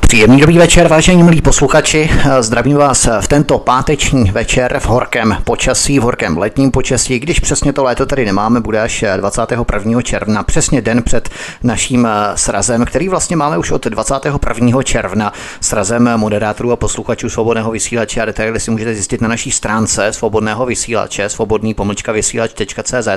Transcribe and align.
Příjemný 0.08 0.39
dobrý 0.39 0.58
večer, 0.58 0.88
vážení 0.88 1.23
milí 1.23 1.41
posluchači. 1.41 2.09
Zdravím 2.39 2.77
vás 2.77 3.08
v 3.22 3.27
tento 3.27 3.58
páteční 3.59 4.31
večer 4.31 4.80
v 4.80 4.86
horkém 4.86 5.38
počasí, 5.44 6.00
v 6.00 6.02
horkém 6.02 6.38
letním 6.38 6.72
počasí. 6.72 7.19
Když 7.19 7.39
přesně 7.39 7.73
to 7.73 7.83
léto 7.83 8.05
tady 8.05 8.25
nemáme, 8.25 8.59
bude 8.59 8.81
až 8.81 9.05
21. 9.17 10.02
června, 10.02 10.44
přesně 10.44 10.81
den 10.81 11.03
před 11.03 11.30
naším 11.63 12.08
srazem, 12.35 12.85
který 12.85 13.09
vlastně 13.09 13.35
máme 13.35 13.58
už 13.58 13.72
od 13.72 13.85
21. 13.85 14.83
června 14.83 15.33
srazem 15.61 16.09
moderátorů 16.17 16.72
a 16.72 16.75
posluchačů 16.75 17.30
svobodného 17.30 17.72
vysílače 17.72 18.22
a 18.22 18.25
detaily 18.25 18.59
si 18.59 18.72
můžete 18.72 18.94
zjistit 18.94 19.22
na 19.22 19.28
naší 19.28 19.52
stránce 19.52 20.13
svobodného 20.13 20.66
vysílače, 20.66 21.30
svobodný 21.30 21.73
pomlčka 21.73 22.11
vysílač.cz. 22.11 23.08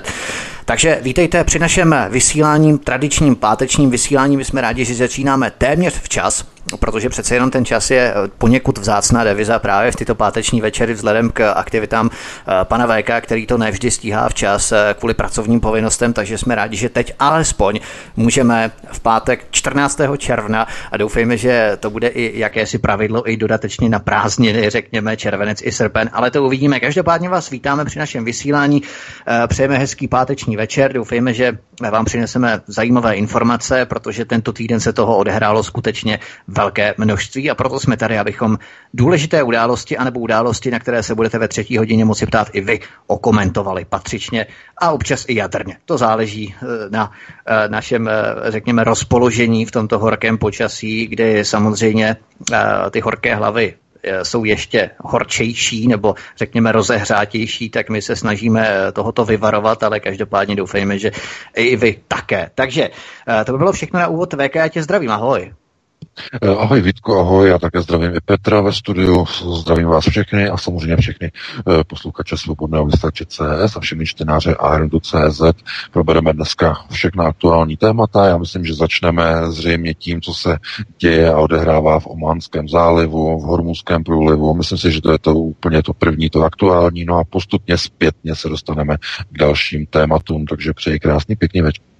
Takže 0.65 0.99
vítejte 1.03 1.45
při 1.45 1.59
našem 1.59 1.95
vysílání, 2.09 2.79
tradičním 2.79 3.37
pátečním 3.37 3.91
vysílání. 3.91 4.37
My 4.37 4.45
jsme 4.45 4.61
rádi, 4.61 4.85
že 4.85 4.95
začínáme 4.95 5.53
téměř 5.59 5.95
včas, 6.03 6.45
protože 6.81 7.09
přece 7.09 7.35
jenom 7.35 7.51
ten 7.51 7.65
čas 7.65 7.91
je 7.91 8.15
poněkud 8.39 8.79
vzácná 8.79 9.25
deviza 9.25 9.59
právě 9.59 9.93
v 9.93 9.97
tyto 9.97 10.15
páteční 10.15 10.61
večery 10.61 10.95
vzhledem 10.95 11.31
k 11.31 11.53
aktivitám 11.53 12.11
eh, 12.11 12.65
pana 12.65 12.87
VK, 12.87 13.11
který 13.21 13.47
to 13.47 13.59
nevždy 13.59 13.91
stíhá 13.91 14.29
včas 14.29 14.73
eh, 14.73 14.95
kvůli 14.99 15.15
pracovním 15.15 15.61
povinnostem, 15.61 16.13
takže 16.13 16.39
jsme 16.39 16.55
rádi, 16.55 16.77
že 16.77 16.89
teď 16.89 17.13
alespoň 17.19 17.81
můžeme 18.17 18.71
v 18.93 19.01
pátek 19.01 19.47
14. 19.51 20.01
června 20.19 20.67
a 20.93 20.97
doufejme, 20.97 21.37
že 21.37 21.77
to 21.81 21.91
bude 21.91 22.09
i 22.09 22.39
jakési 22.39 22.79
pravidlo 22.79 23.31
i 23.31 23.37
dodatečně 23.37 23.89
na 23.89 23.99
prázdniny, 23.99 24.71
řekněme 24.71 25.17
červenec 25.17 25.63
i 25.63 25.73
srpen, 25.73 26.11
ale 26.13 26.31
to 26.31 26.45
uvidíme. 26.45 26.81
Každopádně 26.81 27.29
vás 27.29 27.51
vítáme 27.51 27.85
při 27.85 27.99
našem 27.99 28.25
vysílání, 28.25 28.83
eh, 29.27 29.47
přejeme 29.47 29.79
hezký 29.79 30.09
páteční 30.09 30.57
večer, 30.57 30.93
doufejme, 30.93 31.35
že 31.35 31.59
vám 31.91 32.05
přineseme 32.05 32.61
zajímavé 32.67 33.15
informace, 33.15 33.87
protože 33.87 34.25
tento 34.25 34.53
týden 34.53 34.81
se 34.81 34.93
toho 34.93 35.17
odehrálo 35.17 35.63
skutečně 35.63 36.19
velké 36.61 36.95
množství 36.99 37.51
a 37.51 37.55
proto 37.55 37.81
jsme 37.81 37.97
tady, 37.97 38.19
abychom 38.19 38.59
důležité 38.95 39.43
události 39.43 39.97
anebo 39.97 40.21
události, 40.21 40.71
na 40.71 40.79
které 40.79 41.03
se 41.03 41.15
budete 41.15 41.39
ve 41.39 41.49
třetí 41.49 41.79
hodině 41.79 42.05
moci 42.05 42.27
ptát 42.27 42.49
i 42.53 42.61
vy, 42.61 42.81
okomentovali 43.07 43.85
patřičně 43.85 44.47
a 44.77 44.91
občas 44.91 45.25
i 45.29 45.35
jadrně. 45.35 45.77
To 45.85 45.99
záleží 45.99 46.55
eh, 46.55 46.67
na 46.91 47.13
eh, 47.47 47.69
našem, 47.69 48.09
eh, 48.09 48.13
řekněme, 48.49 48.85
rozpoložení 48.85 49.67
v 49.67 49.71
tomto 49.71 49.99
horkém 49.99 50.39
počasí, 50.39 51.07
kdy 51.07 51.45
samozřejmě 51.45 52.17
ty 52.91 53.01
horké 53.01 53.35
hlavy 53.35 53.75
jsou 54.23 54.45
ještě 54.45 54.91
horčejší 54.99 55.89
nebo 55.89 56.15
řekněme 56.37 56.73
rozehřátější, 56.73 57.71
tak 57.71 57.91
my 57.91 58.03
se 58.03 58.17
snažíme 58.17 58.69
tohoto 58.93 59.25
vyvarovat, 59.25 59.83
ale 59.83 60.01
každopádně 60.01 60.57
doufejme, 60.57 60.99
že 60.99 61.11
i 61.57 61.77
vy 61.77 62.01
také. 62.09 62.51
Takže 62.55 62.91
to 63.45 63.53
by 63.53 63.59
bylo 63.59 63.73
všechno 63.73 64.01
na 64.01 64.09
úvod 64.09 64.35
VK, 64.35 64.55
já 64.55 64.69
tě 64.69 64.83
zdravím, 64.83 65.11
ahoj. 65.11 65.53
Eh, 66.43 66.49
ahoj 66.49 66.81
Vítko, 66.81 67.21
ahoj, 67.21 67.49
já 67.49 67.59
také 67.59 67.83
zdravím 67.83 68.15
i 68.15 68.21
Petra 68.25 68.61
ve 68.61 68.73
studiu, 68.73 69.27
zdravím 69.57 69.87
vás 69.87 70.09
všechny 70.09 70.49
a 70.49 70.57
samozřejmě 70.57 70.97
všechny 70.97 71.33
eh, 71.33 71.85
posluchače 71.85 72.37
Svobodného 72.37 72.87
vysílače 72.87 73.25
CS 73.27 73.77
a 73.77 73.81
všechny 73.81 74.07
čtenáře 74.07 74.57
CZ. 75.03 75.43
Probereme 75.93 76.33
dneska 76.33 76.85
všechna 76.91 77.25
aktuální 77.25 77.77
témata. 77.77 78.27
Já 78.27 78.39
myslím, 78.39 78.65
že 78.65 78.75
začneme 78.75 79.25
zřejmě 79.49 79.95
tím, 79.95 80.21
co 80.21 80.35
se 80.35 80.59
děje 80.99 81.33
a 81.33 81.39
odehrává 81.39 82.01
v 82.01 82.07
Ománském 82.07 82.69
zálivu, 82.69 83.41
v 83.41 83.43
Hormuzském 83.43 84.05
průlivu. 84.05 84.55
Myslím 84.55 84.79
si, 84.79 84.93
že 84.93 85.01
to 85.01 85.13
je 85.13 85.19
to 85.19 85.35
úplně 85.35 85.83
to 85.83 85.95
první, 85.95 86.31
to 86.31 86.45
aktuální, 86.45 87.05
no 87.05 87.17
a 87.17 87.25
postupně 87.25 87.79
zpětně 87.79 88.35
se 88.35 88.49
dostaneme 88.49 88.97
k 89.31 89.39
dalším 89.39 89.87
tématům, 89.87 90.47
takže 90.47 90.73
přeji 90.73 90.99
krásný 90.99 91.37
pěkný 91.37 91.63
večer. 91.63 91.91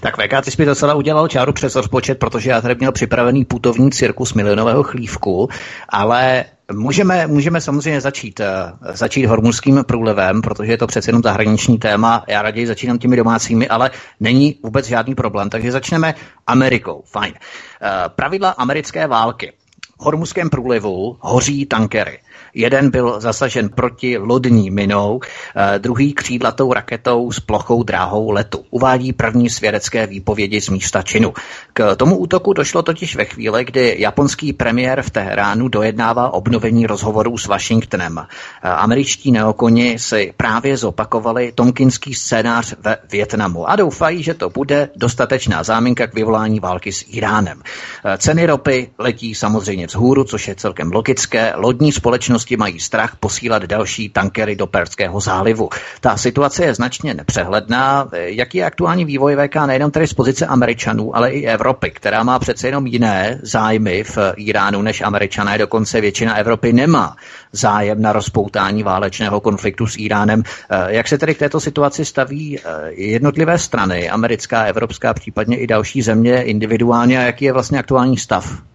Tak 0.00 0.16
VK, 0.16 0.44
ty 0.44 0.50
jsi 0.50 0.62
mi 0.62 0.66
docela 0.66 0.94
udělal 0.94 1.28
čáru 1.28 1.52
přes 1.52 1.74
rozpočet, 1.76 2.18
protože 2.18 2.50
já 2.50 2.60
tady 2.60 2.74
měl 2.74 2.92
připravený 2.92 3.44
putovní 3.44 3.90
cirkus 3.90 4.34
milionového 4.34 4.82
chlívku, 4.82 5.48
ale 5.88 6.44
Můžeme, 6.72 7.26
můžeme 7.26 7.60
samozřejmě 7.60 8.00
začít, 8.00 8.40
eh, 8.40 8.72
začít 8.92 9.26
hormuzským 9.26 9.84
průlevem, 9.84 10.42
protože 10.42 10.72
je 10.72 10.78
to 10.78 10.86
přece 10.86 11.08
jenom 11.08 11.22
zahraniční 11.22 11.78
téma. 11.78 12.24
Já 12.28 12.42
raději 12.42 12.66
začínám 12.66 12.98
těmi 12.98 13.16
domácími, 13.16 13.68
ale 13.68 13.90
není 14.20 14.58
vůbec 14.62 14.86
žádný 14.86 15.14
problém. 15.14 15.50
Takže 15.50 15.72
začneme 15.72 16.14
Amerikou. 16.46 17.02
Fajn. 17.06 17.34
Eh, 17.34 17.90
pravidla 18.08 18.50
americké 18.50 19.06
války. 19.06 19.52
V 20.00 20.04
hormuzském 20.04 20.50
průlivu 20.50 21.16
hoří 21.20 21.66
tankery. 21.66 22.18
Jeden 22.54 22.90
byl 22.90 23.20
zasažen 23.20 23.68
proti 23.68 24.18
lodní 24.18 24.70
minou, 24.70 25.20
eh, 25.56 25.78
druhý 25.78 26.12
křídlatou 26.12 26.72
raketou 26.72 27.32
s 27.32 27.40
plochou 27.40 27.82
dráhou 27.82 28.30
letu. 28.30 28.64
Uvádí 28.70 29.12
první 29.12 29.50
svědecké 29.50 30.06
výpovědi 30.06 30.60
z 30.60 30.68
místa 30.68 31.02
činu. 31.02 31.32
K 31.72 31.96
tomu 31.96 32.16
útoku 32.16 32.52
došlo 32.52 32.82
totiž 32.82 33.16
ve 33.16 33.24
chvíli, 33.24 33.64
kdy 33.64 33.96
japonský 33.98 34.52
premiér 34.52 35.02
v 35.02 35.10
Teheránu 35.10 35.68
dojednává 35.68 36.32
obnovení 36.32 36.86
rozhovorů 36.86 37.38
s 37.38 37.46
Washingtonem. 37.46 38.18
Eh, 38.18 38.68
američtí 38.68 39.32
neokoni 39.32 39.98
si 39.98 40.32
právě 40.36 40.76
zopakovali 40.76 41.52
tomkinský 41.54 42.14
scénář 42.14 42.74
ve 42.78 42.96
Větnamu 43.10 43.70
a 43.70 43.76
doufají, 43.76 44.22
že 44.22 44.34
to 44.34 44.50
bude 44.50 44.88
dostatečná 44.96 45.62
záminka 45.62 46.06
k 46.06 46.14
vyvolání 46.14 46.60
války 46.60 46.92
s 46.92 47.04
Iránem. 47.08 47.62
Eh, 48.04 48.18
ceny 48.18 48.46
ropy 48.46 48.90
letí 48.98 49.34
samozřejmě 49.34 49.86
vzhůru, 49.86 50.24
což 50.24 50.48
je 50.48 50.54
celkem 50.54 50.92
logické. 50.92 51.52
Lodní 51.56 51.92
společnost 51.92 52.39
společnosti 52.40 52.56
mají 52.56 52.80
strach 52.80 53.16
posílat 53.20 53.62
další 53.62 54.08
tankery 54.08 54.56
do 54.56 54.66
Perského 54.66 55.20
zálivu. 55.20 55.68
Ta 56.00 56.16
situace 56.16 56.64
je 56.64 56.74
značně 56.74 57.14
nepřehledná. 57.14 58.08
Jaký 58.12 58.58
je 58.58 58.64
aktuální 58.64 59.04
vývoj 59.04 59.36
VK 59.36 59.54
nejenom 59.66 59.90
tedy 59.90 60.06
z 60.06 60.14
pozice 60.14 60.46
Američanů, 60.46 61.16
ale 61.16 61.30
i 61.30 61.46
Evropy, 61.46 61.90
která 61.90 62.22
má 62.22 62.38
přece 62.38 62.68
jenom 62.68 62.86
jiné 62.86 63.38
zájmy 63.42 64.04
v 64.04 64.18
Iránu 64.36 64.82
než 64.82 65.00
Američané, 65.00 65.58
dokonce 65.58 66.00
většina 66.00 66.36
Evropy 66.36 66.72
nemá 66.72 67.16
zájem 67.52 68.02
na 68.02 68.12
rozpoutání 68.12 68.82
válečného 68.82 69.40
konfliktu 69.40 69.86
s 69.86 69.96
Iránem. 69.98 70.42
Jak 70.88 71.08
se 71.08 71.18
tedy 71.18 71.34
k 71.34 71.38
této 71.38 71.60
situaci 71.60 72.04
staví 72.04 72.58
eh, 72.58 72.62
jednotlivé 72.92 73.58
strany, 73.58 74.10
americká, 74.10 74.64
evropská, 74.64 75.14
případně 75.14 75.56
i 75.56 75.66
další 75.66 76.02
země 76.02 76.42
individuálně 76.42 77.18
a 77.18 77.22
jaký 77.22 77.44
je 77.44 77.52
vlastně 77.52 77.78
aktuální 77.78 78.16
stav? 78.16 78.70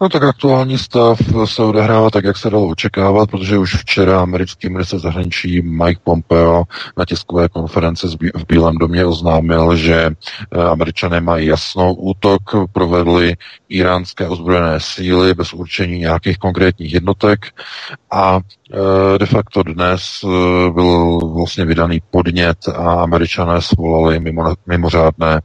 No 0.00 0.08
tak 0.08 0.22
aktuální 0.22 0.78
stav 0.78 1.18
se 1.44 1.62
odehrává 1.62 2.10
tak, 2.10 2.24
jak 2.24 2.36
se 2.36 2.50
dalo 2.50 2.68
očekávat, 2.68 3.30
protože 3.30 3.58
už 3.58 3.74
včera 3.74 4.22
americký 4.22 4.68
minister 4.68 4.98
zahraničí 4.98 5.62
Mike 5.62 6.00
Pompeo 6.04 6.64
na 6.96 7.04
tiskové 7.04 7.48
konferenci 7.48 8.06
v 8.34 8.46
Bílém 8.48 8.78
domě 8.78 9.04
oznámil, 9.04 9.76
že 9.76 9.94
eh, 10.04 10.62
američané 10.62 11.20
mají 11.20 11.46
jasnou 11.46 11.94
útok, 11.94 12.42
provedli 12.72 13.36
iránské 13.68 14.28
ozbrojené 14.28 14.80
síly 14.80 15.34
bez 15.34 15.52
určení 15.52 15.98
nějakých 15.98 16.38
konkrétních 16.38 16.94
jednotek 16.94 17.46
a 18.10 18.40
eh, 18.72 19.18
de 19.18 19.26
facto 19.26 19.62
dnes 19.62 20.02
eh, 20.24 20.70
byl 20.70 21.18
vlastně 21.34 21.64
vydaný 21.64 22.02
podnět 22.10 22.68
a 22.68 23.02
američané 23.02 23.62
svolali 23.62 24.20
mimo, 24.20 24.54
mimořádné 24.66 25.40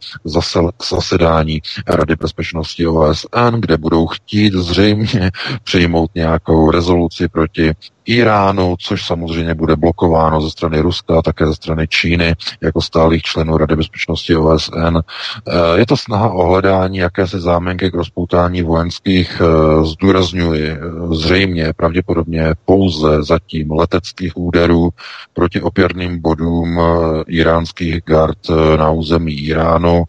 zasedání 0.89 1.61
Rady 1.87 2.15
bezpečnosti 2.15 2.87
OSN, 2.87 3.55
kde 3.59 3.77
budou 3.77 3.96
chtít 4.05 4.53
zřejmě 4.53 5.31
přijmout 5.63 6.11
nějakou 6.15 6.71
rezoluci 6.71 7.27
proti 7.27 7.73
Iránu, 8.07 8.75
což 8.79 9.05
samozřejmě 9.05 9.55
bude 9.55 9.75
blokováno 9.75 10.41
ze 10.41 10.49
strany 10.49 10.79
Ruska 10.79 11.19
a 11.19 11.21
také 11.21 11.47
ze 11.47 11.53
strany 11.53 11.87
Číny 11.87 12.35
jako 12.61 12.81
stálých 12.81 13.21
členů 13.21 13.57
Rady 13.57 13.75
bezpečnosti 13.75 14.35
OSN. 14.35 14.97
Eh, 14.97 15.79
je 15.79 15.85
to 15.85 15.97
snaha 15.97 16.29
o 16.29 16.43
hledání 16.43 16.97
jakési 16.97 17.39
zámenky 17.39 17.91
k 17.91 17.95
rozpoutání 17.95 18.61
vojenských, 18.61 19.41
eh, 19.41 19.85
zdůrazňuji, 19.85 20.69
eh, 20.71 20.79
zřejmě 21.15 21.73
pravděpodobně 21.73 22.53
pouze 22.65 23.23
zatím 23.23 23.71
leteckých 23.71 24.37
úderů 24.37 24.89
proti 25.33 25.61
opěrným 25.61 26.21
bodům 26.21 26.81
iránských 27.27 28.01
gard 28.05 28.49
na 28.77 28.91
území 28.91 29.33
Iránu. 29.33 30.03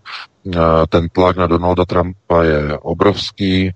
Ten 0.88 1.08
tlak 1.08 1.36
na 1.36 1.46
Donalda 1.46 1.84
Trumpa 1.84 2.42
je 2.42 2.78
obrovský. 2.78 3.72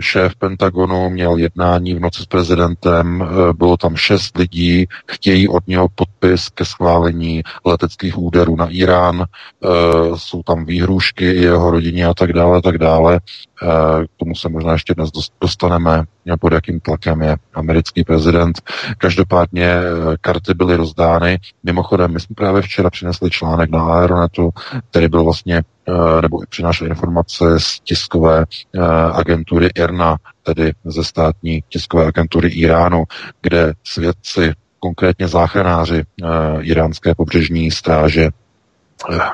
Šéf 0.00 0.36
Pentagonu 0.36 1.10
měl 1.10 1.36
jednání 1.36 1.94
v 1.94 2.00
noci 2.00 2.22
s 2.22 2.26
prezidentem, 2.26 3.22
eh, 3.22 3.52
bylo 3.52 3.76
tam 3.76 3.96
šest 3.96 4.36
lidí, 4.36 4.86
chtějí 5.06 5.48
od 5.48 5.66
něho 5.66 5.88
podpis 5.94 6.48
ke 6.48 6.64
schválení 6.64 7.42
leteckých 7.64 8.18
úderů 8.18 8.56
na 8.56 8.66
Irán, 8.66 9.24
eh, 9.24 9.68
jsou 10.16 10.42
tam 10.42 10.64
výhrušky 10.64 11.24
jeho 11.24 11.70
rodině 11.70 12.06
a 12.06 12.14
tak 12.14 12.32
dále, 12.32 12.62
tak 12.62 12.78
dále. 12.78 13.20
Eh, 13.62 14.06
k 14.06 14.10
tomu 14.16 14.34
se 14.34 14.48
možná 14.48 14.72
ještě 14.72 14.94
dnes 14.94 15.10
dostaneme, 15.40 16.04
pod 16.40 16.52
jakým 16.52 16.80
tlakem 16.80 17.22
je 17.22 17.36
americký 17.54 18.04
prezident. 18.04 18.60
Každopádně 18.98 19.74
karty 20.20 20.54
byly 20.54 20.76
rozdány. 20.76 21.38
Mimochodem, 21.62 22.12
my 22.12 22.20
jsme 22.20 22.34
právě 22.34 22.62
včera 22.62 22.90
přinesli 22.90 23.30
článek 23.30 23.70
na 23.70 23.84
Aeronetu, 23.84 24.50
který 24.90 25.08
byl 25.08 25.24
vlastně 25.24 25.62
Eh, 25.88 26.22
nebo 26.22 26.40
přinášel 26.48 26.86
informace 26.86 27.60
z 27.60 27.80
tiskové 27.80 28.44
eh, 28.74 28.80
agentury 29.12 29.68
IRNA, 29.74 30.16
tedy 30.42 30.72
ze 30.84 31.04
státní 31.04 31.62
tiskové 31.68 32.06
agentury 32.06 32.48
Iránu, 32.48 33.04
kde 33.42 33.72
svědci, 33.84 34.52
konkrétně 34.78 35.28
záchranáři 35.28 36.02
eh, 36.02 36.26
iránské 36.60 37.14
pobřežní 37.14 37.70
stráže, 37.70 38.28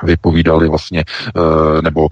vypovídali 0.03 0.69
vlastně, 0.69 1.03
nebo 1.83 2.07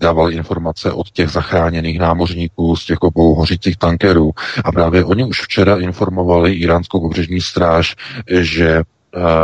dávali 0.00 0.34
informace 0.34 0.92
od 0.92 1.10
těch 1.10 1.28
zachráněných 1.28 1.98
námořníků 1.98 2.76
z 2.76 2.86
těch 2.86 3.02
obou 3.02 3.34
hořících 3.34 3.76
tankerů. 3.76 4.30
A 4.64 4.72
právě 4.72 5.04
oni 5.04 5.24
už 5.24 5.42
včera 5.42 5.76
informovali 5.76 6.52
iránskou 6.52 7.00
pobřežní 7.00 7.40
stráž, 7.40 7.96
že 8.40 8.66
Eh, 8.76 8.95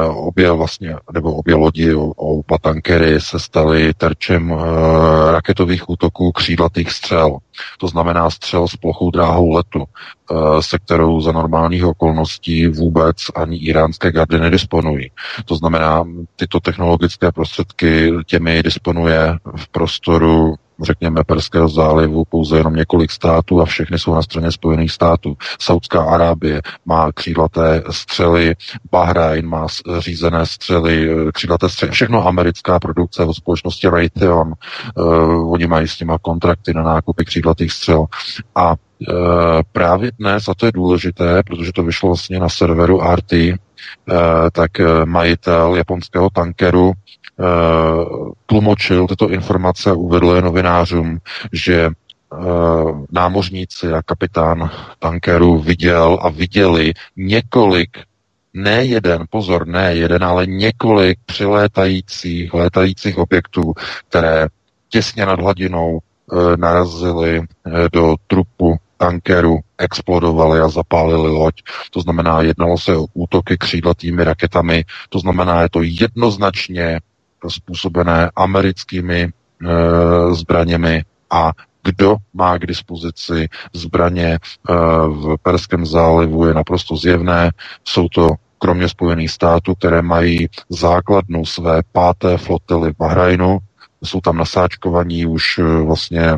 obě 0.09 0.53
vlastně, 0.53 0.97
nebo 1.13 1.35
obě 1.35 1.55
lodi, 1.55 1.95
oba 2.17 2.59
tankery 2.59 3.21
se 3.21 3.39
staly 3.39 3.95
terčem 3.95 4.53
eh, 4.53 5.33
raketových 5.33 5.91
útoků 5.91 6.33
křídlatých 6.33 6.91
střel. 6.93 7.39
To 7.79 7.89
znamená 7.89 8.31
střel 8.31 8.69
s 8.69 8.77
plochou 8.77 9.11
dráhou 9.11 9.51
letu, 9.51 9.85
eh, 9.85 10.63
se 10.63 10.79
kterou 10.79 11.21
za 11.21 11.33
normálních 11.33 11.85
okolností 11.85 12.67
vůbec 12.67 13.17
ani 13.35 13.57
iránské 13.57 14.13
gardy 14.13 14.41
nedisponují. 14.41 15.11
To 15.45 15.57
znamená, 15.57 16.05
tyto 16.37 16.61
technologické 16.61 17.33
prostředky 17.33 18.13
těmi 18.27 18.63
disponuje 18.63 19.37
v 19.57 19.69
prostoru 19.69 20.55
řekněme, 20.85 21.25
Perského 21.25 21.69
zálivu 21.69 22.25
pouze 22.25 22.57
jenom 22.57 22.75
několik 22.75 23.11
států 23.11 23.61
a 23.61 23.65
všechny 23.65 23.99
jsou 23.99 24.15
na 24.15 24.23
straně 24.23 24.53
Spojených 24.53 24.93
států. 24.93 25.37
Saudská 25.61 26.03
Arábie 26.03 26.63
má 26.85 27.13
křídlaté 27.13 27.83
střely, 27.91 28.55
Bahrajn 28.93 29.47
má 29.47 29.67
řízené 29.99 30.47
střely, 30.47 31.11
eh, 31.11 31.33
křídlaté 31.33 31.69
střely, 31.69 31.93
všechno 31.93 32.27
americká 32.27 32.79
produkce 32.79 33.25
od 33.25 33.35
společnosti 33.35 33.89
Raytheon. 33.89 34.53
Uh, 34.97 35.53
oni 35.53 35.67
mají 35.67 35.89
s 35.89 35.97
těma 35.97 36.19
kontrakty 36.19 36.75
na 36.75 36.83
nákupy 36.83 37.25
křídlatých 37.25 37.73
střel. 37.73 38.07
A 38.55 38.71
uh, 38.71 38.77
právě 39.73 40.11
dnes, 40.19 40.49
a 40.49 40.55
to 40.55 40.67
je 40.67 40.73
důležité, 40.73 41.43
protože 41.43 41.73
to 41.73 41.83
vyšlo 41.83 42.09
vlastně 42.09 42.39
na 42.39 42.49
serveru 42.49 43.01
RT, 43.15 43.33
uh, 43.33 44.17
tak 44.53 44.71
majitel 45.05 45.75
japonského 45.77 46.31
tankeru 46.31 46.93
Eh, 46.93 47.22
tlumočil 48.47 49.07
tyto 49.07 49.31
informace 49.31 49.91
a 49.91 49.95
uvedl 49.95 50.33
je 50.35 50.43
novinářům, 50.43 51.19
že 51.53 51.75
eh, 51.85 52.37
námořníci 53.11 53.93
a 53.93 54.03
kapitán 54.03 54.71
tankeru 54.99 55.59
viděl 55.59 56.19
a 56.23 56.29
viděli 56.29 56.93
několik 57.17 57.99
ne 58.55 58.85
jeden, 58.85 59.25
pozor, 59.31 59.67
ne 59.67 59.95
jeden, 59.95 60.25
ale 60.25 60.47
několik 60.47 61.19
přilétajících, 61.27 62.55
létajících 62.55 63.19
objektů, 63.19 63.75
které 64.09 64.47
těsně 64.89 65.27
nad 65.27 65.41
hladinou 65.41 65.99
e, 65.99 66.57
narazily 66.57 67.43
do 67.93 68.15
trupu 68.27 68.77
tankeru, 68.97 69.59
explodovaly 69.79 70.61
a 70.61 70.69
zapálili 70.69 71.31
loď. 71.31 71.55
To 71.91 72.01
znamená, 72.01 72.43
jednalo 72.43 72.79
se 72.79 72.97
o 72.97 73.07
útoky 73.15 73.59
křídlatými 73.59 74.25
raketami, 74.25 74.85
to 75.09 75.19
znamená, 75.19 75.63
je 75.63 75.69
to 75.69 75.83
jednoznačně 75.83 77.01
způsobené 77.51 78.31
americkými 78.37 79.21
e, 79.21 79.31
zbraněmi 80.35 81.05
a 81.31 81.53
kdo 81.85 82.17
má 82.35 82.59
k 82.59 82.67
dispozici 82.67 83.49
zbraně 83.73 84.27
e, 84.27 84.39
v 85.07 85.37
Perském 85.43 85.87
zálivu 85.87 86.47
je 86.47 86.55
naprosto 86.55 86.97
zjevné. 86.97 87.51
Jsou 87.85 88.09
to 88.09 88.29
kromě 88.59 88.89
Spojených 88.89 89.31
států, 89.31 89.75
které 89.75 90.03
mají 90.03 90.49
základnu 90.69 91.45
své 91.45 91.83
páté 91.93 92.39
flotily 92.39 92.93
v 92.93 92.97
Bahrajnu, 92.99 93.59
jsou 94.05 94.21
tam 94.21 94.37
nasáčkovaní 94.37 95.27
už 95.27 95.59
e, 95.59 95.63
vlastně 95.63 96.35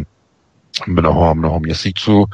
mnoho 0.86 1.30
a 1.30 1.34
mnoho 1.34 1.60
měsíců, 1.60 2.24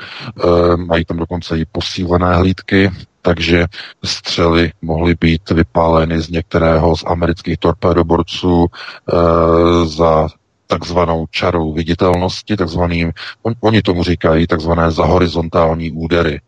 mají 0.77 1.05
tam 1.05 1.17
dokonce 1.17 1.59
i 1.59 1.65
posílené 1.65 2.37
hlídky, 2.37 2.91
takže 3.23 3.67
střely 4.05 4.73
mohly 4.83 5.15
být 5.21 5.51
vypáleny 5.51 6.23
z 6.23 6.29
některého 6.29 6.97
z 6.97 7.05
amerických 7.07 7.59
torpédoborců 7.59 8.67
e, 8.67 9.87
za 9.87 10.29
takzvanou 10.67 11.27
čarou 11.31 11.73
viditelnosti, 11.73 12.57
takzvaným, 12.57 13.13
on, 13.43 13.55
oni 13.61 13.83
tomu 13.83 14.05
říkají 14.05 14.47
takzvané 14.47 14.91
za 14.91 15.05
horizontální 15.05 15.91
údery. 15.91 16.41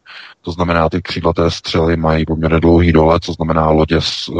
To 0.42 0.52
znamená, 0.52 0.88
ty 0.88 1.02
křídlaté 1.02 1.50
střely 1.50 1.96
mají 1.96 2.24
poměrně 2.24 2.60
dlouhý 2.60 2.92
dole, 2.92 3.20
co 3.22 3.32
znamená 3.32 3.70
lodě 3.70 3.98
eh, 3.98 4.32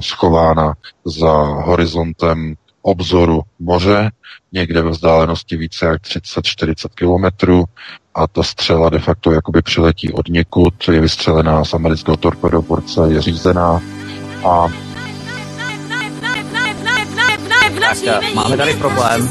schována 0.00 0.74
za 1.04 1.32
horizontem 1.42 2.54
obzoru 2.86 3.40
moře, 3.58 4.10
někde 4.52 4.82
ve 4.82 4.90
vzdálenosti 4.90 5.56
více 5.56 5.86
jak 5.86 6.02
30-40 6.02 6.88
kilometrů 6.94 7.64
a 8.14 8.26
ta 8.26 8.42
střela 8.42 8.90
de 8.90 8.98
facto 8.98 9.32
jakoby 9.32 9.62
přiletí 9.62 10.12
od 10.12 10.28
někud, 10.28 10.88
je 10.92 11.00
vystřelená 11.00 11.64
z 11.64 11.74
amerického 11.74 12.16
torpedoborce, 12.16 13.00
je 13.08 13.22
řízená 13.22 13.80
a 14.44 14.66
tak 17.80 18.34
máme 18.34 18.56
tady 18.56 18.74
problém. 18.74 19.30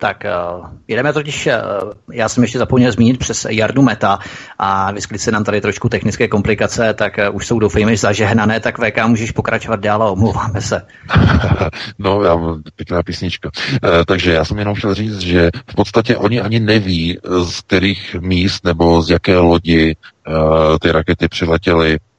Tak 0.00 0.24
uh, 0.24 0.66
jedeme 0.88 1.12
totiž, 1.12 1.46
uh, 1.46 1.52
já 2.12 2.28
jsem 2.28 2.44
ještě 2.44 2.58
zapomněl 2.58 2.92
zmínit 2.92 3.18
přes 3.18 3.46
Jardu 3.50 3.82
Meta 3.82 4.18
a 4.58 4.92
vyskytly 4.92 5.18
se 5.18 5.30
nám 5.30 5.44
tady 5.44 5.60
trošku 5.60 5.88
technické 5.88 6.28
komplikace, 6.28 6.94
tak 6.94 7.12
uh, 7.28 7.36
už 7.36 7.46
jsou 7.46 7.58
doufejme 7.58 7.96
zažehnané, 7.96 8.60
tak 8.60 8.78
VK 8.78 9.06
můžeš 9.06 9.30
pokračovat 9.30 9.80
dál 9.80 10.02
a 10.02 10.10
omlouváme 10.10 10.60
se. 10.60 10.82
no, 11.98 12.22
já 12.22 12.38
pěkná 12.76 13.02
písnička. 13.02 13.50
Takže 14.06 14.32
já 14.32 14.44
jsem 14.44 14.58
jenom 14.58 14.74
chtěl 14.74 14.94
říct, 14.94 15.18
že 15.18 15.50
v 15.70 15.74
podstatě 15.74 16.16
oni 16.16 16.40
ani 16.40 16.60
neví, 16.60 17.18
z 17.44 17.60
kterých 17.60 18.16
míst 18.20 18.64
nebo 18.64 19.02
z 19.02 19.10
jaké 19.10 19.38
lodi 19.38 19.96
ty 20.80 20.92
rakety 20.92 21.28
přiletěly 21.28 21.98
Eh, 21.98 22.09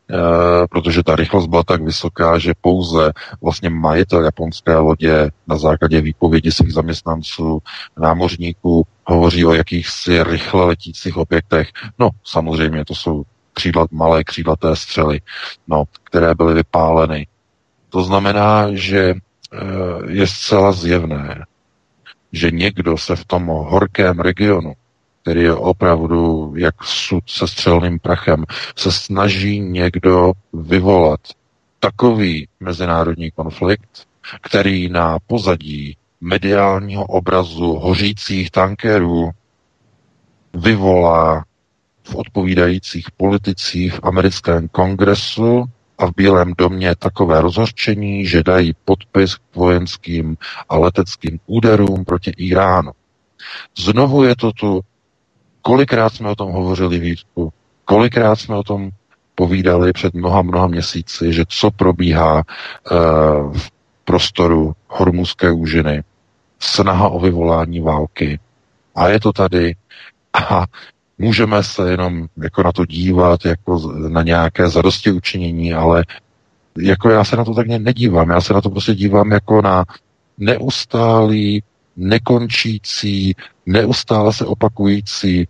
protože 0.70 1.04
ta 1.04 1.16
rychlost 1.16 1.48
byla 1.48 1.64
tak 1.64 1.82
vysoká, 1.82 2.38
že 2.38 2.54
pouze 2.62 3.12
vlastně 3.42 3.70
majitel 3.70 4.24
japonské 4.24 4.76
lodě 4.76 5.32
na 5.48 5.58
základě 5.58 6.02
výpovědi 6.02 6.52
svých 6.52 6.74
zaměstnanců, 6.74 7.60
námořníků, 7.98 8.88
hovoří 9.06 9.46
o 9.46 9.54
jakýchsi 9.54 10.24
rychle 10.24 10.66
letících 10.66 11.18
objektech. 11.18 11.70
No, 12.00 12.10
samozřejmě, 12.24 12.86
to 12.86 12.96
jsou 12.96 13.24
křídlat, 13.54 13.92
malé 13.92 14.24
křídlaté 14.24 14.76
střely, 14.76 15.22
no, 15.68 15.84
které 16.04 16.36
byly 16.36 16.54
vypáleny. 16.54 17.28
To 17.90 18.04
znamená, 18.04 18.68
že 18.72 19.14
eh, 19.14 19.58
je 20.08 20.28
zcela 20.28 20.72
zjevné, 20.72 21.46
že 22.32 22.52
někdo 22.52 22.98
se 22.98 23.16
v 23.16 23.26
tom 23.26 23.48
horkém 23.48 24.20
regionu, 24.20 24.74
který 25.22 25.42
je 25.44 25.54
opravdu 25.54 26.54
jak 26.58 26.84
sud 26.84 27.24
se 27.28 27.48
střelným 27.48 28.00
prachem, 28.00 28.46
se 28.76 28.92
snaží 28.92 29.60
někdo 29.60 30.32
vyvolat 30.54 31.20
takový 31.80 32.48
mezinárodní 32.60 33.32
konflikt, 33.32 34.08
který 34.42 34.90
na 34.90 35.18
pozadí 35.28 35.98
mediálního 36.22 37.06
obrazu 37.06 37.74
hořících 37.74 38.52
tankerů 38.52 39.32
vyvolá 40.54 41.46
v 42.04 42.16
odpovídajících 42.16 43.12
politicích 43.18 43.94
v 43.94 44.00
americkém 44.04 44.68
kongresu 44.68 45.66
a 45.98 46.06
v 46.06 46.12
Bílém 46.16 46.54
domě 46.58 46.96
takové 46.96 47.42
rozhořčení, 47.42 48.26
že 48.26 48.44
dají 48.44 48.74
podpis 48.86 49.36
k 49.36 49.56
vojenským 49.56 50.38
a 50.70 50.78
leteckým 50.78 51.40
úderům 51.46 52.06
proti 52.06 52.32
Iránu. 52.38 52.92
Znovu 53.78 54.24
je 54.24 54.36
to 54.36 54.52
tu, 54.52 54.82
kolikrát 55.62 56.14
jsme 56.14 56.30
o 56.30 56.36
tom 56.36 56.52
hovořili 56.52 57.00
Vítku, 57.00 57.54
kolikrát 57.86 58.36
jsme 58.36 58.56
o 58.56 58.64
tom 58.64 58.90
povídali 59.36 59.94
před 59.94 60.14
mnoha, 60.14 60.42
mnoha 60.42 60.68
měsíci, 60.68 61.34
že 61.34 61.44
co 61.48 61.72
probíhá 61.72 62.36
uh, 62.36 63.58
v 63.58 63.72
prostoru 64.06 64.74
hormuzské 64.88 65.52
úžiny, 65.52 66.04
snaha 66.60 67.10
o 67.10 67.20
vyvolání 67.20 67.80
války. 67.82 68.40
A 68.96 69.08
je 69.08 69.20
to 69.20 69.34
tady 69.34 69.76
a 70.34 70.66
můžeme 71.18 71.64
se 71.64 71.92
jenom 71.92 72.28
jako 72.44 72.64
na 72.64 72.72
to 72.72 72.86
dívat 72.86 73.46
jako 73.46 73.94
na 74.08 74.22
nějaké 74.22 74.70
zadosti 74.70 75.12
učinění, 75.12 75.74
ale 75.74 76.06
jako 76.78 77.10
já 77.10 77.24
se 77.24 77.36
na 77.36 77.46
to 77.46 77.54
tak 77.54 77.68
nedívám. 77.68 78.30
Já 78.30 78.42
se 78.42 78.54
na 78.54 78.62
to 78.62 78.70
prostě 78.70 78.96
dívám 78.96 79.32
jako 79.32 79.62
na 79.62 79.86
neustálý, 80.38 81.64
nekončící, 81.98 83.36
neustále 83.66 84.34
se 84.34 84.46
opakující 84.46 85.42
e, 85.42 85.46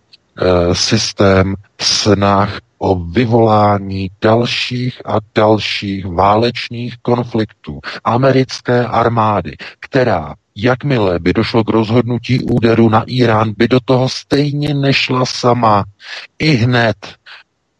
systém 0.75 1.55
snah 1.81 2.59
o 2.77 2.95
vyvolání 2.95 4.09
dalších 4.21 5.01
a 5.05 5.17
dalších 5.35 6.05
válečných 6.05 6.97
konfliktů 7.01 7.79
americké 8.03 8.85
armády, 8.85 9.55
která 9.79 10.35
jakmile 10.55 11.19
by 11.19 11.33
došlo 11.33 11.63
k 11.63 11.69
rozhodnutí 11.69 12.43
úderu 12.43 12.89
na 12.89 13.03
Irán, 13.07 13.53
by 13.57 13.67
do 13.67 13.79
toho 13.85 14.09
stejně 14.09 14.73
nešla 14.73 15.25
sama. 15.25 15.85
I 16.39 16.55
hned 16.55 16.97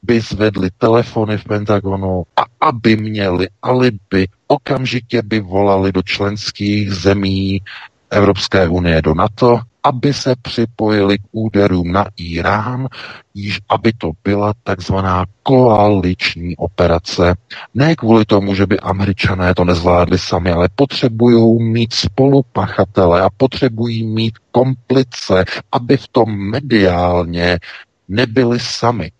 by 0.04 0.20
zvedli 0.20 0.70
telefony 0.78 1.38
v 1.38 1.44
Pentagonu 1.44 2.24
a 2.38 2.68
aby 2.68 2.98
měli 2.98 3.48
alibi, 3.62 4.28
okamžitě 4.48 5.22
by 5.22 5.40
volali 5.40 5.92
do 5.92 6.02
členských 6.02 6.92
zemí 6.94 7.62
Evropské 8.10 8.68
unie 8.68 9.02
do 9.02 9.14
NATO 9.14 9.60
aby 9.84 10.14
se 10.14 10.36
připojili 10.42 11.18
k 11.18 11.22
úderům 11.32 11.92
na 11.92 12.06
Irán, 12.18 12.88
již 13.34 13.60
aby 13.70 13.94
to 13.94 14.12
byla 14.24 14.54
takzvaná 14.64 15.26
koaliční 15.44 16.58
operace. 16.58 17.36
Ne 17.74 17.96
kvůli 17.96 18.26
tomu, 18.26 18.56
že 18.56 18.66
by 18.66 18.80
američané 18.80 19.56
to 19.56 19.66
nezvládli 19.66 20.18
sami, 20.20 20.52
ale 20.52 20.70
potřebují 20.76 21.64
mít 21.64 21.94
spolupachatele 21.94 23.22
a 23.22 23.30
potřebují 23.38 24.08
mít 24.08 24.34
komplice, 24.52 25.46
aby 25.72 25.98
v 25.98 26.08
tom 26.08 26.50
mediálně 26.50 27.60
nebyli 28.08 28.60
sami. 28.60 29.12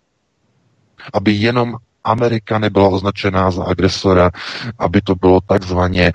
Aby 1.12 1.32
jenom 1.32 1.76
Amerika 2.04 2.58
nebyla 2.58 2.88
označená 2.88 3.50
za 3.50 3.64
agresora, 3.64 4.30
aby 4.78 5.00
to 5.00 5.14
bylo 5.14 5.40
takzvaně 5.40 6.12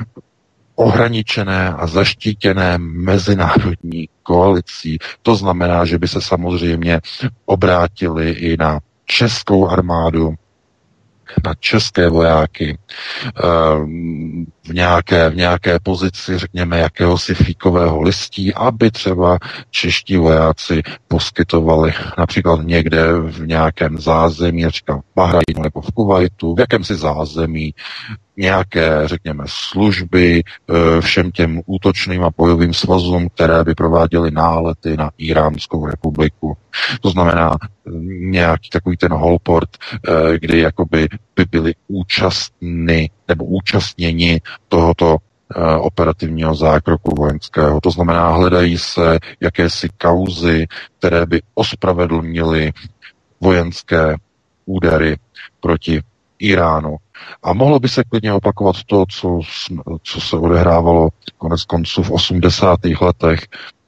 ohraničené 0.77 1.69
a 1.69 1.88
zaštítěné 1.88 2.77
mezinárodní 2.77 4.10
koalicí. 4.24 4.98
To 5.22 5.36
znamená, 5.36 5.86
že 5.86 5.98
by 6.00 6.07
se 6.07 6.22
samozřejmě 6.22 7.01
obrátili 7.46 8.31
i 8.31 8.57
na 8.57 8.79
českou 9.05 9.67
armádu, 9.67 10.36
na 11.46 11.53
české 11.60 12.10
vojáky 12.10 12.77
ehm, 13.43 14.46
v 14.67 14.74
nějaké, 14.74 15.29
v 15.29 15.36
nějaké 15.36 15.79
pozici, 15.83 16.38
řekněme, 16.38 16.79
jakéhosi 16.79 17.36
fíkového 17.36 18.01
listí, 18.01 18.53
aby 18.53 18.91
třeba 18.91 19.38
čeští 19.69 20.17
vojáci 20.17 20.83
poskytovali 21.07 21.93
například 22.17 22.62
někde 22.63 23.13
v 23.13 23.47
nějakém 23.47 23.97
zázemí, 24.00 24.69
říkám 24.69 25.00
v 25.00 25.15
Bahrajnu 25.15 25.63
nebo 25.63 25.81
v 25.81 25.91
Kuwaitu, 25.91 26.55
v 26.55 26.59
jakémsi 26.59 26.95
zázemí, 26.95 27.74
nějaké, 28.38 29.01
řekněme, 29.05 29.43
služby 29.47 30.43
eh, 30.43 31.01
všem 31.01 31.31
těm 31.31 31.62
útočným 31.65 32.24
a 32.24 32.29
bojovým 32.38 32.74
svazům, 32.74 33.29
které 33.29 33.63
by 33.63 33.75
prováděly 33.75 34.31
nálety 34.31 34.97
na 34.97 35.12
Iránskou 35.17 35.86
republiku. 35.86 36.57
To 37.01 37.09
znamená 37.09 37.51
eh, 37.62 37.91
nějaký 38.29 38.69
takový 38.69 38.97
ten 38.97 39.13
holport, 39.13 39.69
eh, 39.77 40.39
kdy 40.39 40.59
jakoby 40.59 41.07
by 41.38 41.46
byli 41.51 41.74
účastní 41.88 43.10
nebo 43.27 43.46
účastněni 43.46 44.41
tohoto 44.67 45.17
operativního 45.79 46.56
zákroku 46.56 47.15
vojenského. 47.15 47.82
To 47.82 47.91
znamená, 47.91 48.29
hledají 48.29 48.77
se 48.77 49.20
jakési 49.39 49.89
kauzy, 49.98 50.67
které 51.00 51.25
by 51.25 51.41
ospravedlnily 51.56 52.72
vojenské 53.41 54.15
údery 54.65 55.17
proti 55.60 56.01
Iránu. 56.39 56.98
A 57.44 57.53
mohlo 57.53 57.79
by 57.79 57.89
se 57.89 58.03
klidně 58.03 58.34
opakovat 58.34 58.75
to, 58.86 59.06
co, 59.10 59.39
co 60.03 60.22
se 60.22 60.38
odehrávalo 60.38 61.10
konec 61.38 61.63
konců 61.63 62.03
v 62.03 62.12
80. 62.12 62.79
letech 63.01 63.39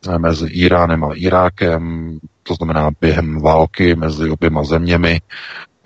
eh, 0.08 0.20
mezi 0.20 0.48
Iránem 0.48 1.03
a 1.03 1.10
Irákem, 1.15 2.13
to 2.44 2.56
znamená 2.56 2.91
během 3.01 3.41
války 3.41 3.96
mezi 3.96 4.29
oběma 4.29 4.63
zeměmi, 4.63 5.22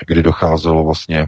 kdy 0.08 0.24
docházelo 0.24 0.84
vlastně 0.84 1.20
eh, 1.20 1.27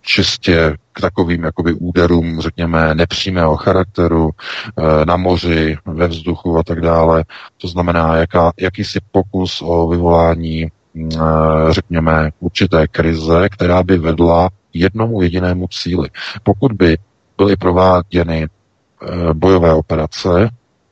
čistě 0.00 0.76
k 0.92 1.00
takovým 1.00 1.44
jakoby 1.44 1.72
úderům, 1.72 2.40
řekněme, 2.40 2.94
nepřímého 2.94 3.56
charakteru 3.56 4.30
eh, 4.30 5.04
na 5.06 5.16
moři, 5.16 5.76
ve 5.86 6.06
vzduchu 6.08 6.58
a 6.58 6.62
tak 6.62 6.80
dále. 6.80 7.24
To 7.56 7.68
znamená 7.68 8.16
jaká, 8.16 8.52
jakýsi 8.60 9.00
pokus 9.12 9.62
o 9.62 9.88
vyvolání 9.88 10.70
Eh, 10.96 11.72
řekněme, 11.72 12.30
určité 12.40 12.88
krize, 12.88 13.48
která 13.48 13.82
by 13.82 13.98
vedla 13.98 14.50
jednomu 14.72 15.22
jedinému 15.22 15.68
cíli. 15.68 16.08
Pokud 16.42 16.72
by 16.72 16.98
byly 17.38 17.56
prováděny 17.56 18.46
eh, 18.46 19.34
bojové 19.34 19.74
operace 19.74 20.50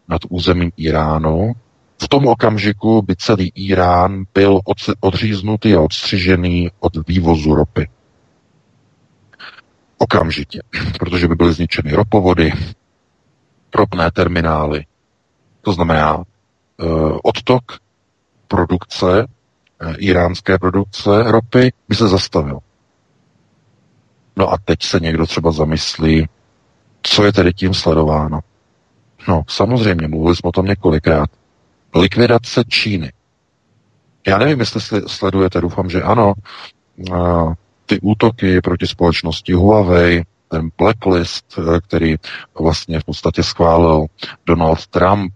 nad 0.09 0.21
územím 0.29 0.71
Iránu, 0.77 1.53
tom 2.13 2.27
okamžiku 2.27 3.03
by 3.03 3.17
celý 3.17 3.53
Irán 3.55 4.25
byl 4.35 4.61
odříznutý 5.01 5.75
a 5.75 5.81
odstřižený 5.81 6.71
od 6.81 7.09
vývozu 7.09 7.55
ropy. 7.55 7.89
Okamžitě, 9.99 10.61
protože 10.99 11.29
by 11.29 11.35
byly 11.35 11.53
zničeny 11.53 11.93
ropovody, 11.93 12.53
ropné 13.75 14.11
terminály. 14.11 14.87
To 15.61 15.73
znamená, 15.73 16.17
uh, 16.17 17.19
odtok 17.23 17.63
produkce 18.49 19.27
Eh, 19.83 19.95
iránské 19.99 20.59
produkce 20.59 21.11
ropy 21.23 21.73
by 21.89 21.95
se 21.95 22.09
zastavil. 22.09 22.59
No 24.37 24.53
a 24.53 24.59
teď 24.65 24.83
se 24.83 25.01
někdo 25.01 25.27
třeba 25.27 25.53
zamyslí, 25.53 26.29
co 27.03 27.25
je 27.25 27.33
tedy 27.33 27.53
tím 27.53 27.75
sledováno. 27.75 28.41
No, 29.29 29.43
samozřejmě, 29.49 30.09
mluvili 30.09 30.37
jsme 30.37 30.49
o 30.49 30.53
tom 30.53 30.67
několikrát. 30.67 31.31
Likvidace 31.95 32.65
Číny. 32.69 33.13
Já 34.27 34.39
nevím, 34.39 34.61
jestli 34.61 34.81
sledujete, 35.07 35.61
doufám, 35.61 35.91
že 35.91 36.03
ano, 36.03 36.35
ty 37.87 38.01
útoky 38.01 38.61
proti 38.61 38.87
společnosti 38.87 39.53
Huawei, 39.53 40.23
ten 40.49 40.71
blacklist, 40.79 41.59
eh, 41.59 41.81
který 41.81 42.17
vlastně 42.61 43.01
v 43.01 43.05
podstatě 43.05 43.43
schválil 43.43 44.07
Donald 44.47 44.87
Trump, 44.87 45.33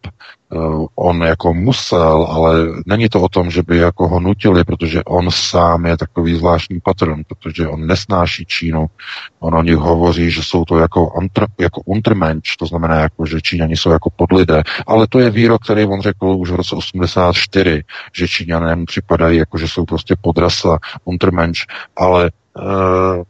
on 0.95 1.23
jako 1.23 1.55
musel, 1.55 2.27
ale 2.31 2.67
není 2.87 3.09
to 3.09 3.23
o 3.23 3.29
tom, 3.29 3.51
že 3.51 3.63
by 3.63 3.77
jako 3.77 4.09
ho 4.09 4.21
nutili, 4.21 4.65
protože 4.65 5.05
on 5.05 5.31
sám 5.31 5.87
je 5.87 5.97
takový 5.97 6.35
zvláštní 6.35 6.81
patron, 6.81 7.23
protože 7.29 7.69
on 7.69 7.87
nesnáší 7.87 8.45
Čínu. 8.47 8.87
On 9.41 9.55
o 9.55 9.63
nich 9.63 9.77
hovoří, 9.77 10.31
že 10.31 10.43
jsou 10.43 10.65
to 10.65 10.79
jako, 10.79 11.13
antr, 11.21 11.47
jako 11.61 11.81
untermensch, 11.85 12.57
to 12.59 12.67
znamená, 12.67 12.95
jako, 13.01 13.27
že 13.27 13.41
Číňani 13.41 13.77
jsou 13.77 13.91
jako 13.91 14.11
podlidé. 14.11 14.63
Ale 14.87 15.07
to 15.07 15.19
je 15.19 15.31
výrok, 15.31 15.65
který 15.65 15.85
on 15.85 16.01
řekl 16.01 16.27
už 16.27 16.51
v 16.51 16.55
roce 16.55 16.77
84, 16.77 17.85
že 18.13 18.29
Číňané 18.29 18.85
připadají 18.87 19.39
jako, 19.39 19.59
že 19.59 19.69
jsou 19.69 19.85
prostě 19.85 20.17
podrasa, 20.21 20.79
untermensch, 21.05 21.61
ale 21.97 22.31
uh, 22.57 23.23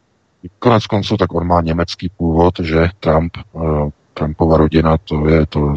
Konec 0.58 0.86
konců, 0.86 1.16
tak 1.16 1.34
on 1.34 1.46
má 1.46 1.60
německý 1.60 2.08
původ, 2.16 2.54
že 2.60 2.88
Trump, 3.00 3.36
uh, 3.52 3.90
Trumpova 4.14 4.56
rodina, 4.56 4.96
to 4.98 5.28
je 5.28 5.46
to 5.46 5.74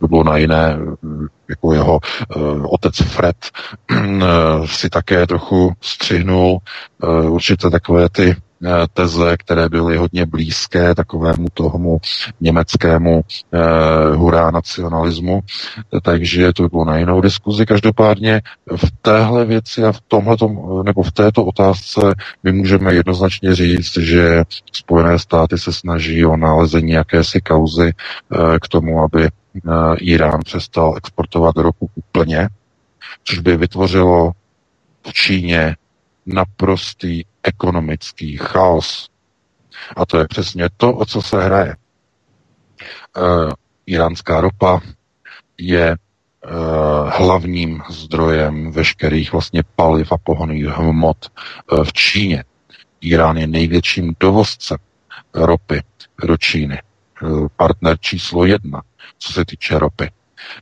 to 0.00 0.08
bylo 0.08 0.24
na 0.24 0.36
jiné, 0.36 0.78
jako 1.48 1.72
jeho 1.72 2.00
uh, 2.36 2.66
otec 2.74 2.96
Fred 2.96 3.36
uh, 3.90 4.66
si 4.66 4.90
také 4.90 5.26
trochu 5.26 5.72
střihnul 5.80 6.58
uh, 7.02 7.32
určité 7.32 7.70
takové 7.70 8.08
ty 8.08 8.36
teze, 8.92 9.36
které 9.36 9.68
byly 9.68 9.96
hodně 9.96 10.26
blízké 10.26 10.94
takovému 10.94 11.46
tomu 11.54 11.98
německému 12.40 13.20
eh, 13.52 13.58
hurá 14.16 14.50
nacionalismu, 14.50 15.40
takže 16.02 16.52
to 16.52 16.62
by 16.62 16.68
bylo 16.68 16.84
na 16.84 16.98
jinou 16.98 17.20
diskuzi. 17.20 17.66
Každopádně 17.66 18.42
v 18.76 18.90
téhle 19.02 19.44
věci 19.44 19.84
a 19.84 19.92
v 19.92 20.00
tomhle 20.00 20.36
nebo 20.84 21.02
v 21.02 21.12
této 21.12 21.44
otázce 21.44 22.00
my 22.42 22.52
můžeme 22.52 22.94
jednoznačně 22.94 23.54
říct, 23.54 23.96
že 23.96 24.42
Spojené 24.72 25.18
státy 25.18 25.58
se 25.58 25.72
snaží 25.72 26.26
o 26.26 26.36
nalezení 26.36 26.90
jakési 26.92 27.40
kauzy 27.40 27.92
eh, 27.92 28.58
k 28.62 28.68
tomu, 28.68 29.02
aby 29.02 29.24
eh, 29.24 29.30
Irán 29.96 30.40
přestal 30.44 30.94
exportovat 30.96 31.56
ropu 31.56 31.90
úplně, 31.94 32.48
což 33.24 33.38
by 33.38 33.56
vytvořilo 33.56 34.32
v 35.06 35.12
Číně 35.12 35.76
naprostý 36.26 37.24
ekonomický 37.42 38.36
chaos. 38.36 39.10
A 39.96 40.06
to 40.06 40.18
je 40.18 40.28
přesně 40.28 40.68
to, 40.76 40.92
o 40.92 41.06
co 41.06 41.22
se 41.22 41.42
hraje. 41.42 41.70
E, 41.72 41.76
iránská 43.86 44.40
ropa 44.40 44.80
je 45.58 45.88
e, 45.90 45.96
hlavním 47.08 47.82
zdrojem 47.90 48.72
veškerých 48.72 49.32
vlastně 49.32 49.62
paliv 49.76 50.12
a 50.12 50.18
pohonných 50.18 50.64
hmot 50.64 51.26
e, 51.26 51.84
v 51.84 51.92
Číně. 51.92 52.44
Irán 53.00 53.36
je 53.36 53.46
největším 53.46 54.14
dovozcem 54.20 54.78
ropy 55.34 55.82
do 56.24 56.36
Číny. 56.36 56.74
E, 56.74 56.82
partner 57.56 57.98
číslo 58.00 58.44
jedna, 58.44 58.82
co 59.18 59.32
se 59.32 59.44
týče 59.44 59.78
ropy. 59.78 60.10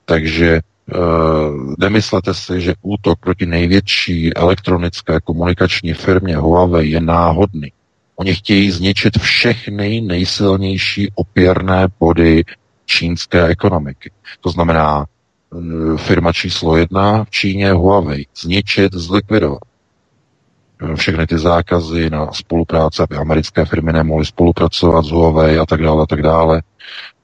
Takže 0.04 0.60
nemyslete 1.78 2.34
si, 2.34 2.60
že 2.60 2.74
útok 2.82 3.18
proti 3.20 3.46
největší 3.46 4.34
elektronické 4.34 5.20
komunikační 5.20 5.94
firmě 5.94 6.36
Huawei 6.36 6.90
je 6.90 7.00
náhodný. 7.00 7.72
Oni 8.16 8.34
chtějí 8.34 8.70
zničit 8.70 9.18
všechny 9.18 10.00
nejsilnější 10.00 11.12
opěrné 11.14 11.88
body 12.00 12.44
čínské 12.84 13.46
ekonomiky. 13.46 14.10
To 14.40 14.50
znamená, 14.50 15.06
uh, 15.50 15.96
firma 15.96 16.32
číslo 16.32 16.76
jedna 16.76 17.24
v 17.24 17.30
Číně 17.30 17.72
Huawei. 17.72 18.26
Zničit, 18.36 18.92
zlikvidovat. 18.92 19.62
Uh, 20.82 20.94
všechny 20.94 21.26
ty 21.26 21.38
zákazy 21.38 22.10
na 22.10 22.32
spolupráce, 22.32 23.02
aby 23.02 23.16
americké 23.16 23.64
firmy 23.64 23.92
nemohly 23.92 24.26
spolupracovat 24.26 25.04
s 25.04 25.10
Huawei 25.10 25.58
a 25.58 25.66
tak 25.66 25.82
dále, 25.82 26.02
a 26.02 26.06
tak 26.06 26.22
dále. 26.22 26.62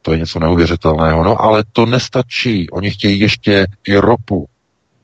To 0.03 0.13
je 0.13 0.19
něco 0.19 0.39
neuvěřitelného. 0.39 1.25
No 1.25 1.43
ale 1.43 1.65
to 1.73 1.87
nestačí. 1.87 2.71
Oni 2.71 2.91
chtějí 2.91 3.21
ještě 3.21 3.67
i 3.87 3.97
ropu, 3.97 4.49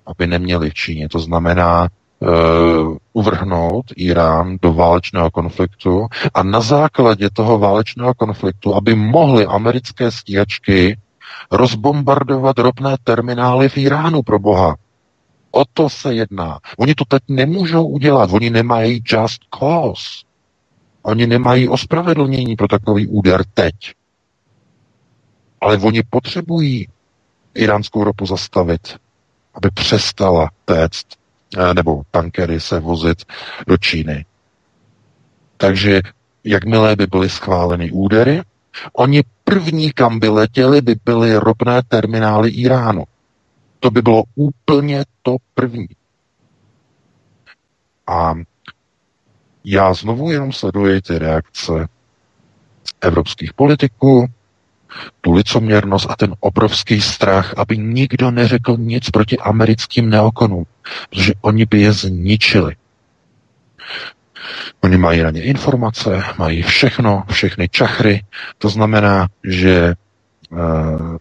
aby 0.07 0.27
neměli 0.27 0.71
v 0.71 0.75
Číně. 0.75 1.09
To 1.09 1.19
znamená 1.19 1.89
uh, 2.21 2.97
uvrhnout 3.13 3.87
Irán 3.97 4.57
do 4.63 4.73
válečného 4.73 5.31
konfliktu 5.31 6.07
a 6.35 6.43
na 6.43 6.61
základě 6.61 7.31
toho 7.31 7.59
válečného 7.59 8.15
konfliktu, 8.15 8.75
aby 8.75 8.95
mohly 8.95 9.47
americké 9.47 10.11
stíhačky 10.11 10.99
rozbombardovat 11.51 12.59
ropné 12.59 12.97
terminály 13.05 13.69
v 13.69 13.79
Iránu 13.79 14.23
pro 14.23 14.39
boha. 14.39 14.77
O 15.51 15.65
to 15.73 15.89
se 15.89 16.15
jedná. 16.15 16.59
Oni 16.79 16.95
to 16.95 17.05
teď 17.09 17.23
nemůžou 17.29 17.87
udělat. 17.87 18.31
Oni 18.33 18.51
nemají 18.51 19.03
just 19.07 19.41
cause. 19.59 20.25
Oni 21.03 21.27
nemají 21.27 21.69
ospravedlnění 21.69 22.57
pro 22.57 22.69
takový 22.69 23.07
úder 23.07 23.45
teď. 23.55 23.75
Ale 25.61 25.79
oni 25.79 26.03
potřebují 26.11 26.89
iránskou 27.55 28.05
ropu 28.05 28.27
zastavit, 28.27 28.97
aby 29.55 29.71
přestala 29.75 30.51
téct 30.65 31.07
eh, 31.57 31.75
nebo 31.75 32.03
tankery 32.11 32.61
se 32.61 32.81
vozit 32.81 33.25
do 33.67 33.77
Číny. 33.77 34.25
Takže 35.57 36.01
jakmile 36.45 36.97
by 36.97 37.07
byly 37.07 37.31
schváleny 37.31 37.91
údery, 37.91 38.43
oni 38.93 39.23
první, 39.45 39.93
kam 39.93 40.19
by 40.19 40.29
letěli, 40.29 40.81
by 40.81 40.97
byly 41.05 41.37
ropné 41.37 41.83
terminály 41.89 42.51
Iránu. 42.51 43.05
To 43.81 43.91
by 43.91 44.03
bylo 44.03 44.23
úplně 44.35 45.05
to 45.23 45.37
první. 45.55 45.89
A 48.07 48.35
já 49.65 49.95
znovu 49.95 50.31
jenom 50.31 50.53
sleduji 50.53 51.03
ty 51.03 51.19
reakce 51.19 51.89
evropských 53.01 53.53
politiků, 53.53 54.27
tu 55.21 55.33
licoměrnost 55.33 56.07
a 56.11 56.17
ten 56.17 56.35
obrovský 56.41 57.01
strach, 57.01 57.55
aby 57.57 57.79
nikdo 57.79 58.31
neřekl 58.31 58.77
nic 58.79 59.11
proti 59.11 59.39
americkým 59.39 60.11
neokonům, 60.11 60.65
protože 61.11 61.33
oni 61.41 61.67
by 61.67 61.81
je 61.81 61.93
zničili. 61.93 62.77
Oni 64.81 64.99
mají 64.99 65.23
na 65.23 65.31
ně 65.31 65.43
informace, 65.43 66.23
mají 66.39 66.63
všechno, 66.63 67.25
všechny 67.31 67.69
čachry. 67.69 68.25
To 68.59 68.69
znamená, 68.69 69.29
že 69.45 69.95
uh, 70.51 71.17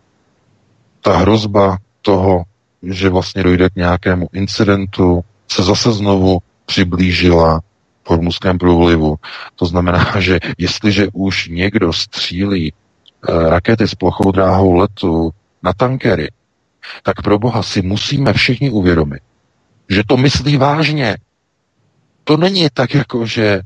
ta 1.02 1.18
hrozba 1.18 1.78
toho, 2.02 2.44
že 2.84 3.10
vlastně 3.10 3.44
dojde 3.44 3.70
k 3.70 3.76
nějakému 3.76 4.28
incidentu, 4.34 5.22
se 5.48 5.64
zase 5.64 5.92
znovu 5.92 6.40
přiblížila 6.66 7.60
v 8.04 8.10
hormuzském 8.10 8.58
průlivu. 8.58 9.16
To 9.56 9.66
znamená, 9.66 10.14
že 10.20 10.40
jestliže 10.58 11.08
už 11.14 11.48
někdo 11.48 11.94
střílí 11.94 12.74
rakety 13.24 13.88
s 13.88 13.96
plochou 13.96 14.32
dráhou 14.32 14.74
letu 14.76 15.32
na 15.64 15.74
tankery, 15.74 16.32
tak 17.04 17.22
pro 17.22 17.40
boha 17.40 17.64
si 17.64 17.82
musíme 17.82 18.34
všichni 18.34 18.70
uvědomit, 18.70 19.22
že 19.90 20.04
to 20.08 20.18
myslí 20.18 20.58
vážně. 20.58 21.18
To 22.24 22.38
není 22.38 22.68
tak, 22.74 22.94
jako 22.94 23.26
že 23.26 23.62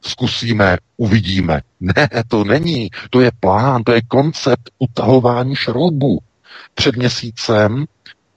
zkusíme, 0.00 0.76
uvidíme. 0.96 1.60
Ne, 1.80 2.08
to 2.28 2.44
není. 2.44 2.90
To 3.10 3.20
je 3.20 3.30
plán, 3.40 3.84
to 3.84 3.92
je 3.92 4.02
koncept 4.02 4.70
utahování 4.78 5.56
šroubů. 5.56 6.18
Před 6.74 6.96
měsícem 6.96 7.84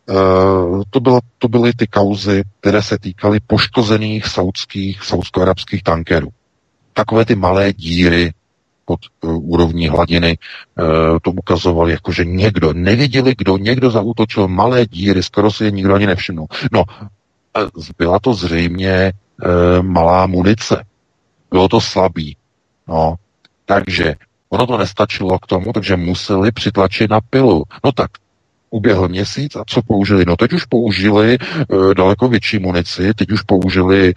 uh, 0.09 0.83
to, 0.89 0.99
bylo, 0.99 1.19
to 1.37 1.47
byly 1.47 1.73
ty 1.73 1.87
kauzy, 1.87 2.43
které 2.59 2.81
se 2.81 2.99
týkaly 2.99 3.39
poškozených 3.47 4.27
saudských, 4.27 5.03
saudsko-arabských 5.03 5.83
tankerů. 5.83 6.27
Takové 6.93 7.25
ty 7.25 7.35
malé 7.35 7.73
díry 7.73 8.31
pod 8.89 8.99
uh, 9.21 9.51
úrovní 9.53 9.87
hladiny 9.87 10.37
uh, 10.37 10.85
to 11.21 11.31
ukazoval 11.31 11.89
jako, 11.89 12.11
že 12.11 12.25
někdo, 12.25 12.73
nevěděli 12.73 13.35
kdo, 13.37 13.57
někdo 13.57 13.91
zautočil 13.91 14.47
malé 14.47 14.85
díry, 14.85 15.23
skoro 15.23 15.51
si 15.51 15.63
je 15.63 15.71
nikdo 15.71 15.93
ani 15.93 16.07
nevšimnul. 16.07 16.47
No, 16.71 16.83
byla 17.97 18.19
to 18.19 18.33
zřejmě 18.33 19.13
uh, 19.13 19.85
malá 19.85 20.25
munice. 20.25 20.83
Bylo 21.51 21.67
to 21.67 21.81
slabý. 21.81 22.37
No, 22.87 23.15
takže 23.65 24.15
ono 24.49 24.67
to 24.67 24.77
nestačilo 24.77 25.39
k 25.39 25.47
tomu, 25.47 25.73
takže 25.73 25.95
museli 25.95 26.51
přitlačit 26.51 27.11
na 27.11 27.21
pilu. 27.21 27.63
No 27.85 27.91
tak 27.91 28.11
uběhl 28.69 29.07
měsíc 29.07 29.55
a 29.55 29.63
co 29.67 29.81
použili? 29.81 30.25
No 30.27 30.35
teď 30.35 30.53
už 30.53 30.65
použili 30.65 31.37
e, 31.37 31.37
daleko 31.93 32.27
větší 32.27 32.59
munici, 32.59 33.13
teď 33.13 33.31
už 33.31 33.41
použili 33.41 34.09
e, 34.09 34.13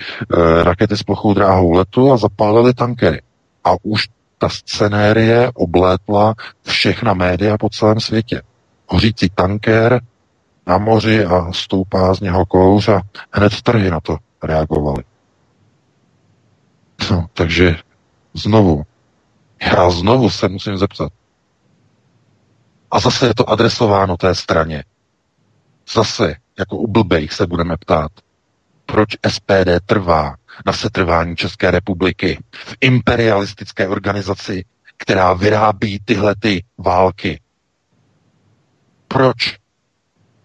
rakety 0.65 0.97
s 0.97 1.03
plochou 1.03 1.35
dráhou 1.35 1.73
letu 1.73 2.13
a 2.13 2.17
zapálili 2.17 2.75
tankery. 2.75 3.21
A 3.65 3.71
už 3.83 4.09
ta 4.43 4.49
scenérie 4.49 5.51
oblétla 5.55 6.35
všechna 6.63 7.15
média 7.15 7.59
po 7.59 7.69
celém 7.69 8.01
světě. 8.01 8.43
Hořící 8.87 9.31
tanker 9.35 10.01
na 10.67 10.79
moři 10.79 11.25
a 11.25 11.53
stoupá 11.53 12.15
z 12.15 12.21
něho 12.21 12.47
kouř 12.47 12.89
a 12.89 13.03
hned 13.33 13.63
trhy 13.63 13.91
na 13.91 14.01
to 14.01 14.17
reagovali. 14.43 15.05
No, 17.11 17.27
takže 17.33 17.77
znovu, 18.35 18.83
já 19.63 19.91
znovu 19.91 20.31
se 20.31 20.49
musím 20.49 20.77
zeptat. 20.77 21.13
A 22.91 23.01
zase 23.01 23.27
je 23.27 23.35
to 23.35 23.51
adresováno 23.51 24.17
té 24.17 24.35
straně. 24.35 24.85
Zase, 25.95 26.35
jako 26.59 26.77
u 26.77 26.87
blbejch 26.87 27.33
se 27.33 27.47
budeme 27.47 27.77
ptát, 27.77 28.13
proč 28.87 29.09
SPD 29.29 29.81
trvá 29.87 30.35
na 30.67 30.73
setrvání 30.73 31.37
České 31.37 31.71
republiky 31.71 32.39
v 32.53 32.77
imperialistické 32.81 33.89
organizaci, 33.89 34.65
která 34.97 35.33
vyrábí 35.33 35.99
tyhle 36.05 36.35
ty 36.41 36.65
války. 36.79 37.41
Proč? 39.09 39.59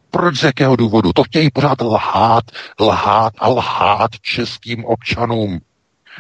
Proč 0.10 0.40
z 0.40 0.44
jakého 0.44 0.76
důvodu? 0.76 1.14
To 1.14 1.24
chtějí 1.24 1.52
pořád 1.52 1.82
lhát, 1.82 2.44
lhát 2.80 3.34
a 3.38 3.48
lhát 3.48 4.12
českým 4.22 4.86
občanům, 4.86 5.60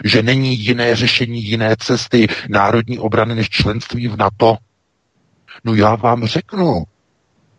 že 0.03 0.23
není 0.23 0.60
jiné 0.60 0.95
řešení, 0.95 1.43
jiné 1.43 1.75
cesty 1.80 2.27
národní 2.49 2.99
obrany 2.99 3.36
než 3.36 3.49
členství 3.49 4.08
v 4.08 4.17
NATO. 4.17 4.58
No 5.63 5.75
já 5.75 5.95
vám 5.95 6.25
řeknu, 6.25 6.84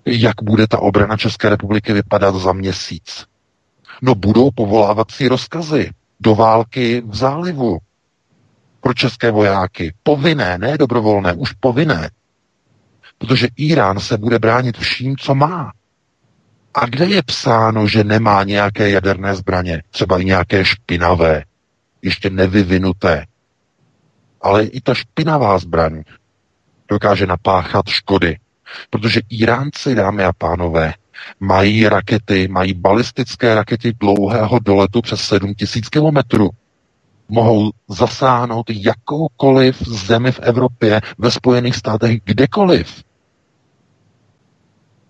jak 0.06 0.42
bude 0.42 0.66
ta 0.66 0.78
obrana 0.78 1.16
České 1.16 1.48
republiky 1.48 1.92
vypadat 1.92 2.34
za 2.34 2.52
měsíc. 2.52 3.26
No 4.02 4.14
budou 4.14 4.50
povolávací 4.50 5.28
rozkazy 5.28 5.90
do 6.20 6.34
války 6.34 7.02
v 7.06 7.16
zálivu 7.16 7.78
pro 8.80 8.94
české 8.94 9.30
vojáky. 9.30 9.94
Povinné, 10.02 10.58
ne 10.58 10.78
dobrovolné, 10.78 11.32
už 11.32 11.52
povinné. 11.52 12.10
Protože 13.18 13.48
Irán 13.56 14.00
se 14.00 14.18
bude 14.18 14.38
bránit 14.38 14.78
vším, 14.78 15.16
co 15.16 15.34
má. 15.34 15.72
A 16.74 16.86
kde 16.86 17.06
je 17.06 17.22
psáno, 17.22 17.86
že 17.86 18.04
nemá 18.04 18.44
nějaké 18.44 18.90
jaderné 18.90 19.34
zbraně, 19.34 19.82
třeba 19.90 20.18
i 20.18 20.24
nějaké 20.24 20.64
špinavé? 20.64 21.44
ještě 22.02 22.30
nevyvinuté. 22.30 23.26
Ale 24.40 24.64
i 24.64 24.80
ta 24.80 24.94
špinavá 24.94 25.58
zbraň 25.58 26.02
dokáže 26.88 27.26
napáchat 27.26 27.88
škody. 27.88 28.38
Protože 28.90 29.20
Iránci, 29.28 29.94
dámy 29.94 30.24
a 30.24 30.32
pánové, 30.32 30.94
mají 31.40 31.88
rakety, 31.88 32.48
mají 32.48 32.74
balistické 32.74 33.54
rakety 33.54 33.92
dlouhého 34.00 34.58
doletu 34.58 35.02
přes 35.02 35.20
7000 35.20 35.88
kilometrů. 35.88 36.50
Mohou 37.28 37.70
zasáhnout 37.88 38.70
jakoukoliv 38.70 39.82
zemi 39.88 40.32
v 40.32 40.40
Evropě, 40.40 41.00
ve 41.18 41.30
Spojených 41.30 41.76
státech, 41.76 42.20
kdekoliv. 42.24 43.04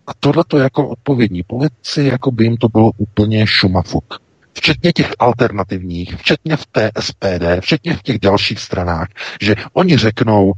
A 0.07 0.15
tohle 0.21 0.45
to 0.47 0.59
jako 0.59 0.89
odpovědní 0.89 1.43
politici, 1.43 2.03
jako 2.03 2.31
by 2.31 2.45
jim 2.45 2.57
to 2.57 2.69
bylo 2.69 2.91
úplně 2.97 3.47
šumafuk. 3.47 4.21
Včetně 4.53 4.93
těch 4.93 5.13
alternativních, 5.19 6.17
včetně 6.17 6.57
v 6.57 6.67
té 6.67 6.91
SPD, 7.01 7.61
včetně 7.61 7.97
v 7.97 8.03
těch 8.03 8.19
dalších 8.19 8.59
stranách, 8.59 9.09
že 9.41 9.55
oni 9.73 9.97
řeknou, 9.97 10.53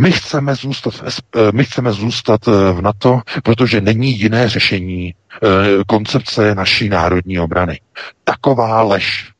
my 0.00 0.12
chceme 0.12 0.54
zůstat 0.54 0.90
v, 0.94 1.02
eh, 1.36 1.52
my 1.52 1.64
chceme 1.64 1.92
zůstat 1.92 2.48
eh, 2.48 2.72
v 2.72 2.82
NATO, 2.82 3.20
protože 3.42 3.80
není 3.80 4.18
jiné 4.18 4.48
řešení 4.48 5.14
eh, 5.14 5.46
koncepce 5.86 6.54
naší 6.54 6.88
národní 6.88 7.38
obrany. 7.38 7.80
Taková 8.24 8.82
lež. 8.82 9.30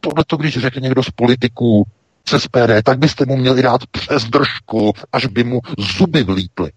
Tohle 0.00 0.24
to, 0.26 0.36
když 0.36 0.58
řekne 0.58 0.80
někdo 0.80 1.02
z 1.02 1.10
politiků 1.10 1.84
z 2.28 2.38
SPD, 2.38 2.82
tak 2.84 2.98
byste 2.98 3.26
mu 3.26 3.36
měli 3.36 3.62
dát 3.62 3.86
přes 3.86 4.24
držku, 4.24 4.92
až 5.12 5.26
by 5.26 5.44
mu 5.44 5.60
zuby 5.78 6.22
vlítly. 6.22 6.72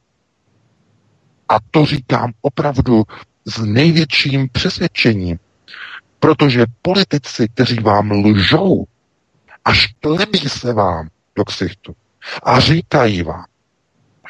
A 1.49 1.55
to 1.71 1.85
říkám 1.85 2.31
opravdu 2.41 3.03
s 3.45 3.57
největším 3.65 4.49
přesvědčením, 4.51 5.39
protože 6.19 6.65
politici, 6.81 7.47
kteří 7.53 7.75
vám 7.75 8.11
lžou, 8.11 8.85
až 9.65 9.87
tlebí 9.99 10.39
se 10.39 10.73
vám 10.73 11.07
do 11.35 11.45
ksichtu 11.45 11.95
a 12.43 12.59
říkají 12.59 13.23
vám, 13.23 13.45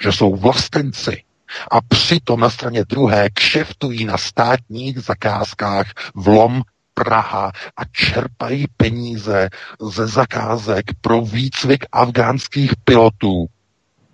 že 0.04 0.12
jsou 0.12 0.36
vlastenci 0.36 1.24
a 1.72 1.82
přitom 1.82 2.40
na 2.40 2.50
straně 2.50 2.86
druhé 2.86 3.30
kšeftují 3.30 4.06
na 4.06 4.18
státních 4.18 5.00
zakázkách 5.00 5.86
vlom 6.16 6.62
Praha 6.94 7.52
a 7.78 7.86
čerpají 7.92 8.66
peníze 8.78 9.50
ze 9.90 10.08
zakázek 10.08 10.86
pro 11.02 11.22
výcvik 11.22 11.86
afgánských 11.92 12.72
pilotů 12.84 13.46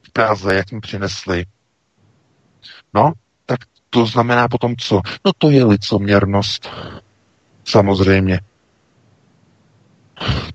v 0.02 0.12
Praze, 0.12 0.56
jak 0.56 0.72
jim 0.72 0.82
přinesli 0.82 1.46
No, 2.94 3.13
tak 3.46 3.60
to 3.90 4.06
znamená 4.06 4.48
potom 4.48 4.76
co? 4.76 5.02
No 5.26 5.32
to 5.38 5.50
je 5.50 5.63
licoměrnost. 5.63 6.70
Samozřejmě. 7.66 8.40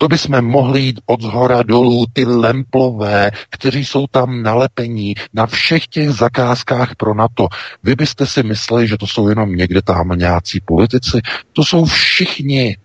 To 0.02 0.08
bychom 0.08 0.42
mohli 0.42 0.80
jít 0.80 1.00
od 1.06 1.22
zhora 1.22 1.62
dolů, 1.62 2.04
ty 2.12 2.24
lemplové, 2.24 3.30
kteří 3.50 3.84
jsou 3.84 4.06
tam 4.06 4.42
nalepení 4.42 5.14
na 5.32 5.46
všech 5.46 5.86
těch 5.86 6.10
zakázkách 6.10 6.94
pro 6.96 7.14
NATO. 7.14 7.48
Vy 7.82 7.94
byste 7.94 8.26
si 8.26 8.42
mysleli, 8.42 8.88
že 8.88 8.98
to 8.98 9.06
jsou 9.06 9.28
jenom 9.28 9.56
někde 9.56 9.82
tam 9.82 10.08
nějací 10.08 10.60
politici. 10.60 11.20
To 11.52 11.64
jsou 11.64 11.84
všichni. 11.84 12.76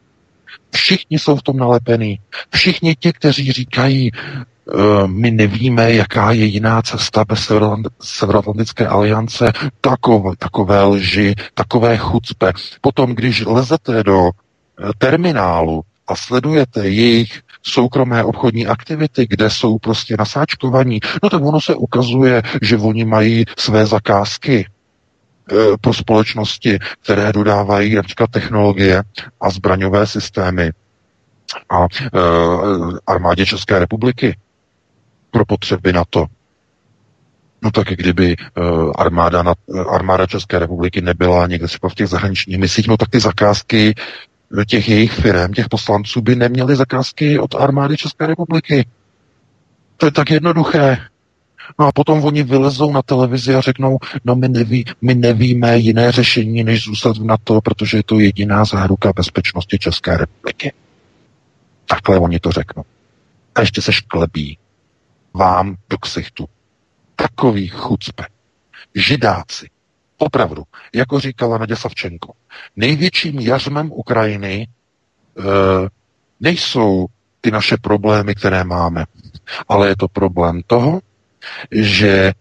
Všichni 0.71 1.19
jsou 1.19 1.36
v 1.36 1.41
tom 1.41 1.58
nalepení. 1.58 2.19
Všichni 2.53 2.95
ti, 2.95 3.13
kteří 3.13 3.51
říkají, 3.51 4.12
Eh, 4.73 5.08
my 5.08 5.32
nevíme, 5.32 5.93
jaká 5.93 6.32
je 6.32 6.45
jiná 6.45 6.82
cesta 6.82 7.25
bez 7.25 7.51
Severoatlantické 8.01 8.88
aliance, 8.88 9.51
takové, 9.82 10.36
takové 10.38 10.84
lži, 10.84 11.36
takové 11.53 11.97
chucpe. 11.97 12.53
Potom, 12.82 13.15
když 13.15 13.45
lezete 13.45 14.03
do 14.03 14.30
eh, 14.30 14.91
terminálu 14.97 15.84
a 16.08 16.15
sledujete 16.15 16.89
jejich 16.89 17.41
soukromé 17.63 18.24
obchodní 18.24 18.67
aktivity, 18.67 19.28
kde 19.30 19.50
jsou 19.50 19.78
prostě 19.78 20.15
nasáčkovaní, 20.20 21.00
no 21.24 21.30
tak 21.30 21.41
ono 21.43 21.62
se 21.62 21.76
ukazuje, 21.76 22.41
že 22.62 22.78
oni 22.78 23.06
mají 23.06 23.46
své 23.58 23.86
zakázky 23.86 24.67
eh, 25.52 25.56
pro 25.82 25.93
společnosti, 25.93 26.80
které 27.04 27.34
dodávají 27.34 27.96
například 27.96 28.32
technologie 28.32 29.04
a 29.41 29.50
zbraňové 29.50 30.08
systémy 30.08 30.72
a 31.70 31.84
e, 31.84 31.88
armádě 33.08 33.46
České 33.46 33.80
republiky 33.80 34.38
pro 35.32 35.46
potřeby 35.46 35.93
NATO. 35.93 36.26
No 37.62 37.72
tak 37.72 37.88
kdyby 37.88 38.36
uh, 38.58 38.91
armáda, 38.98 39.43
na, 39.43 39.54
armáda 39.89 40.26
České 40.26 40.60
republiky 40.60 41.02
nebyla 41.02 41.48
někde 41.48 41.67
třeba 41.67 41.89
v 41.89 41.96
těch 41.96 42.08
zahraničních 42.08 42.58
misích, 42.58 42.88
no 42.88 42.98
tak 42.98 43.10
ty 43.10 43.20
zakázky 43.20 43.96
těch 44.67 44.89
jejich 44.89 45.13
firm, 45.13 45.53
těch 45.53 45.69
poslanců 45.69 46.21
by 46.21 46.36
neměly 46.36 46.75
zakázky 46.75 47.39
od 47.39 47.55
armády 47.55 47.97
České 47.97 48.27
republiky. 48.27 48.88
To 49.97 50.05
je 50.05 50.12
tak 50.12 50.31
jednoduché. 50.31 50.97
No 51.79 51.88
a 51.88 51.91
potom 51.91 52.23
oni 52.23 52.43
vylezou 52.43 52.91
na 52.91 53.01
televizi 53.01 53.55
a 53.55 53.62
řeknou, 53.62 53.97
no 54.25 54.36
my, 54.36 54.49
neví, 54.49 54.86
my 55.01 55.15
nevíme 55.15 55.77
jiné 55.77 56.12
řešení, 56.12 56.63
než 56.63 56.83
zůstat 56.83 57.17
v 57.17 57.23
NATO, 57.23 57.62
protože 57.62 57.97
je 57.97 58.03
to 58.03 58.19
jediná 58.19 58.65
záruka 58.65 59.13
bezpečnosti 59.13 59.79
České 59.79 60.17
republiky. 60.17 60.73
Takhle 61.86 62.19
oni 62.19 62.39
to 62.39 62.51
řeknou. 62.51 62.83
A 63.55 63.62
ještě 63.62 63.81
se 63.81 63.93
šklebí 63.93 64.57
vám 65.33 65.75
do 65.89 65.97
ksichtu. 65.97 66.45
Takový 67.15 67.67
chucpe. 67.67 68.25
Židáci. 68.95 69.67
Opravdu, 70.17 70.63
jako 70.93 71.19
říkala 71.19 71.58
Nadě 71.58 71.75
Savčenko, 71.75 72.34
největším 72.75 73.39
jařmem 73.39 73.91
Ukrajiny 73.91 74.67
e, 75.38 75.43
nejsou 76.39 77.08
ty 77.41 77.51
naše 77.51 77.77
problémy, 77.77 78.36
které 78.36 78.63
máme, 78.63 79.06
ale 79.69 79.88
je 79.88 79.95
to 79.95 80.08
problém 80.08 80.62
toho, 80.67 80.99
že 81.71 82.12
eh, 82.12 82.34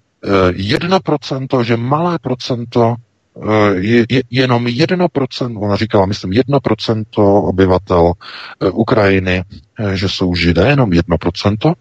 jedno 0.54 1.00
procento, 1.00 1.62
že 1.62 1.76
malé 1.76 2.18
procento, 2.18 2.96
eh, 3.36 3.74
je, 3.74 4.06
je, 4.10 4.22
jenom 4.30 4.66
jedno 4.66 5.08
procento, 5.08 5.60
ona 5.60 5.76
říkala, 5.76 6.06
myslím, 6.06 6.32
jedno 6.32 6.60
procento 6.60 7.42
obyvatel 7.42 8.12
Ukrajiny, 8.72 9.44
že 9.94 10.08
jsou 10.08 10.34
židé, 10.34 10.68
jenom 10.68 10.92
jedno 10.92 11.18
procento, 11.18 11.72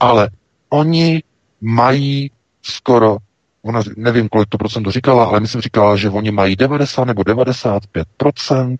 ale 0.00 0.30
oni 0.68 1.22
mají 1.60 2.30
skoro, 2.62 3.16
ona, 3.66 3.80
nevím, 3.96 4.28
kolik 4.28 4.48
to 4.48 4.58
procento 4.58 4.90
říkala, 4.90 5.24
ale 5.24 5.40
myslím 5.40 5.60
říkala, 5.60 5.96
že 5.96 6.10
oni 6.10 6.30
mají 6.30 6.56
90 6.56 7.04
nebo 7.04 7.22
95% 7.22 8.76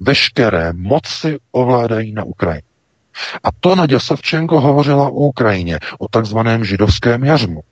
veškeré 0.00 0.72
moci 0.72 1.38
ovládají 1.52 2.12
na 2.12 2.24
Ukrajině. 2.24 2.62
A 3.44 3.48
to 3.60 3.76
Nadia 3.76 4.00
Savčenko 4.00 4.60
hovořila 4.60 5.08
o 5.08 5.12
Ukrajině, 5.12 5.78
o 5.98 6.08
takzvaném 6.08 6.64
židovském 6.64 7.24
jařmu. 7.24 7.62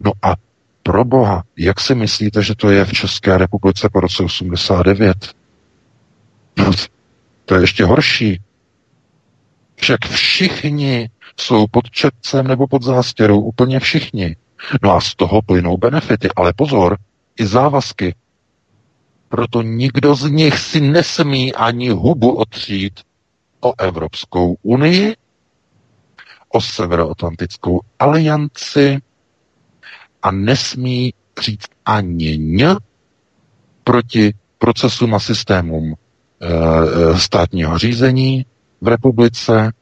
No 0.00 0.12
a 0.22 0.34
pro 0.82 1.04
boha, 1.04 1.42
jak 1.56 1.80
si 1.80 1.94
myslíte, 1.94 2.42
že 2.42 2.54
to 2.54 2.70
je 2.70 2.84
v 2.84 2.92
České 2.92 3.38
republice 3.38 3.88
po 3.92 4.00
roce 4.00 4.22
89? 4.22 5.16
No, 6.58 6.70
to 7.44 7.54
je 7.54 7.60
ještě 7.60 7.84
horší. 7.84 8.40
Však 9.76 10.00
všichni 10.08 11.10
jsou 11.40 11.66
pod 11.66 11.90
četcem 11.90 12.46
nebo 12.46 12.66
pod 12.66 12.82
zástěrou, 12.82 13.40
úplně 13.40 13.80
všichni. 13.80 14.36
No 14.82 14.92
a 14.96 15.00
z 15.00 15.14
toho 15.14 15.42
plynou 15.42 15.76
benefity, 15.76 16.28
ale 16.36 16.52
pozor, 16.52 16.96
i 17.40 17.46
závazky. 17.46 18.14
Proto 19.28 19.62
nikdo 19.62 20.14
z 20.14 20.30
nich 20.30 20.58
si 20.58 20.80
nesmí 20.80 21.54
ani 21.54 21.88
hubu 21.90 22.32
otřít 22.36 23.00
o 23.60 23.72
Evropskou 23.78 24.56
unii, 24.62 25.16
o 26.48 26.60
Severoatlantickou 26.60 27.80
alianci 27.98 28.98
a 30.22 30.30
nesmí 30.30 31.14
říct 31.40 31.68
ani 31.86 32.38
ň 32.38 32.76
proti 33.84 34.34
procesům 34.58 35.14
a 35.14 35.18
systémům 35.18 35.94
e, 35.94 37.18
státního 37.18 37.78
řízení 37.78 38.46
v 38.80 38.88
republice, 38.88 39.72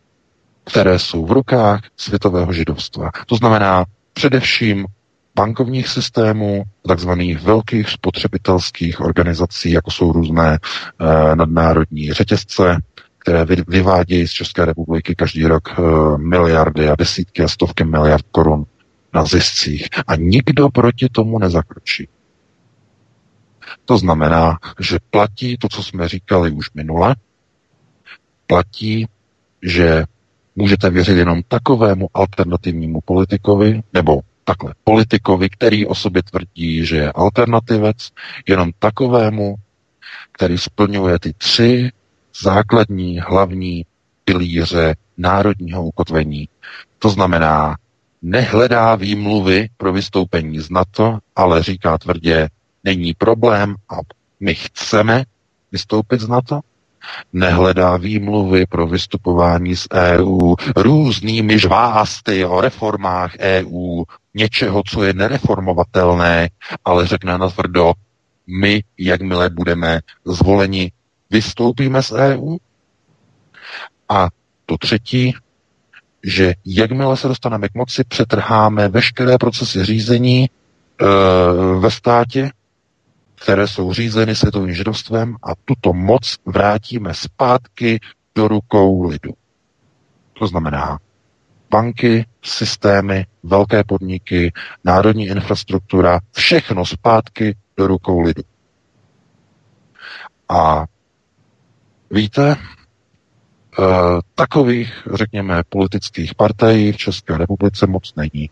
které 0.65 0.99
jsou 0.99 1.27
v 1.27 1.33
rukách 1.33 1.81
světového 1.97 2.53
židovstva. 2.53 3.11
To 3.27 3.37
znamená 3.37 3.85
především 4.13 4.87
bankovních 5.35 5.89
systémů, 5.89 6.65
takzvaných 6.89 7.41
velkých 7.41 7.89
spotřebitelských 7.89 9.01
organizací, 9.01 9.71
jako 9.71 9.91
jsou 9.91 10.13
různé 10.13 10.59
e, 10.59 11.37
nadnárodní 11.37 12.13
řetězce, 12.13 12.79
které 13.19 13.45
vy, 13.45 13.57
vyvádějí 13.69 14.29
z 14.29 14.31
České 14.31 14.65
republiky 14.65 15.15
každý 15.15 15.47
rok 15.47 15.69
e, 15.69 15.83
miliardy 16.19 16.89
a 16.89 16.97
desítky 16.97 17.43
a 17.43 17.49
stovky 17.49 17.85
miliard 17.85 18.25
korun 18.31 18.65
na 19.15 19.25
ziscích. 19.25 19.89
A 20.07 20.17
nikdo 20.17 20.69
proti 20.69 21.09
tomu 21.13 21.39
nezakročí. 21.39 22.09
To 23.85 23.99
znamená, 23.99 24.59
že 24.81 24.99
platí 25.11 25.57
to, 25.59 25.69
co 25.69 25.83
jsme 25.83 26.09
říkali 26.09 26.51
už 26.51 26.71
minule, 26.75 27.17
platí, 28.47 29.07
že 29.63 30.05
můžete 30.61 30.91
věřit 30.91 31.17
jenom 31.17 31.43
takovému 31.49 32.09
alternativnímu 32.15 33.01
politikovi, 33.01 33.83
nebo 33.93 34.21
takhle, 34.45 34.75
politikovi, 34.85 35.51
který 35.51 35.87
o 35.87 35.95
sobě 35.95 36.23
tvrdí, 36.23 36.87
že 36.87 36.97
je 36.97 37.13
alternativec, 37.13 37.97
jenom 38.49 38.71
takovému, 38.79 39.55
který 40.33 40.59
splňuje 40.59 41.19
ty 41.19 41.33
tři 41.33 41.91
základní, 42.43 43.21
hlavní 43.21 43.85
pilíře 44.25 44.95
národního 45.17 45.85
ukotvení. 45.85 46.49
To 46.99 47.09
znamená, 47.09 47.77
nehledá 48.23 48.95
výmluvy 48.95 49.69
pro 49.77 49.93
vystoupení 49.93 50.61
z 50.61 50.71
NATO, 50.71 51.19
ale 51.37 51.63
říká 51.63 51.99
tvrdě, 51.99 52.49
není 52.85 53.15
problém 53.15 53.75
a 53.89 53.97
my 54.41 54.55
chceme 54.55 55.25
vystoupit 55.73 56.21
z 56.21 56.29
NATO, 56.29 56.61
nehledá 57.33 57.97
výmluvy 57.97 58.67
pro 58.67 58.87
vystupování 58.87 59.77
z 59.77 59.87
EU 59.95 60.55
různými 60.77 61.59
žvásty 61.59 62.45
o 62.45 62.61
reformách 62.61 63.33
EU, 63.39 64.05
něčeho, 64.35 64.83
co 64.87 65.03
je 65.05 65.13
nereformovatelné, 65.13 66.49
ale 66.85 67.07
řekne 67.07 67.39
na 67.39 67.49
tvrdo, 67.49 67.93
my, 68.47 68.83
jakmile 68.99 69.51
budeme 69.51 70.01
zvoleni, 70.25 70.93
vystoupíme 71.31 72.03
z 72.03 72.13
EU. 72.13 72.57
A 74.09 74.29
to 74.67 74.79
třetí, 74.79 75.35
že 76.25 76.55
jakmile 76.65 77.17
se 77.17 77.29
dostaneme 77.29 77.69
k 77.69 77.75
moci, 77.75 78.05
přetrháme 78.05 78.89
veškeré 78.89 79.39
procesy 79.39 79.85
řízení 79.85 80.45
e, 80.45 80.49
ve 81.79 81.91
státě, 81.91 82.51
které 83.41 83.69
jsou 83.69 83.93
řízeny 83.93 84.37
světovým 84.37 84.75
židovstvem 84.75 85.37
a 85.43 85.49
tuto 85.65 85.93
moc 85.93 86.37
vrátíme 86.47 87.15
zpátky 87.15 88.01
do 88.35 88.49
rukou 88.49 89.09
lidu. 89.09 89.33
To 90.33 90.47
znamená 90.47 90.99
banky, 91.71 92.27
systémy, 92.43 93.27
velké 93.43 93.85
podniky, 93.85 94.53
národní 94.85 95.27
infrastruktura, 95.27 96.21
všechno 96.33 96.87
zpátky 96.87 97.57
do 97.77 97.87
rukou 97.87 98.21
lidu. 98.21 98.43
A 100.49 100.87
víte, 102.11 102.57
eh, 102.57 103.85
takových, 104.35 105.09
řekněme, 105.15 105.63
politických 105.69 106.35
partají 106.35 106.93
v 106.93 106.97
České 106.97 107.39
republice 107.39 107.87
moc 107.87 108.15
není. 108.15 108.51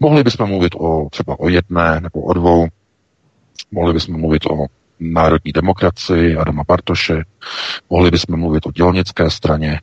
Mohli 0.00 0.24
bychom 0.24 0.48
mluvit 0.48 0.74
o 0.74 1.08
třeba 1.10 1.40
o 1.40 1.48
jedné 1.48 2.00
nebo 2.00 2.20
o 2.20 2.32
dvou, 2.32 2.68
Mohli 3.70 3.92
bychom 3.92 4.20
mluvit 4.20 4.46
o 4.46 4.66
národní 5.00 5.52
demokracii 5.52 6.36
Adama 6.36 6.62
Bartoše, 6.68 7.24
mohli 7.90 8.10
bychom 8.10 8.40
mluvit 8.40 8.66
o 8.66 8.72
dělnické 8.72 9.30
straně. 9.30 9.80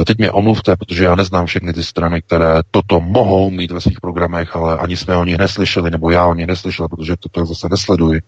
E, 0.00 0.04
teď 0.04 0.18
mě 0.18 0.30
omluvte, 0.30 0.76
protože 0.76 1.04
já 1.04 1.14
neznám 1.14 1.46
všechny 1.46 1.72
ty 1.72 1.84
strany, 1.84 2.22
které 2.22 2.54
toto 2.70 3.00
mohou 3.00 3.50
mít 3.50 3.70
ve 3.70 3.80
svých 3.80 4.00
programech, 4.00 4.56
ale 4.56 4.78
ani 4.78 4.96
jsme 4.96 5.16
o 5.16 5.24
nich 5.24 5.38
neslyšeli, 5.38 5.90
nebo 5.90 6.10
já 6.10 6.26
o 6.26 6.34
nich 6.34 6.46
neslyšel, 6.46 6.88
protože 6.88 7.16
toto 7.16 7.46
zase 7.46 7.68
nesleduji. 7.70 8.20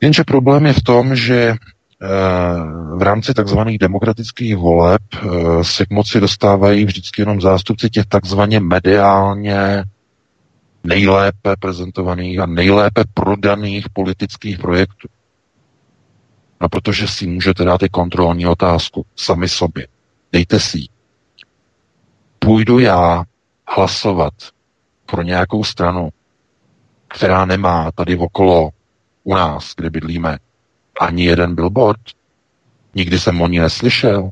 Jenže 0.00 0.24
problém 0.24 0.66
je 0.66 0.72
v 0.72 0.82
tom, 0.82 1.16
že 1.16 1.36
e, 1.36 1.56
v 2.96 3.02
rámci 3.02 3.34
takzvaných 3.34 3.78
demokratických 3.78 4.56
voleb 4.56 5.02
e, 5.14 5.18
se 5.64 5.86
k 5.86 5.90
moci 5.90 6.20
dostávají 6.20 6.84
vždycky 6.84 7.22
jenom 7.22 7.40
zástupci 7.40 7.90
těch 7.90 8.06
takzvaně 8.06 8.60
mediálně 8.60 9.84
nejlépe 10.84 11.56
prezentovaných 11.58 12.38
a 12.38 12.46
nejlépe 12.46 13.04
prodaných 13.14 13.88
politických 13.92 14.58
projektů. 14.58 15.08
No 16.60 16.68
protože 16.68 17.08
si 17.08 17.26
můžete 17.26 17.64
dát 17.64 17.82
i 17.82 17.88
kontrolní 17.88 18.46
otázku 18.46 19.06
sami 19.16 19.48
sobě. 19.48 19.88
Dejte 20.32 20.60
si 20.60 20.78
ji. 20.78 20.88
Půjdu 22.38 22.78
já 22.78 23.24
hlasovat 23.68 24.34
pro 25.06 25.22
nějakou 25.22 25.64
stranu, 25.64 26.08
která 27.08 27.44
nemá 27.44 27.90
tady 27.92 28.16
okolo 28.16 28.70
u 29.24 29.34
nás, 29.34 29.74
kde 29.76 29.90
bydlíme, 29.90 30.38
ani 31.00 31.24
jeden 31.24 31.54
billboard. 31.54 32.00
Nikdy 32.94 33.18
jsem 33.18 33.40
o 33.40 33.48
ní 33.48 33.58
neslyšel. 33.58 34.30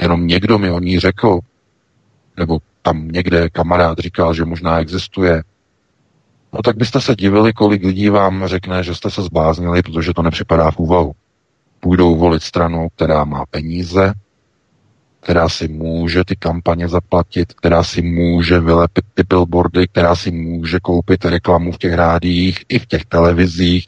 Jenom 0.00 0.26
někdo 0.26 0.58
mi 0.58 0.70
o 0.70 0.80
ní 0.80 0.98
řekl, 0.98 1.38
nebo 2.36 2.58
tam 2.82 3.08
někde 3.08 3.50
kamarád 3.50 3.98
říkal, 3.98 4.34
že 4.34 4.44
možná 4.44 4.80
existuje, 4.80 5.42
no 6.52 6.62
tak 6.62 6.76
byste 6.76 7.00
se 7.00 7.14
divili, 7.14 7.52
kolik 7.52 7.84
lidí 7.84 8.08
vám 8.08 8.46
řekne, 8.46 8.82
že 8.82 8.94
jste 8.94 9.10
se 9.10 9.22
zbláznili, 9.22 9.82
protože 9.82 10.14
to 10.14 10.22
nepřipadá 10.22 10.70
v 10.70 10.78
úvahu. 10.78 11.12
Půjdou 11.80 12.16
volit 12.16 12.42
stranu, 12.42 12.88
která 12.94 13.24
má 13.24 13.44
peníze, 13.50 14.12
která 15.20 15.48
si 15.48 15.68
může 15.68 16.24
ty 16.24 16.36
kampaně 16.36 16.88
zaplatit, 16.88 17.52
která 17.52 17.84
si 17.84 18.02
může 18.02 18.60
vylepit 18.60 19.04
ty 19.14 19.22
billboardy, 19.28 19.88
která 19.88 20.16
si 20.16 20.30
může 20.30 20.80
koupit 20.80 21.24
reklamu 21.24 21.72
v 21.72 21.78
těch 21.78 21.94
rádiích 21.94 22.64
i 22.68 22.78
v 22.78 22.86
těch 22.86 23.04
televizích 23.04 23.86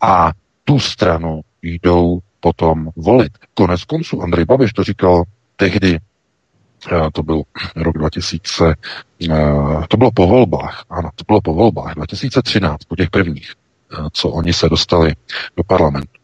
a 0.00 0.32
tu 0.64 0.80
stranu 0.80 1.40
jdou 1.62 2.18
potom 2.40 2.90
volit. 2.96 3.32
Konec 3.54 3.84
konců 3.84 4.22
Andrej 4.22 4.44
Babiš 4.44 4.72
to 4.72 4.84
říkal 4.84 5.22
tehdy 5.56 5.98
Eh, 5.98 6.05
to 7.12 7.22
byl 7.22 7.42
rok 7.76 7.98
2000, 7.98 8.74
eh, 9.30 9.86
to 9.88 9.96
bylo 9.96 10.10
po 10.10 10.26
volbách, 10.26 10.84
ano, 10.90 11.10
to 11.14 11.24
bylo 11.26 11.40
po 11.40 11.54
volbách, 11.54 11.94
2013, 11.94 12.84
po 12.84 12.96
těch 12.96 13.10
prvních, 13.10 13.52
eh, 13.92 13.96
co 14.12 14.28
oni 14.28 14.52
se 14.52 14.68
dostali 14.68 15.12
do 15.56 15.64
parlamentu 15.64 16.20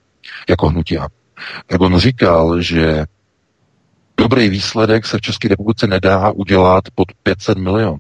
jako 0.49 0.69
hnutí 0.69 0.99
A. 0.99 1.09
Tak 1.67 1.81
on 1.81 1.99
říkal, 1.99 2.63
že 2.63 3.05
dobrý 4.17 4.49
výsledek 4.49 5.07
se 5.07 5.19
v 5.19 5.21
České 5.21 5.49
republice 5.49 5.87
nedá 5.87 6.31
udělat 6.31 6.85
pod 6.95 7.09
500 7.23 7.59
milionů. 7.59 7.99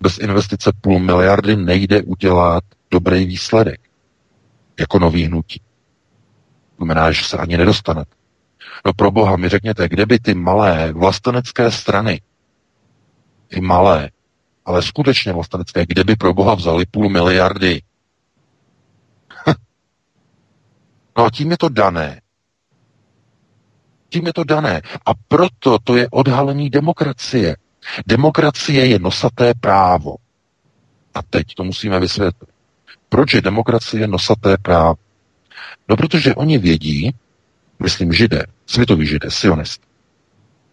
Bez 0.00 0.18
investice 0.18 0.72
půl 0.80 0.98
miliardy 0.98 1.56
nejde 1.56 2.02
udělat 2.02 2.64
dobrý 2.90 3.24
výsledek 3.26 3.80
jako 4.80 4.98
nový 4.98 5.24
hnutí. 5.24 5.60
Znamená, 6.76 7.12
že 7.12 7.24
se 7.24 7.36
ani 7.36 7.56
nedostanete. 7.56 8.16
No 8.84 8.92
pro 8.92 9.10
boha 9.10 9.36
mi 9.36 9.48
řekněte, 9.48 9.88
kde 9.88 10.06
by 10.06 10.18
ty 10.18 10.34
malé 10.34 10.92
vlastenecké 10.92 11.70
strany, 11.70 12.20
ty 13.48 13.60
malé, 13.60 14.10
ale 14.64 14.82
skutečně 14.82 15.32
vlastenecké, 15.32 15.86
kde 15.86 16.04
by 16.04 16.16
pro 16.16 16.34
boha 16.34 16.54
vzali 16.54 16.86
půl 16.86 17.08
miliardy? 17.08 17.82
no 21.18 21.24
a 21.24 21.30
tím 21.30 21.50
je 21.50 21.58
to 21.58 21.68
dané. 21.68 22.20
Tím 24.08 24.26
je 24.26 24.32
to 24.32 24.44
dané. 24.44 24.82
A 25.06 25.10
proto 25.28 25.78
to 25.84 25.96
je 25.96 26.08
odhalení 26.10 26.70
demokracie. 26.70 27.56
Demokracie 28.06 28.86
je 28.86 28.98
nosaté 28.98 29.54
právo. 29.54 30.16
A 31.14 31.22
teď 31.22 31.46
to 31.54 31.64
musíme 31.64 32.00
vysvětlit. 32.00 32.50
Proč 33.08 33.34
je 33.34 33.42
demokracie 33.42 34.06
nosaté 34.06 34.56
právo? 34.62 34.94
No, 35.88 35.96
protože 35.96 36.34
oni 36.34 36.58
vědí, 36.58 37.14
myslím 37.82 38.12
židé, 38.12 38.46
světoví 38.66 39.06
židé, 39.06 39.30
sionist. 39.30 39.82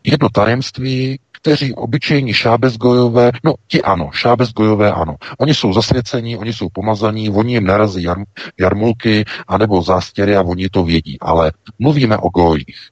Jedno 0.03 0.29
tajemství, 0.29 1.19
kteří 1.31 1.73
obyčejní 1.73 2.33
šábezgojové, 2.33 3.31
no 3.43 3.53
ti 3.67 3.81
ano, 3.81 4.09
šábezgojové 4.13 4.91
ano. 4.91 5.15
Oni 5.37 5.53
jsou 5.53 5.73
zasvěcení, 5.73 6.37
oni 6.37 6.53
jsou 6.53 6.67
pomazaní, 6.73 7.29
oni 7.29 7.53
jim 7.53 7.65
narazí 7.65 8.03
jar, 8.03 8.17
jarmulky 8.59 9.25
anebo 9.47 9.81
zástěry 9.81 10.35
a 10.35 10.41
oni 10.41 10.69
to 10.69 10.83
vědí. 10.83 11.17
Ale 11.21 11.51
mluvíme 11.79 12.17
o 12.17 12.29
gojích. 12.29 12.89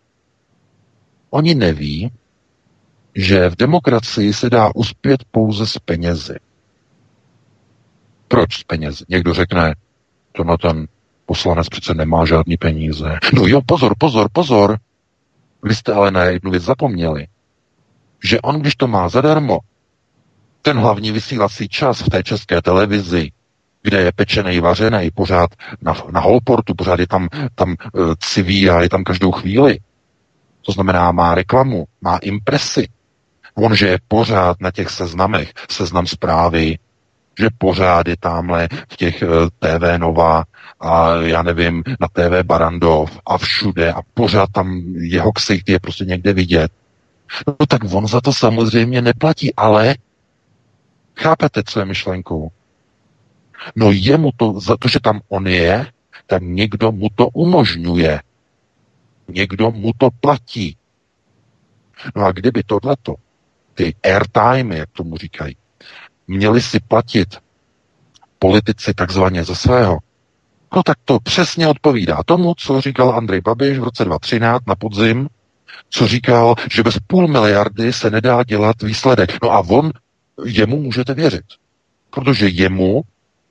Oni 1.30 1.56
neví, 1.56 2.12
že 3.16 3.50
v 3.50 3.56
demokracii 3.56 4.34
se 4.34 4.50
dá 4.50 4.76
uspět 4.76 5.24
pouze 5.32 5.68
s 5.68 5.80
penězi. 5.80 6.36
Proč 8.28 8.60
s 8.60 8.64
penězi? 8.64 9.06
Někdo 9.10 9.34
řekne, 9.34 9.76
to 10.32 10.44
na 10.44 10.58
ten 10.58 10.88
poslanec 11.32 11.70
přece 11.70 11.94
nemá 11.94 12.26
žádný 12.26 12.58
peníze. 12.58 13.20
No 13.34 13.48
jo, 13.48 13.62
pozor, 13.66 13.94
pozor, 13.98 14.28
pozor. 14.34 14.78
Vy 15.64 15.76
jste 15.76 15.94
ale 15.94 16.12
na 16.12 16.24
jednu 16.24 16.52
věc 16.52 16.64
zapomněli. 16.64 17.28
Že 18.24 18.42
on, 18.42 18.60
když 18.60 18.76
to 18.76 18.88
má 18.88 19.10
zadarmo, 19.10 19.60
ten 20.62 20.78
hlavní 20.78 21.12
vysílací 21.12 21.70
čas 21.70 22.02
v 22.02 22.10
té 22.10 22.24
české 22.24 22.62
televizi, 22.62 23.32
kde 23.84 24.02
je 24.02 24.12
pečený, 24.12 24.60
vařený, 24.60 25.12
pořád 25.12 25.50
na, 25.82 25.96
na 26.12 26.20
holportu, 26.20 26.74
pořád 26.74 27.00
je 27.00 27.08
tam, 27.08 27.28
tam 27.56 27.70
uh, 27.70 28.14
civí 28.20 28.70
a 28.70 28.82
je 28.82 28.90
tam 28.90 29.04
každou 29.04 29.32
chvíli. 29.32 29.80
To 30.66 30.72
znamená, 30.72 31.12
má 31.12 31.36
reklamu, 31.36 31.86
má 32.02 32.18
impresy. 32.18 32.90
On, 33.56 33.76
že 33.76 33.88
je 33.88 34.00
pořád 34.08 34.58
na 34.62 34.72
těch 34.72 34.90
seznamech, 34.90 35.54
seznam 35.70 36.08
zprávy, 36.08 36.78
že 37.40 37.48
pořád 37.58 38.08
je 38.08 38.18
tamhle 38.20 38.68
v 38.90 38.98
těch 38.98 39.22
eh, 39.22 39.28
TV 39.60 39.98
Nova 39.98 40.44
a 40.80 41.16
já 41.16 41.44
nevím, 41.44 41.84
na 42.00 42.08
TV 42.08 42.44
Barandov 42.44 43.20
a 43.26 43.38
všude 43.38 43.94
a 43.94 44.02
pořád 44.14 44.50
tam 44.52 44.82
jeho 44.96 45.32
ksicht 45.32 45.70
je 45.70 45.80
prostě 45.80 46.06
někde 46.06 46.34
vidět. 46.34 46.72
No 47.48 47.66
tak 47.68 47.82
on 47.94 48.08
za 48.08 48.22
to 48.22 48.34
samozřejmě 48.34 49.02
neplatí, 49.02 49.56
ale 49.56 49.96
chápete, 51.18 51.64
co 51.64 51.80
je 51.80 51.86
myšlenkou? 51.86 52.52
No 53.76 53.92
jemu 53.92 54.30
to, 54.38 54.60
za 54.60 54.78
to, 54.78 54.88
že 54.88 55.00
tam 55.00 55.22
on 55.30 55.48
je, 55.48 55.88
tak 56.28 56.42
někdo 56.44 56.92
mu 56.92 57.10
to 57.16 57.28
umožňuje. 57.28 58.22
Někdo 59.28 59.72
mu 59.72 59.92
to 59.98 60.10
platí. 60.22 60.78
No 62.16 62.26
a 62.26 62.32
kdyby 62.32 62.64
tohleto, 62.64 63.16
ty 63.74 63.96
airtime, 64.04 64.78
jak 64.78 64.90
tomu 64.90 65.18
říkají, 65.18 65.58
měli 66.28 66.62
si 66.62 66.80
platit 66.80 67.38
politici 68.40 68.94
takzvaně 68.94 69.44
ze 69.44 69.56
svého, 69.56 69.98
No 70.76 70.84
tak 70.84 70.98
to 71.06 71.20
přesně 71.20 71.68
odpovídá 71.68 72.24
tomu, 72.26 72.54
co 72.58 72.82
říkal 72.82 73.16
Andrej 73.16 73.42
Babiš 73.42 73.80
v 73.80 73.84
roce 73.84 74.06
2013 74.06 74.68
na 74.68 74.76
podzim, 74.76 75.28
co 75.90 76.08
říkal, 76.08 76.56
že 76.72 76.84
bez 76.84 76.98
půl 77.08 77.28
miliardy 77.28 77.94
se 77.94 78.10
nedá 78.10 78.44
dělat 78.44 78.82
výsledek. 78.82 79.44
No 79.44 79.52
a 79.52 79.60
on, 79.60 79.92
jemu 80.46 80.82
můžete 80.82 81.14
věřit. 81.14 81.46
Protože 82.10 82.48
jemu, 82.48 83.02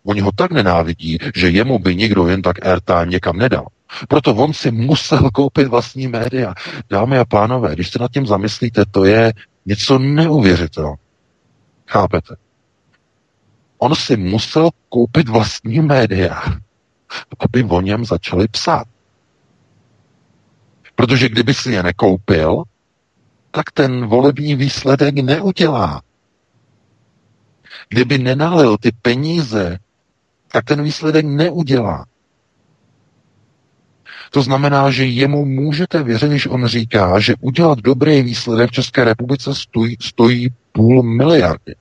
oni 0.04 0.20
ho 0.20 0.32
tak 0.32 0.52
nenávidí, 0.52 1.18
že 1.34 1.48
jemu 1.50 1.78
by 1.78 1.96
nikdo 1.96 2.28
jen 2.28 2.42
tak 2.42 2.66
airtime 2.66 3.06
někam 3.06 3.36
nedal. 3.36 3.66
Proto 4.08 4.34
on 4.34 4.52
si 4.52 4.70
musel 4.70 5.30
koupit 5.30 5.66
vlastní 5.66 6.08
média. 6.08 6.54
Dámy 6.90 7.18
a 7.18 7.24
pánové, 7.24 7.74
když 7.74 7.90
se 7.90 7.98
nad 7.98 8.10
tím 8.12 8.26
zamyslíte, 8.26 8.84
to 8.90 9.04
je 9.04 9.32
něco 9.66 9.98
neuvěřitelného. 9.98 10.96
Chápete? 11.86 12.36
On 13.82 13.94
si 13.94 14.16
musel 14.16 14.70
koupit 14.88 15.28
vlastní 15.28 15.80
média, 15.80 16.42
aby 17.38 17.64
o 17.64 17.80
něm 17.80 18.04
začali 18.04 18.48
psát. 18.48 18.84
Protože 20.94 21.28
kdyby 21.28 21.54
si 21.54 21.72
je 21.72 21.82
nekoupil, 21.82 22.62
tak 23.50 23.70
ten 23.74 24.06
volební 24.06 24.54
výsledek 24.54 25.14
neudělá. 25.14 26.02
Kdyby 27.88 28.18
nenalil 28.18 28.76
ty 28.78 28.92
peníze, 29.02 29.78
tak 30.52 30.64
ten 30.64 30.82
výsledek 30.82 31.26
neudělá. 31.26 32.06
To 34.30 34.42
znamená, 34.42 34.90
že 34.90 35.04
jemu 35.04 35.44
můžete 35.44 36.02
věřit, 36.02 36.30
když 36.30 36.46
on 36.46 36.66
říká, 36.66 37.20
že 37.20 37.34
udělat 37.40 37.78
dobrý 37.78 38.22
výsledek 38.22 38.70
v 38.70 38.72
České 38.72 39.04
republice 39.04 39.54
stojí, 39.54 39.96
stojí 40.00 40.48
půl 40.72 41.02
miliardy. 41.02 41.74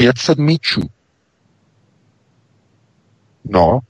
500 0.00 0.38
míčů. 0.38 0.80
No, 3.44 3.80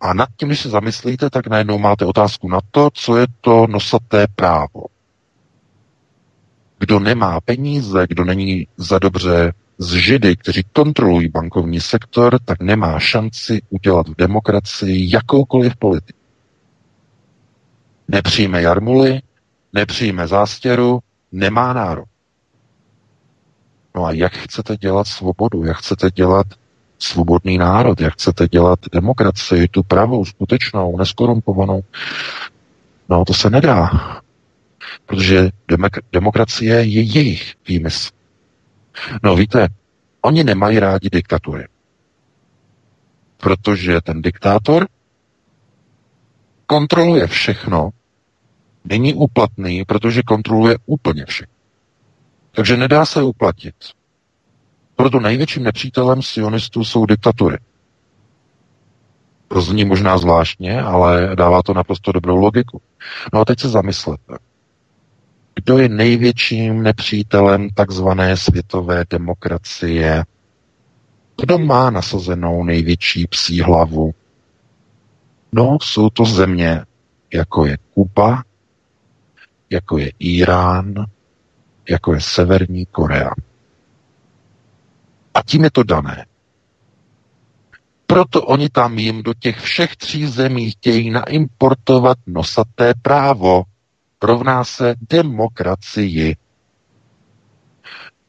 a 0.00 0.14
nad 0.14 0.28
tím, 0.36 0.48
když 0.48 0.60
se 0.60 0.68
zamyslíte, 0.68 1.30
tak 1.30 1.46
najednou 1.46 1.78
máte 1.78 2.04
otázku 2.04 2.48
na 2.48 2.60
to, 2.70 2.90
co 2.94 3.16
je 3.16 3.26
to 3.40 3.66
nosaté 3.66 4.26
právo. 4.34 4.84
Kdo 6.78 7.00
nemá 7.00 7.40
peníze, 7.40 8.06
kdo 8.08 8.24
není 8.24 8.68
za 8.76 8.98
dobře 8.98 9.52
z 9.78 9.92
židy, 9.92 10.36
kteří 10.36 10.62
kontrolují 10.72 11.28
bankovní 11.28 11.80
sektor, 11.80 12.38
tak 12.44 12.60
nemá 12.60 12.98
šanci 12.98 13.62
udělat 13.70 14.08
v 14.08 14.16
demokracii 14.16 15.14
jakoukoliv 15.14 15.76
politiku. 15.76 16.18
Nepřijme 18.08 18.62
jarmuly, 18.62 19.20
nepřijme 19.72 20.28
zástěru, 20.28 21.00
nemá 21.32 21.72
nárok. 21.72 22.15
No 23.96 24.04
a 24.04 24.12
jak 24.12 24.32
chcete 24.32 24.76
dělat 24.76 25.06
svobodu? 25.06 25.64
Jak 25.64 25.76
chcete 25.76 26.10
dělat 26.10 26.46
svobodný 26.98 27.58
národ? 27.58 28.00
Jak 28.00 28.12
chcete 28.12 28.48
dělat 28.48 28.78
demokracii, 28.92 29.68
tu 29.68 29.82
pravou, 29.82 30.24
skutečnou, 30.24 30.98
neskorumpovanou? 30.98 31.80
No, 33.08 33.24
to 33.24 33.34
se 33.34 33.50
nedá. 33.50 33.90
Protože 35.06 35.50
demok- 35.68 36.02
demokracie 36.12 36.74
je 36.74 37.02
jejich 37.02 37.54
výmysl. 37.68 38.10
No 39.22 39.36
víte, 39.36 39.68
oni 40.20 40.44
nemají 40.44 40.78
rádi 40.78 41.10
diktatury. 41.10 41.68
Protože 43.36 44.00
ten 44.00 44.22
diktátor 44.22 44.88
kontroluje 46.66 47.26
všechno, 47.26 47.90
není 48.84 49.14
uplatný, 49.14 49.84
protože 49.84 50.22
kontroluje 50.22 50.76
úplně 50.86 51.24
všechno. 51.24 51.55
Takže 52.56 52.76
nedá 52.76 53.04
se 53.04 53.22
uplatit. 53.22 53.74
Proto 54.96 55.20
největším 55.20 55.62
nepřítelem 55.62 56.22
sionistů 56.22 56.84
jsou 56.84 57.06
diktatury. 57.06 57.58
To 59.48 59.60
zní 59.60 59.84
možná 59.84 60.18
zvláštně, 60.18 60.82
ale 60.82 61.36
dává 61.36 61.62
to 61.62 61.74
naprosto 61.74 62.12
dobrou 62.12 62.36
logiku. 62.36 62.82
No 63.32 63.40
a 63.40 63.44
teď 63.44 63.60
se 63.60 63.68
zamyslete. 63.68 64.38
Kdo 65.54 65.78
je 65.78 65.88
největším 65.88 66.82
nepřítelem 66.82 67.70
takzvané 67.70 68.36
světové 68.36 69.04
demokracie? 69.10 70.24
Kdo 71.40 71.58
má 71.58 71.90
nasazenou 71.90 72.64
největší 72.64 73.26
psí 73.26 73.60
hlavu? 73.60 74.14
No, 75.52 75.78
jsou 75.82 76.10
to 76.10 76.24
země, 76.24 76.84
jako 77.34 77.66
je 77.66 77.78
Kuba, 77.94 78.42
jako 79.70 79.98
je 79.98 80.12
Irán, 80.18 81.06
jako 81.90 82.14
je 82.14 82.20
Severní 82.20 82.86
Korea. 82.86 83.30
A 85.34 85.42
tím 85.42 85.64
je 85.64 85.70
to 85.70 85.82
dané. 85.82 86.26
Proto 88.06 88.42
oni 88.42 88.68
tam 88.68 88.98
jim 88.98 89.22
do 89.22 89.34
těch 89.34 89.60
všech 89.60 89.96
tří 89.96 90.26
zemí 90.26 90.70
chtějí 90.70 91.10
naimportovat 91.10 92.18
nosaté 92.26 92.94
právo. 93.02 93.62
Rovná 94.22 94.64
se 94.64 94.94
demokracii. 95.10 96.36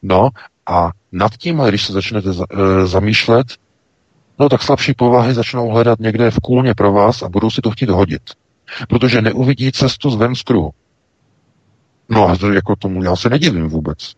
No 0.02 0.28
a 0.66 0.90
nad 1.12 1.36
tím, 1.36 1.58
když 1.68 1.86
se 1.86 1.92
začnete 1.92 2.30
e, 2.30 2.86
zamýšlet, 2.86 3.46
no 4.38 4.48
tak 4.48 4.62
slabší 4.62 4.94
povahy 4.94 5.34
začnou 5.34 5.68
hledat 5.68 5.98
někde 5.98 6.30
v 6.30 6.40
kůlně 6.40 6.74
pro 6.74 6.92
vás 6.92 7.22
a 7.22 7.28
budou 7.28 7.50
si 7.50 7.60
to 7.60 7.70
chtít 7.70 7.90
hodit. 7.90 8.22
Protože 8.88 9.22
neuvidí 9.22 9.72
cestu 9.72 10.10
z 10.10 10.16
ven 10.16 10.34
z 10.34 10.42
kruhu. 10.42 10.70
No 12.08 12.28
a 12.28 12.36
to, 12.36 12.52
jako 12.52 12.76
tomu 12.76 13.02
já 13.02 13.16
se 13.16 13.28
nedivím 13.30 13.68
vůbec. 13.68 14.12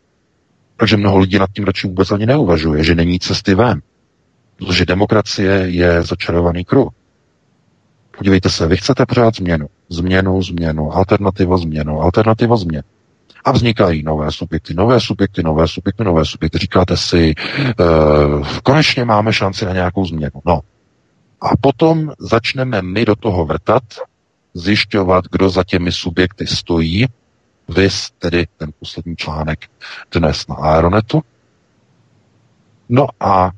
Takže 0.76 0.96
mnoho 0.96 1.18
lidí 1.18 1.38
nad 1.38 1.50
tím 1.55 1.64
radši 1.64 1.87
vůbec 1.87 2.12
ani 2.12 2.26
neuvažuje, 2.26 2.85
že 2.85 2.94
není 2.94 3.18
cesty 3.18 3.55
ven. 3.55 3.83
Protože 4.57 4.87
demokracie 4.87 5.53
je 5.53 6.03
začarovaný 6.03 6.64
kruh. 6.64 6.92
Podívejte 8.18 8.50
se, 8.50 8.66
vy 8.66 8.76
chcete 8.76 9.07
pořád 9.07 9.37
změnu. 9.37 9.66
Změnu, 9.88 10.42
změnu, 10.42 10.92
alternativa, 10.92 11.57
změnu, 11.57 12.00
alternativa, 12.00 12.57
změnu. 12.57 12.85
A 13.44 13.53
vznikají 13.53 14.03
nové 14.03 14.33
subjekty, 14.33 14.74
nové 14.74 15.00
subjekty, 15.00 15.42
nové 15.42 15.68
subjekty, 15.68 16.05
nové 16.05 16.24
subjekty. 16.24 16.59
Říkáte 16.59 16.96
si, 16.96 17.35
e, 17.59 17.74
konečně 18.62 19.05
máme 19.05 19.33
šanci 19.33 19.64
na 19.64 19.72
nějakou 19.72 20.07
změnu. 20.07 20.40
No. 20.46 20.61
A 21.40 21.57
potom 21.61 22.12
začneme 22.18 22.83
my 22.83 23.05
do 23.05 23.16
toho 23.16 23.44
vrtat, 23.44 23.83
zjišťovat, 24.55 25.24
kdo 25.33 25.50
za 25.50 25.64
těmi 25.64 25.92
subjekty 25.92 26.46
stojí, 26.46 27.07
Vys, 27.70 28.11
tedy 28.18 28.46
ten 28.56 28.70
poslední 28.78 29.16
článek 29.16 29.70
dnes 30.12 30.46
na 30.46 30.54
Aeronetu. 30.54 31.22
No 32.88 33.06
a 33.20 33.50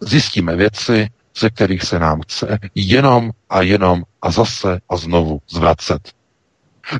zjistíme 0.00 0.56
věci, 0.56 1.08
ze 1.38 1.50
kterých 1.50 1.82
se 1.82 1.98
nám 1.98 2.20
chce 2.20 2.58
jenom 2.74 3.30
a 3.50 3.62
jenom 3.62 4.02
a 4.22 4.30
zase 4.30 4.80
a 4.88 4.96
znovu 4.96 5.40
zvracet. 5.50 6.12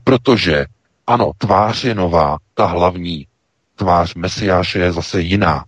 Protože 0.05 0.67
ano, 1.07 1.33
tvář 1.39 1.85
je 1.85 1.95
nová, 1.95 2.39
ta 2.55 2.67
hlavní 2.67 3.27
tvář 3.77 4.15
Mesiáše 4.15 4.79
je 4.79 4.93
zase 4.93 5.21
jiná 5.21 5.65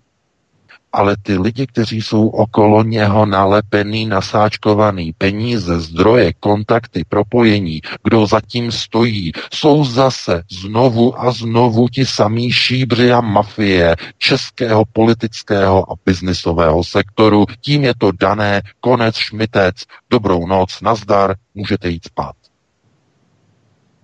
ale 0.95 1.17
ty 1.23 1.39
lidi, 1.39 1.67
kteří 1.67 2.03
jsou 2.03 2.29
okolo 2.29 2.83
něho 2.83 3.27
nalepený, 3.27 4.07
nasáčkovaný, 4.07 5.13
peníze, 5.19 5.81
zdroje, 5.81 6.33
kontakty, 6.33 7.05
propojení, 7.09 7.81
kdo 8.05 8.27
zatím 8.27 8.73
stojí, 8.73 9.33
jsou 9.53 9.85
zase 9.85 10.43
znovu 10.51 11.21
a 11.21 11.33
znovu 11.33 11.89
ti 11.89 12.07
samí 12.07 12.53
šíbři 12.53 13.13
a 13.13 13.21
mafie 13.21 13.97
českého 14.19 14.85
politického 14.93 15.93
a 15.93 15.95
biznisového 16.07 16.85
sektoru. 16.85 17.47
Tím 17.61 17.85
je 17.85 17.95
to 17.99 18.13
dané, 18.13 18.63
konec, 18.81 19.17
šmitec, 19.17 19.77
dobrou 20.11 20.47
noc, 20.47 20.81
nazdar, 20.81 21.35
můžete 21.55 21.89
jít 21.89 22.05
spát. 22.05 22.37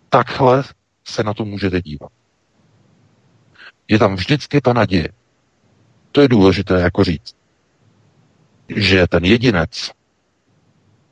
Takhle 0.09 0.65
se 1.05 1.23
na 1.23 1.35
to 1.35 1.45
můžete 1.45 1.83
dívat. 1.83 2.11
Je 3.89 3.99
tam 3.99 4.15
vždycky 4.15 4.61
ta 4.61 4.73
naděje. 4.73 5.09
To 6.13 6.21
je 6.21 6.29
důležité 6.29 6.81
jako 6.81 7.05
říct, 7.05 7.35
že 8.77 9.07
ten 9.07 9.25
jedinec, 9.25 9.91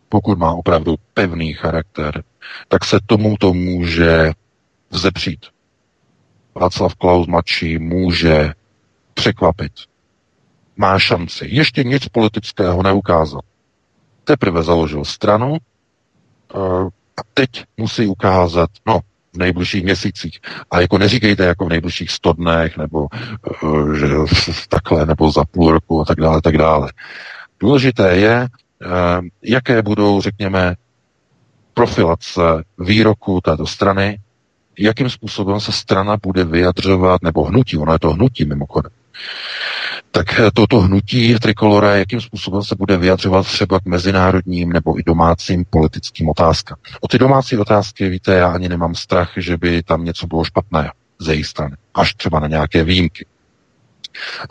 pokud 0.09 0.39
má 0.39 0.53
opravdu 0.53 0.95
pevný 1.15 1.53
charakter, 1.53 2.25
tak 2.69 2.85
se 2.85 2.99
tomuto 3.07 3.55
může 3.55 4.33
vzepřít. 4.91 5.47
Václav 6.55 6.95
Klaus 6.95 7.27
mladší 7.27 7.79
může 7.79 8.53
překvapit. 9.15 9.73
Má 10.77 10.99
šanci. 10.99 11.47
Ještě 11.51 11.85
nic 11.85 12.09
politického 12.09 12.83
neukázal. 12.83 13.41
Teprve 14.25 14.63
založil 14.63 15.05
stranu 15.05 15.57
eh, 15.57 16.59
a 17.17 17.23
teď 17.35 17.51
musí 17.77 18.07
ukázat, 18.07 18.71
no, 18.87 19.01
v 19.35 19.39
nejbližších 19.39 19.85
měsících. 19.85 20.41
A 20.71 20.81
jako 20.81 20.99
neříkejte 20.99 21.45
jako 21.45 21.67
v 21.67 21.69
nejbližších 21.69 22.11
100 22.11 22.33
dnech, 22.33 22.77
nebo 22.77 23.07
uh, 23.63 23.93
že 23.93 24.07
takhle, 24.69 25.07
nebo 25.07 25.31
za 25.31 25.45
půl 25.45 25.73
roku 25.73 26.01
a 26.01 26.05
tak 26.05 26.21
dále, 26.21 26.43
tak 26.43 26.57
dále. 26.59 26.93
Důležité 27.61 28.17
je, 28.17 28.41
uh, 28.41 29.27
jaké 29.43 29.83
budou, 29.83 30.21
řekněme, 30.21 30.75
profilace 31.75 32.43
výroku 32.79 33.41
této 33.41 33.67
strany, 33.67 34.19
jakým 34.79 35.11
způsobem 35.11 35.61
se 35.61 35.73
strana 35.73 36.17
bude 36.23 36.45
vyjadřovat, 36.45 37.23
nebo 37.23 37.45
hnutí, 37.45 37.79
ono 37.79 37.93
je 37.93 37.99
to 37.99 38.11
hnutí 38.11 38.45
mimochodem, 38.45 38.93
tak 40.11 40.41
eh, 40.41 40.51
toto 40.55 40.81
hnutí 40.81 41.35
trikolora, 41.35 41.97
jakým 41.97 42.21
způsobem 42.21 42.63
se 42.63 42.75
bude 42.75 42.97
vyjadřovat 42.97 43.47
třeba 43.47 43.81
k 43.81 43.85
mezinárodním 43.85 44.73
nebo 44.73 44.99
i 44.99 45.03
domácím 45.03 45.65
politickým 45.71 46.29
otázkám. 46.29 46.79
O 47.01 47.09
ty 47.09 47.19
domácí 47.19 47.57
otázky, 47.57 48.09
víte, 48.09 48.35
já 48.35 48.49
ani 48.49 48.69
nemám 48.69 48.95
strach, 48.95 49.33
že 49.37 49.57
by 49.57 49.83
tam 49.83 50.05
něco 50.05 50.27
bylo 50.27 50.45
špatné 50.45 50.93
ze 51.19 51.33
jejich 51.33 51.47
strany, 51.47 51.77
až 51.95 52.15
třeba 52.15 52.41
na 52.41 52.47
nějaké 52.47 52.85
výjimky. 52.85 53.27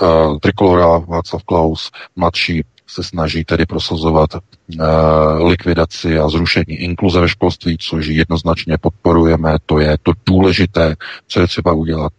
Uh, 0.02 0.38
trikolora 0.40 0.98
Václav 0.98 1.44
Klaus, 1.44 1.92
mladší, 2.16 2.64
se 2.88 3.04
snaží 3.04 3.46
tedy 3.46 3.66
prosazovat 3.66 4.30
uh, 4.36 5.48
likvidaci 5.48 6.20
a 6.20 6.30
zrušení 6.30 6.76
inkluze 6.76 7.20
ve 7.20 7.30
školství, 7.30 7.78
což 7.78 8.08
jednoznačně 8.08 8.78
podporujeme, 8.78 9.58
to 9.66 9.80
je 9.80 9.98
to 10.04 10.12
důležité, 10.26 10.96
co 11.28 11.40
je 11.40 11.48
třeba 11.48 11.74
udělat. 11.74 12.14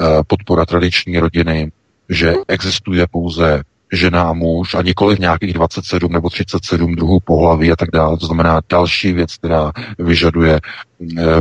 Uh, 0.00 0.06
podpora 0.26 0.66
tradiční 0.66 1.18
rodiny, 1.18 1.72
že 2.08 2.34
existuje 2.48 3.06
pouze 3.10 3.62
žena 3.92 4.22
a 4.22 4.32
muž 4.32 4.74
a 4.74 4.82
nikoliv 4.82 5.18
nějakých 5.18 5.52
27 5.52 6.12
nebo 6.12 6.30
37 6.30 6.94
druhů 6.94 7.20
pohlaví 7.20 7.72
a 7.72 7.76
tak 7.76 7.90
dále. 7.90 8.18
To 8.18 8.26
znamená 8.26 8.60
další 8.68 9.12
věc, 9.12 9.36
která 9.36 9.72
vyžaduje 9.98 10.60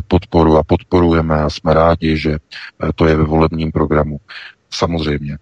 podporu 0.08 0.58
a 0.58 0.64
podporujeme 0.64 1.42
a 1.42 1.50
jsme 1.50 1.74
rádi, 1.74 2.18
že 2.18 2.38
to 2.96 3.06
je 3.06 3.16
ve 3.16 3.24
volebním 3.24 3.72
programu. 3.72 4.18
Samozřejmě. 4.70 5.38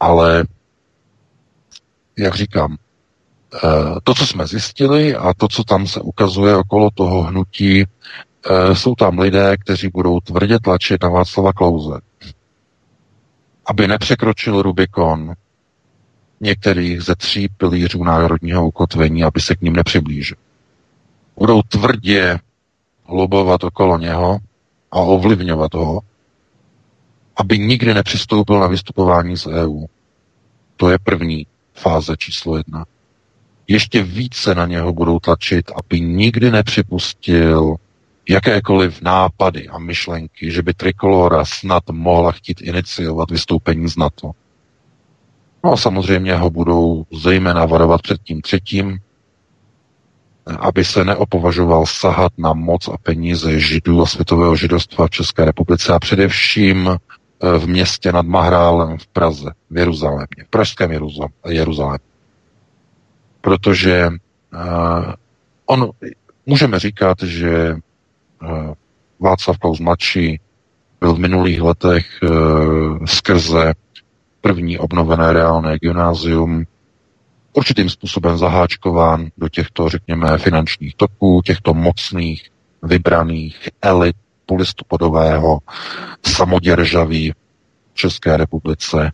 Ale 0.00 0.44
jak 2.18 2.34
říkám, 2.34 2.76
eh, 3.54 3.58
to, 4.04 4.14
co 4.14 4.26
jsme 4.26 4.46
zjistili 4.46 5.14
a 5.14 5.34
to, 5.34 5.48
co 5.48 5.64
tam 5.64 5.86
se 5.86 6.00
ukazuje 6.00 6.56
okolo 6.56 6.90
toho 6.94 7.22
hnutí, 7.22 7.84
eh, 7.84 8.74
jsou 8.74 8.94
tam 8.94 9.18
lidé, 9.18 9.56
kteří 9.56 9.88
budou 9.88 10.20
tvrdě 10.20 10.58
tlačit 10.58 11.02
na 11.02 11.08
Václava 11.08 11.52
Klauze, 11.52 12.00
aby 13.68 13.88
nepřekročil 13.88 14.62
Rubikon 14.62 15.34
některých 16.40 17.02
ze 17.02 17.14
tří 17.14 17.48
pilířů 17.48 18.04
národního 18.04 18.68
ukotvení, 18.68 19.24
aby 19.24 19.40
se 19.40 19.54
k 19.54 19.60
ním 19.60 19.72
nepřiblížil. 19.72 20.36
Budou 21.36 21.62
tvrdě 21.62 22.38
lobovat 23.08 23.64
okolo 23.64 23.98
něho 23.98 24.38
a 24.90 24.96
ovlivňovat 24.96 25.74
ho, 25.74 26.00
aby 27.36 27.58
nikdy 27.58 27.94
nepřistoupil 27.94 28.60
na 28.60 28.66
vystupování 28.66 29.36
z 29.36 29.46
EU. 29.46 29.86
To 30.76 30.90
je 30.90 30.98
první 30.98 31.46
fáze 31.74 32.16
číslo 32.16 32.56
jedna. 32.56 32.84
Ještě 33.68 34.02
více 34.02 34.54
na 34.54 34.66
něho 34.66 34.92
budou 34.92 35.18
tlačit, 35.18 35.70
aby 35.76 36.00
nikdy 36.00 36.50
nepřipustil 36.50 37.76
jakékoliv 38.28 39.02
nápady 39.02 39.68
a 39.68 39.78
myšlenky, 39.78 40.50
že 40.50 40.62
by 40.62 40.74
Trikolora 40.74 41.44
snad 41.44 41.82
mohla 41.90 42.32
chtít 42.32 42.60
iniciovat 42.60 43.30
vystoupení 43.30 43.88
z 43.88 43.96
NATO. 43.96 44.30
No 45.64 45.72
a 45.72 45.76
samozřejmě 45.76 46.34
ho 46.34 46.50
budou 46.50 47.04
zejména 47.12 47.66
varovat 47.66 48.02
před 48.02 48.22
tím 48.22 48.40
třetím, 48.40 48.98
aby 50.58 50.84
se 50.84 51.04
neopovažoval 51.04 51.86
sahat 51.86 52.32
na 52.38 52.52
moc 52.52 52.88
a 52.88 52.96
peníze 53.02 53.60
židů 53.60 54.02
a 54.02 54.06
světového 54.06 54.56
židovstva 54.56 55.06
v 55.06 55.10
České 55.10 55.44
republice 55.44 55.92
a 55.92 55.98
především 55.98 56.98
v 57.58 57.66
městě 57.66 58.12
nad 58.12 58.26
Mahrálem 58.26 58.98
v 58.98 59.06
Praze, 59.06 59.50
v 59.70 59.76
Jeruzalémě, 59.76 60.44
v 60.46 60.50
pražském 60.50 60.90
Jeruzalémě. 61.48 61.98
Protože 63.40 64.08
uh, 64.08 65.12
on, 65.66 65.90
můžeme 66.46 66.78
říkat, 66.78 67.22
že 67.22 67.76
Václav 69.20 69.58
Klaus 69.58 69.80
mladší 69.80 70.40
byl 71.00 71.14
v 71.14 71.18
minulých 71.18 71.60
letech 71.60 72.06
uh, 72.22 73.04
skrze 73.04 73.74
první 74.40 74.78
obnovené 74.78 75.32
reálné 75.32 75.78
gymnázium 75.78 76.64
určitým 77.52 77.90
způsobem 77.90 78.38
zaháčkován 78.38 79.26
do 79.38 79.48
těchto, 79.48 79.88
řekněme, 79.88 80.38
finančních 80.38 80.94
toků, 80.94 81.42
těchto 81.44 81.74
mocných, 81.74 82.50
vybraných 82.82 83.68
elit 83.82 84.16
polistopadového 84.46 85.58
samoděržaví 86.26 87.32
v 87.92 87.94
České 87.94 88.36
republice. 88.36 89.12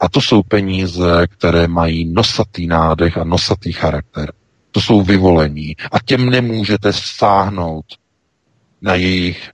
A 0.00 0.08
to 0.08 0.20
jsou 0.20 0.42
peníze, 0.42 1.26
které 1.26 1.68
mají 1.68 2.12
nosatý 2.12 2.66
nádech 2.66 3.18
a 3.18 3.24
nosatý 3.24 3.72
charakter. 3.72 4.32
To 4.70 4.80
jsou 4.80 5.02
vyvolení. 5.02 5.76
A 5.92 6.00
těm 6.04 6.30
nemůžete 6.30 6.92
sáhnout 6.92 7.84
na 8.82 8.94
jejich 8.94 9.50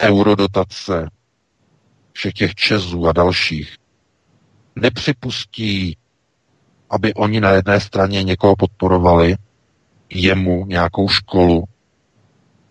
eurodotace, 0.00 1.10
všech 2.12 2.32
těch 2.32 2.54
Čezů 2.54 3.06
a 3.06 3.12
dalších. 3.12 3.76
Nepřipustí, 4.76 5.96
aby 6.90 7.14
oni 7.14 7.40
na 7.40 7.50
jedné 7.50 7.80
straně 7.80 8.22
někoho 8.22 8.56
podporovali, 8.56 9.36
jemu 10.10 10.66
nějakou 10.66 11.08
školu, 11.08 11.64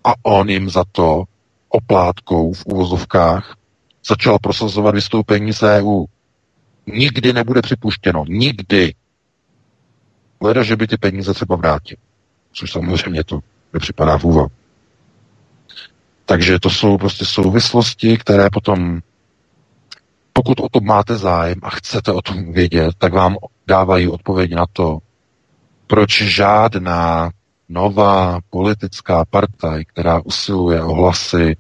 a 0.04 0.14
on 0.24 0.50
jim 0.50 0.70
za 0.70 0.84
to 0.92 1.24
oplátkou 1.70 2.54
v 2.54 2.66
uvozovkách 2.66 3.56
začal 4.08 4.40
prosazovat 4.40 4.96
vystoupení 4.96 5.54
z 5.54 5.64
EU. 5.64 6.06
Nikdy 6.88 7.34
nebude 7.34 7.62
připuštěno. 7.62 8.26
Nikdy. 8.28 8.94
Leda, 10.42 10.64
že 10.64 10.76
by 10.76 10.88
ty 10.88 10.98
peníze 10.98 11.34
třeba 11.34 11.56
vrátil. 11.56 11.98
Což 12.52 12.72
samozřejmě 12.72 13.24
to 13.24 13.40
nepřipadá 13.74 14.18
v 14.18 14.24
úvahu. 14.24 14.52
Takže 16.32 16.60
to 16.60 16.70
jsou 16.70 16.98
prostě 16.98 17.26
souvislosti, 17.26 18.18
které 18.18 18.50
potom, 18.50 19.00
pokud 20.34 20.60
o 20.60 20.70
tom 20.70 20.86
máte 20.86 21.18
zájem 21.18 21.58
a 21.64 21.70
chcete 21.70 22.12
o 22.12 22.22
tom 22.22 22.54
vědět, 22.54 22.96
tak 22.98 23.14
vám 23.14 23.36
dávají 23.68 24.08
odpověď 24.08 24.52
na 24.52 24.66
to, 24.74 24.98
proč 25.88 26.22
žádná 26.22 27.32
nová 27.70 28.40
politická 28.50 29.26
partaj, 29.30 29.86
která 29.86 30.22
usiluje 30.26 30.84
o 30.84 30.94
hlasy 30.94 31.52
e, 31.52 31.56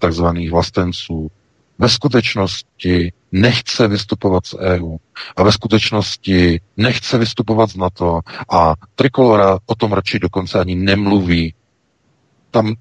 takzvaných 0.00 0.50
vlastenců, 0.50 1.30
ve 1.78 1.88
skutečnosti 1.88 3.12
nechce 3.32 3.88
vystupovat 3.88 4.46
z 4.46 4.54
EU 4.54 4.96
a 5.36 5.42
ve 5.42 5.52
skutečnosti 5.52 6.60
nechce 6.76 7.18
vystupovat 7.18 7.70
z 7.70 7.76
NATO 7.76 8.20
a 8.52 8.74
Trikolora 8.94 9.58
o 9.66 9.74
tom 9.74 9.92
radši 9.92 10.18
dokonce 10.18 10.60
ani 10.60 10.74
nemluví, 10.74 11.54
tam 12.54 12.74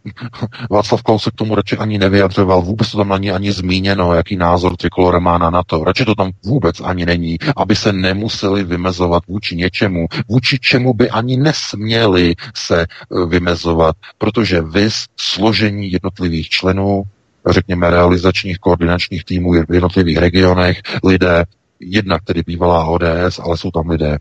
Václav 0.70 1.04
Klaus 1.04 1.24
se 1.24 1.32
k 1.32 1.36
tomu 1.36 1.56
radši 1.56 1.78
ani 1.78 1.98
nevyjadřoval, 1.98 2.62
vůbec 2.62 2.92
to 2.92 2.98
tam 2.98 3.10
není 3.10 3.32
ani 3.32 3.52
zmíněno, 3.52 4.14
jaký 4.14 4.36
názor 4.36 4.78
Trikolora 4.78 5.20
má 5.20 5.38
na 5.38 5.50
NATO. 5.50 5.84
Radši 5.84 6.06
to 6.06 6.16
tam 6.16 6.32
vůbec 6.46 6.82
ani 6.82 7.06
není, 7.06 7.38
aby 7.58 7.76
se 7.76 7.94
nemuseli 7.94 8.64
vymezovat 8.64 9.24
vůči 9.28 9.56
něčemu, 9.56 10.06
vůči 10.28 10.60
čemu 10.60 10.94
by 10.94 11.10
ani 11.10 11.38
nesměli 11.38 12.36
se 12.56 12.82
e, 12.82 12.86
vymezovat, 13.26 13.96
protože 14.18 14.62
vys 14.62 14.94
složení 15.18 15.92
jednotlivých 15.92 16.50
členů, 16.50 17.04
řekněme 17.50 17.90
realizačních 17.90 18.58
koordinačních 18.58 19.26
týmů 19.26 19.52
v 19.68 19.74
jednotlivých 19.74 20.18
regionech, 20.18 20.82
lidé, 21.04 21.46
jednak 21.80 22.24
tedy 22.24 22.44
bývalá 22.46 22.86
ODS, 22.86 23.40
ale 23.40 23.58
jsou 23.58 23.72
tam 23.72 23.90
lidé 23.90 24.18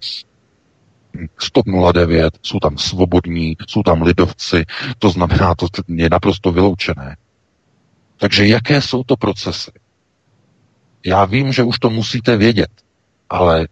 Stop 1.38 1.66
09, 1.92 2.38
jsou 2.42 2.58
tam 2.58 2.78
svobodní, 2.78 3.56
jsou 3.68 3.82
tam 3.82 4.02
lidovci, 4.02 4.64
to 4.98 5.10
znamená, 5.10 5.54
to 5.54 5.66
je 5.88 6.08
naprosto 6.10 6.52
vyloučené. 6.52 7.16
Takže 8.16 8.46
jaké 8.46 8.80
jsou 8.80 9.04
to 9.04 9.16
procesy? 9.16 9.70
Já 11.06 11.24
vím, 11.24 11.52
že 11.52 11.62
už 11.62 11.78
to 11.78 11.90
musíte 11.90 12.36
vědět, 12.36 12.70
ale 13.30 13.68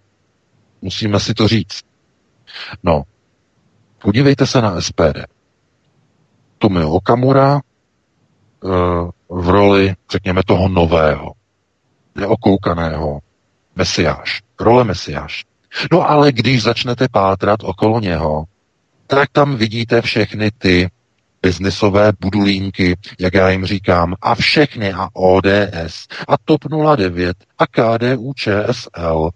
musíme 0.82 1.20
si 1.20 1.34
to 1.34 1.48
říct. 1.48 1.80
No, 2.82 3.02
podívejte 4.02 4.46
se 4.46 4.62
na 4.62 4.80
SPD. 4.80 5.18
Tomio 6.58 6.90
Okamura 6.90 7.56
e, 7.56 7.60
v 9.28 9.48
roli, 9.48 9.94
řekněme, 10.10 10.42
toho 10.46 10.68
nového, 10.68 11.32
neokoukaného 12.14 13.20
mesiáš, 13.76 14.42
role 14.60 14.84
mesiáš. 14.84 15.44
No 15.92 16.10
ale 16.10 16.32
když 16.32 16.62
začnete 16.62 17.08
pátrat 17.08 17.60
okolo 17.64 18.00
něho, 18.00 18.44
tak 19.06 19.28
tam 19.32 19.56
vidíte 19.56 20.02
všechny 20.02 20.50
ty 20.58 20.90
biznisové 21.42 22.12
budulínky, 22.20 22.96
jak 23.18 23.34
já 23.34 23.50
jim 23.50 23.66
říkám, 23.66 24.14
a 24.20 24.34
všechny 24.34 24.92
a 24.92 25.08
ODS 25.12 26.06
a 26.28 26.38
TOP 26.44 26.60
09 26.96 27.36
a 27.58 27.66
KDU 27.66 28.32
ČSL 28.34 29.30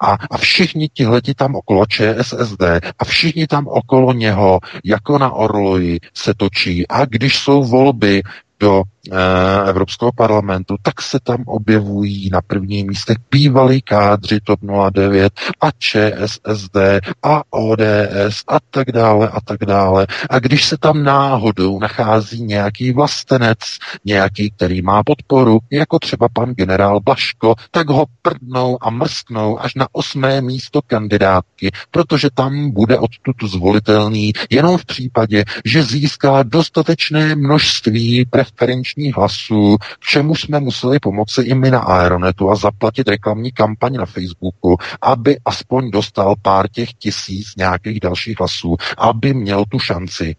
a, 0.00 0.16
a 0.30 0.38
všichni 0.38 0.88
tihleti 0.88 1.34
tam 1.34 1.54
okolo 1.54 1.86
ČSSD 1.86 2.62
a 2.98 3.04
všichni 3.04 3.46
tam 3.46 3.66
okolo 3.66 4.12
něho, 4.12 4.60
jako 4.84 5.18
na 5.18 5.32
orloji, 5.32 6.00
se 6.14 6.34
točí. 6.34 6.88
A 6.88 7.04
když 7.04 7.38
jsou 7.38 7.64
volby, 7.64 8.22
do 8.60 8.82
e, 8.82 9.68
Evropského 9.68 10.12
parlamentu, 10.12 10.76
tak 10.82 11.02
se 11.02 11.18
tam 11.22 11.42
objevují 11.46 12.28
na 12.32 12.40
prvním 12.40 12.86
místech 12.86 13.16
bývalí 13.30 13.82
kádři 13.82 14.40
TOP 14.40 14.60
09 14.90 15.32
a 15.60 15.70
ČSSD 15.70 16.76
a 17.22 17.42
ODS 17.50 18.42
a 18.48 18.58
tak 18.70 18.92
dále 18.92 19.28
a 19.28 19.40
tak 19.40 19.64
dále. 19.64 20.06
A 20.30 20.38
když 20.38 20.64
se 20.64 20.76
tam 20.78 21.02
náhodou 21.02 21.78
nachází 21.78 22.42
nějaký 22.42 22.92
vlastenec, 22.92 23.58
nějaký, 24.04 24.50
který 24.50 24.82
má 24.82 25.02
podporu, 25.02 25.58
jako 25.72 25.98
třeba 25.98 26.28
pan 26.28 26.50
generál 26.50 27.00
Blaško, 27.00 27.54
tak 27.70 27.88
ho 27.88 28.06
prdnou 28.22 28.78
a 28.80 28.90
mrsknou 28.90 29.60
až 29.60 29.74
na 29.74 29.88
osmé 29.92 30.40
místo 30.40 30.82
kandidátky, 30.86 31.70
protože 31.90 32.28
tam 32.34 32.70
bude 32.70 32.98
odtud 32.98 33.36
zvolitelný 33.44 34.32
jenom 34.50 34.78
v 34.78 34.84
případě, 34.84 35.44
že 35.64 35.82
získá 35.82 36.42
dostatečné 36.42 37.34
množství 37.34 38.24
preferenčních 38.44 39.16
hlasů, 39.16 39.76
k 39.78 40.00
čemu 40.00 40.36
jsme 40.36 40.60
museli 40.60 40.98
pomoci 40.98 41.42
i 41.42 41.54
my 41.54 41.70
na 41.70 41.80
Aeronetu 41.80 42.50
a 42.50 42.56
zaplatit 42.56 43.08
reklamní 43.08 43.52
kampaň 43.52 43.94
na 43.94 44.06
Facebooku, 44.06 44.76
aby 45.02 45.38
aspoň 45.44 45.90
dostal 45.90 46.34
pár 46.42 46.68
těch 46.68 46.92
tisíc 46.92 47.56
nějakých 47.56 48.00
dalších 48.00 48.38
hlasů, 48.38 48.76
aby 48.98 49.34
měl 49.34 49.64
tu 49.68 49.78
šanci 49.78 50.36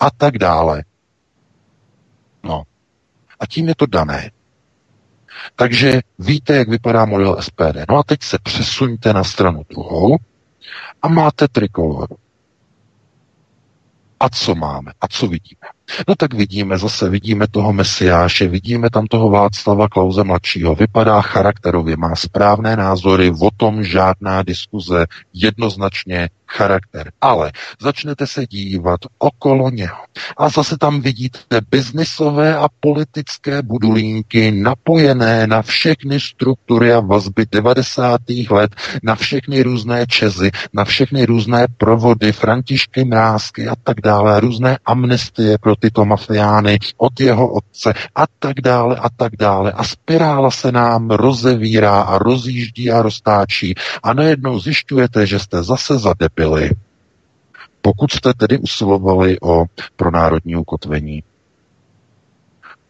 a 0.00 0.10
tak 0.10 0.38
dále. 0.38 0.84
No. 2.42 2.62
A 3.40 3.46
tím 3.46 3.68
je 3.68 3.74
to 3.74 3.86
dané. 3.86 4.30
Takže 5.56 6.00
víte, 6.18 6.56
jak 6.56 6.68
vypadá 6.68 7.04
model 7.04 7.42
SPD. 7.42 7.76
No 7.88 7.98
a 7.98 8.02
teď 8.02 8.22
se 8.22 8.38
přesuňte 8.42 9.12
na 9.12 9.24
stranu 9.24 9.62
druhou 9.70 10.16
a 11.02 11.08
máte 11.08 11.48
trikoloru. 11.48 12.16
A 14.20 14.28
co 14.28 14.54
máme? 14.54 14.92
A 15.00 15.08
co 15.08 15.26
vidíme? 15.26 15.68
No 16.08 16.14
tak 16.14 16.34
vidíme 16.34 16.78
zase, 16.78 17.08
vidíme 17.08 17.46
toho 17.50 17.72
Mesiáše, 17.72 18.48
vidíme 18.48 18.90
tam 18.90 19.06
toho 19.06 19.30
Václava 19.30 19.88
Klauze 19.88 20.24
mladšího, 20.24 20.74
vypadá 20.74 21.20
charakterově, 21.22 21.96
má 21.96 22.16
správné 22.16 22.76
názory, 22.76 23.32
o 23.40 23.50
tom 23.56 23.84
žádná 23.84 24.42
diskuze, 24.42 25.06
jednoznačně 25.34 26.28
charakter. 26.52 27.12
Ale 27.20 27.52
začnete 27.80 28.26
se 28.26 28.46
dívat 28.46 29.00
okolo 29.18 29.70
něho 29.70 29.96
a 30.36 30.48
zase 30.48 30.78
tam 30.78 31.00
vidíte 31.00 31.60
biznisové 31.70 32.56
a 32.56 32.68
politické 32.80 33.62
budulínky 33.62 34.50
napojené 34.50 35.46
na 35.46 35.62
všechny 35.62 36.20
struktury 36.20 36.92
a 36.92 37.00
vazby 37.00 37.46
90. 37.52 38.20
let, 38.50 38.70
na 39.02 39.14
všechny 39.14 39.62
různé 39.62 40.06
čezy, 40.06 40.50
na 40.72 40.84
všechny 40.84 41.26
různé 41.26 41.66
provody, 41.76 42.32
Františky 42.32 43.04
Mrázky 43.04 43.68
a 43.68 43.74
tak 43.82 44.00
dále, 44.00 44.40
různé 44.40 44.78
amnestie 44.84 45.58
pro 45.58 45.76
tyto 45.82 46.04
mafiány 46.04 46.78
od 46.96 47.20
jeho 47.20 47.52
otce 47.52 47.94
a 48.14 48.24
tak 48.38 48.60
dále 48.62 48.96
a 48.96 49.10
tak 49.10 49.36
dále. 49.36 49.72
A 49.72 49.84
spirála 49.84 50.50
se 50.50 50.72
nám 50.72 51.10
rozevírá 51.10 52.02
a 52.02 52.18
rozjíždí 52.18 52.90
a 52.90 53.02
roztáčí 53.02 53.74
a 54.02 54.14
najednou 54.14 54.58
zjišťujete, 54.58 55.26
že 55.26 55.38
jste 55.38 55.62
zase 55.62 55.98
zadebili, 55.98 56.70
pokud 57.82 58.12
jste 58.12 58.34
tedy 58.34 58.58
usilovali 58.58 59.40
o 59.40 59.64
pronárodní 59.96 60.56
ukotvení. 60.56 61.22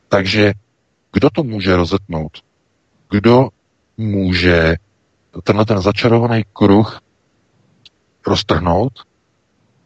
Takže 0.08 0.52
kdo 1.12 1.30
to 1.30 1.42
může 1.42 1.76
rozetnout? 1.76 2.32
Kdo 3.10 3.48
může 3.96 4.76
tenhle 5.42 5.64
ten 5.64 5.80
začarovaný 5.80 6.44
kruh 6.52 7.00
roztrhnout 8.26 8.92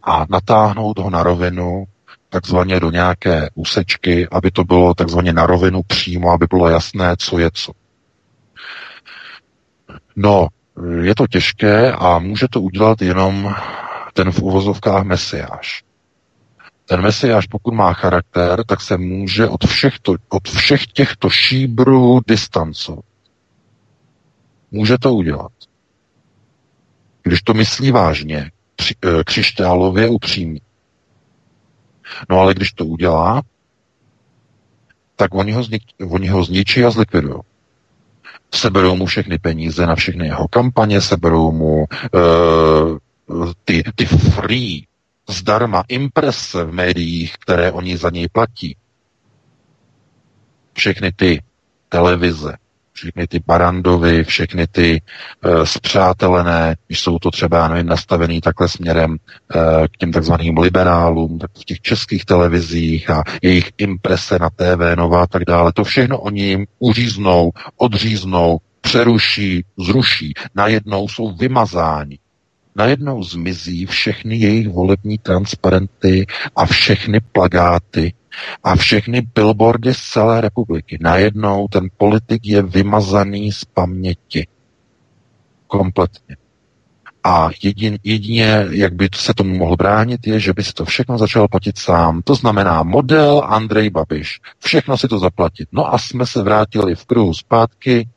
a 0.03 0.27
natáhnout 0.31 0.99
ho 0.99 1.11
na 1.11 1.23
rovinu 1.23 1.87
takzvaně 2.37 2.81
do 2.81 2.91
nějaké 2.91 3.49
úsečky, 3.55 4.29
aby 4.29 4.51
to 4.51 4.65
bylo 4.65 4.95
takzvaně 4.95 5.33
na 5.33 5.47
rovinu 5.47 5.83
přímo, 5.87 6.31
aby 6.31 6.47
bylo 6.51 6.69
jasné, 6.69 7.17
co 7.19 7.39
je 7.39 7.51
co. 7.55 7.73
No, 10.17 10.49
je 11.01 11.15
to 11.15 11.27
těžké 11.27 11.93
a 11.93 12.19
může 12.19 12.47
to 12.51 12.61
udělat 12.61 13.03
jenom 13.03 13.55
ten 14.13 14.33
v 14.33 14.39
uvozovkách 14.43 15.05
mesiáš. 15.05 15.85
Ten 16.85 17.01
mesiáš, 17.01 17.47
pokud 17.47 17.75
má 17.75 17.93
charakter, 17.93 18.65
tak 18.67 18.81
se 18.81 18.97
může 18.97 19.49
od 19.49 19.65
všech, 19.67 19.99
to, 20.03 20.15
od 20.29 20.49
všech 20.49 20.87
těchto 20.87 21.31
šíbrů 21.31 22.21
distancovat. 22.27 23.05
Může 24.71 24.99
to 24.99 25.15
udělat. 25.15 25.53
Když 27.23 27.43
to 27.43 27.55
myslí 27.55 27.91
vážně, 27.91 28.51
eh, 29.05 29.25
křišťálově 29.25 30.09
upřímně. 30.09 30.66
No 32.29 32.41
ale 32.41 32.55
když 32.55 32.73
to 32.73 32.85
udělá, 32.85 33.43
tak 35.17 35.35
oni 35.35 35.53
ho, 35.53 35.63
znič, 35.63 35.83
oni 36.11 36.29
ho 36.29 36.45
zničí 36.45 36.85
a 36.85 36.91
zlikvidují. 36.91 37.41
Seberou 38.55 38.97
mu 38.97 39.07
všechny 39.07 39.39
peníze 39.39 39.87
na 39.87 39.95
všechny 39.95 40.27
jeho 40.27 40.49
kampaně, 40.49 41.01
seberou 41.01 41.53
mu 41.53 41.85
uh, 41.85 43.53
ty, 43.65 43.83
ty 43.95 44.07
free, 44.07 44.87
zdarma 45.29 45.85
imprese 45.89 46.65
v 46.65 46.73
médiích, 46.73 47.35
které 47.39 47.73
oni 47.73 47.97
za 47.97 48.11
něj 48.11 48.29
platí. 48.29 48.77
Všechny 50.73 51.13
ty 51.13 51.43
televize, 51.89 52.57
všechny 52.97 53.27
ty 53.27 53.41
barandovy, 53.47 54.25
všechny 54.25 54.67
ty 54.67 55.03
uh, 55.45 55.65
zpřátelené, 55.65 56.77
když 56.87 57.01
jsou 57.01 57.19
to 57.19 57.31
třeba, 57.31 57.69
nevím, 57.69 57.87
nastavený 57.87 58.41
takhle 58.41 58.69
směrem 58.69 59.11
uh, 59.11 59.17
k 59.87 59.97
těm 59.99 60.13
takzvaným 60.13 60.59
liberálům, 60.59 61.39
tak 61.39 61.51
v 61.61 61.65
těch 61.65 61.81
českých 61.81 62.25
televizích 62.25 63.11
a 63.11 63.23
jejich 63.43 63.71
imprese 63.79 64.39
na 64.39 64.51
TV, 64.51 64.97
nová 64.97 65.23
a 65.23 65.27
tak 65.27 65.45
dále, 65.45 65.73
to 65.73 65.85
všechno 65.85 66.21
oni 66.21 66.43
jim 66.43 66.67
uříznou, 66.79 67.51
odříznou, 67.77 68.59
přeruší, 68.81 69.65
zruší. 69.79 70.35
Najednou 70.55 71.09
jsou 71.09 71.33
vymazáni. 71.33 72.19
Najednou 72.77 73.23
zmizí 73.23 73.87
všechny 73.87 74.37
jejich 74.37 74.69
volební 74.69 75.19
transparenty 75.19 76.27
a 76.57 76.67
všechny 76.67 77.21
plagáty, 77.33 78.13
a 78.65 78.77
všechny 78.77 79.21
billboardy 79.35 79.95
z 79.95 80.03
celé 80.03 80.41
republiky. 80.41 80.99
Najednou 81.01 81.69
ten 81.69 81.89
politik 81.97 82.47
je 82.47 82.63
vymazaný 82.63 83.53
z 83.53 83.65
paměti. 83.65 84.47
Kompletně. 85.67 86.37
A 87.25 87.49
jedin, 87.63 87.99
jedině, 88.05 88.67
jak 88.71 88.95
by 88.95 89.09
se 89.15 89.35
tomu 89.35 89.59
mohl 89.59 89.77
bránit, 89.77 90.27
je, 90.27 90.41
že 90.41 90.53
by 90.53 90.65
si 90.65 90.73
to 90.73 90.85
všechno 90.85 91.19
začal 91.19 91.49
platit 91.49 91.79
sám. 91.79 92.23
To 92.23 92.35
znamená 92.35 92.83
model 92.83 93.43
Andrej 93.45 93.91
Babiš. 93.91 94.41
Všechno 94.65 94.99
si 94.99 95.09
to 95.09 95.19
zaplatit. 95.19 95.69
No 95.73 95.95
a 95.95 95.99
jsme 95.99 96.27
se 96.27 96.43
vrátili 96.43 96.95
v 96.95 97.05
kruhu 97.05 97.35
zpátky 97.35 98.09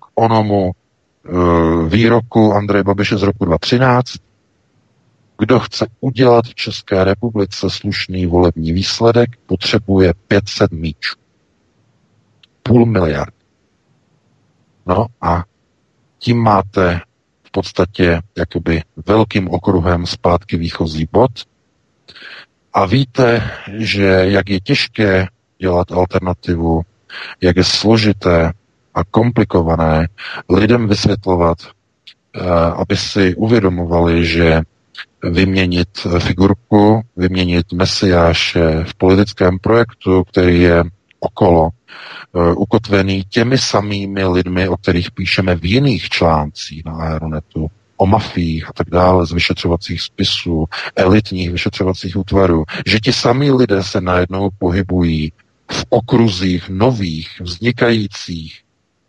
k 0.00 0.04
onomu 0.14 0.70
uh, 0.70 1.88
výroku 1.88 2.52
Andreje 2.52 2.84
Babiše 2.84 3.16
z 3.16 3.22
roku 3.22 3.44
2013, 3.44 4.14
kdo 5.38 5.60
chce 5.60 5.86
udělat 6.00 6.44
v 6.44 6.54
České 6.54 7.04
republice 7.04 7.70
slušný 7.70 8.26
volební 8.26 8.72
výsledek, 8.72 9.30
potřebuje 9.46 10.14
500 10.28 10.72
míčů. 10.72 11.16
Půl 12.62 12.86
miliard. 12.86 13.34
No 14.86 15.06
a 15.20 15.44
tím 16.18 16.38
máte 16.42 17.00
v 17.42 17.50
podstatě 17.50 18.20
jakoby 18.36 18.82
velkým 19.06 19.50
okruhem 19.50 20.06
zpátky 20.06 20.56
výchozí 20.56 21.08
bod 21.12 21.30
a 22.72 22.86
víte, 22.86 23.50
že 23.76 24.04
jak 24.04 24.48
je 24.48 24.60
těžké 24.60 25.26
dělat 25.58 25.92
alternativu, 25.92 26.82
jak 27.40 27.56
je 27.56 27.64
složité 27.64 28.52
a 28.94 29.04
komplikované 29.04 30.08
lidem 30.50 30.88
vysvětlovat, 30.88 31.58
eh, 31.62 32.40
aby 32.76 32.96
si 32.96 33.34
uvědomovali, 33.34 34.26
že 34.26 34.62
vyměnit 35.22 35.88
figurku, 36.18 37.02
vyměnit 37.16 37.72
mesiáše 37.72 38.84
v 38.84 38.94
politickém 38.94 39.58
projektu, 39.58 40.24
který 40.24 40.62
je 40.62 40.84
okolo 41.20 41.62
uh, 42.32 42.52
ukotvený 42.56 43.24
těmi 43.28 43.58
samými 43.58 44.24
lidmi, 44.24 44.68
o 44.68 44.76
kterých 44.76 45.10
píšeme 45.10 45.56
v 45.56 45.64
jiných 45.64 46.08
článcích 46.08 46.84
na 46.84 46.92
Aeronetu, 46.92 47.70
o 47.96 48.06
mafiích 48.06 48.68
a 48.68 48.72
tak 48.72 48.90
dále, 48.90 49.26
z 49.26 49.32
vyšetřovacích 49.32 50.02
spisů, 50.02 50.64
elitních 50.96 51.50
vyšetřovacích 51.50 52.16
útvarů, 52.16 52.64
že 52.86 53.00
ti 53.00 53.12
samí 53.12 53.50
lidé 53.50 53.82
se 53.82 54.00
najednou 54.00 54.48
pohybují 54.58 55.32
v 55.72 55.84
okruzích 55.88 56.68
nových, 56.68 57.40
vznikajících 57.40 58.60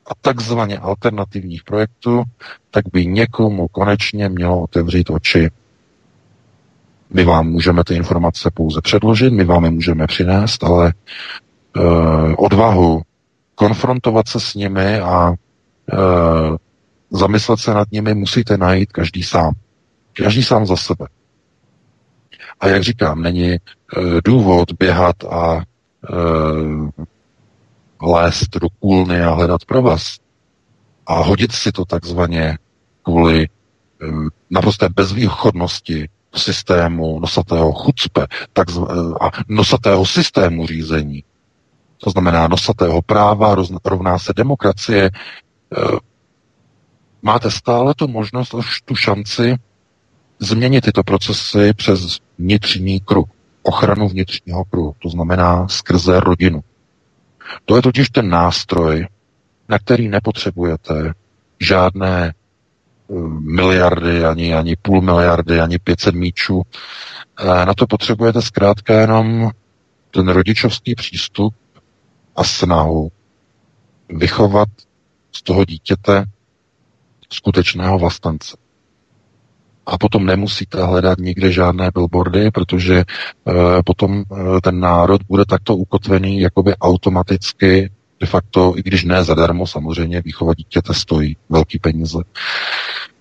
a 0.05 0.11
takzvaně 0.21 0.77
alternativních 0.77 1.63
projektů, 1.63 2.23
tak 2.71 2.85
by 2.93 3.05
někomu 3.05 3.67
konečně 3.67 4.29
mělo 4.29 4.61
otevřít 4.61 5.09
oči 5.09 5.49
my 7.13 7.23
vám 7.23 7.47
můžeme 7.47 7.83
ty 7.83 7.95
informace 7.95 8.51
pouze 8.53 8.81
předložit, 8.81 9.33
my 9.33 9.43
vám 9.43 9.65
je 9.65 9.71
můžeme 9.71 10.07
přinést, 10.07 10.63
ale 10.63 10.93
uh, 11.77 12.33
odvahu 12.37 13.01
konfrontovat 13.55 14.27
se 14.27 14.39
s 14.39 14.53
nimi 14.53 14.99
a 14.99 15.29
uh, 15.29 16.55
zamyslet 17.11 17.59
se 17.59 17.73
nad 17.73 17.87
nimi 17.91 18.13
musíte 18.13 18.57
najít 18.57 18.91
každý 18.91 19.23
sám. 19.23 19.53
Každý 20.13 20.43
sám 20.43 20.65
za 20.65 20.75
sebe. 20.75 21.07
A 22.59 22.67
jak 22.67 22.83
říkám, 22.83 23.21
není 23.21 23.57
uh, 23.97 24.19
důvod 24.23 24.71
běhat 24.79 25.23
a 25.23 25.63
lézt 28.01 28.57
do 28.61 28.67
kůlny 28.79 29.21
a 29.21 29.29
hledat 29.29 29.65
provaz 29.65 30.17
a 31.07 31.13
hodit 31.13 31.51
si 31.51 31.71
to 31.71 31.85
takzvaně 31.85 32.57
kvůli 33.03 33.47
eh, 33.47 34.07
naprosté 34.49 34.89
bezvýchodnosti 34.89 36.09
systému 36.35 37.19
nosatého 37.19 37.73
chucpe 37.73 38.27
eh, 38.59 38.63
a 39.21 39.31
nosatého 39.47 40.05
systému 40.05 40.67
řízení, 40.67 41.23
to 41.97 42.09
znamená 42.09 42.47
nosatého 42.47 43.01
práva, 43.01 43.55
rovná 43.85 44.19
se 44.19 44.33
demokracie, 44.35 45.09
eh, 45.77 45.97
máte 47.21 47.51
stále 47.51 47.93
tu 47.93 48.07
možnost, 48.07 48.55
tu 48.85 48.95
šanci 48.95 49.55
změnit 50.39 50.81
tyto 50.81 51.03
procesy 51.03 51.73
přes 51.73 52.19
vnitřní 52.37 52.99
kruh, 52.99 53.27
ochranu 53.63 54.09
vnitřního 54.09 54.65
kruhu, 54.65 54.95
to 54.99 55.09
znamená 55.09 55.67
skrze 55.67 56.19
rodinu. 56.19 56.63
To 57.65 57.75
je 57.75 57.81
totiž 57.81 58.09
ten 58.09 58.29
nástroj, 58.29 59.07
na 59.69 59.79
který 59.79 60.07
nepotřebujete 60.07 61.13
žádné 61.59 62.33
miliardy, 63.39 64.25
ani, 64.25 64.55
ani 64.55 64.75
půl 64.75 65.01
miliardy, 65.01 65.59
ani 65.59 65.79
500 65.79 66.15
míčů. 66.15 66.61
Eh, 67.39 67.65
na 67.65 67.73
to 67.73 67.87
potřebujete 67.87 68.41
zkrátka 68.41 68.99
jenom 68.99 69.49
ten 70.11 70.27
rodičovský 70.27 70.95
přístup 70.95 71.55
a 72.35 72.43
snahu 72.43 73.11
vychovat 74.09 74.69
z 75.31 75.43
toho 75.43 75.65
dítěte 75.65 76.25
skutečného 77.29 77.99
vlastence. 77.99 78.57
A 79.85 79.97
potom 79.97 80.25
nemusíte 80.25 80.83
hledat 80.83 81.17
nikde 81.19 81.51
žádné 81.51 81.91
billboardy, 81.93 82.51
protože 82.51 82.95
e, 82.95 83.03
potom 83.85 84.21
e, 84.21 84.23
ten 84.61 84.79
národ 84.79 85.21
bude 85.23 85.45
takto 85.45 85.75
ukotvený 85.75 86.39
jakoby 86.39 86.75
automaticky 86.75 87.91
de 88.19 88.27
facto, 88.27 88.73
i 88.77 88.83
když 88.83 89.03
ne 89.03 89.23
zadarmo, 89.23 89.67
samozřejmě 89.67 90.21
výchova 90.21 90.53
dítěte 90.53 90.93
stojí 90.93 91.37
velký 91.49 91.79
peníze 91.79 92.17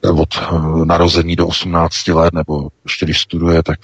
od 0.03 0.29
eh, 0.37 0.85
narození 0.85 1.37
do 1.37 1.47
18 1.47 2.09
let, 2.09 2.35
nebo 2.35 2.69
ještě 2.85 3.07
když 3.07 3.21
studuje, 3.21 3.63
tak 3.63 3.79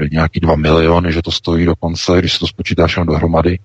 je 0.00 0.08
nějaký 0.12 0.40
2 0.40 0.56
miliony, 0.56 1.12
že 1.12 1.22
to 1.22 1.30
stojí 1.30 1.66
dokonce, 1.66 2.18
když 2.18 2.32
se 2.32 2.38
to 2.38 2.46
spočítáš 2.46 2.96
jenom 2.96 3.06
dohromady 3.06 3.58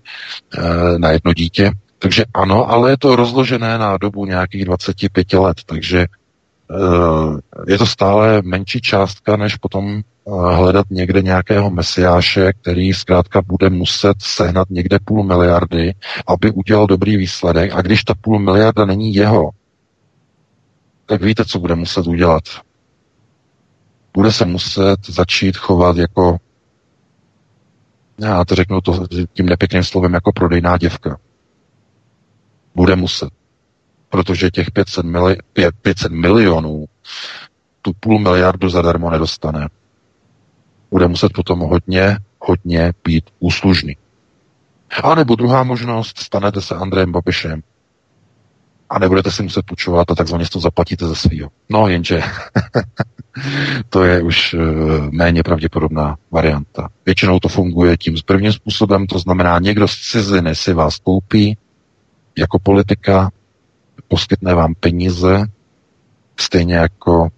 eh, 0.57 0.99
na 0.99 1.11
jedno 1.11 1.33
dítě. 1.33 1.71
Takže 1.99 2.25
ano, 2.33 2.71
ale 2.71 2.91
je 2.91 2.97
to 2.97 3.15
rozložené 3.15 3.77
na 3.77 3.97
dobu 3.97 4.25
nějakých 4.25 4.65
25 4.65 5.33
let, 5.33 5.57
takže 5.65 6.05
je 7.67 7.77
to 7.77 7.85
stále 7.85 8.41
menší 8.41 8.81
částka, 8.81 9.37
než 9.37 9.55
potom 9.55 9.97
eh, 9.97 10.31
hledat 10.55 10.85
někde 10.89 11.21
nějakého 11.21 11.69
mesiáše, 11.69 12.53
který 12.53 12.93
zkrátka 12.93 13.41
bude 13.41 13.69
muset 13.69 14.17
sehnat 14.19 14.69
někde 14.69 14.99
půl 15.05 15.23
miliardy, 15.23 15.93
aby 16.27 16.51
udělal 16.51 16.87
dobrý 16.87 17.17
výsledek. 17.17 17.71
A 17.73 17.81
když 17.81 18.03
ta 18.03 18.13
půl 18.21 18.39
miliarda 18.39 18.85
není 18.85 19.15
jeho, 19.15 19.49
tak 21.05 21.21
víte, 21.21 21.45
co 21.45 21.59
bude 21.59 21.75
muset 21.75 22.07
udělat. 22.07 22.43
Bude 24.13 24.31
se 24.31 24.45
muset 24.45 24.97
začít 25.07 25.57
chovat 25.57 25.97
jako, 25.97 26.37
já 28.19 28.45
to 28.45 28.55
řeknu 28.55 28.81
to 28.81 29.07
tím 29.33 29.45
nepěkným 29.45 29.83
slovem, 29.83 30.13
jako 30.13 30.31
prodejná 30.31 30.77
děvka. 30.77 31.17
Bude 32.75 32.95
muset 32.95 33.29
protože 34.15 34.51
těch 34.51 34.71
500, 34.71 35.05
mili, 35.05 35.37
500 35.81 36.11
milionů 36.11 36.85
tu 37.81 37.91
půl 37.99 38.19
miliardu 38.19 38.69
zadarmo 38.69 39.09
nedostane. 39.09 39.69
Bude 40.91 41.07
muset 41.07 41.33
potom 41.33 41.59
hodně, 41.59 42.17
hodně 42.39 42.93
být 43.03 43.25
úslužný. 43.39 43.97
A 45.03 45.15
nebo 45.15 45.35
druhá 45.35 45.63
možnost, 45.63 46.17
stanete 46.19 46.61
se 46.61 46.75
Andrejem 46.75 47.11
Babišem 47.11 47.63
a 48.89 48.99
nebudete 48.99 49.31
si 49.31 49.43
muset 49.43 49.65
půjčovat 49.65 50.11
a 50.11 50.15
takzvaně 50.15 50.45
to 50.51 50.59
zaplatíte 50.59 51.07
ze 51.07 51.15
svého. 51.15 51.49
No 51.69 51.87
jenže 51.87 52.21
to 53.89 54.03
je 54.03 54.21
už 54.21 54.53
uh, 54.53 54.61
méně 55.11 55.43
pravděpodobná 55.43 56.15
varianta. 56.31 56.89
Většinou 57.05 57.39
to 57.39 57.47
funguje 57.47 57.97
tím 57.97 58.15
prvním 58.25 58.53
způsobem, 58.53 59.07
to 59.07 59.19
znamená 59.19 59.59
někdo 59.59 59.87
z 59.87 59.95
ciziny 59.95 60.55
si 60.55 60.73
vás 60.73 60.97
koupí 60.99 61.57
jako 62.37 62.59
politika, 62.59 63.29
poskytne 64.07 64.53
vám 64.53 64.75
peníze, 64.79 65.45
stejně 66.39 66.75
jako 66.75 67.29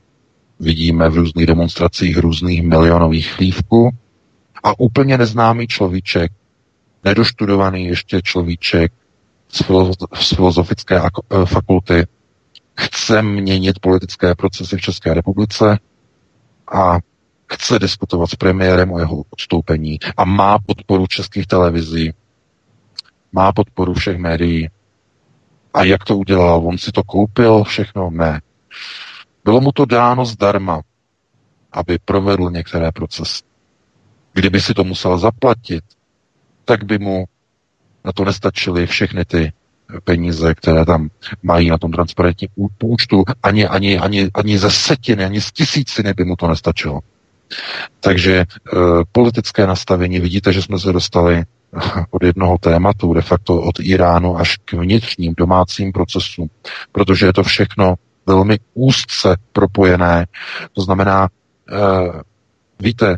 vidíme 0.60 1.10
v 1.10 1.16
různých 1.16 1.45
demonstracích 1.45 2.18
různých 2.18 2.64
milionových 2.64 3.32
chlívků. 3.32 3.89
A 4.64 4.80
úplně 4.80 5.18
neznámý 5.18 5.68
človíček, 5.68 6.32
nedoštudovaný 7.03 7.86
ještě 7.86 8.22
človíček 8.22 8.91
z 10.14 10.36
filozofické 10.36 11.01
eh, 11.01 11.45
fakulty 11.45 12.08
chce 12.80 13.22
měnit 13.22 13.80
politické 13.80 14.36
procesy 14.36 14.78
v 14.78 14.82
České 14.82 15.14
republice 15.14 15.80
a 16.74 16.97
chce 17.53 17.80
diskutovat 17.80 18.30
s 18.30 18.36
premiérem 18.36 18.91
o 18.91 18.99
jeho 18.99 19.24
odstoupení 19.30 19.99
a 20.18 20.26
má 20.26 20.60
podporu 20.60 21.08
českých 21.08 21.47
televizí, 21.47 22.14
má 23.32 23.51
podporu 23.51 23.93
všech 23.93 24.18
médií, 24.18 24.70
a 25.74 25.84
jak 25.84 26.03
to 26.03 26.18
udělal? 26.18 26.61
On 26.68 26.78
si 26.78 26.91
to 26.91 27.03
koupil 27.03 27.63
všechno? 27.63 28.09
Ne. 28.09 28.41
Bylo 29.43 29.61
mu 29.61 29.72
to 29.72 29.86
dáno 29.86 30.26
zdarma, 30.26 30.82
aby 31.72 31.99
provedl 32.05 32.49
některé 32.51 32.91
procesy. 32.91 33.43
Kdyby 34.34 34.61
si 34.61 34.74
to 34.74 34.84
musel 34.84 35.18
zaplatit, 35.18 35.84
tak 36.65 36.84
by 36.84 36.99
mu 36.99 37.26
na 38.05 38.11
to 38.11 38.26
nestačily 38.26 38.88
všechny 38.88 39.26
ty 39.26 39.53
peníze, 40.03 40.55
které 40.55 40.86
tam 40.86 41.09
mají 41.43 41.70
na 41.70 41.78
tom 41.78 41.91
transparentním 41.91 42.49
účtu, 42.84 43.24
ani, 43.43 43.68
ani, 43.68 43.99
ani, 43.99 44.30
ani 44.34 44.59
ze 44.59 44.72
setiny, 44.72 45.26
ani 45.26 45.41
z 45.41 45.51
tisíciny 45.51 46.13
by 46.13 46.26
mu 46.26 46.36
to 46.36 46.47
nestačilo. 46.47 46.99
Takže 47.99 48.35
e, 48.35 48.45
politické 49.11 49.67
nastavení, 49.67 50.19
vidíte, 50.19 50.53
že 50.53 50.61
jsme 50.61 50.79
se 50.79 50.93
dostali 50.93 51.43
od 52.09 52.23
jednoho 52.23 52.57
tématu, 52.57 53.13
de 53.13 53.21
facto 53.21 53.61
od 53.61 53.79
Iránu 53.79 54.37
až 54.37 54.57
k 54.65 54.73
vnitřním 54.73 55.33
domácím 55.37 55.91
procesům, 55.91 56.49
protože 56.91 57.25
je 57.25 57.33
to 57.33 57.43
všechno 57.43 57.95
velmi 58.25 58.59
úzce 58.73 59.35
propojené. 59.53 60.27
To 60.73 60.81
znamená, 60.81 61.29
eh, 61.71 62.21
víte, 62.79 63.17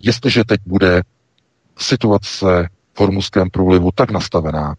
jestliže 0.00 0.44
teď 0.44 0.60
bude 0.66 1.02
situace 1.78 2.68
v 2.94 3.00
Hormuzském 3.00 3.50
průlivu 3.50 3.90
tak 3.94 4.10
nastavená 4.10 4.74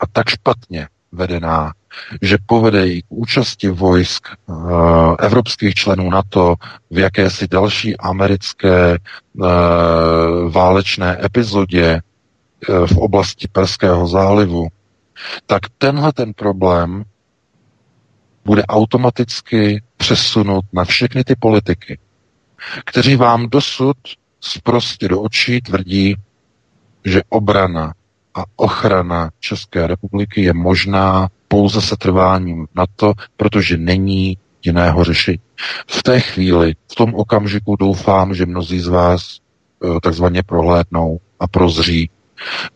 a 0.00 0.06
tak 0.06 0.28
špatně 0.28 0.88
vedená, 1.12 1.72
že 2.22 2.38
povede 2.46 2.88
i 2.88 3.02
k 3.02 3.06
účasti 3.08 3.68
vojsk 3.68 4.28
uh, 4.46 4.56
evropských 5.18 5.74
členů 5.74 6.10
NATO 6.10 6.54
v 6.90 6.98
jakési 6.98 7.48
další 7.48 7.96
americké 7.96 8.98
uh, 8.98 9.46
válečné 10.50 11.18
epizodě 11.24 12.00
uh, 12.68 12.86
v 12.86 12.96
oblasti 12.98 13.48
Perského 13.52 14.06
zálivu, 14.06 14.68
tak 15.46 15.62
tenhle 15.78 16.12
ten 16.12 16.32
problém 16.34 17.04
bude 18.44 18.62
automaticky 18.66 19.82
přesunut 19.96 20.64
na 20.72 20.84
všechny 20.84 21.24
ty 21.24 21.34
politiky, 21.38 21.98
kteří 22.84 23.16
vám 23.16 23.48
dosud 23.48 23.96
zprostě 24.40 25.08
do 25.08 25.20
očí 25.22 25.60
tvrdí, 25.60 26.16
že 27.04 27.22
obrana 27.28 27.94
a 28.36 28.44
ochrana 28.56 29.30
České 29.40 29.86
republiky 29.86 30.42
je 30.42 30.52
možná 30.52 31.28
pouze 31.48 31.80
se 31.80 31.96
trváním 31.96 32.66
na 32.74 32.84
to, 32.96 33.12
protože 33.36 33.76
není 33.76 34.38
jiného 34.64 35.04
řešení. 35.04 35.38
V 35.86 36.02
té 36.02 36.20
chvíli, 36.20 36.74
v 36.92 36.94
tom 36.94 37.14
okamžiku 37.14 37.76
doufám, 37.76 38.34
že 38.34 38.46
mnozí 38.46 38.80
z 38.80 38.88
vás 38.88 39.38
eh, 39.84 40.00
takzvaně 40.02 40.42
prohlédnou 40.42 41.20
a 41.40 41.48
prozří, 41.48 42.10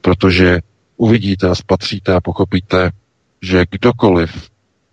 protože 0.01 0.61
uvidíte 0.97 1.49
a 1.49 1.55
spatříte 1.55 2.15
a 2.15 2.21
pochopíte, 2.21 2.91
že 3.43 3.65
kdokoliv 3.71 4.51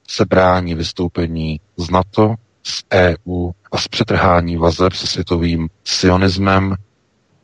se 0.07 0.25
brání 0.25 0.75
vystoupení 0.75 1.59
z 1.77 1.89
NATO, 1.89 2.35
z 2.63 2.83
EU 2.93 3.51
a 3.71 3.77
z 3.77 3.87
přetrhání 3.87 4.57
vazeb 4.57 4.93
se 4.93 5.07
světovým 5.07 5.69
sionismem 5.83 6.75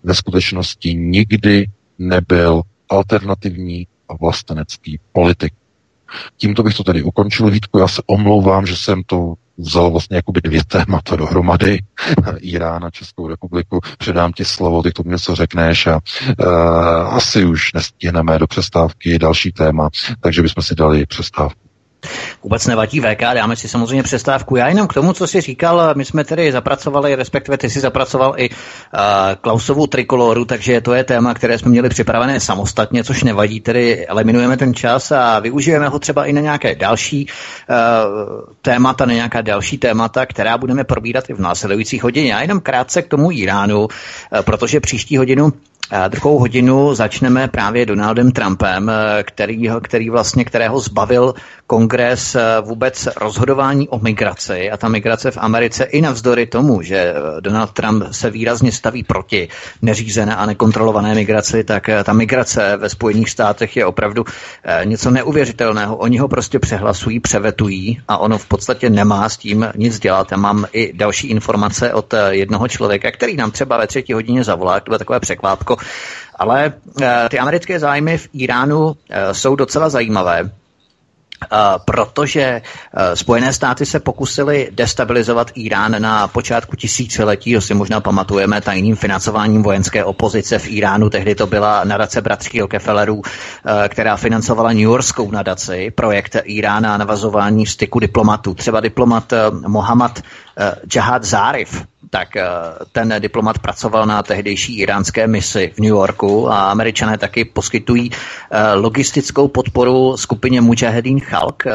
ve 0.03 0.15
skutečnosti 0.15 0.93
nikdy 0.93 1.65
nebyl 1.99 2.61
alternativní 2.93 3.87
a 4.09 4.13
vlastenecký 4.21 4.99
politik. 5.11 5.53
Tímto 6.37 6.63
bych 6.63 6.75
to 6.75 6.83
tedy 6.83 7.03
ukončil. 7.03 7.49
Vítku, 7.49 7.79
já 7.79 7.87
se 7.87 8.01
omlouvám, 8.05 8.65
že 8.65 8.75
jsem 8.75 9.03
to 9.05 9.33
vzal 9.57 9.91
vlastně 9.91 10.15
jakoby 10.15 10.41
dvě 10.41 10.63
témata 10.63 11.15
dohromady, 11.15 11.79
Irán 12.37 12.85
a 12.85 12.89
Českou 12.89 13.27
republiku. 13.27 13.79
Předám 13.97 14.33
ti 14.33 14.45
slovo, 14.45 14.83
ty 14.83 14.89
k 14.89 14.93
tomu 14.93 15.09
něco 15.09 15.35
řekneš 15.35 15.87
a 15.87 15.99
uh, 16.39 17.15
asi 17.15 17.45
už 17.45 17.73
nestihneme 17.73 18.39
do 18.39 18.47
přestávky 18.47 19.19
další 19.19 19.51
téma, 19.51 19.89
takže 20.19 20.41
bychom 20.41 20.63
si 20.63 20.75
dali 20.75 21.05
přestávku. 21.05 21.63
Vůbec 22.43 22.67
nevadí 22.67 22.99
VK, 22.99 23.21
dáme 23.21 23.55
si 23.55 23.67
samozřejmě 23.67 24.03
přestávku. 24.03 24.55
Já 24.55 24.67
jenom 24.67 24.87
k 24.87 24.93
tomu, 24.93 25.13
co 25.13 25.27
jsi 25.27 25.41
říkal, 25.41 25.93
my 25.95 26.05
jsme 26.05 26.23
tedy 26.23 26.51
zapracovali, 26.51 27.15
respektive 27.15 27.57
ty 27.57 27.69
si 27.69 27.79
zapracoval 27.79 28.33
i 28.37 28.49
uh, 28.49 28.55
Klausovu 29.41 29.87
trikoloru, 29.87 30.45
takže 30.45 30.81
to 30.81 30.93
je 30.93 31.03
téma, 31.03 31.33
které 31.33 31.57
jsme 31.57 31.71
měli 31.71 31.89
připravené 31.89 32.39
samostatně, 32.39 33.03
což 33.03 33.23
nevadí, 33.23 33.59
tedy 33.59 34.07
eliminujeme 34.07 34.57
ten 34.57 34.73
čas 34.73 35.11
a 35.11 35.39
využijeme 35.39 35.87
ho 35.87 35.99
třeba 35.99 36.25
i 36.25 36.33
na 36.33 36.41
nějaké 36.41 36.75
další 36.75 37.27
uh, 37.69 37.75
témata, 38.61 39.05
na 39.05 39.13
nějaká 39.13 39.41
další 39.41 39.77
témata, 39.77 40.25
která 40.25 40.57
budeme 40.57 40.83
probírat 40.83 41.29
i 41.29 41.33
v 41.33 41.39
následujících 41.39 42.03
hodině. 42.03 42.31
Já 42.31 42.41
jenom 42.41 42.59
krátce 42.59 43.01
k 43.01 43.07
tomu 43.07 43.31
Iránu, 43.31 43.79
uh, 43.81 43.87
protože 44.41 44.79
příští 44.79 45.17
hodinu 45.17 45.53
Druhou 46.07 46.39
hodinu 46.39 46.95
začneme 46.95 47.47
právě 47.47 47.85
Donaldem 47.85 48.31
Trumpem, 48.31 48.91
který, 49.23 49.69
který 49.83 50.09
vlastně, 50.09 50.45
kterého 50.45 50.79
zbavil 50.79 51.33
kongres 51.73 52.37
vůbec 52.61 53.07
rozhodování 53.21 53.89
o 53.89 53.99
migraci 53.99 54.71
a 54.71 54.77
ta 54.77 54.87
migrace 54.87 55.31
v 55.31 55.37
Americe 55.37 55.83
i 55.83 56.01
navzdory 56.01 56.45
tomu, 56.45 56.81
že 56.81 57.13
Donald 57.39 57.71
Trump 57.71 58.03
se 58.11 58.29
výrazně 58.29 58.71
staví 58.71 59.03
proti 59.03 59.47
neřízené 59.81 60.35
a 60.35 60.45
nekontrolované 60.45 61.15
migraci, 61.15 61.63
tak 61.63 61.89
ta 62.03 62.13
migrace 62.13 62.77
ve 62.77 62.89
Spojených 62.89 63.29
státech 63.29 63.77
je 63.77 63.85
opravdu 63.85 64.25
eh, 64.63 64.85
něco 64.85 65.11
neuvěřitelného. 65.11 65.95
Oni 65.95 66.17
ho 66.17 66.27
prostě 66.27 66.59
přehlasují, 66.59 67.19
převetují 67.19 68.01
a 68.07 68.17
ono 68.17 68.37
v 68.37 68.45
podstatě 68.45 68.89
nemá 68.89 69.29
s 69.29 69.37
tím 69.37 69.67
nic 69.75 69.99
dělat. 69.99 70.31
Já 70.31 70.37
mám 70.37 70.65
i 70.73 70.93
další 70.93 71.27
informace 71.27 71.93
od 71.93 72.13
eh, 72.13 72.35
jednoho 72.35 72.67
člověka, 72.67 73.11
který 73.11 73.35
nám 73.35 73.51
třeba 73.51 73.77
ve 73.77 73.87
třetí 73.87 74.13
hodině 74.13 74.43
zavolá, 74.43 74.79
to 74.79 74.89
bylo 74.89 74.97
takové 74.97 75.19
překvápko, 75.19 75.77
ale 76.35 76.73
eh, 77.01 77.27
ty 77.29 77.39
americké 77.39 77.79
zájmy 77.79 78.17
v 78.17 78.29
Iránu 78.33 78.95
eh, 79.09 79.33
jsou 79.33 79.55
docela 79.55 79.89
zajímavé. 79.89 80.49
Uh, 81.51 81.83
protože 81.85 82.61
uh, 82.61 83.13
Spojené 83.13 83.53
státy 83.53 83.85
se 83.85 83.99
pokusily 83.99 84.69
destabilizovat 84.71 85.51
Irán 85.55 86.01
na 86.01 86.27
počátku 86.27 86.75
tisíciletí, 86.75 87.55
si 87.59 87.73
možná 87.73 88.01
pamatujeme, 88.01 88.61
tajným 88.61 88.95
financováním 88.95 89.63
vojenské 89.63 90.03
opozice 90.03 90.59
v 90.59 90.67
Iránu. 90.67 91.09
Tehdy 91.09 91.35
to 91.35 91.47
byla 91.47 91.83
nadace 91.83 92.21
bratří 92.21 92.59
Rockefellerů, 92.59 93.15
uh, 93.15 93.23
která 93.87 94.17
financovala 94.17 94.69
New 94.69 94.79
Yorkskou 94.79 95.31
nadaci, 95.31 95.91
projekt 95.95 96.35
Irána 96.43 96.93
a 96.93 96.97
navazování 96.97 97.65
styku 97.65 97.99
diplomatů. 97.99 98.53
Třeba 98.53 98.79
diplomat 98.79 99.33
Mohammad 99.67 100.21
Jahad 100.95 101.23
Zarif, 101.23 101.83
tak 102.09 102.35
eh, 102.37 102.43
ten 102.91 103.15
diplomat 103.19 103.59
pracoval 103.59 104.05
na 104.05 104.23
tehdejší 104.23 104.79
iránské 104.79 105.27
misi 105.27 105.71
v 105.75 105.79
New 105.79 105.89
Yorku 105.89 106.49
a 106.49 106.71
američané 106.71 107.17
taky 107.17 107.45
poskytují 107.45 108.11
eh, 108.11 108.73
logistickou 108.73 109.47
podporu 109.47 110.17
skupině 110.17 110.61
Mujahedin 110.61 111.19
Chalk. 111.19 111.63
Eh, 111.67 111.71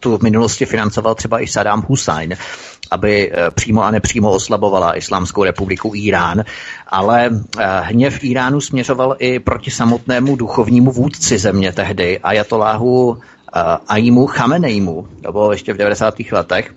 tu 0.00 0.18
v 0.18 0.22
minulosti 0.22 0.64
financoval 0.66 1.14
třeba 1.14 1.40
i 1.42 1.46
Saddam 1.46 1.82
Hussein 1.88 2.36
aby 2.90 3.32
přímo 3.54 3.82
a 3.82 3.90
nepřímo 3.90 4.30
oslabovala 4.30 4.96
Islámskou 4.96 5.44
republiku 5.44 5.92
Irán, 5.94 6.44
ale 6.88 7.30
hněv 7.80 8.24
Iránu 8.24 8.60
směřoval 8.60 9.16
i 9.18 9.38
proti 9.38 9.70
samotnému 9.70 10.36
duchovnímu 10.36 10.92
vůdci 10.92 11.38
země 11.38 11.72
tehdy, 11.72 12.18
Ajatoláhu 12.18 13.18
Aimu 13.88 14.26
Chameneimu, 14.26 15.08
to 15.22 15.32
bylo 15.32 15.52
ještě 15.52 15.72
v 15.72 15.76
90. 15.76 16.14
letech, 16.32 16.74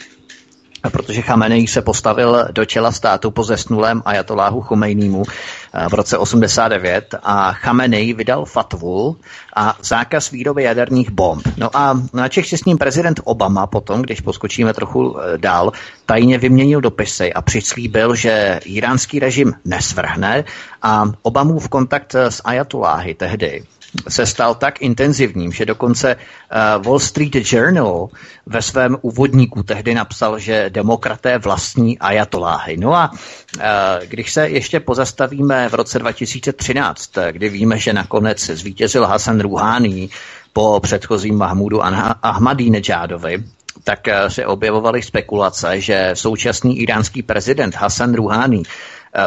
protože 0.89 1.21
Chamenei 1.21 1.67
se 1.67 1.81
postavil 1.81 2.47
do 2.51 2.65
čela 2.65 2.91
státu 2.91 3.31
po 3.31 3.43
zesnulém 3.43 4.01
ajatoláhu 4.05 4.61
Chomejnímu 4.61 5.23
eh, 5.23 5.89
v 5.89 5.93
roce 5.93 6.17
89 6.17 7.15
a 7.23 7.53
Chamenei 7.53 8.13
vydal 8.13 8.45
fatvu 8.45 9.17
a 9.55 9.77
zákaz 9.83 10.31
výroby 10.31 10.63
jaderných 10.63 11.09
bomb. 11.09 11.47
No 11.57 11.77
a 11.77 12.01
na 12.13 12.29
Čech 12.29 12.47
si 12.47 12.57
s 12.57 12.65
ním 12.65 12.77
prezident 12.77 13.19
Obama 13.23 13.67
potom, 13.67 14.01
když 14.01 14.21
poskočíme 14.21 14.73
trochu 14.73 15.19
eh, 15.19 15.37
dál, 15.37 15.71
tajně 16.05 16.37
vyměnil 16.37 16.81
dopisy 16.81 17.33
a 17.33 17.41
přislíbil, 17.41 18.15
že 18.15 18.59
iránský 18.65 19.19
režim 19.19 19.53
nesvrhne 19.65 20.43
a 20.81 21.03
Obamův 21.21 21.69
kontakt 21.69 22.15
s 22.15 22.41
ajatoláhy 22.45 23.13
tehdy 23.13 23.63
se 24.09 24.25
stal 24.25 24.55
tak 24.55 24.81
intenzivním, 24.81 25.51
že 25.51 25.65
dokonce 25.65 26.15
uh, 26.15 26.83
Wall 26.83 26.99
Street 26.99 27.35
Journal 27.53 28.07
ve 28.45 28.61
svém 28.61 28.97
úvodníku 29.01 29.63
tehdy 29.63 29.93
napsal, 29.93 30.39
že 30.39 30.69
demokraté 30.69 31.37
vlastní 31.37 31.99
ajatoláhy. 31.99 32.77
No 32.77 32.93
a 32.95 33.11
uh, 33.11 33.61
když 34.07 34.33
se 34.33 34.49
ještě 34.49 34.79
pozastavíme 34.79 35.69
v 35.69 35.73
roce 35.73 35.99
2013, 35.99 37.11
kdy 37.31 37.49
víme, 37.49 37.77
že 37.79 37.93
nakonec 37.93 38.45
zvítězil 38.45 39.05
Hasan 39.05 39.39
Rouhani 39.39 40.09
po 40.53 40.79
předchozím 40.79 41.37
Mahmudu 41.37 41.81
Ahmadínejádovi, 42.23 43.43
tak 43.83 44.07
eh, 44.07 44.29
se 44.29 44.45
objevovaly 44.45 45.01
spekulace, 45.01 45.81
že 45.81 46.09
současný 46.13 46.79
iránský 46.79 47.23
prezident 47.23 47.75
Hasan 47.75 48.13
Rouhani 48.15 48.63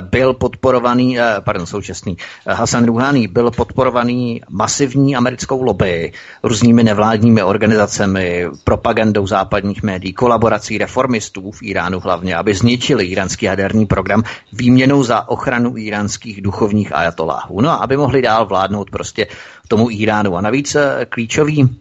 byl 0.01 0.35
podporovaný, 0.35 1.21
eh, 1.21 1.37
pardon, 1.41 1.67
současný, 1.67 2.17
eh, 2.47 2.55
Hasan 2.55 2.87
Rouhani 2.87 3.29
byl 3.29 3.51
podporovaný 3.51 4.41
masivní 4.51 5.17
americkou 5.17 5.63
lobby, 5.63 6.13
různými 6.43 6.85
nevládními 6.85 7.43
organizacemi, 7.43 8.47
propagandou 8.65 9.27
západních 9.27 9.83
médií, 9.83 10.13
kolaborací 10.13 10.79
reformistů 10.79 11.51
v 11.51 11.63
Iránu 11.63 12.01
hlavně, 12.01 12.37
aby 12.37 12.55
zničili 12.55 13.05
iránský 13.05 13.47
jaderný 13.47 13.87
program 13.87 14.23
výměnou 14.53 15.03
za 15.03 15.29
ochranu 15.29 15.77
iránských 15.77 16.43
duchovních 16.43 16.93
ajatoláhů. 16.95 17.61
No 17.61 17.71
a 17.71 17.75
aby 17.75 17.97
mohli 17.97 18.23
dál 18.23 18.47
vládnout 18.47 18.91
prostě 18.91 19.27
tomu 19.69 19.91
Iránu. 19.91 20.37
A 20.37 20.41
navíc 20.41 20.75
eh, 20.75 21.07
klíčoví 21.09 21.79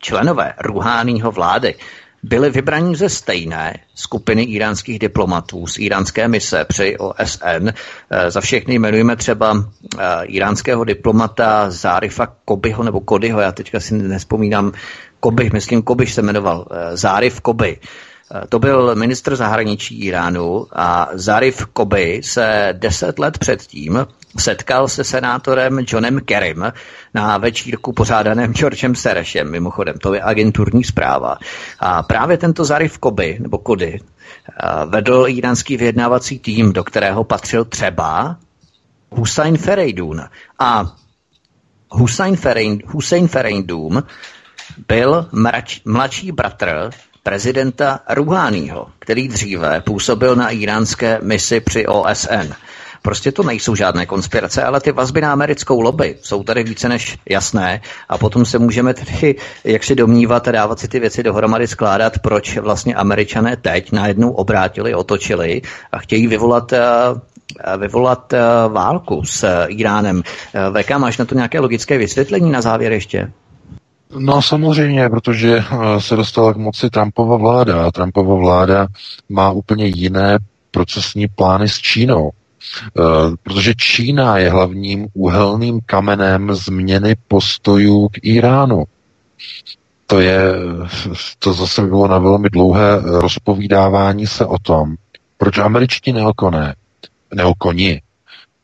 členové 0.00 0.54
Ruhánýho 0.60 1.30
vlády 1.30 1.74
byli 2.22 2.50
vybraní 2.50 2.96
ze 2.96 3.08
stejné 3.08 3.78
skupiny 3.94 4.42
iránských 4.42 4.98
diplomatů 4.98 5.66
z 5.66 5.78
iránské 5.78 6.28
mise 6.28 6.64
při 6.64 6.96
OSN. 6.98 7.68
Eh, 8.10 8.30
za 8.30 8.40
všechny 8.40 8.74
jmenujeme 8.74 9.16
třeba 9.16 9.64
eh, 9.98 10.24
iránského 10.24 10.84
diplomata 10.84 11.70
Zárifa 11.70 12.26
Kobyho 12.44 12.82
nebo 12.82 13.00
Kodyho, 13.00 13.40
já 13.40 13.52
teďka 13.52 13.80
si 13.80 13.94
nespomínám, 13.94 14.72
Koby, 15.20 15.50
myslím 15.52 15.82
Kobyš 15.82 16.14
se 16.14 16.22
jmenoval, 16.22 16.66
eh, 16.70 16.96
Zárif 16.96 17.40
Koby. 17.40 17.78
To 18.48 18.58
byl 18.58 18.94
ministr 18.94 19.36
zahraničí 19.36 20.00
Iránu 20.04 20.66
a 20.72 21.08
Zarif 21.12 21.66
Koby 21.66 22.20
se 22.24 22.68
deset 22.72 23.18
let 23.18 23.38
předtím 23.38 24.06
setkal 24.38 24.88
se 24.88 25.04
senátorem 25.04 25.78
Johnem 25.88 26.20
Kerrym 26.20 26.72
na 27.14 27.38
večírku 27.38 27.92
pořádaném 27.92 28.52
Georgem 28.52 28.94
Serešem, 28.94 29.50
mimochodem, 29.50 29.98
to 29.98 30.14
je 30.14 30.22
agenturní 30.22 30.84
zpráva. 30.84 31.38
A 31.80 32.02
právě 32.02 32.38
tento 32.38 32.64
Zarif 32.64 32.98
Koby, 32.98 33.36
nebo 33.40 33.58
Kody, 33.58 34.00
vedl 34.86 35.24
iránský 35.28 35.76
vyjednávací 35.76 36.38
tým, 36.38 36.72
do 36.72 36.84
kterého 36.84 37.24
patřil 37.24 37.64
třeba 37.64 38.36
Hussein 39.10 39.56
Ferejdun. 39.56 40.22
A 40.58 40.94
Hussein, 41.90 42.36
Ferein, 42.36 42.82
Hussein 42.86 43.28
byl 44.88 45.28
mrač, 45.32 45.80
mladší 45.84 46.32
bratr 46.32 46.90
prezidenta 47.28 48.00
Ruháního, 48.08 48.86
který 48.98 49.28
dříve 49.28 49.80
působil 49.80 50.36
na 50.36 50.50
iránské 50.50 51.18
misi 51.22 51.60
při 51.60 51.86
OSN. 51.86 52.52
Prostě 53.02 53.32
to 53.32 53.42
nejsou 53.42 53.74
žádné 53.74 54.06
konspirace, 54.06 54.62
ale 54.64 54.80
ty 54.80 54.92
vazby 54.92 55.20
na 55.20 55.32
americkou 55.32 55.80
lobby 55.80 56.16
jsou 56.22 56.42
tady 56.42 56.64
více 56.64 56.88
než 56.88 57.18
jasné 57.28 57.80
a 58.08 58.18
potom 58.18 58.44
se 58.44 58.58
můžeme 58.58 58.94
tedy 58.94 59.34
jak 59.64 59.84
si 59.84 59.94
domnívat 59.94 60.48
a 60.48 60.52
dávat 60.52 60.78
si 60.78 60.88
ty 60.88 61.00
věci 61.00 61.22
dohromady 61.22 61.66
skládat, 61.66 62.18
proč 62.18 62.58
vlastně 62.58 62.94
američané 62.94 63.56
teď 63.56 63.92
najednou 63.92 64.30
obrátili, 64.30 64.94
otočili 64.94 65.62
a 65.92 65.98
chtějí 65.98 66.26
vyvolat 66.26 66.72
eh, 66.72 66.80
vyvolat 67.76 68.32
eh, 68.32 68.40
válku 68.68 69.24
s 69.24 69.64
Iránem. 69.66 70.22
Eh, 70.54 70.82
VK, 70.82 70.90
máš 70.90 71.18
na 71.18 71.24
to 71.24 71.34
nějaké 71.34 71.60
logické 71.60 71.98
vysvětlení 71.98 72.50
na 72.50 72.60
závěr 72.60 72.92
ještě? 72.92 73.32
No 74.16 74.42
samozřejmě, 74.42 75.08
protože 75.08 75.64
se 75.98 76.16
dostala 76.16 76.52
k 76.52 76.56
moci 76.56 76.90
Trumpova 76.90 77.36
vláda 77.36 77.86
a 77.86 77.90
Trumpova 77.90 78.34
vláda 78.34 78.86
má 79.28 79.50
úplně 79.50 79.86
jiné 79.86 80.38
procesní 80.70 81.28
plány 81.28 81.68
s 81.68 81.78
Čínou. 81.78 82.30
Eh, 82.98 83.02
protože 83.42 83.74
Čína 83.74 84.38
je 84.38 84.50
hlavním 84.50 85.06
úhelným 85.14 85.80
kamenem 85.86 86.54
změny 86.54 87.16
postojů 87.28 88.08
k 88.08 88.18
Iránu. 88.22 88.84
To 90.06 90.20
je, 90.20 90.40
to 91.38 91.52
zase 91.52 91.82
bylo 91.82 92.08
na 92.08 92.18
velmi 92.18 92.50
dlouhé 92.50 93.00
rozpovídávání 93.04 94.26
se 94.26 94.46
o 94.46 94.58
tom, 94.58 94.94
proč 95.38 95.58
američtí 95.58 96.12
neokoné, 96.12 96.74
neokoni, 97.34 98.02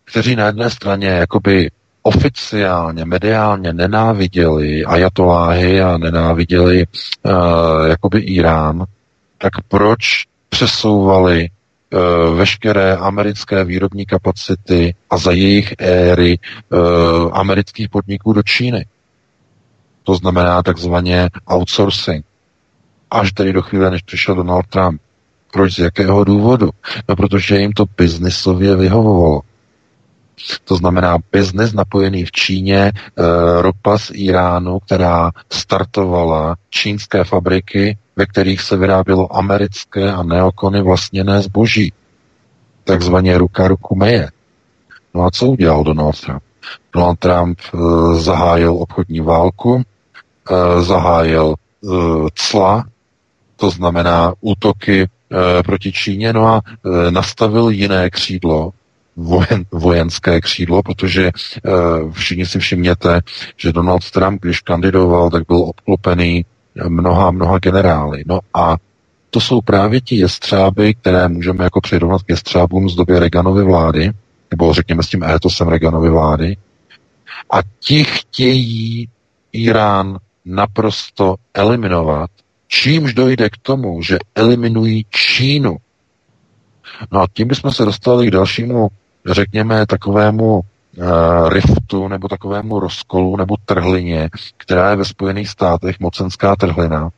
kteří 0.05 0.37
na 0.37 0.47
jedné 0.47 0.71
straně 0.71 1.09
jakoby 1.09 1.71
oficiálně, 2.07 3.05
mediálně 3.05 3.73
nenáviděli 3.73 4.85
ajatoláhy 4.85 5.83
a 5.83 5.99
nenáviděli 5.99 6.87
uh, 7.23 7.33
jakoby 7.89 8.19
Irán, 8.19 8.85
tak 9.39 9.53
proč 9.69 10.25
přesouvali 10.49 11.51
Eh, 11.95 12.31
veškeré 12.35 12.97
americké 12.97 13.65
výrobní 13.65 14.07
kapacity 14.07 14.95
a 15.11 15.19
za 15.19 15.33
jejich 15.33 15.75
éry 15.79 16.39
eh, 16.39 16.77
amerických 17.33 17.89
podniků 17.89 18.33
do 18.33 18.43
Číny. 18.43 18.87
To 20.03 20.15
znamená 20.15 20.63
takzvaně 20.63 21.29
outsourcing. 21.53 22.25
Až 23.11 23.33
tedy 23.33 23.53
do 23.53 23.63
chvíle, 23.63 23.91
než 23.91 24.03
přišel 24.03 24.35
Donald 24.35 24.67
Trump. 24.67 25.01
Proč? 25.53 25.75
Z 25.75 25.79
jakého 25.79 26.25
důvodu? 26.25 26.71
No, 27.09 27.17
protože 27.17 27.59
jim 27.59 27.73
to 27.73 27.85
biznisově 27.97 28.77
vyhovovalo. 28.77 29.41
To 30.65 30.77
znamená 30.77 31.19
biznis 31.33 31.73
napojený 31.73 32.25
v 32.25 32.33
Číně, 32.33 32.79
e, 32.79 32.93
ropa 33.63 33.99
z 33.99 34.11
Iránu, 34.15 34.79
která 34.81 35.31
startovala 35.53 36.57
čínské 36.71 37.25
fabriky, 37.25 37.99
ve 38.17 38.27
kterých 38.27 38.61
se 38.61 38.77
vyrábělo 38.77 39.37
americké 39.37 40.13
a 40.13 40.23
neokony 40.23 40.83
vlastněné 40.83 41.43
zboží. 41.43 41.93
Takzvaně 42.85 43.39
ruka 43.39 43.69
ruku 43.69 43.97
meje. 43.97 44.31
No 45.15 45.25
a 45.25 45.31
co 45.31 45.47
udělal 45.47 45.85
Donald 45.85 46.21
Trump? 46.21 46.43
Donald 46.93 47.19
Trump 47.19 47.59
e, 47.61 47.79
zahájil 48.21 48.75
obchodní 48.75 49.21
válku, 49.21 49.83
e, 50.51 50.83
zahájil 50.83 51.55
cla, 52.35 52.85
to 53.57 53.71
znamená 53.71 54.33
útoky 54.41 55.09
proti 55.65 55.93
Číně, 55.93 56.33
no 56.33 56.47
a 56.47 56.63
nastavil 57.11 57.69
jiné 57.69 58.11
křídlo, 58.11 58.73
vojen, 59.17 59.65
vojenské 59.71 60.41
křídlo, 60.41 60.83
protože 60.83 61.31
uh, 61.33 62.13
všichni 62.13 62.47
si 62.47 62.59
všimněte, 62.59 63.21
že 63.57 63.73
Donald 63.73 64.11
Trump, 64.11 64.43
když 64.43 64.61
kandidoval, 64.61 65.31
tak 65.31 65.43
byl 65.49 65.57
obklopený 65.57 66.45
mnoha, 66.89 67.31
mnoha 67.31 67.59
generály. 67.59 68.25
No 68.27 68.41
a 68.55 68.77
to 69.31 69.41
jsou 69.41 69.61
právě 69.61 70.01
ti 70.01 70.17
jestřáby, 70.17 70.95
které 70.95 71.29
můžeme 71.29 71.65
jako 71.65 71.81
přirovnat 71.81 72.23
k 72.23 72.29
jestřábům 72.29 72.89
z 72.89 72.95
doby 72.95 73.19
Reaganovy 73.19 73.65
vlády, 73.65 74.11
nebo 74.51 74.75
řekněme 74.75 75.03
s 75.03 75.09
tím 75.09 75.25
étosem 75.25 75.69
Reaganovy 75.69 76.11
vlády. 76.11 76.57
A 77.51 77.59
ti 77.81 78.05
chtějí 78.05 79.09
Irán 79.53 80.19
naprosto 80.45 81.35
eliminovat, 81.55 82.31
čímž 82.69 83.15
dojde 83.15 83.51
k 83.51 83.57
tomu, 83.63 84.03
že 84.03 84.19
eliminují 84.35 85.07
Čínu. 85.11 85.77
No 87.13 87.21
a 87.21 87.27
tím 87.33 87.49
bychom 87.49 87.73
se 87.73 87.85
dostali 87.85 88.27
k 88.27 88.31
dalšímu 88.31 88.89
řekněme, 89.31 89.87
takovému 89.87 90.61
uh, 90.61 91.49
riftu 91.49 92.09
nebo 92.09 92.29
takovému 92.29 92.81
rozkolu 92.81 93.37
nebo 93.37 93.57
trhlině, 93.65 94.31
která 94.57 94.91
je 94.91 94.97
ve 94.97 95.05
Spojených 95.05 95.49
státech 95.49 96.01
mocenská 96.01 96.57
trhlina. 96.57 97.11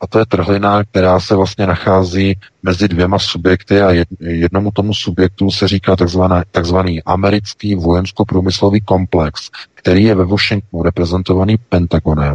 A 0.00 0.06
to 0.06 0.18
je 0.18 0.26
trhlina, 0.26 0.84
která 0.84 1.20
se 1.20 1.36
vlastně 1.36 1.66
nachází 1.66 2.38
mezi 2.62 2.88
dvěma 2.88 3.18
subjekty 3.18 3.80
a 3.80 4.04
jednomu 4.20 4.70
tomu 4.70 4.94
subjektu 4.94 5.50
se 5.50 5.68
říká 5.68 5.96
takzvaný, 5.96 6.42
takzvaný 6.50 7.02
americký 7.02 7.74
vojensko-průmyslový 7.74 8.80
komplex, 8.80 9.50
který 9.74 10.04
je 10.04 10.14
ve 10.14 10.24
Washingtonu 10.24 10.82
reprezentovaný 10.82 11.56
Pentagonem. 11.68 12.34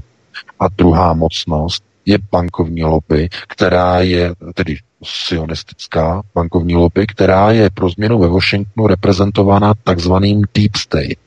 A 0.59 0.67
druhá 0.67 1.13
mocnost 1.13 1.83
je 2.05 2.17
bankovní 2.31 2.83
lobby, 2.83 3.29
která 3.47 3.99
je 3.99 4.33
tedy 4.53 4.77
sionistická 5.03 6.21
bankovní 6.35 6.75
lobby, 6.75 7.07
která 7.07 7.51
je 7.51 7.69
pro 7.69 7.89
změnu 7.89 8.19
ve 8.19 8.27
Washingtonu 8.27 8.87
reprezentována 8.87 9.73
takzvaným 9.83 10.41
deep 10.53 10.75
state. 10.75 11.19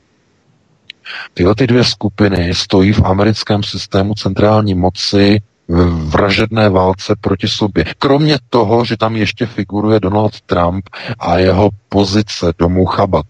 Tyhle 1.33 1.55
ty 1.55 1.67
dvě 1.67 1.83
skupiny 1.83 2.55
stojí 2.55 2.93
v 2.93 3.05
americkém 3.05 3.63
systému 3.63 4.13
centrální 4.13 4.73
moci 4.73 5.41
v 5.67 6.09
vražedné 6.09 6.69
válce 6.69 7.15
proti 7.21 7.47
sobě. 7.47 7.85
Kromě 7.99 8.37
toho, 8.49 8.85
že 8.85 8.97
tam 8.97 9.15
ještě 9.15 9.45
figuruje 9.45 9.99
Donald 9.99 10.41
Trump 10.41 10.89
a 11.19 11.37
jeho 11.37 11.69
pozice 11.89 12.53
domů 12.59 12.85
Chabat. 12.85 13.25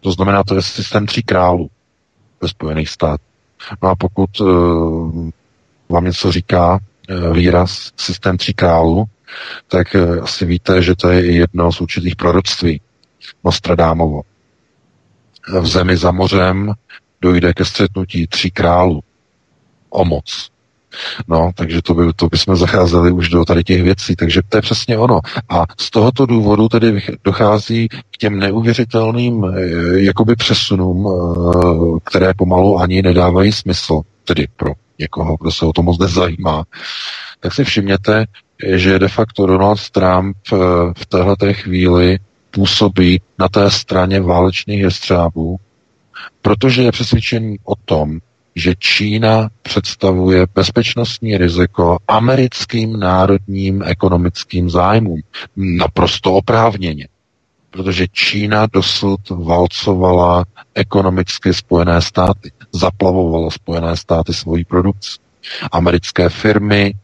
To 0.00 0.12
znamená, 0.12 0.44
to 0.44 0.54
je 0.54 0.62
systém 0.62 1.06
tří 1.06 1.22
králů 1.22 1.70
ve 2.40 2.48
Spojených 2.48 2.88
státech. 2.88 3.26
No 3.82 3.88
a 3.88 3.94
pokud 3.94 4.40
uh, 4.40 5.30
vám 5.88 6.04
něco 6.04 6.32
říká 6.32 6.78
uh, 7.10 7.36
výraz 7.36 7.90
systém 7.96 8.36
tří 8.36 8.54
králů, 8.54 9.04
tak 9.68 9.94
uh, 9.94 10.24
asi 10.24 10.46
víte, 10.46 10.82
že 10.82 10.94
to 10.96 11.10
je 11.10 11.32
jedno 11.32 11.72
z 11.72 11.80
určitých 11.80 12.16
proroctví 12.16 12.80
Nostradámovo. 13.44 14.22
V 15.60 15.66
zemi 15.66 15.96
za 15.96 16.10
mořem 16.10 16.72
dojde 17.22 17.54
ke 17.54 17.64
střetnutí 17.64 18.26
tří 18.26 18.50
králů 18.50 19.00
o 19.90 20.04
moc. 20.04 20.50
No, 21.28 21.50
takže 21.54 21.82
to, 21.82 21.94
by, 21.94 22.12
to 22.16 22.26
bychom 22.26 22.56
zacházeli 22.56 23.12
už 23.12 23.28
do 23.28 23.44
tady 23.44 23.64
těch 23.64 23.82
věcí, 23.82 24.16
takže 24.16 24.40
to 24.48 24.58
je 24.58 24.62
přesně 24.62 24.98
ono. 24.98 25.20
A 25.48 25.64
z 25.80 25.90
tohoto 25.90 26.26
důvodu 26.26 26.68
tedy 26.68 27.02
dochází 27.24 27.88
k 27.88 28.16
těm 28.18 28.38
neuvěřitelným 28.38 29.44
eh, 29.44 29.60
jakoby 30.00 30.36
přesunům, 30.36 31.08
eh, 31.08 32.00
které 32.04 32.34
pomalu 32.34 32.78
ani 32.78 33.02
nedávají 33.02 33.52
smysl, 33.52 34.00
tedy 34.28 34.46
pro 34.56 34.72
někoho, 34.98 35.36
kdo 35.40 35.50
se 35.50 35.66
o 35.66 35.72
to 35.72 35.82
moc 35.82 35.98
nezajímá. 35.98 36.64
Tak 37.40 37.54
si 37.54 37.64
všimněte, 37.64 38.24
že 38.66 38.98
de 38.98 39.08
facto 39.08 39.46
Donald 39.46 39.90
Trump 39.90 40.36
eh, 40.52 40.56
v 40.98 41.06
této 41.06 41.52
chvíli 41.52 42.18
působí 42.50 43.20
na 43.38 43.48
té 43.48 43.70
straně 43.70 44.20
válečných 44.20 44.80
jestřábů, 44.80 45.56
protože 46.42 46.82
je 46.82 46.92
přesvědčený 46.92 47.56
o 47.64 47.74
tom, 47.84 48.18
že 48.54 48.74
Čína 48.78 49.48
představuje 49.62 50.46
bezpečnostní 50.54 51.38
riziko 51.38 51.98
americkým 52.08 53.00
národním 53.00 53.82
ekonomickým 53.86 54.70
zájmům. 54.70 55.20
Naprosto 55.56 56.32
oprávněně. 56.32 57.08
Protože 57.70 58.06
Čína 58.12 58.66
dosud 58.72 59.20
valcovala 59.30 60.44
ekonomicky 60.74 61.54
Spojené 61.54 62.02
státy, 62.02 62.52
zaplavovala 62.72 63.50
Spojené 63.50 63.96
státy 63.96 64.34
svojí 64.34 64.64
produkci. 64.64 65.18
Americké 65.72 66.28
firmy 66.28 66.82
e, 66.84 66.94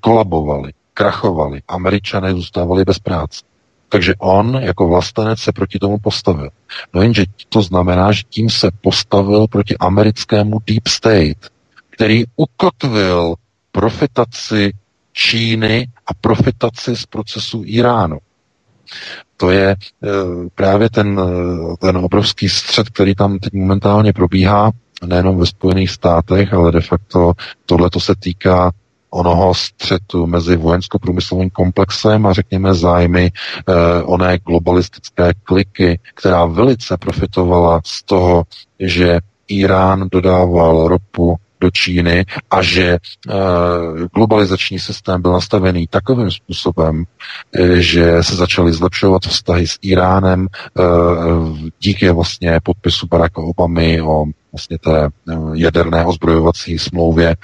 kolabovaly, 0.00 0.72
krachovaly, 0.94 1.62
američané 1.68 2.32
zůstávali 2.34 2.84
bez 2.84 2.98
práce. 2.98 3.44
Takže 3.88 4.14
on 4.18 4.58
jako 4.62 4.88
vlastenec 4.88 5.38
se 5.38 5.52
proti 5.52 5.78
tomu 5.78 5.98
postavil. 5.98 6.48
No 6.94 7.02
jenže 7.02 7.24
to 7.48 7.62
znamená, 7.62 8.12
že 8.12 8.22
tím 8.28 8.50
se 8.50 8.70
postavil 8.80 9.46
proti 9.46 9.76
americkému 9.78 10.58
deep 10.66 10.88
state, 10.88 11.48
který 11.90 12.24
ukotvil 12.36 13.34
profitaci 13.72 14.72
Číny 15.12 15.88
a 16.06 16.14
profitaci 16.14 16.96
z 16.96 17.06
procesu 17.06 17.62
Iránu. 17.66 18.18
To 19.36 19.50
je 19.50 19.70
e, 19.70 19.76
právě 20.54 20.90
ten, 20.90 21.20
e, 21.20 21.76
ten 21.76 21.96
obrovský 21.96 22.48
střed, 22.48 22.90
který 22.90 23.14
tam 23.14 23.38
teď 23.38 23.52
momentálně 23.52 24.12
probíhá, 24.12 24.70
nejenom 25.06 25.38
ve 25.38 25.46
Spojených 25.46 25.90
státech, 25.90 26.52
ale 26.52 26.72
de 26.72 26.80
facto 26.80 27.32
tohle 27.66 27.90
to 27.90 28.00
se 28.00 28.14
týká 28.18 28.72
onoho 29.10 29.54
střetu 29.54 30.26
mezi 30.26 30.56
vojensko-průmyslovým 30.56 31.50
komplexem 31.50 32.26
a 32.26 32.32
řekněme 32.32 32.74
zájmy 32.74 33.30
eh, 33.32 34.02
oné 34.02 34.38
globalistické 34.38 35.32
kliky, 35.42 36.00
která 36.14 36.44
velice 36.46 36.96
profitovala 36.96 37.80
z 37.84 38.02
toho, 38.02 38.44
že 38.78 39.18
Irán 39.48 40.08
dodával 40.12 40.88
ropu 40.88 41.36
do 41.62 41.70
Číny 41.70 42.24
a 42.50 42.62
že 42.62 42.82
e, 42.82 42.98
globalizační 44.14 44.78
systém 44.78 45.22
byl 45.22 45.32
nastavený 45.32 45.86
takovým 45.86 46.30
způsobem, 46.30 47.04
e, 47.54 47.80
že 47.80 48.22
se 48.22 48.36
začaly 48.36 48.72
zlepšovat 48.72 49.22
vztahy 49.22 49.66
s 49.66 49.78
Iránem 49.82 50.46
e, 50.46 50.82
díky 51.80 52.10
vlastně 52.10 52.60
podpisu 52.62 53.06
Baracka 53.06 53.42
Obamy 53.42 54.02
o 54.02 54.24
vlastně 54.52 54.78
té 54.78 55.08
jaderné 55.54 56.04
ozbrojovací 56.04 56.78
smlouvě 56.78 57.36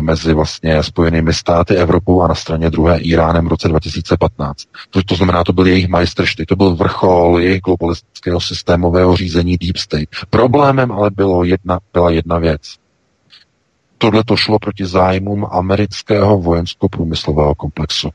mezi 0.00 0.34
vlastně 0.34 0.82
Spojenými 0.82 1.34
státy, 1.34 1.76
Evropou 1.76 2.22
a 2.22 2.28
na 2.28 2.34
straně 2.34 2.70
druhé 2.70 2.98
Iránem 2.98 3.44
v 3.44 3.48
roce 3.48 3.68
2015. 3.68 4.62
To, 4.90 5.02
to 5.02 5.14
znamená, 5.14 5.44
to 5.44 5.52
byl 5.52 5.66
jejich 5.66 5.88
majstršty, 5.88 6.46
to 6.46 6.56
byl 6.56 6.76
vrchol 6.76 7.40
jejich 7.40 7.60
globalistického 7.60 8.40
systémového 8.40 9.16
řízení 9.16 9.56
Deep 9.56 9.76
State. 9.76 10.08
Problémem 10.30 10.92
ale 10.92 11.10
bylo 11.10 11.44
jedna, 11.44 11.78
byla 11.92 12.10
jedna 12.10 12.38
věc 12.38 12.60
tohle 13.98 14.24
to 14.24 14.36
šlo 14.36 14.58
proti 14.58 14.86
zájmům 14.86 15.46
amerického 15.50 16.38
vojensko-průmyslového 16.38 17.54
komplexu. 17.54 18.10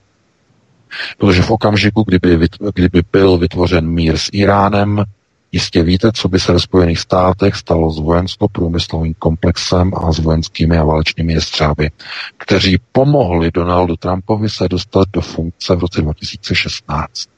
Protože 1.18 1.42
v 1.42 1.52
okamžiku, 1.52 2.04
kdyby, 2.04 2.48
kdyby 2.76 3.02
byl 3.12 3.38
vytvořen 3.38 3.88
mír 3.88 4.18
s 4.18 4.30
Iránem, 4.34 5.04
jistě 5.52 5.84
víte, 5.84 6.12
co 6.12 6.30
by 6.30 6.40
se 6.40 6.54
ve 6.54 6.60
Spojených 6.60 7.00
státech 7.00 7.56
stalo 7.56 7.92
s 7.92 8.00
vojensko-průmyslovým 8.00 9.14
komplexem 9.20 9.92
a 9.96 10.12
s 10.12 10.20
vojenskými 10.20 10.78
a 10.78 10.84
válečnými 10.84 11.34
jestřáby, 11.34 11.92
kteří 12.38 12.78
pomohli 12.92 13.52
Donaldu 13.52 13.96
Trumpovi 13.96 14.50
se 14.50 14.68
dostat 14.68 15.08
do 15.14 15.22
funkce 15.22 15.76
v 15.76 15.80
roce 15.80 16.02
2016. 16.02 17.30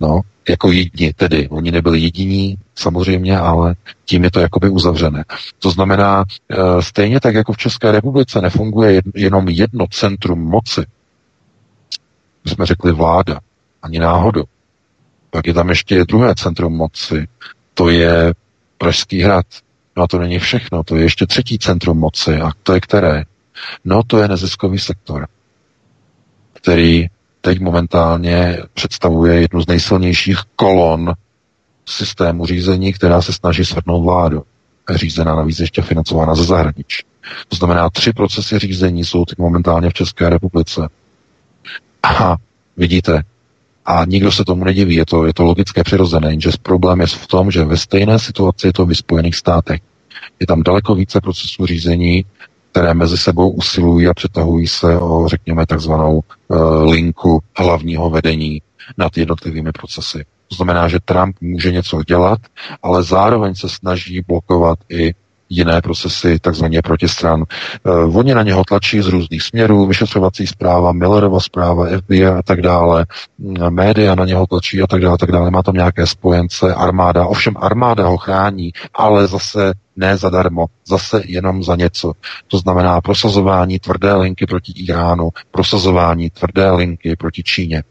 No, 0.00 0.20
jako 0.48 0.72
jediní, 0.72 1.12
tedy 1.12 1.48
oni 1.48 1.70
nebyli 1.70 2.00
jediní, 2.00 2.58
samozřejmě, 2.74 3.38
ale 3.38 3.74
tím 4.04 4.24
je 4.24 4.30
to 4.30 4.40
jakoby 4.40 4.68
uzavřené. 4.68 5.24
To 5.58 5.70
znamená, 5.70 6.24
e, 6.50 6.82
stejně 6.82 7.20
tak 7.20 7.34
jako 7.34 7.52
v 7.52 7.56
České 7.56 7.92
republice 7.92 8.40
nefunguje 8.40 9.02
jenom 9.14 9.48
jedno 9.48 9.86
centrum 9.90 10.40
moci, 10.40 10.80
jsme 12.46 12.66
řekli 12.66 12.92
vláda, 12.92 13.40
ani 13.82 13.98
náhodou. 13.98 14.44
Pak 15.30 15.46
je 15.46 15.54
tam 15.54 15.68
ještě 15.68 16.04
druhé 16.04 16.34
centrum 16.34 16.76
moci, 16.76 17.26
to 17.74 17.88
je 17.88 18.34
Pražský 18.78 19.20
hrad, 19.20 19.46
No 19.96 20.02
a 20.02 20.06
to 20.06 20.18
není 20.18 20.38
všechno, 20.38 20.84
to 20.84 20.96
je 20.96 21.02
ještě 21.02 21.26
třetí 21.26 21.58
centrum 21.58 21.98
moci. 21.98 22.40
A 22.40 22.50
to 22.62 22.74
je 22.74 22.80
které? 22.80 23.24
No 23.84 24.02
to 24.06 24.18
je 24.18 24.28
neziskový 24.28 24.78
sektor, 24.78 25.26
který 26.52 27.06
teď 27.44 27.60
momentálně 27.60 28.58
představuje 28.74 29.40
jednu 29.40 29.60
z 29.62 29.66
nejsilnějších 29.66 30.38
kolon 30.56 31.12
systému 31.86 32.46
řízení, 32.46 32.92
která 32.92 33.22
se 33.22 33.32
snaží 33.32 33.64
svrhnout 33.64 34.04
vládu. 34.04 34.42
Řízená 34.94 35.34
navíc 35.34 35.60
ještě 35.60 35.82
financována 35.82 36.34
ze 36.34 36.44
zahraničí. 36.44 37.02
To 37.48 37.56
znamená, 37.56 37.90
tři 37.90 38.12
procesy 38.12 38.58
řízení 38.58 39.04
jsou 39.04 39.24
teď 39.24 39.38
momentálně 39.38 39.90
v 39.90 39.92
České 39.92 40.28
republice. 40.28 40.88
A 42.02 42.36
vidíte, 42.76 43.22
a 43.84 44.04
nikdo 44.04 44.32
se 44.32 44.44
tomu 44.44 44.64
nediví, 44.64 44.94
je 44.94 45.06
to, 45.06 45.26
je 45.26 45.34
to 45.34 45.44
logické 45.44 45.84
přirozené, 45.84 46.30
jenže 46.32 46.50
problém 46.62 47.00
je 47.00 47.06
v 47.06 47.26
tom, 47.26 47.50
že 47.50 47.64
ve 47.64 47.76
stejné 47.76 48.18
situaci 48.18 48.66
je 48.66 48.72
to 48.72 48.86
v 48.86 48.94
Spojených 48.94 49.36
státech. 49.36 49.80
Je 50.40 50.46
tam 50.46 50.62
daleko 50.62 50.94
více 50.94 51.20
procesů 51.20 51.66
řízení, 51.66 52.24
které 52.74 52.94
mezi 52.94 53.18
sebou 53.18 53.50
usilují 53.50 54.06
a 54.08 54.14
přetahují 54.14 54.66
se 54.66 54.98
o, 54.98 55.28
řekněme, 55.28 55.66
takzvanou 55.66 56.20
uh, 56.48 56.90
linku 56.90 57.42
hlavního 57.56 58.10
vedení 58.10 58.62
nad 58.98 59.16
jednotlivými 59.16 59.72
procesy. 59.72 60.24
To 60.48 60.54
znamená, 60.54 60.88
že 60.88 60.98
Trump 61.04 61.36
může 61.40 61.72
něco 61.72 62.02
dělat, 62.02 62.38
ale 62.82 63.02
zároveň 63.02 63.54
se 63.54 63.68
snaží 63.68 64.20
blokovat 64.26 64.78
i 64.88 65.14
jiné 65.48 65.80
procesy, 65.80 66.38
takzvaně 66.38 66.82
protistran. 66.82 67.44
Uh, 67.82 68.18
oni 68.18 68.34
na 68.34 68.42
něho 68.42 68.64
tlačí 68.64 69.00
z 69.00 69.06
různých 69.06 69.42
směrů, 69.42 69.86
vyšetřovací 69.86 70.46
zpráva, 70.46 70.92
Millerova 70.92 71.40
zpráva, 71.40 71.86
FBI 71.98 72.26
a 72.26 72.42
tak 72.42 72.62
dále, 72.62 73.06
média 73.70 74.14
na 74.14 74.24
něho 74.24 74.46
tlačí 74.46 74.82
a 74.82 74.86
tak 74.86 75.00
dále, 75.00 75.18
tak 75.18 75.32
dále. 75.32 75.50
Má 75.50 75.62
tam 75.62 75.74
nějaké 75.74 76.06
spojence, 76.06 76.74
armáda, 76.74 77.26
ovšem 77.26 77.54
armáda 77.56 78.06
ho 78.06 78.16
chrání, 78.16 78.72
ale 78.94 79.26
zase 79.26 79.72
ne 79.96 80.16
zadarmo, 80.16 80.66
zase 80.88 81.22
jenom 81.24 81.62
za 81.62 81.76
něco. 81.76 82.12
To 82.48 82.58
znamená 82.58 83.00
prosazování 83.00 83.78
tvrdé 83.78 84.14
linky 84.14 84.46
proti 84.46 84.72
Iránu, 84.76 85.30
prosazování 85.50 86.30
tvrdé 86.30 86.70
linky 86.70 87.16
proti 87.16 87.42
Číně. 87.42 87.82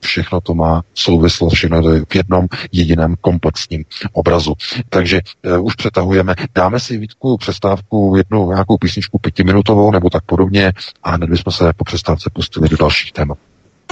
Všechno 0.00 0.40
to 0.40 0.54
má 0.54 0.82
souvislost, 0.94 1.54
všechno 1.54 1.82
to 1.82 1.90
je 1.90 2.04
v 2.08 2.14
jednom 2.14 2.46
jediném 2.72 3.14
komplexním 3.20 3.84
obrazu. 4.12 4.54
Takže 4.88 5.20
uh, 5.46 5.66
už 5.66 5.74
přetahujeme. 5.74 6.34
Dáme 6.54 6.80
si 6.80 6.98
Vítku 6.98 7.36
přestávku, 7.36 8.14
jednu 8.16 8.50
nějakou 8.50 8.76
písničku 8.76 9.18
pětiminutovou 9.18 9.90
nebo 9.90 10.10
tak 10.10 10.24
podobně 10.24 10.72
a 11.02 11.10
hned 11.10 11.30
bychom 11.30 11.52
se 11.52 11.72
po 11.76 11.84
přestávce 11.84 12.30
pustili 12.32 12.68
do 12.68 12.76
dalších 12.76 13.12
témat. 13.12 13.38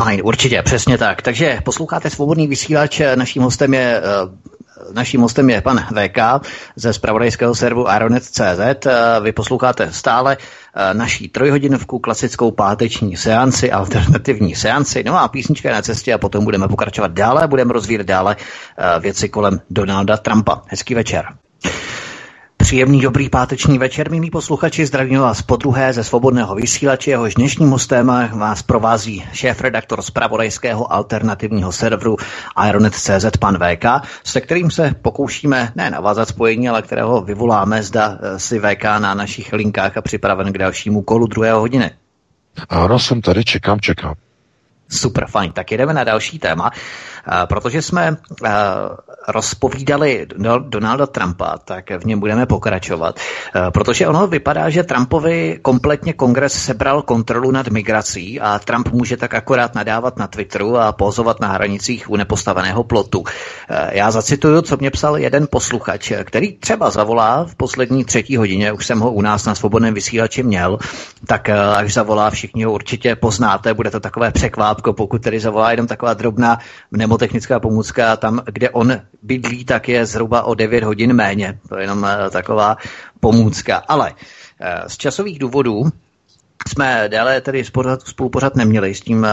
Fajn, 0.00 0.20
určitě, 0.24 0.62
přesně 0.62 0.98
tak. 0.98 1.22
Takže 1.22 1.58
posloucháte 1.64 2.10
svobodný 2.10 2.46
vysílač, 2.46 3.00
naším 3.14 3.42
hostem 3.42 3.74
je 3.74 4.00
uh, 4.00 4.34
Naším 4.92 5.20
hostem 5.20 5.50
je 5.50 5.60
pan 5.60 5.78
VK 5.78 6.46
ze 6.76 6.92
spravodajského 6.92 7.54
servu 7.54 7.88
Aeronet.cz. 7.88 8.86
Vy 9.22 9.32
posloucháte 9.32 9.92
stále 9.92 10.36
eh, 10.36 10.94
naší 10.94 11.28
trojhodinovku, 11.28 11.98
klasickou 11.98 12.50
páteční 12.50 13.16
seanci, 13.16 13.72
alternativní 13.72 14.54
seanci. 14.54 15.04
No 15.04 15.18
a 15.20 15.28
písnička 15.28 15.68
je 15.68 15.74
na 15.74 15.82
cestě 15.82 16.14
a 16.14 16.18
potom 16.18 16.44
budeme 16.44 16.68
pokračovat 16.68 17.12
dále, 17.12 17.48
budeme 17.48 17.72
rozvíjet 17.72 18.02
dále 18.02 18.36
eh, 18.78 19.00
věci 19.00 19.28
kolem 19.28 19.60
Donalda 19.70 20.16
Trumpa. 20.16 20.62
Hezký 20.68 20.94
večer. 20.94 21.26
Příjemný 22.66 23.00
dobrý 23.00 23.28
páteční 23.28 23.78
večer, 23.78 24.10
milí 24.10 24.30
posluchači, 24.30 24.86
zdravím 24.86 25.20
vás 25.20 25.42
po 25.42 25.56
druhé 25.56 25.92
ze 25.92 26.04
svobodného 26.04 26.54
vysílače, 26.54 27.10
jehož 27.10 27.34
dnešním 27.34 27.70
hostem 27.70 28.06
vás 28.32 28.62
provází 28.62 29.24
šéf-redaktor 29.32 30.02
z 30.02 30.10
pravodajského 30.10 30.92
alternativního 30.92 31.72
serveru 31.72 32.16
Ironet.cz 32.68 33.36
pan 33.40 33.58
VK, 33.58 33.84
se 34.24 34.40
kterým 34.40 34.70
se 34.70 34.94
pokoušíme 35.02 35.72
ne 35.76 35.90
navázat 35.90 36.28
spojení, 36.28 36.68
ale 36.68 36.82
kterého 36.82 37.20
vyvoláme, 37.20 37.82
zda 37.82 38.18
eh, 38.20 38.38
si 38.38 38.58
VK 38.58 38.84
na 38.84 39.14
našich 39.14 39.52
linkách 39.52 39.96
a 39.96 40.02
připraven 40.02 40.52
k 40.52 40.58
dalšímu 40.58 41.02
kolu 41.02 41.26
druhé 41.26 41.52
hodiny. 41.52 41.90
Ano, 42.68 42.98
jsem 42.98 43.20
tady, 43.20 43.44
čekám, 43.44 43.80
čekám. 43.80 44.14
Super, 44.88 45.26
fajn. 45.26 45.52
Tak 45.52 45.72
jdeme 45.72 45.94
na 45.94 46.04
další 46.04 46.38
téma. 46.38 46.70
Protože 47.48 47.82
jsme 47.82 48.16
rozpovídali 49.28 50.26
Donalda 50.58 51.06
Trumpa, 51.06 51.58
tak 51.64 51.90
v 51.90 52.04
něm 52.04 52.20
budeme 52.20 52.46
pokračovat. 52.46 53.20
Protože 53.70 54.06
ono 54.06 54.26
vypadá, 54.26 54.70
že 54.70 54.82
Trumpovi 54.82 55.58
kompletně 55.62 56.12
kongres 56.12 56.52
sebral 56.52 57.02
kontrolu 57.02 57.50
nad 57.50 57.68
migrací 57.68 58.40
a 58.40 58.58
Trump 58.58 58.88
může 58.92 59.16
tak 59.16 59.34
akorát 59.34 59.74
nadávat 59.74 60.18
na 60.18 60.26
Twitteru 60.26 60.78
a 60.78 60.92
pozovat 60.92 61.40
na 61.40 61.48
hranicích 61.48 62.10
u 62.10 62.16
nepostaveného 62.16 62.84
plotu. 62.84 63.24
Já 63.90 64.10
zacituju, 64.10 64.62
co 64.62 64.76
mě 64.76 64.90
psal 64.90 65.16
jeden 65.18 65.46
posluchač, 65.50 66.12
který 66.24 66.58
třeba 66.58 66.90
zavolá 66.90 67.44
v 67.44 67.54
poslední 67.54 68.04
třetí 68.04 68.36
hodině, 68.36 68.72
už 68.72 68.86
jsem 68.86 69.00
ho 69.00 69.12
u 69.12 69.20
nás 69.22 69.44
na 69.44 69.54
svobodném 69.54 69.94
vysílači 69.94 70.42
měl, 70.42 70.78
tak 71.26 71.48
až 71.48 71.92
zavolá, 71.92 72.30
všichni 72.30 72.64
ho 72.64 72.72
určitě 72.72 73.16
poznáte, 73.16 73.74
bude 73.74 73.90
to 73.90 74.00
takové 74.00 74.30
překvápko, 74.30 74.92
pokud 74.92 75.22
tedy 75.22 75.40
zavolá 75.40 75.70
jenom 75.70 75.86
taková 75.86 76.14
drobná 76.14 76.58
nebo 76.92 77.15
mnemotechnická 77.16 77.60
pomůcka, 77.60 78.16
tam, 78.16 78.42
kde 78.46 78.70
on 78.70 79.00
bydlí, 79.22 79.64
tak 79.64 79.88
je 79.88 80.06
zhruba 80.06 80.42
o 80.42 80.54
9 80.54 80.84
hodin 80.84 81.12
méně. 81.12 81.58
To 81.68 81.76
je 81.76 81.82
jenom 81.82 82.04
eh, 82.04 82.30
taková 82.30 82.76
pomůcka. 83.20 83.82
Ale 83.88 84.12
eh, 84.60 84.82
z 84.86 84.96
časových 84.96 85.38
důvodů 85.38 85.84
jsme 86.68 87.08
déle 87.08 87.40
tedy 87.40 87.64
spolupořad 88.04 88.56
neměli 88.56 88.94
s 88.94 89.00
tím 89.00 89.24
eh, 89.24 89.30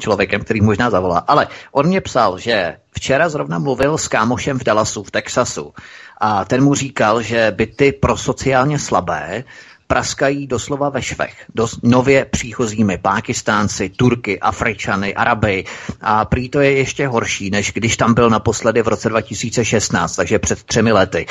člověkem, 0.00 0.40
který 0.40 0.60
možná 0.60 0.90
zavolá. 0.90 1.18
Ale 1.18 1.46
on 1.72 1.86
mě 1.86 2.00
psal, 2.00 2.38
že 2.38 2.76
včera 2.92 3.28
zrovna 3.28 3.58
mluvil 3.58 3.98
s 3.98 4.08
kámošem 4.08 4.58
v 4.58 4.64
Dallasu, 4.64 5.02
v 5.02 5.10
Texasu. 5.10 5.72
A 6.20 6.44
ten 6.44 6.64
mu 6.64 6.74
říkal, 6.74 7.22
že 7.22 7.52
byty 7.56 7.92
pro 7.92 8.16
sociálně 8.16 8.78
slabé 8.78 9.44
praskají 9.90 10.46
doslova 10.46 10.88
ve 10.88 11.02
švech. 11.02 11.34
Dos, 11.54 11.78
nově 11.82 12.24
příchozími 12.24 12.98
Pákistánci, 12.98 13.88
Turky, 13.88 14.40
Afričany, 14.40 15.14
Araby 15.14 15.64
a 16.00 16.24
prý 16.24 16.48
to 16.48 16.60
je 16.60 16.72
ještě 16.72 17.08
horší, 17.08 17.50
než 17.50 17.72
když 17.72 17.96
tam 17.96 18.14
byl 18.14 18.30
naposledy 18.30 18.82
v 18.82 18.88
roce 18.88 19.08
2016, 19.08 20.16
takže 20.16 20.38
před 20.38 20.62
třemi 20.62 20.92
lety. 20.92 21.26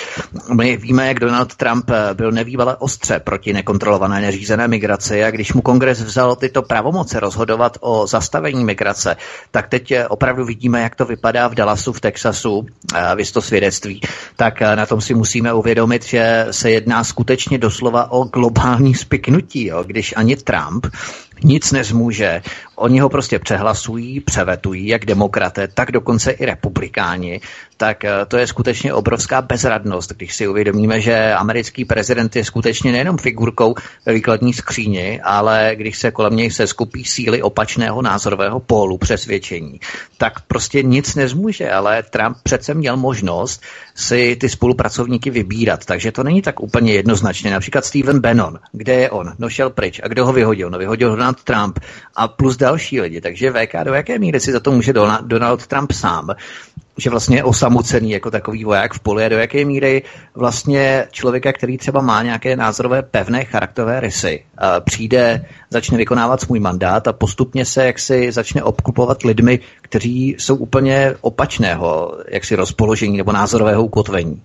My 0.54 0.78
víme, 0.78 1.08
jak 1.08 1.20
Donald 1.20 1.56
Trump 1.56 1.90
eh, 1.90 2.14
byl 2.14 2.32
nevývale 2.32 2.76
ostře 2.76 3.20
proti 3.20 3.54
nekontrolované 3.54 4.22
neřízené 4.22 4.68
migraci 4.68 5.24
a 5.24 5.32
když 5.32 5.54
mu 5.54 5.62
kongres 5.62 6.02
vzal 6.02 6.36
tyto 6.36 6.62
pravomoce 6.62 7.20
rozhodovat 7.20 7.78
o 7.80 8.08
zastavení 8.08 8.66
migrace, 8.66 9.18
tak 9.52 9.68
teď 9.68 9.92
eh, 9.92 10.08
opravdu 10.08 10.46
vidíme, 10.46 10.82
jak 10.82 10.96
to 10.96 11.06
vypadá 11.06 11.48
v 11.48 11.56
Dallasu, 11.56 11.94
v 11.94 12.00
Texasu, 12.02 12.66
eh, 12.96 13.16
vy 13.16 13.26
to 13.26 13.42
svědectví, 13.42 14.02
tak 14.36 14.62
na 14.62 14.86
tom 14.86 15.02
si 15.02 15.14
musíme 15.14 15.54
uvědomit, 15.54 16.06
že 16.06 16.48
se 16.52 16.72
jedná 16.72 17.04
skutečně 17.04 17.58
doslova 17.58 18.12
o 18.12 18.24
globální 18.24 18.49
globální 18.50 18.96
spiknutí, 18.96 19.66
jo, 19.66 19.84
když 19.84 20.14
ani 20.18 20.36
Trump 20.36 20.88
nic 21.44 21.72
nezmůže. 21.72 22.42
Oni 22.80 23.00
ho 23.00 23.10
prostě 23.10 23.40
přehlasují, 23.40 24.20
převetují, 24.20 24.88
jak 24.88 25.06
demokraté, 25.06 25.68
tak 25.68 25.92
dokonce 25.92 26.32
i 26.32 26.46
republikáni. 26.46 27.42
Tak 27.78 28.06
eh, 28.06 28.12
to 28.28 28.38
je 28.38 28.48
skutečně 28.48 28.94
obrovská 28.94 29.42
bezradnost, 29.42 30.12
když 30.12 30.36
si 30.36 30.48
uvědomíme, 30.48 31.02
že 31.02 31.34
americký 31.34 31.86
prezident 31.86 32.36
je 32.36 32.46
skutečně 32.46 32.92
nejenom 32.92 33.18
figurkou 33.18 33.76
ve 34.06 34.14
výkladní 34.14 34.54
skříni, 34.54 35.22
ale 35.22 35.72
když 35.76 35.98
se 35.98 36.12
kolem 36.12 36.36
něj 36.36 36.52
se 36.52 36.68
skupí 36.68 37.06
síly 37.06 37.42
opačného 37.42 38.02
názorového 38.02 38.60
pólu 38.60 38.98
přesvědčení, 38.98 39.80
tak 40.18 40.42
prostě 40.48 40.84
nic 40.84 41.16
nezmůže, 41.16 41.72
ale 41.72 42.04
Trump 42.04 42.38
přece 42.44 42.74
měl 42.74 42.98
možnost 42.98 43.62
si 43.96 44.36
ty 44.36 44.50
spolupracovníky 44.50 45.30
vybírat, 45.30 45.86
takže 45.86 46.12
to 46.12 46.24
není 46.24 46.42
tak 46.42 46.60
úplně 46.60 46.94
jednoznačně. 46.94 47.52
Například 47.52 47.86
Steven 47.86 48.20
Bannon, 48.20 48.60
kde 48.72 48.94
je 48.94 49.10
on? 49.10 49.34
No 49.40 49.50
šel 49.50 49.70
pryč. 49.70 50.02
A 50.04 50.08
kdo 50.08 50.26
ho 50.26 50.34
vyhodil? 50.34 50.70
No 50.70 50.78
vyhodil 50.78 51.10
ho 51.10 51.16
Donald 51.16 51.44
Trump 51.44 51.80
a 52.16 52.28
plus 52.28 52.58
další 52.70 53.02
lidi. 53.02 53.22
Takže 53.22 53.52
VK, 53.52 53.74
do 53.84 53.94
jaké 53.94 54.20
míry 54.20 54.40
si 54.40 54.52
za 54.52 54.60
to 54.60 54.72
může 54.72 54.94
Donald 55.22 55.68
Trump 55.68 55.92
sám? 55.92 56.30
že 57.00 57.10
vlastně 57.10 57.38
je 57.38 57.44
osamocený 57.44 58.12
jako 58.12 58.32
takový 58.32 58.64
voják 58.64 58.94
v 58.94 59.00
poli 59.00 59.26
a 59.26 59.30
do 59.30 59.38
jaké 59.38 59.66
míry 59.66 60.04
vlastně 60.36 61.08
člověka, 61.12 61.54
který 61.54 61.78
třeba 61.78 62.02
má 62.02 62.24
nějaké 62.24 62.56
názorové 62.56 63.02
pevné 63.02 63.46
charakterové 63.46 64.00
rysy, 64.00 64.44
přijde, 64.84 65.46
začne 65.70 65.98
vykonávat 65.98 66.42
svůj 66.42 66.60
mandát 66.60 67.08
a 67.08 67.14
postupně 67.14 67.66
se 67.66 67.86
jaksi 67.86 68.32
začne 68.32 68.64
obklupovat 68.64 69.24
lidmi, 69.24 69.60
kteří 69.82 70.36
jsou 70.40 70.56
úplně 70.56 71.16
opačného 71.22 72.18
jaksi 72.28 72.56
rozpoložení 72.56 73.18
nebo 73.18 73.32
názorového 73.32 73.84
ukotvení. 73.84 74.42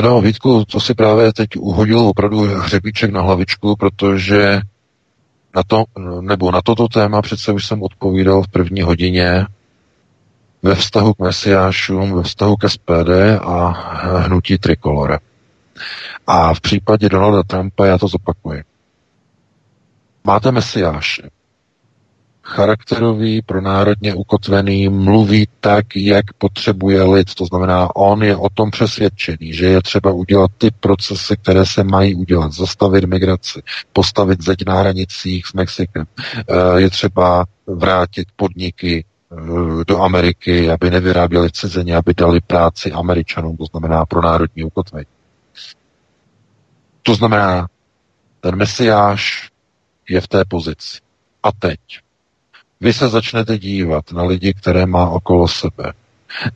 No, 0.00 0.20
Vítku, 0.20 0.64
to 0.64 0.80
si 0.80 0.94
právě 0.94 1.32
teď 1.32 1.48
uhodil 1.58 1.98
opravdu 1.98 2.40
hřebíček 2.40 3.10
na 3.10 3.20
hlavičku, 3.20 3.76
protože 3.76 4.60
na 5.56 5.62
to, 5.66 5.84
nebo 6.20 6.50
na 6.50 6.62
toto 6.62 6.88
téma 6.88 7.22
přece 7.22 7.52
už 7.52 7.66
jsem 7.66 7.82
odpovídal 7.82 8.42
v 8.42 8.48
první 8.48 8.82
hodině 8.82 9.46
ve 10.62 10.74
vztahu 10.74 11.14
k 11.14 11.18
Mesiášům, 11.18 12.14
ve 12.14 12.22
vztahu 12.22 12.56
ke 12.56 12.68
SPD 12.68 13.10
a 13.42 13.68
hnutí 14.18 14.58
Trikolore. 14.58 15.18
A 16.26 16.54
v 16.54 16.60
případě 16.60 17.08
Donalda 17.08 17.42
Trumpa 17.42 17.86
já 17.86 17.98
to 17.98 18.08
zopakuji. 18.08 18.64
Máte 20.24 20.52
Mesiáše, 20.52 21.22
charakterový, 22.42 23.42
pronárodně 23.42 24.14
ukotvený, 24.14 24.88
mluví 24.88 25.48
tak, 25.60 25.96
jak 25.96 26.32
potřebuje 26.32 27.02
lid. 27.02 27.34
To 27.34 27.46
znamená, 27.46 27.96
on 27.96 28.22
je 28.22 28.36
o 28.36 28.48
tom 28.48 28.70
přesvědčený, 28.70 29.52
že 29.52 29.66
je 29.66 29.82
třeba 29.82 30.12
udělat 30.12 30.50
ty 30.58 30.70
procesy, 30.80 31.36
které 31.36 31.66
se 31.66 31.84
mají 31.84 32.14
udělat. 32.14 32.52
Zastavit 32.52 33.04
migraci, 33.04 33.62
postavit 33.92 34.42
zeď 34.42 34.58
na 34.66 34.74
hranicích 34.74 35.46
s 35.46 35.52
Mexikem. 35.52 36.04
Eh, 36.36 36.80
je 36.80 36.90
třeba 36.90 37.44
vrátit 37.66 38.28
podniky 38.36 39.04
eh, 39.04 39.36
do 39.86 40.02
Ameriky, 40.02 40.70
aby 40.70 40.90
nevyráběli 40.90 41.48
v 41.48 41.52
cizině, 41.52 41.96
aby 41.96 42.14
dali 42.14 42.40
práci 42.40 42.92
Američanům, 42.92 43.56
to 43.56 43.64
znamená 43.64 44.06
pro 44.06 44.22
národní 44.22 44.64
ukotvení. 44.64 45.06
To 47.02 47.14
znamená, 47.14 47.68
ten 48.40 48.56
mesiáš 48.56 49.50
je 50.08 50.20
v 50.20 50.28
té 50.28 50.44
pozici. 50.44 50.98
A 51.42 51.52
teď 51.52 51.78
vy 52.82 52.92
se 52.92 53.08
začnete 53.08 53.58
dívat 53.58 54.12
na 54.12 54.22
lidi, 54.24 54.54
které 54.54 54.86
má 54.86 55.08
okolo 55.10 55.48
sebe, 55.48 55.92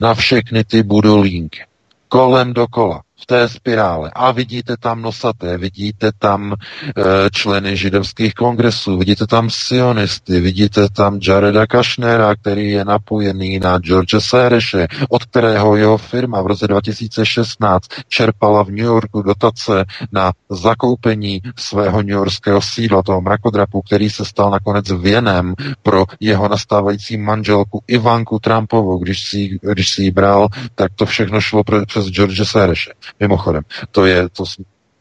na 0.01 0.14
všechny 0.14 0.64
ty 0.64 0.83
budolínky, 0.83 1.61
kolem 2.09 2.53
dokola, 2.53 3.03
v 3.23 3.27
té 3.27 3.49
spirále. 3.49 4.11
A 4.14 4.33
vidíte 4.33 4.77
tam 4.81 5.03
nosaté, 5.03 5.59
vidíte 5.59 6.11
tam 6.19 6.53
e, 6.53 7.03
členy 7.31 7.77
židovských 7.77 8.35
kongresů, 8.35 8.99
vidíte 8.99 9.27
tam 9.27 9.51
sionisty, 9.51 10.41
vidíte 10.41 10.89
tam 10.89 11.19
Jareda 11.29 11.67
Kašnera, 11.67 12.35
který 12.35 12.71
je 12.71 12.85
napojený 12.85 13.59
na 13.59 13.79
George 13.79 14.14
Sereše, 14.19 14.87
od 15.09 15.25
kterého 15.25 15.77
jeho 15.77 15.99
firma 15.99 16.43
v 16.43 16.47
roce 16.47 16.69
2016 16.69 17.85
čerpala 18.09 18.62
v 18.64 18.69
New 18.69 18.85
Yorku 18.85 19.23
dotace 19.23 19.85
na 20.12 20.33
zakoupení 20.51 21.43
svého 21.59 22.03
newyorského 22.03 22.62
sídla, 22.62 23.03
toho 23.03 23.21
mrakodrapu, 23.21 23.83
který 23.83 24.11
se 24.11 24.25
stal 24.25 24.51
nakonec 24.51 24.91
věnem 24.91 25.55
pro 25.83 26.05
jeho 26.21 26.49
nastávající 26.49 27.17
manželku 27.17 27.83
Ivanku 27.87 28.39
Trumpovou. 28.39 28.99
Když 28.99 29.29
si, 29.29 29.59
když 29.62 29.91
si 29.91 30.03
ji 30.03 30.11
bral, 30.11 30.49
tak 30.75 30.93
to 30.95 31.07
všechno 31.07 31.41
šlo 31.41 31.62
přes 31.87 32.07
George 32.07 32.43
Sereše. 32.45 32.93
Mimochodem, 33.20 33.62
to 33.90 34.07
je, 34.07 34.28
to 34.28 34.44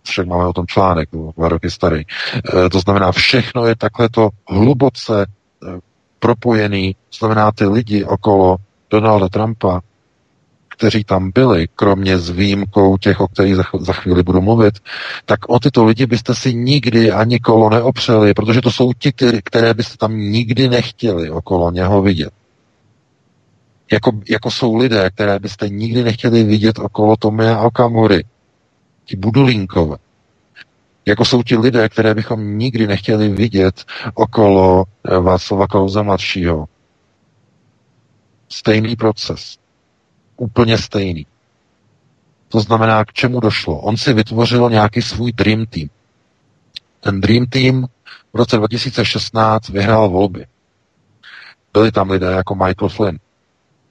však 0.03 0.27
máme 0.27 0.47
o 0.47 0.53
tom 0.53 0.67
článek, 0.67 1.09
dva 1.37 1.49
roky 1.49 1.71
starý. 1.71 2.01
E, 2.01 2.69
to 2.69 2.79
znamená, 2.79 3.11
všechno 3.11 3.65
je 3.65 3.75
takhle 3.75 4.09
to 4.09 4.29
hluboce 4.49 5.21
e, 5.21 5.25
propojený, 6.19 6.95
to 7.09 7.17
znamená 7.17 7.51
ty 7.51 7.65
lidi 7.65 8.05
okolo 8.05 8.57
Donalda 8.89 9.29
Trumpa, 9.29 9.81
kteří 10.67 11.03
tam 11.03 11.31
byli, 11.31 11.67
kromě 11.75 12.17
s 12.17 12.29
výjimkou 12.29 12.97
těch, 12.97 13.19
o 13.19 13.27
kterých 13.27 13.55
za, 13.55 13.63
za 13.79 13.93
chvíli 13.93 14.23
budu 14.23 14.41
mluvit, 14.41 14.79
tak 15.25 15.39
o 15.49 15.59
tyto 15.59 15.85
lidi 15.85 16.05
byste 16.05 16.35
si 16.35 16.53
nikdy 16.53 17.11
ani 17.11 17.39
kolo 17.39 17.69
neopřeli, 17.69 18.33
protože 18.33 18.61
to 18.61 18.71
jsou 18.71 18.93
ti, 18.93 19.13
které 19.43 19.73
byste 19.73 19.97
tam 19.97 20.17
nikdy 20.17 20.69
nechtěli 20.69 21.29
okolo 21.29 21.71
něho 21.71 22.01
vidět 22.01 22.33
jako, 23.91 24.11
jako 24.29 24.51
jsou 24.51 24.75
lidé, 24.75 25.09
které 25.09 25.39
byste 25.39 25.69
nikdy 25.69 26.03
nechtěli 26.03 26.43
vidět 26.43 26.79
okolo 26.79 27.17
Tomia 27.17 27.59
Okamury, 27.61 28.23
ti 29.05 29.17
budulínkové. 29.17 29.97
Jako 31.05 31.25
jsou 31.25 31.43
ti 31.43 31.57
lidé, 31.57 31.89
které 31.89 32.13
bychom 32.13 32.57
nikdy 32.57 32.87
nechtěli 32.87 33.29
vidět 33.29 33.85
okolo 34.13 34.85
eh, 35.03 35.19
Václava 35.19 35.67
Klauza 35.67 36.03
mladšího. 36.03 36.65
Stejný 38.49 38.95
proces. 38.95 39.57
Úplně 40.37 40.77
stejný. 40.77 41.25
To 42.49 42.59
znamená, 42.59 43.05
k 43.05 43.13
čemu 43.13 43.39
došlo? 43.39 43.79
On 43.79 43.97
si 43.97 44.13
vytvořil 44.13 44.69
nějaký 44.69 45.01
svůj 45.01 45.31
dream 45.31 45.65
team. 45.65 45.89
Ten 46.99 47.21
dream 47.21 47.45
team 47.45 47.87
v 48.33 48.37
roce 48.37 48.57
2016 48.57 49.69
vyhrál 49.69 50.09
volby. 50.09 50.45
Byli 51.73 51.91
tam 51.91 52.09
lidé 52.09 52.31
jako 52.31 52.55
Michael 52.55 52.89
Flynn, 52.89 53.17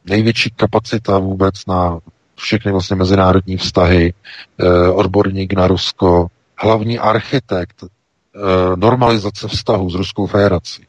největší 0.05 0.51
kapacita 0.51 1.19
vůbec 1.19 1.67
na 1.67 1.99
všechny 2.37 2.73
vlastně 2.73 2.97
mezinárodní 2.97 3.57
vztahy, 3.57 4.15
eh, 4.59 4.89
odborník 4.91 5.53
na 5.53 5.67
Rusko, 5.67 6.27
hlavní 6.59 6.99
architekt 6.99 7.85
eh, 7.85 8.77
normalizace 8.77 9.49
vztahu 9.49 9.91
s 9.91 9.95
Ruskou 9.95 10.27
federací. 10.27 10.87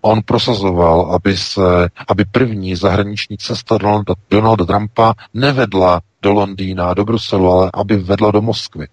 On 0.00 0.22
prosazoval, 0.22 1.12
aby, 1.14 1.36
se, 1.36 1.88
aby 2.08 2.24
první 2.24 2.76
zahraniční 2.76 3.38
cesta 3.38 3.78
Donalda, 3.78 4.14
Donalda 4.30 4.64
Trumpa 4.64 5.14
nevedla 5.34 6.00
do 6.22 6.32
Londýna, 6.32 6.94
do 6.94 7.04
Bruselu, 7.04 7.52
ale 7.52 7.70
aby 7.74 7.96
vedla 7.96 8.30
do 8.30 8.42
Moskvy. 8.42 8.88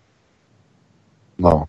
No. 1.37 1.63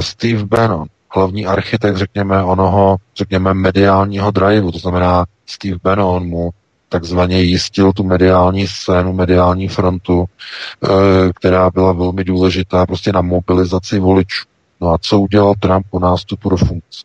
Steve 0.00 0.44
Bannon, 0.44 0.86
hlavní 1.08 1.46
architekt, 1.46 1.96
řekněme, 1.96 2.42
onoho, 2.42 2.96
řekněme, 3.16 3.54
mediálního 3.54 4.30
driveu, 4.30 4.72
to 4.72 4.78
znamená 4.78 5.24
Steve 5.46 5.76
Bannon 5.82 6.26
mu 6.26 6.50
takzvaně 6.94 7.42
jistil 7.42 7.92
tu 7.92 8.04
mediální 8.04 8.66
scénu, 8.66 9.12
mediální 9.12 9.68
frontu, 9.68 10.24
eh, 10.24 10.88
která 11.34 11.70
byla 11.70 11.92
velmi 11.92 12.24
důležitá 12.24 12.86
prostě 12.86 13.12
na 13.12 13.20
mobilizaci 13.20 13.98
voličů. 13.98 14.44
No 14.80 14.94
a 14.94 14.98
co 14.98 15.20
udělal 15.20 15.54
Trump 15.60 15.86
po 15.90 15.98
nástupu 15.98 16.48
do 16.50 16.56
funkce? 16.56 17.02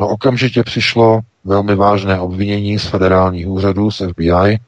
No 0.00 0.08
okamžitě 0.08 0.62
přišlo 0.62 1.20
velmi 1.44 1.74
vážné 1.74 2.20
obvinění 2.20 2.78
z 2.78 2.86
federálních 2.86 3.48
úřadů, 3.48 3.90
z 3.90 4.02
FBI, 4.12 4.58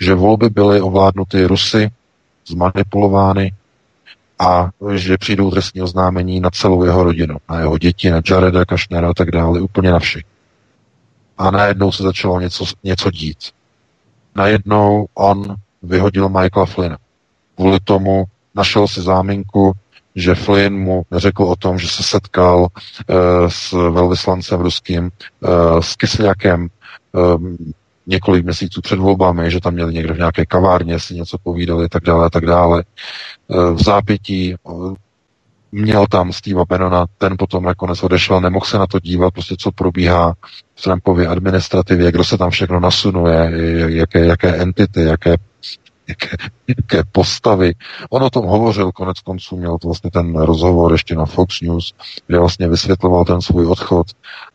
že 0.00 0.14
volby 0.14 0.48
byly 0.50 0.80
ovládnuty 0.80 1.44
Rusy, 1.44 1.90
zmanipulovány 2.48 3.52
a 4.38 4.70
že 4.94 5.18
přijdou 5.18 5.50
trestní 5.50 5.82
oznámení 5.82 6.40
na 6.40 6.50
celou 6.50 6.84
jeho 6.84 7.04
rodinu, 7.04 7.36
na 7.48 7.60
jeho 7.60 7.78
děti, 7.78 8.10
na 8.10 8.20
Jareda 8.30 8.64
Kašnera 8.64 9.10
a 9.10 9.14
tak 9.14 9.30
dále, 9.30 9.60
úplně 9.60 9.90
na 9.90 9.98
všech. 9.98 10.24
A 11.38 11.50
najednou 11.50 11.92
se 11.92 12.02
začalo 12.02 12.40
něco, 12.40 12.64
něco 12.84 13.10
dít 13.10 13.38
najednou 14.38 15.06
on 15.14 15.56
vyhodil 15.82 16.28
Michaela 16.28 16.66
Flynna. 16.66 16.98
Kvůli 17.56 17.78
tomu 17.84 18.24
našel 18.54 18.88
si 18.88 19.02
záminku, 19.02 19.72
že 20.14 20.34
Flynn 20.34 20.78
mu 20.78 21.02
neřekl 21.10 21.42
o 21.42 21.56
tom, 21.56 21.78
že 21.78 21.88
se 21.88 22.02
setkal 22.02 22.60
uh, 22.60 22.68
s 23.48 23.72
velvyslancem 23.72 24.60
ruským, 24.60 25.10
uh, 25.40 25.80
s 25.80 25.96
Kysliakem 25.96 26.68
um, 27.12 27.56
několik 28.06 28.44
měsíců 28.44 28.80
před 28.80 28.98
volbami, 28.98 29.50
že 29.50 29.60
tam 29.60 29.74
měli 29.74 29.94
někde 29.94 30.14
v 30.14 30.18
nějaké 30.18 30.46
kavárně, 30.46 31.00
si 31.00 31.14
něco 31.14 31.38
povídali, 31.42 31.88
tak 31.88 32.02
dále, 32.02 32.30
tak 32.30 32.46
dále. 32.46 32.84
Uh, 33.48 33.72
v 33.74 33.82
zápětí 33.82 34.54
měl 35.72 36.06
tam 36.06 36.32
Steva 36.32 36.64
Bannona, 36.64 37.06
ten 37.18 37.34
potom 37.38 37.64
nakonec 37.64 38.02
odešel, 38.02 38.40
nemohl 38.40 38.66
se 38.66 38.78
na 38.78 38.86
to 38.86 39.00
dívat, 39.00 39.34
prostě 39.34 39.56
co 39.58 39.72
probíhá 39.72 40.34
v 40.74 40.82
Trumpově 40.82 41.26
administrativě, 41.26 42.12
kdo 42.12 42.24
se 42.24 42.38
tam 42.38 42.50
všechno 42.50 42.80
nasunuje, 42.80 43.52
jaké, 43.86 44.26
jaké 44.26 44.56
entity, 44.56 45.02
jaké, 45.02 45.36
jaké, 46.08 46.36
jaké 46.68 47.02
postavy. 47.12 47.74
On 48.10 48.22
o 48.22 48.30
tom 48.30 48.46
hovořil, 48.46 48.92
konec 48.92 49.20
konců 49.20 49.56
měl 49.56 49.78
to 49.78 49.88
vlastně 49.88 50.10
ten 50.10 50.36
rozhovor 50.36 50.92
ještě 50.92 51.14
na 51.14 51.26
Fox 51.26 51.60
News, 51.60 51.94
kde 52.26 52.38
vlastně 52.38 52.68
vysvětloval 52.68 53.24
ten 53.24 53.40
svůj 53.40 53.66
odchod 53.66 54.06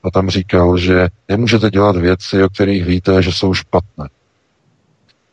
a 0.04 0.12
tam 0.12 0.30
říkal, 0.30 0.78
že 0.78 1.08
nemůžete 1.30 1.70
dělat 1.70 1.96
věci, 1.96 2.44
o 2.44 2.50
kterých 2.50 2.86
víte, 2.86 3.22
že 3.22 3.32
jsou 3.32 3.54
špatné. 3.54 4.10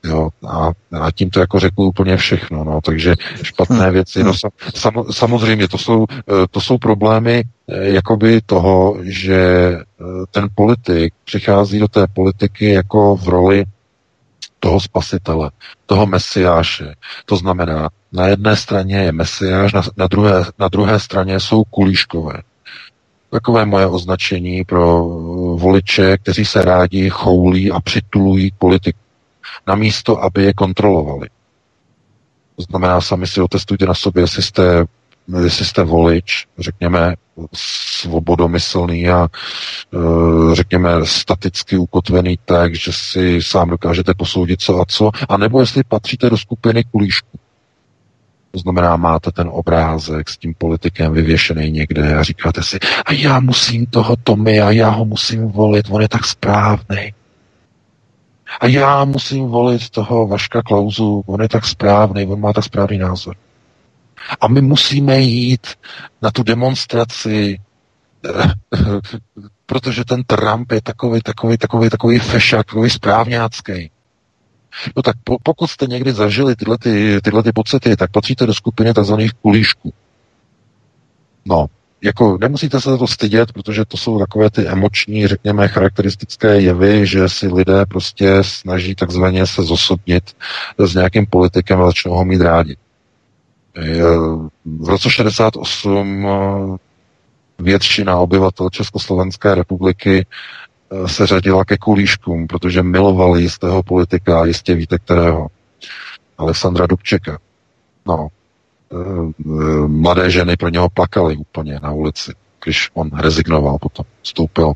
Jo, 0.04 0.28
a, 0.48 0.70
a 1.00 1.10
tím 1.10 1.30
to 1.30 1.40
jako 1.40 1.60
řekl 1.60 1.82
úplně 1.82 2.16
všechno. 2.16 2.64
No, 2.64 2.80
takže 2.80 3.14
špatné 3.42 3.84
hmm. 3.84 3.92
věci. 3.92 4.24
No, 4.24 4.32
sam, 4.74 5.04
samozřejmě 5.10 5.68
to 5.68 5.78
jsou, 5.78 6.06
eh, 6.10 6.46
to 6.50 6.60
jsou 6.60 6.78
problémy 6.78 7.44
eh, 7.68 7.88
jakoby 7.88 8.40
toho, 8.46 8.96
že 9.02 9.36
eh, 9.36 10.04
ten 10.30 10.48
politik 10.54 11.14
přichází 11.24 11.78
do 11.78 11.88
té 11.88 12.06
politiky 12.06 12.70
jako 12.70 13.16
v 13.16 13.28
roli 13.28 13.64
toho 14.60 14.80
spasitele, 14.80 15.50
toho 15.86 16.06
mesiáše. 16.06 16.94
To 17.24 17.36
znamená, 17.36 17.88
na 18.12 18.26
jedné 18.26 18.56
straně 18.56 18.96
je 18.96 19.12
mesiáš, 19.12 19.72
na, 19.72 19.82
na, 19.96 20.06
druhé, 20.06 20.44
na 20.58 20.68
druhé 20.68 21.00
straně 21.00 21.40
jsou 21.40 21.64
kulíškové. 21.64 22.34
Takové 23.30 23.66
moje 23.66 23.86
označení 23.86 24.64
pro 24.64 25.04
voliče, 25.56 26.18
kteří 26.18 26.44
se 26.44 26.62
rádi 26.62 27.10
choulí 27.10 27.70
a 27.70 27.80
přitulují 27.80 28.50
politiku 28.58 28.98
namísto, 29.66 30.22
aby 30.22 30.42
je 30.42 30.52
kontrolovali. 30.52 31.28
To 32.56 32.62
znamená, 32.62 33.00
sami 33.00 33.26
si 33.26 33.40
otestujte 33.40 33.86
na 33.86 33.94
sobě, 33.94 34.22
jestli 34.22 34.42
jste, 34.42 34.84
jestli 35.44 35.64
jste 35.64 35.82
volič, 35.82 36.46
řekněme, 36.58 37.14
svobodomyslný 37.54 39.08
a 39.08 39.28
e, 39.28 39.28
řekněme 40.54 40.90
staticky 41.04 41.76
ukotvený 41.76 42.38
tak, 42.44 42.74
že 42.74 42.92
si 42.92 43.42
sám 43.42 43.70
dokážete 43.70 44.14
posoudit 44.14 44.60
co 44.60 44.80
a 44.80 44.84
co, 44.84 45.10
a 45.28 45.36
nebo 45.36 45.60
jestli 45.60 45.84
patříte 45.84 46.30
do 46.30 46.38
skupiny 46.38 46.84
kulíšků. 46.84 47.38
To 48.50 48.58
znamená, 48.58 48.96
máte 48.96 49.32
ten 49.32 49.48
obrázek 49.52 50.30
s 50.30 50.38
tím 50.38 50.54
politikem 50.58 51.12
vyvěšený 51.12 51.70
někde 51.70 52.14
a 52.14 52.22
říkáte 52.22 52.62
si, 52.62 52.78
a 53.06 53.12
já 53.12 53.40
musím 53.40 53.86
toho 53.86 54.16
Tomy 54.16 54.60
a 54.60 54.70
já 54.70 54.88
ho 54.88 55.04
musím 55.04 55.48
volit, 55.48 55.86
on 55.90 56.02
je 56.02 56.08
tak 56.08 56.26
správný. 56.26 57.14
A 58.60 58.66
já 58.66 59.04
musím 59.04 59.46
volit 59.46 59.90
toho 59.90 60.26
Vaška 60.26 60.62
Klauzu, 60.62 61.22
on 61.26 61.42
je 61.42 61.48
tak 61.48 61.66
správný, 61.66 62.26
on 62.26 62.40
má 62.40 62.52
tak 62.52 62.64
správný 62.64 62.98
názor. 62.98 63.36
A 64.40 64.48
my 64.48 64.60
musíme 64.60 65.20
jít 65.20 65.66
na 66.22 66.30
tu 66.30 66.42
demonstraci 66.42 67.58
protože 69.66 70.04
ten 70.04 70.24
Trump 70.24 70.72
je 70.72 70.82
takový, 70.82 71.20
takový, 71.20 71.58
takový, 71.58 71.90
takový 71.90 72.18
fešák, 72.18 72.66
takový 72.66 72.90
správňácký. 72.90 73.90
No 74.96 75.02
tak 75.02 75.16
po, 75.24 75.36
pokud 75.42 75.66
jste 75.66 75.86
někdy 75.86 76.12
zažili 76.12 76.56
tyhle, 76.56 76.78
ty, 76.78 77.20
tyhle 77.22 77.42
ty 77.42 77.52
pocity, 77.52 77.96
tak 77.96 78.10
patříte 78.10 78.46
do 78.46 78.54
skupiny 78.54 78.94
tzv. 78.94 79.14
kulíšků. 79.42 79.92
No, 81.44 81.66
jako 82.02 82.38
nemusíte 82.40 82.80
se 82.80 82.90
za 82.90 82.98
to 82.98 83.06
stydět, 83.06 83.52
protože 83.52 83.84
to 83.84 83.96
jsou 83.96 84.18
takové 84.18 84.50
ty 84.50 84.66
emoční, 84.66 85.26
řekněme, 85.26 85.68
charakteristické 85.68 86.60
jevy, 86.60 87.06
že 87.06 87.28
si 87.28 87.48
lidé 87.48 87.86
prostě 87.86 88.38
snaží 88.42 88.94
takzvaně 88.94 89.46
se 89.46 89.62
zosobnit 89.62 90.36
s 90.78 90.94
nějakým 90.94 91.26
politikem 91.26 91.82
a 91.82 91.86
začnou 91.86 92.12
ho 92.12 92.24
mít 92.24 92.40
rádi. 92.40 92.76
V 94.64 94.88
roce 94.88 95.10
68 95.10 96.26
eh, 96.26 96.76
většina 97.62 98.18
obyvatel 98.18 98.70
Československé 98.70 99.54
republiky 99.54 100.26
eh, 100.26 101.08
se 101.08 101.26
řadila 101.26 101.64
ke 101.64 101.78
kulíškům, 101.78 102.46
protože 102.46 102.82
milovali 102.82 103.42
jistého 103.42 103.82
politika, 103.82 104.44
jistě 104.44 104.74
víte 104.74 104.98
kterého. 104.98 105.46
Alexandra 106.38 106.86
Dubčeka. 106.86 107.38
No, 108.06 108.28
mladé 109.86 110.30
ženy 110.30 110.56
pro 110.56 110.68
něho 110.68 110.88
plakaly 110.88 111.36
úplně 111.36 111.78
na 111.82 111.92
ulici, 111.92 112.32
když 112.64 112.90
on 112.94 113.10
rezignoval 113.14 113.78
potom, 113.78 114.04
vstoupil 114.22 114.72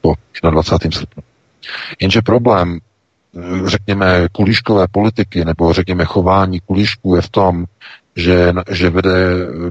po 0.00 0.14
21. 0.50 0.98
srpnu. 0.98 1.22
Jenže 2.00 2.22
problém, 2.22 2.78
eh, 2.78 3.40
řekněme, 3.70 4.28
kulíškové 4.32 4.88
politiky, 4.88 5.44
nebo 5.44 5.72
řekněme 5.72 6.04
chování 6.04 6.60
kulíšků 6.60 7.16
je 7.16 7.22
v 7.22 7.28
tom, 7.28 7.64
že, 8.16 8.52
že 8.70 8.90
vede 8.90 9.10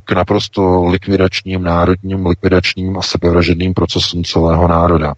k 0.05 0.11
naprosto 0.11 0.85
likvidačním, 0.85 1.63
národním, 1.63 2.25
likvidačním 2.25 2.97
a 2.97 3.01
sebevražedným 3.01 3.73
procesům 3.73 4.23
celého 4.23 4.67
národa. 4.67 5.13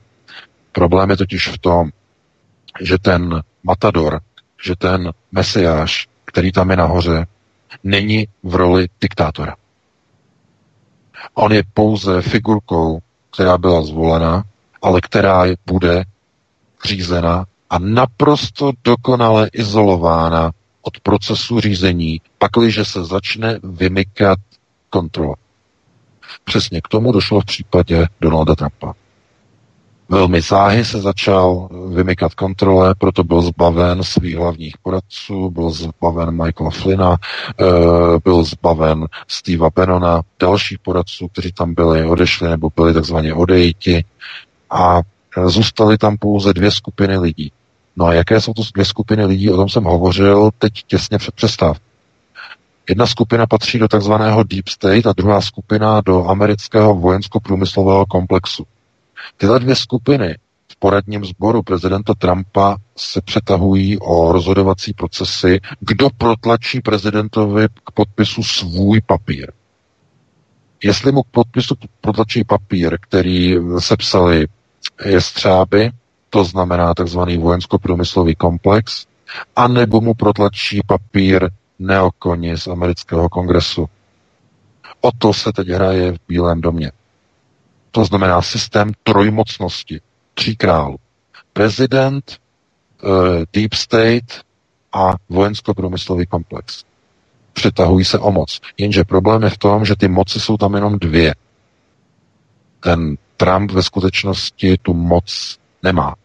Problém 0.72 1.10
je 1.10 1.18
totiž 1.18 1.48
v 1.48 1.58
tom, 1.58 1.90
že 2.82 2.98
ten 2.98 3.42
matador, 3.64 4.20
že 4.64 4.76
ten 4.76 5.12
mesiáš, 5.32 6.08
který 6.26 6.52
tam 6.52 6.70
je 6.70 6.78
nahoře, 6.78 7.26
není 7.84 8.28
v 8.44 8.56
roli 8.56 8.88
diktátora. 9.02 9.56
On 11.34 11.54
je 11.54 11.64
pouze 11.74 12.22
figurkou, 12.22 13.00
která 13.32 13.58
byla 13.58 13.82
zvolena, 13.82 14.44
ale 14.82 15.02
která 15.02 15.44
bude 15.66 16.04
řízena 16.86 17.46
a 17.70 17.80
naprosto 17.80 18.72
dokonale 18.84 19.50
izolována 19.54 20.52
od 20.82 21.00
procesu 21.00 21.60
řízení, 21.60 22.22
pakliže 22.38 22.86
se 22.86 23.04
začne 23.06 23.60
vymykat 23.64 24.40
kontrola. 24.90 25.36
Přesně 26.44 26.82
k 26.82 26.88
tomu 26.88 27.12
došlo 27.12 27.42
v 27.42 27.46
případě 27.46 28.08
Donalda 28.22 28.56
Trumpa. 28.56 28.94
Velmi 30.14 30.42
záhy 30.42 30.86
se 30.86 31.02
začal 31.02 31.70
vymykat 31.94 32.34
kontrole, 32.34 32.96
proto 32.96 33.24
byl 33.24 33.42
zbaven 33.42 34.04
svých 34.04 34.36
hlavních 34.36 34.78
poradců, 34.78 35.50
byl 35.50 35.70
zbaven 35.70 36.44
Michaela 36.44 36.72
Flynna, 36.72 37.18
eh, 37.60 37.66
byl 38.24 38.44
zbaven 38.44 39.08
Steva 39.28 39.70
Bannona, 39.76 40.22
dalších 40.40 40.80
poradců, 40.80 41.28
kteří 41.28 41.52
tam 41.52 41.74
byli, 41.74 42.06
odešli 42.06 42.50
nebo 42.50 42.70
byli 42.76 42.94
takzvaně 42.94 43.34
odejti 43.34 44.06
a 44.70 45.02
zůstaly 45.46 45.98
tam 45.98 46.18
pouze 46.18 46.54
dvě 46.54 46.72
skupiny 46.72 47.18
lidí. 47.18 47.52
No 47.96 48.06
a 48.06 48.14
jaké 48.14 48.42
jsou 48.42 48.54
to 48.54 48.62
dvě 48.74 48.86
skupiny 48.86 49.26
lidí, 49.26 49.50
o 49.50 49.58
tom 49.58 49.70
jsem 49.70 49.84
hovořil 49.84 50.50
teď 50.58 50.74
těsně 50.88 51.18
před 51.18 51.36
přestávkou. 51.36 51.86
Jedna 52.90 53.08
skupina 53.08 53.46
patří 53.46 53.80
do 53.80 53.88
takzvaného 53.88 54.44
Deep 54.44 54.68
State 54.68 55.08
a 55.08 55.14
druhá 55.14 55.42
skupina 55.42 56.02
do 56.02 56.26
amerického 56.26 56.96
vojensko-průmyslového 56.96 58.06
komplexu. 58.06 58.66
Tyhle 59.38 59.60
dvě 59.60 59.76
skupiny 59.76 60.38
v 60.72 60.76
poradním 60.80 61.26
sboru 61.26 61.64
prezidenta 61.64 62.14
Trumpa 62.14 62.78
se 62.98 63.22
přetahují 63.22 64.00
o 64.00 64.32
rozhodovací 64.32 64.94
procesy, 64.94 65.60
kdo 65.80 66.10
protlačí 66.18 66.82
prezidentovi 66.82 67.68
k 67.84 67.92
podpisu 67.92 68.44
svůj 68.44 69.02
papír. 69.02 69.52
Jestli 70.84 71.12
mu 71.12 71.24
k 71.24 71.28
podpisu 71.28 71.76
protlačí 72.02 72.44
papír, 72.44 72.98
který 73.02 73.56
sepsali 73.80 74.48
jestřáby, 75.06 75.92
to 76.30 76.44
znamená 76.44 76.94
takzvaný 76.94 77.38
vojensko-průmyslový 77.38 78.36
komplex, 78.36 79.06
anebo 79.56 80.02
mu 80.02 80.14
protlačí 80.14 80.82
papír 80.88 81.50
neokoni 81.80 82.58
z 82.58 82.68
amerického 82.68 83.30
kongresu. 83.30 83.90
O 85.02 85.10
to 85.18 85.34
se 85.34 85.52
teď 85.54 85.68
hraje 85.68 86.12
v 86.12 86.18
Bílém 86.28 86.62
domě. 86.62 86.92
To 87.96 88.06
znamená 88.06 88.42
systém 88.42 88.92
trojmocnosti, 89.04 90.02
tří 90.34 90.56
králů. 90.56 90.98
Prezident, 91.54 92.38
uh, 93.04 93.10
deep 93.54 93.74
state 93.74 94.42
a 94.94 95.14
vojensko-průmyslový 95.30 96.26
komplex. 96.26 96.84
Přetahují 97.54 98.06
se 98.06 98.20
o 98.20 98.32
moc. 98.32 98.60
Jenže 98.78 99.04
problém 99.04 99.44
je 99.44 99.50
v 99.50 99.58
tom, 99.58 99.86
že 99.86 99.96
ty 99.96 100.08
moci 100.08 100.40
jsou 100.40 100.58
tam 100.58 100.74
jenom 100.76 101.00
dvě. 101.00 101.36
Ten 102.80 103.18
Trump 103.38 103.72
ve 103.72 103.84
skutečnosti 103.84 104.78
tu 104.82 104.94
moc 104.94 105.58
nemá. 105.84 106.16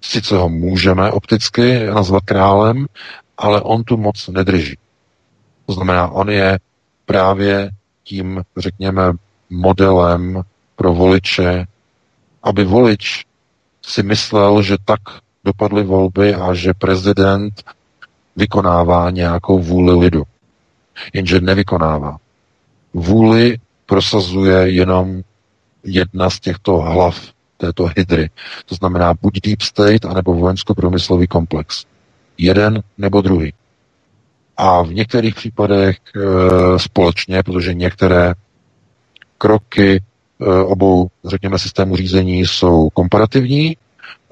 Sice 0.00 0.36
ho 0.36 0.48
můžeme 0.48 1.10
opticky 1.10 1.86
nazvat 1.86 2.22
králem, 2.24 2.86
ale 3.38 3.60
on 3.60 3.84
tu 3.84 3.96
moc 3.96 4.28
nedrží. 4.28 4.78
To 5.66 5.72
znamená, 5.72 6.08
on 6.08 6.30
je 6.30 6.58
právě 7.06 7.70
tím, 8.04 8.42
řekněme, 8.56 9.12
modelem 9.52 10.42
pro 10.76 10.94
voliče, 10.94 11.66
aby 12.42 12.64
volič 12.64 13.26
si 13.82 14.02
myslel, 14.02 14.62
že 14.62 14.76
tak 14.84 15.00
dopadly 15.44 15.84
volby 15.84 16.34
a 16.34 16.54
že 16.54 16.74
prezident 16.74 17.62
vykonává 18.36 19.10
nějakou 19.10 19.58
vůli 19.58 19.98
lidu. 19.98 20.22
Jenže 21.12 21.40
nevykonává. 21.40 22.16
Vůli 22.94 23.58
prosazuje 23.86 24.70
jenom 24.70 25.22
jedna 25.84 26.30
z 26.30 26.40
těchto 26.40 26.76
hlav 26.76 27.20
této 27.56 27.90
hydry. 27.96 28.30
To 28.66 28.74
znamená 28.74 29.14
buď 29.14 29.40
Deep 29.40 29.62
State, 29.62 30.04
anebo 30.04 30.34
vojensko-průmyslový 30.34 31.26
komplex. 31.26 31.84
Jeden 32.38 32.82
nebo 32.98 33.20
druhý. 33.20 33.52
A 34.56 34.82
v 34.82 34.94
některých 34.94 35.34
případech 35.34 35.96
e, 35.96 36.78
společně, 36.78 37.42
protože 37.42 37.74
některé 37.74 38.34
kroky 39.42 40.00
eh, 40.40 40.44
obou, 40.64 41.08
řekněme, 41.24 41.58
systému 41.58 41.96
řízení 41.96 42.40
jsou 42.40 42.88
komparativní, 42.90 43.76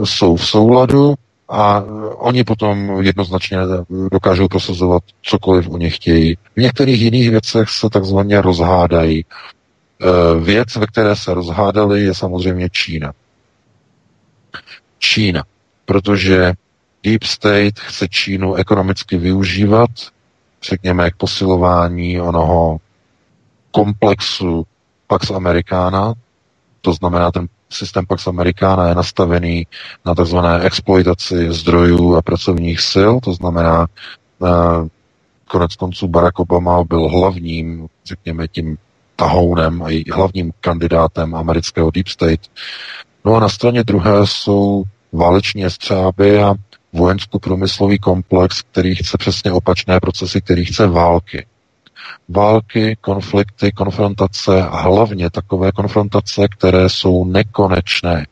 jsou 0.04 0.36
v 0.36 0.46
souladu 0.46 1.14
a 1.48 1.82
oni 2.16 2.44
potom 2.44 3.02
jednoznačně 3.02 3.58
dokážou 4.12 4.48
prosazovat 4.48 5.02
cokoliv 5.22 5.68
oni 5.68 5.90
chtějí. 5.90 6.36
V 6.56 6.60
některých 6.60 7.00
jiných 7.00 7.30
věcech 7.30 7.68
se 7.68 7.90
takzvaně 7.90 8.40
rozhádají. 8.40 9.24
Eh, 9.24 10.40
věc, 10.40 10.76
ve 10.76 10.86
které 10.86 11.16
se 11.16 11.34
rozhádali, 11.34 12.02
je 12.02 12.14
samozřejmě 12.14 12.68
Čína. 12.70 13.12
Čína, 14.98 15.42
protože 15.84 16.52
Deep 17.02 17.24
State 17.24 17.78
chce 17.80 18.08
Čínu 18.08 18.54
ekonomicky 18.54 19.16
využívat, 19.16 19.90
řekněme, 20.62 21.10
k 21.10 21.16
posilování 21.16 22.20
onoho 22.20 22.78
komplexu 23.70 24.66
Pax 25.10 25.30
Americana, 25.30 26.14
to 26.80 26.92
znamená, 26.92 27.30
ten 27.30 27.48
systém 27.70 28.06
Pax 28.06 28.26
Americana 28.26 28.88
je 28.88 28.94
nastavený 28.94 29.66
na 30.06 30.14
tzv. 30.14 30.36
exploitaci 30.62 31.52
zdrojů 31.52 32.16
a 32.16 32.22
pracovních 32.22 32.80
sil, 32.92 33.12
to 33.20 33.34
znamená, 33.34 33.86
eh, 34.44 34.88
konec 35.48 35.76
konců 35.76 36.08
Barack 36.08 36.38
Obama 36.38 36.84
byl 36.84 37.08
hlavním, 37.08 37.88
řekněme, 38.04 38.48
tím 38.48 38.78
tahounem 39.16 39.82
a 39.82 40.04
hlavním 40.14 40.52
kandidátem 40.60 41.34
amerického 41.34 41.90
Deep 41.90 42.08
State. 42.08 42.40
No 43.24 43.34
a 43.34 43.40
na 43.40 43.48
straně 43.48 43.84
druhé 43.84 44.26
jsou 44.26 44.82
váleční 45.12 45.70
střáby 45.70 46.42
a 46.42 46.54
vojensko-průmyslový 46.92 47.98
komplex, 47.98 48.62
který 48.62 48.94
chce 48.94 49.18
přesně 49.18 49.52
opačné 49.52 50.00
procesy, 50.00 50.40
který 50.40 50.64
chce 50.64 50.86
války 50.86 51.46
války, 52.28 52.96
konflikty, 53.00 53.72
konfrontace 53.72 54.62
a 54.62 54.80
hlavně 54.80 55.30
takové 55.30 55.72
konfrontace, 55.72 56.48
které 56.48 56.88
jsou 56.88 57.24
nekonečné. 57.24 58.26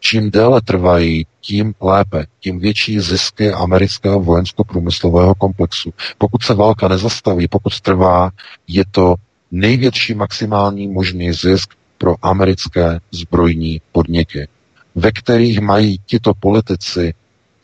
Čím 0.00 0.30
déle 0.30 0.60
trvají, 0.60 1.26
tím 1.40 1.74
lépe, 1.80 2.26
tím 2.40 2.58
větší 2.58 3.00
zisky 3.00 3.52
amerického 3.52 4.20
vojensko-průmyslového 4.20 5.34
komplexu. 5.34 5.90
Pokud 6.18 6.42
se 6.42 6.54
válka 6.54 6.88
nezastaví, 6.88 7.48
pokud 7.48 7.80
trvá, 7.80 8.30
je 8.68 8.84
to 8.90 9.14
největší 9.50 10.14
maximální 10.14 10.88
možný 10.88 11.32
zisk 11.32 11.70
pro 11.98 12.14
americké 12.22 13.00
zbrojní 13.10 13.80
podniky, 13.92 14.48
ve 14.94 15.12
kterých 15.12 15.60
mají 15.60 15.98
tito 16.06 16.34
politici 16.34 17.14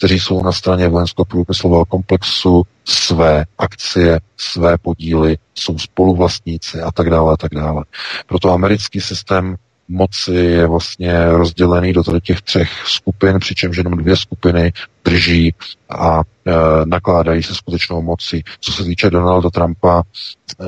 kteří 0.00 0.20
jsou 0.20 0.42
na 0.42 0.52
straně 0.52 0.88
vojensko-průmyslového 0.88 1.84
komplexu, 1.84 2.62
své 2.84 3.44
akcie, 3.58 4.20
své 4.36 4.78
podíly, 4.78 5.38
jsou 5.54 5.78
spoluvlastníci 5.78 6.80
a 6.80 6.92
tak 6.92 7.10
dále 7.10 7.32
a 7.32 7.36
tak 7.36 7.54
dále. 7.54 7.84
Proto 8.26 8.52
americký 8.52 9.00
systém 9.00 9.56
moci 9.88 10.34
je 10.34 10.66
vlastně 10.66 11.24
rozdělený 11.24 11.92
do 11.92 12.20
těch 12.22 12.42
třech 12.42 12.70
skupin, 12.86 13.38
přičemž 13.38 13.76
jenom 13.76 13.96
dvě 13.96 14.16
skupiny 14.16 14.72
drží 15.04 15.54
a 15.88 16.20
e, 16.20 16.52
nakládají 16.84 17.42
se 17.42 17.54
skutečnou 17.54 18.02
moci. 18.02 18.42
Co 18.60 18.72
se 18.72 18.84
týče 18.84 19.10
Donalda 19.10 19.50
Trumpa, 19.50 20.02
e, 20.02 20.66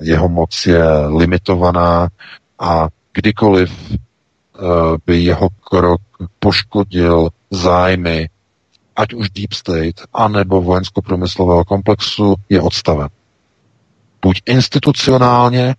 jeho 0.00 0.28
moc 0.28 0.66
je 0.66 0.84
limitovaná 1.06 2.08
a 2.58 2.88
kdykoliv 3.12 3.72
by 5.06 5.24
jeho 5.24 5.48
krok 5.60 6.00
poškodil 6.38 7.28
zájmy 7.50 8.28
ať 8.96 9.14
už 9.14 9.30
Deep 9.30 9.52
State, 9.52 10.02
anebo 10.12 10.62
vojensko-průmyslového 10.62 11.64
komplexu, 11.64 12.34
je 12.48 12.60
odstaven. 12.60 13.08
Buď 14.22 14.42
institucionálně, 14.46 15.74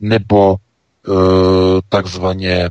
nebo 0.00 0.56
Eh, 1.08 1.80
takzvaně 1.88 2.70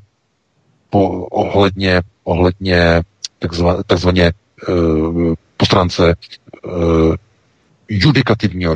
po, 0.90 1.26
ohledně, 1.26 2.02
ohledně 2.24 3.02
takzvaně, 3.40 3.84
takzvaně 3.86 4.32
uh, 4.70 5.34
po 5.58 5.66
stránce 5.66 6.16
uh, 6.64 7.16
judikativního 7.88 8.76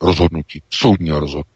rozhodnutí, 0.00 0.62
soudního 0.70 1.20
rozhodnutí. 1.20 1.50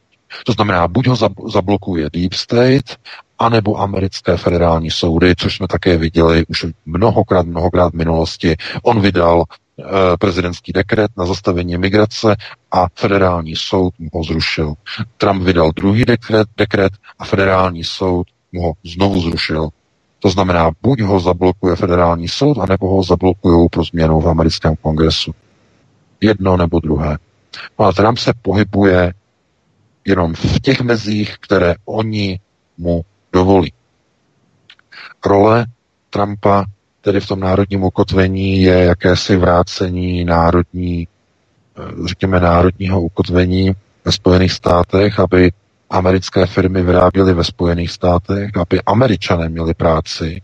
To 0.47 0.53
znamená, 0.53 0.89
buď 0.89 1.07
ho 1.07 1.16
zablokuje 1.49 2.11
Deep 2.12 2.32
State, 2.32 2.97
anebo 3.41 3.81
americké 3.81 4.37
federální 4.37 4.91
soudy, 4.91 5.35
což 5.37 5.57
jsme 5.57 5.69
také 5.69 5.97
viděli 5.97 6.47
už 6.47 6.67
mnohokrát, 6.87 7.47
mnohokrát 7.47 7.93
v 7.93 7.97
minulosti. 7.97 8.57
On 8.83 9.01
vydal 9.01 9.45
Eh, 9.81 10.17
prezidentský 10.17 10.73
dekret 10.73 11.11
na 11.17 11.27
zastavení 11.27 11.79
migrace 11.79 12.37
a 12.71 12.87
federální 12.95 13.57
soud 13.57 13.95
mu 13.99 14.09
ho 14.15 14.25
zrušil. 14.25 14.75
Trump 15.17 15.43
vydal 15.43 15.73
druhý 15.77 16.05
dekret, 16.05 16.49
dekret 16.57 16.93
a 17.19 17.25
federální 17.25 17.85
soud 17.85 18.27
mu 18.53 18.62
ho 18.62 18.73
znovu 18.85 19.21
zrušil. 19.21 19.69
To 20.19 20.31
znamená, 20.31 20.71
buď 20.83 21.01
ho 21.01 21.21
zablokuje 21.21 21.77
federální 21.77 22.29
soud, 22.29 22.59
anebo 22.59 22.89
ho 22.89 23.03
zablokují 23.03 23.69
pro 23.69 23.85
změnu 23.85 24.21
v 24.21 24.29
americkém 24.29 24.77
kongresu. 24.77 25.35
Jedno 26.21 26.57
nebo 26.57 26.81
druhé. 26.81 27.19
No 27.79 27.85
a 27.85 27.93
Trump 27.93 28.19
se 28.19 28.33
pohybuje 28.43 29.15
jenom 30.05 30.35
v 30.35 30.61
těch 30.61 30.81
mezích, 30.81 31.37
které 31.41 31.75
oni 31.85 32.41
mu 32.79 33.03
dovolí. 33.32 33.73
Role 35.27 35.66
Trumpa 36.11 36.65
tedy 37.01 37.20
v 37.20 37.27
tom 37.27 37.40
národním 37.40 37.85
ukotvení 37.85 38.62
je 38.62 38.78
jakési 38.85 39.36
vrácení 39.36 40.24
národní, 40.24 41.09
eh, 41.78 42.09
řekněme, 42.09 42.40
národního 42.40 43.01
ukotvení 43.01 43.73
ve 44.05 44.12
Spojených 44.12 44.52
státech, 44.52 45.20
aby 45.20 45.52
americké 45.90 46.47
firmy 46.47 46.82
vyráběly 46.82 47.35
ve 47.35 47.44
Spojených 47.44 47.90
státech, 47.90 48.57
aby 48.57 48.82
američané 48.82 49.48
měli 49.48 49.74
práci 49.74 50.43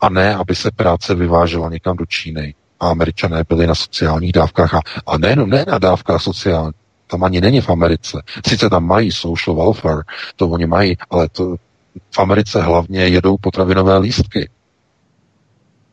a 0.00 0.08
ne, 0.08 0.34
aby 0.34 0.54
se 0.54 0.70
práce 0.70 1.14
vyvážela 1.14 1.70
někam 1.70 1.96
do 1.96 2.06
Číny 2.06 2.54
a 2.80 2.88
američané 2.88 3.44
byli 3.48 3.66
na 3.66 3.74
sociálních 3.74 4.32
dávkách 4.32 4.74
a, 4.74 4.80
a 5.06 5.18
nejenom 5.18 5.50
ne 5.50 5.64
na 5.68 5.78
dávkách 5.78 6.22
sociálních, 6.22 6.74
tam 7.06 7.24
ani 7.24 7.40
není 7.40 7.60
v 7.60 7.70
Americe. 7.70 8.22
Sice 8.46 8.70
tam 8.70 8.86
mají 8.86 9.12
social 9.12 9.56
welfare, 9.56 10.02
to 10.36 10.48
oni 10.48 10.66
mají, 10.66 10.96
ale 11.10 11.28
to 11.28 11.56
v 12.10 12.18
Americe 12.18 12.62
hlavně 12.62 13.00
jedou 13.00 13.36
potravinové 13.36 13.98
lístky. 13.98 14.48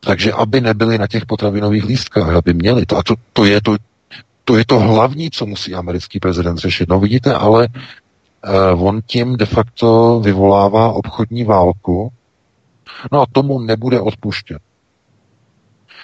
Takže 0.00 0.32
aby 0.32 0.60
nebyli 0.60 0.98
na 0.98 1.06
těch 1.06 1.26
potravinových 1.26 1.84
lístkách, 1.84 2.34
aby 2.34 2.54
měli 2.54 2.86
to. 2.86 2.96
A 2.96 3.02
to, 3.02 3.14
to, 3.32 3.44
je 3.44 3.62
to, 3.62 3.76
to 4.44 4.56
je 4.58 4.64
to 4.66 4.78
hlavní, 4.78 5.30
co 5.30 5.46
musí 5.46 5.74
americký 5.74 6.20
prezident 6.20 6.58
řešit. 6.58 6.88
No 6.88 7.00
vidíte, 7.00 7.34
ale 7.34 7.68
uh, 8.74 8.86
on 8.86 9.00
tím 9.06 9.36
de 9.36 9.46
facto 9.46 10.20
vyvolává 10.20 10.92
obchodní 10.92 11.44
válku, 11.44 12.12
no 13.12 13.22
a 13.22 13.26
tomu 13.32 13.58
nebude 13.58 14.00
odpuštěn. 14.00 14.58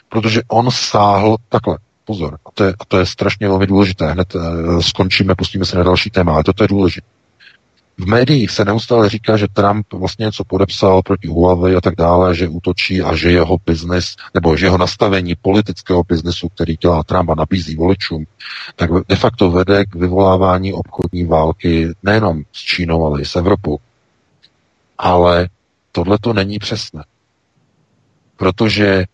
Protože 0.09 0.43
on 0.49 0.70
sáhl 0.70 1.37
takhle, 1.49 1.79
pozor, 2.05 2.39
a 2.47 2.51
to 2.55 2.65
je, 2.65 2.74
a 2.81 2.85
to 2.85 2.99
je 2.99 3.07
strašně 3.07 3.49
velmi 3.49 3.66
důležité, 3.66 4.12
hned 4.12 4.35
uh, 4.35 4.81
skončíme, 4.81 5.35
pustíme 5.35 5.65
se 5.65 5.77
na 5.77 5.83
další 5.83 6.11
téma, 6.11 6.33
ale 6.33 6.45
toto 6.45 6.65
je 6.65 6.69
důležité 6.69 7.07
v 7.98 8.06
médiích 8.06 8.51
se 8.51 8.64
neustále 8.64 9.09
říká, 9.09 9.36
že 9.36 9.48
Trump 9.48 9.93
vlastně 9.93 10.24
něco 10.24 10.44
podepsal 10.44 11.02
proti 11.02 11.28
Huawei 11.28 11.77
a 11.77 11.81
tak 11.81 11.94
dále, 11.97 12.35
že 12.35 12.48
útočí 12.48 13.02
a 13.02 13.16
že 13.16 13.31
jeho 13.31 13.56
biznis, 13.66 14.16
nebo 14.35 14.56
že 14.56 14.66
jeho 14.66 14.78
nastavení 14.78 15.35
politického 15.35 16.02
biznesu, 16.05 16.48
který 16.48 16.77
dělá 16.77 17.02
Trump 17.02 17.31
a 17.31 17.35
nabízí 17.35 17.77
voličům, 17.77 18.24
tak 18.77 18.90
de 19.09 19.16
facto 19.16 19.51
vede 19.51 19.85
k 19.85 19.94
vyvolávání 19.94 20.73
obchodní 20.73 21.24
války 21.24 21.89
nejenom 22.02 22.43
s 22.52 22.59
Čínou, 22.59 23.06
ale 23.06 23.23
i 23.23 23.24
s 23.24 23.36
Evropou. 23.36 23.78
Ale 24.98 25.48
tohle 25.93 26.19
to 26.19 26.32
není 26.32 26.59
přesné. 26.59 27.05
Protože 28.36 29.05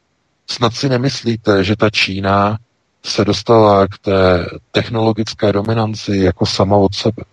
snad 0.51 0.75
si 0.75 0.89
nemyslíte, 0.89 1.65
že 1.65 1.77
ta 1.77 1.91
Čína 1.91 2.59
se 3.05 3.25
dostala 3.25 3.87
k 3.87 3.99
té 3.99 4.47
technologické 4.73 5.53
dominanci 5.53 6.17
jako 6.17 6.47
sama 6.47 6.77
od 6.77 6.95
sebe 6.95 7.25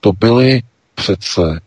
to 0.00 0.12
byly 0.12 0.62
přece, 0.94 1.60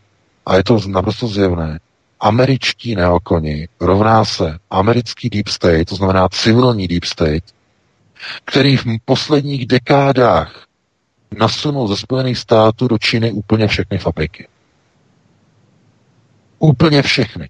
a 0.45 0.55
je 0.55 0.63
to 0.63 0.79
naprosto 0.87 1.27
zjevné, 1.27 1.79
američtí 2.19 2.95
neokoni 2.95 3.67
rovná 3.79 4.25
se 4.25 4.57
americký 4.69 5.29
deep 5.29 5.47
state, 5.47 5.89
to 5.89 5.95
znamená 5.95 6.29
civilní 6.29 6.87
deep 6.87 7.03
state, 7.03 7.43
který 8.45 8.77
v 8.77 8.85
posledních 9.05 9.65
dekádách 9.67 10.65
nasunul 11.37 11.87
ze 11.87 11.97
Spojených 11.97 12.37
států 12.37 12.87
do 12.87 12.97
Číny 12.97 13.31
úplně 13.31 13.67
všechny 13.67 13.97
fabriky. 13.97 14.47
Úplně 16.59 17.01
všechny. 17.01 17.49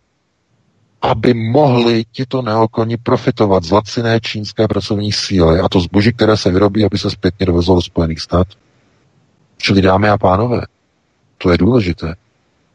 Aby 1.02 1.34
mohli 1.34 2.04
tito 2.12 2.42
neokoni 2.42 2.98
profitovat 2.98 3.64
z 3.64 3.72
laciné 3.72 4.20
čínské 4.20 4.68
pracovní 4.68 5.12
síly 5.12 5.60
a 5.60 5.70
to 5.70 5.80
zboží, 5.80 6.14
které 6.14 6.38
se 6.38 6.52
vyrobí, 6.52 6.86
aby 6.86 6.98
se 6.98 7.10
zpětně 7.10 7.46
dovezlo 7.46 7.76
do 7.76 7.82
Spojených 7.82 8.22
států. 8.22 8.58
Čili 9.58 9.82
dámy 9.82 10.10
a 10.10 10.18
pánové, 10.18 10.62
to 11.44 11.52
je 11.52 11.58
důležité. 11.58 12.16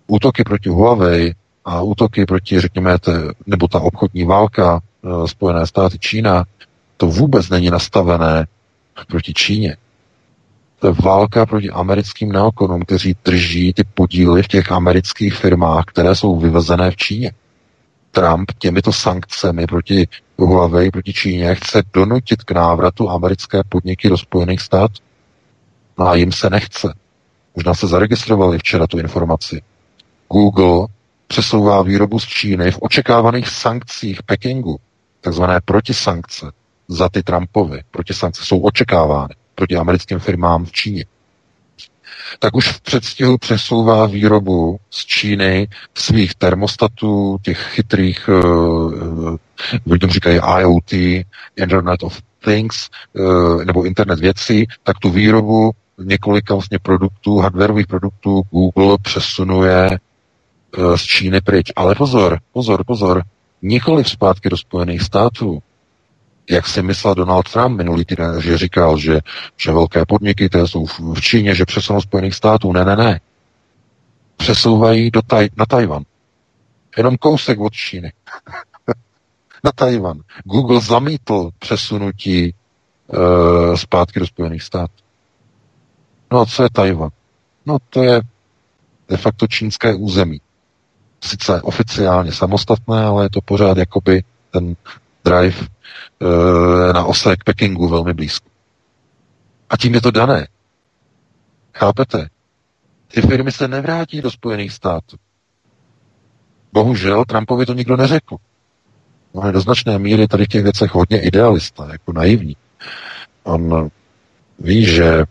Útoky 0.07 0.45
proti 0.45 0.69
Huawei 0.69 1.35
a 1.65 1.83
útoky 1.83 2.27
proti, 2.27 2.61
řekněme, 2.61 2.99
te, 2.99 3.13
nebo 3.47 3.69
ta 3.69 3.81
obchodní 3.81 4.25
válka 4.25 4.81
e, 4.81 5.29
Spojené 5.29 5.67
státy 5.67 5.99
Čína, 5.99 6.45
to 6.97 7.07
vůbec 7.07 7.49
není 7.49 7.71
nastavené 7.71 8.47
proti 9.09 9.35
Číně. 9.35 9.77
To 10.79 10.87
je 10.87 10.93
válka 10.93 11.47
proti 11.47 11.71
americkým 11.71 12.33
neokonům, 12.33 12.83
kteří 12.83 13.17
drží 13.25 13.73
ty 13.73 13.85
podíly 13.85 14.43
v 14.43 14.49
těch 14.49 14.73
amerických 14.73 15.35
firmách, 15.35 15.85
které 15.87 16.15
jsou 16.15 16.39
vyvezené 16.39 16.91
v 16.91 16.97
Číně. 16.97 17.33
Trump 18.11 18.53
těmito 18.59 18.93
sankcemi 18.93 19.67
proti 19.67 20.09
Huawei, 20.39 20.91
proti 20.91 21.13
Číně 21.13 21.55
chce 21.55 21.83
donutit 21.93 22.43
k 22.43 22.51
návratu 22.51 23.11
americké 23.11 23.61
podniky 23.69 24.09
do 24.09 24.19
Spojených 24.19 24.61
států. 24.61 25.03
No 25.99 26.09
a 26.09 26.15
jim 26.15 26.33
se 26.33 26.51
nechce. 26.51 26.95
Možná 27.59 27.75
se 27.75 27.87
zaregistrovali 27.87 28.59
včera 28.59 28.87
tu 28.87 28.99
informaci. 28.99 29.63
Google 30.33 30.87
přesouvá 31.27 31.83
výrobu 31.83 32.19
z 32.19 32.27
Číny 32.27 32.71
v 32.71 32.79
očekávaných 32.81 33.49
sankcích 33.49 34.23
Pekingu, 34.23 34.79
takzvané 35.21 35.61
protisankce 35.65 36.53
za 36.89 37.09
ty 37.09 37.23
Trumpovy. 37.23 37.81
Protisankce 37.91 38.45
jsou 38.45 38.61
očekávány 38.61 39.35
proti 39.55 39.77
americkým 39.77 40.19
firmám 40.19 40.65
v 40.65 40.73
Číně. 40.73 41.05
Tak 42.39 42.57
už 42.57 42.69
v 42.69 42.81
předstihu 42.81 43.39
přesouvá 43.39 44.07
výrobu 44.07 44.79
z 44.91 45.07
Číny 45.07 45.69
svých 45.95 46.35
termostatů, 46.35 47.39
těch 47.43 47.59
chytrých, 47.59 48.29
uh, 48.29 49.37
uh, 49.87 50.09
říkají 50.09 50.41
IoT, 50.61 50.93
Internet 51.57 52.03
of 52.03 52.23
Things, 52.45 52.89
uh, 53.13 53.65
nebo 53.65 53.85
internet 53.85 54.19
věcí, 54.19 54.67
tak 54.83 54.99
tu 54.99 55.11
výrobu 55.11 55.73
několika 55.99 56.55
vlastně 56.55 56.79
produktů, 56.79 57.39
hardwareových 57.39 57.87
produktů 57.87 58.43
Google 58.51 58.97
přesunuje 59.03 59.91
e, 59.91 59.99
z 60.99 61.03
Číny 61.03 61.41
pryč. 61.41 61.73
Ale 61.77 61.95
pozor, 61.95 62.39
pozor, 62.53 62.85
pozor, 62.85 63.23
nikoliv 63.63 64.09
zpátky 64.09 64.49
do 64.49 64.57
Spojených 64.57 65.03
států. 65.03 65.63
Jak 66.51 66.67
si 66.67 66.83
myslel 66.83 67.15
Donald 67.15 67.53
Trump 67.53 67.77
minulý 67.77 68.05
týden, 68.05 68.41
že 68.41 68.59
říkal, 68.59 68.99
že, 68.99 69.21
že 69.57 69.73
velké 69.73 70.07
podniky, 70.07 70.49
které 70.49 70.67
jsou 70.67 70.87
v 70.87 71.21
Číně, 71.21 71.55
že 71.55 71.65
přesunou 71.65 72.01
Spojených 72.01 72.35
států. 72.35 72.73
Ne, 72.73 72.85
ne, 72.85 72.97
ne. 72.97 73.21
Přesouvají 74.37 75.11
do 75.11 75.23
taj, 75.23 75.49
na 75.57 75.67
Tajvan. 75.67 76.03
Jenom 76.97 77.17
kousek 77.17 77.61
od 77.61 77.73
Číny. 77.73 78.13
na 79.65 79.73
Tajvan. 79.75 80.21
Google 80.45 80.81
zamítl 80.81 81.51
přesunutí 81.59 82.55
uh, 83.07 83.77
zpátky 83.77 84.21
do 84.21 84.27
Spojených 84.27 84.63
států. 84.63 85.08
No 86.33 86.41
a 86.41 86.47
co 86.47 86.63
je 86.63 86.69
Tajvan? 86.73 87.11
No 87.67 87.79
to 87.91 88.03
je 88.03 88.21
de 89.09 89.17
facto 89.17 89.47
čínské 89.47 89.95
území. 89.95 90.41
Sice 91.21 91.63
oficiálně 91.63 92.33
samostatné, 92.33 93.05
ale 93.05 93.25
je 93.25 93.31
to 93.31 93.41
pořád 93.41 93.79
jakoby 93.79 94.25
ten 94.51 94.77
Drive 95.25 95.67
e, 96.21 96.93
na 96.93 97.05
ose 97.05 97.37
k 97.37 97.45
Pekingu 97.45 97.89
velmi 97.89 98.15
blízko. 98.15 98.49
A 99.71 99.77
tím 99.77 99.95
je 99.95 100.01
to 100.01 100.11
dané. 100.11 100.49
Chápete? 101.75 102.29
Ty 103.09 103.21
firmy 103.21 103.53
se 103.53 103.69
nevrátí 103.69 104.23
do 104.23 104.31
Spojených 104.31 104.73
států. 104.73 105.17
Bohužel 106.73 107.25
Trumpovi 107.25 107.67
to 107.67 107.75
nikdo 107.75 107.97
neřekl. 107.97 108.37
On 109.33 109.47
je 109.47 109.53
do 109.53 109.61
značné 109.61 109.99
míry 109.99 110.29
tady 110.29 110.45
v 110.45 110.49
těch 110.49 110.63
věcech 110.63 110.95
hodně 110.95 111.21
idealista, 111.21 111.89
jako 111.93 112.13
naivní. 112.13 112.57
On 113.43 113.91
ví, 114.59 114.85
že 114.85 115.25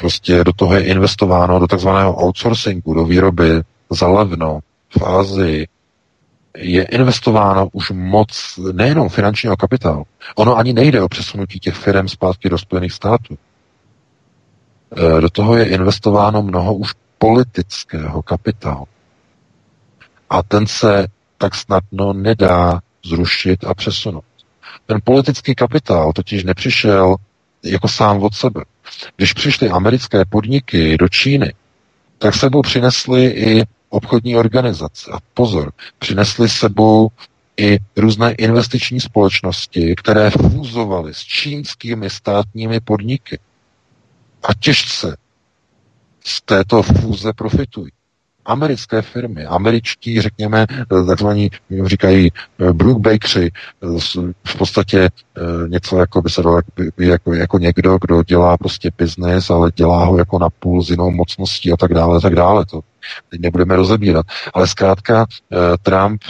prostě 0.00 0.44
do 0.44 0.52
toho 0.52 0.74
je 0.74 0.84
investováno 0.84 1.58
do 1.58 1.66
takzvaného 1.66 2.24
outsourcingu, 2.24 2.94
do 2.94 3.04
výroby 3.04 3.62
za 3.90 4.08
levno 4.08 4.60
v 4.98 5.02
Ázii, 5.02 5.66
je 6.56 6.84
investováno 6.84 7.68
už 7.72 7.90
moc 7.90 8.58
nejenom 8.72 9.08
finančního 9.08 9.56
kapitálu. 9.56 10.04
Ono 10.34 10.56
ani 10.56 10.72
nejde 10.72 11.02
o 11.02 11.08
přesunutí 11.08 11.58
těch 11.60 11.74
firm 11.74 12.08
zpátky 12.08 12.48
do 12.48 12.58
Spojených 12.58 12.92
států. 12.92 13.38
E, 14.96 15.20
do 15.20 15.30
toho 15.30 15.56
je 15.56 15.68
investováno 15.68 16.42
mnoho 16.42 16.74
už 16.74 16.92
politického 17.18 18.22
kapitálu. 18.22 18.86
A 20.30 20.42
ten 20.42 20.66
se 20.66 21.06
tak 21.38 21.54
snadno 21.54 22.12
nedá 22.12 22.80
zrušit 23.04 23.64
a 23.64 23.74
přesunout. 23.74 24.24
Ten 24.86 24.98
politický 25.04 25.54
kapitál 25.54 26.12
totiž 26.12 26.44
nepřišel 26.44 27.16
jako 27.66 27.88
sám 27.88 28.22
od 28.22 28.34
sebe. 28.34 28.64
Když 29.16 29.32
přišly 29.32 29.68
americké 29.70 30.24
podniky 30.24 30.96
do 30.96 31.08
Číny, 31.08 31.54
tak 32.18 32.34
sebou 32.34 32.62
přinesly 32.62 33.26
i 33.26 33.64
obchodní 33.88 34.36
organizace. 34.36 35.10
A 35.12 35.18
pozor, 35.34 35.72
přinesly 35.98 36.48
sebou 36.48 37.08
i 37.56 37.78
různé 37.96 38.32
investiční 38.32 39.00
společnosti, 39.00 39.94
které 39.96 40.30
fúzovaly 40.30 41.14
s 41.14 41.18
čínskými 41.18 42.10
státními 42.10 42.80
podniky. 42.80 43.38
A 44.42 44.54
těžce 44.54 45.16
z 46.24 46.42
této 46.42 46.82
fúze 46.82 47.32
profitují 47.32 47.90
americké 48.46 49.02
firmy, 49.02 49.44
američtí, 49.44 50.20
řekněme, 50.20 50.66
takzvaní, 51.06 51.50
říkají 51.84 52.30
eh, 52.58 52.72
Brook 52.72 52.98
Bakery, 52.98 53.50
eh, 53.50 54.00
v 54.44 54.56
podstatě 54.58 55.00
eh, 55.00 55.68
něco 55.68 55.98
jako 55.98 56.22
by 56.22 56.30
se 56.30 56.42
dalo 56.42 56.60
jako, 56.98 57.34
jako 57.34 57.58
někdo, 57.58 57.98
kdo 58.00 58.22
dělá 58.22 58.56
prostě 58.56 58.90
biznes, 58.98 59.50
ale 59.50 59.70
dělá 59.74 60.04
ho 60.04 60.18
jako 60.18 60.38
na 60.38 60.50
půl 60.50 60.82
s 60.82 60.90
jinou 60.90 61.10
mocností 61.10 61.72
a 61.72 61.76
tak 61.76 61.94
dále, 61.94 62.20
tak 62.20 62.34
dále. 62.34 62.64
To 62.66 62.80
teď 63.30 63.40
nebudeme 63.40 63.76
rozebírat. 63.76 64.26
Ale 64.54 64.66
zkrátka 64.66 65.26
Trump 65.82 66.22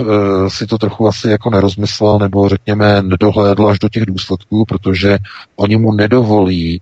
si 0.48 0.66
to 0.66 0.78
trochu 0.78 1.09
asi 1.09 1.28
jako 1.28 1.51
nerozmyslel, 1.51 2.18
nebo 2.18 2.48
řekněme 2.48 3.02
nedohlédl 3.02 3.68
až 3.68 3.78
do 3.78 3.88
těch 3.88 4.06
důsledků, 4.06 4.64
protože 4.64 5.18
oni 5.56 5.76
mu 5.76 5.93
nedovolí 5.93 6.80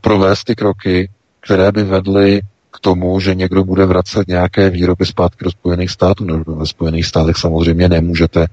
provést 0.00 0.44
ty 0.44 0.54
kroky, 0.54 1.10
které 1.40 1.72
by 1.72 1.84
vedly 1.84 2.40
k 2.70 2.80
tomu, 2.80 3.20
že 3.20 3.34
někdo 3.34 3.64
bude 3.64 3.86
vracet 3.86 4.28
nějaké 4.28 4.70
výroby 4.70 5.06
zpátky 5.06 5.44
do 5.44 5.50
Spojených 5.50 5.90
států. 5.90 6.24
No, 6.24 6.44
ve 6.46 6.66
Spojených 6.66 7.06
státech 7.06 7.36
samozřejmě 7.36 7.88
nemůžete 7.88 8.46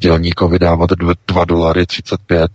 dělníkovi 0.00 0.58
dávat 0.58 0.90
2 1.26 1.44
dolary 1.44 1.86
35 1.86 2.50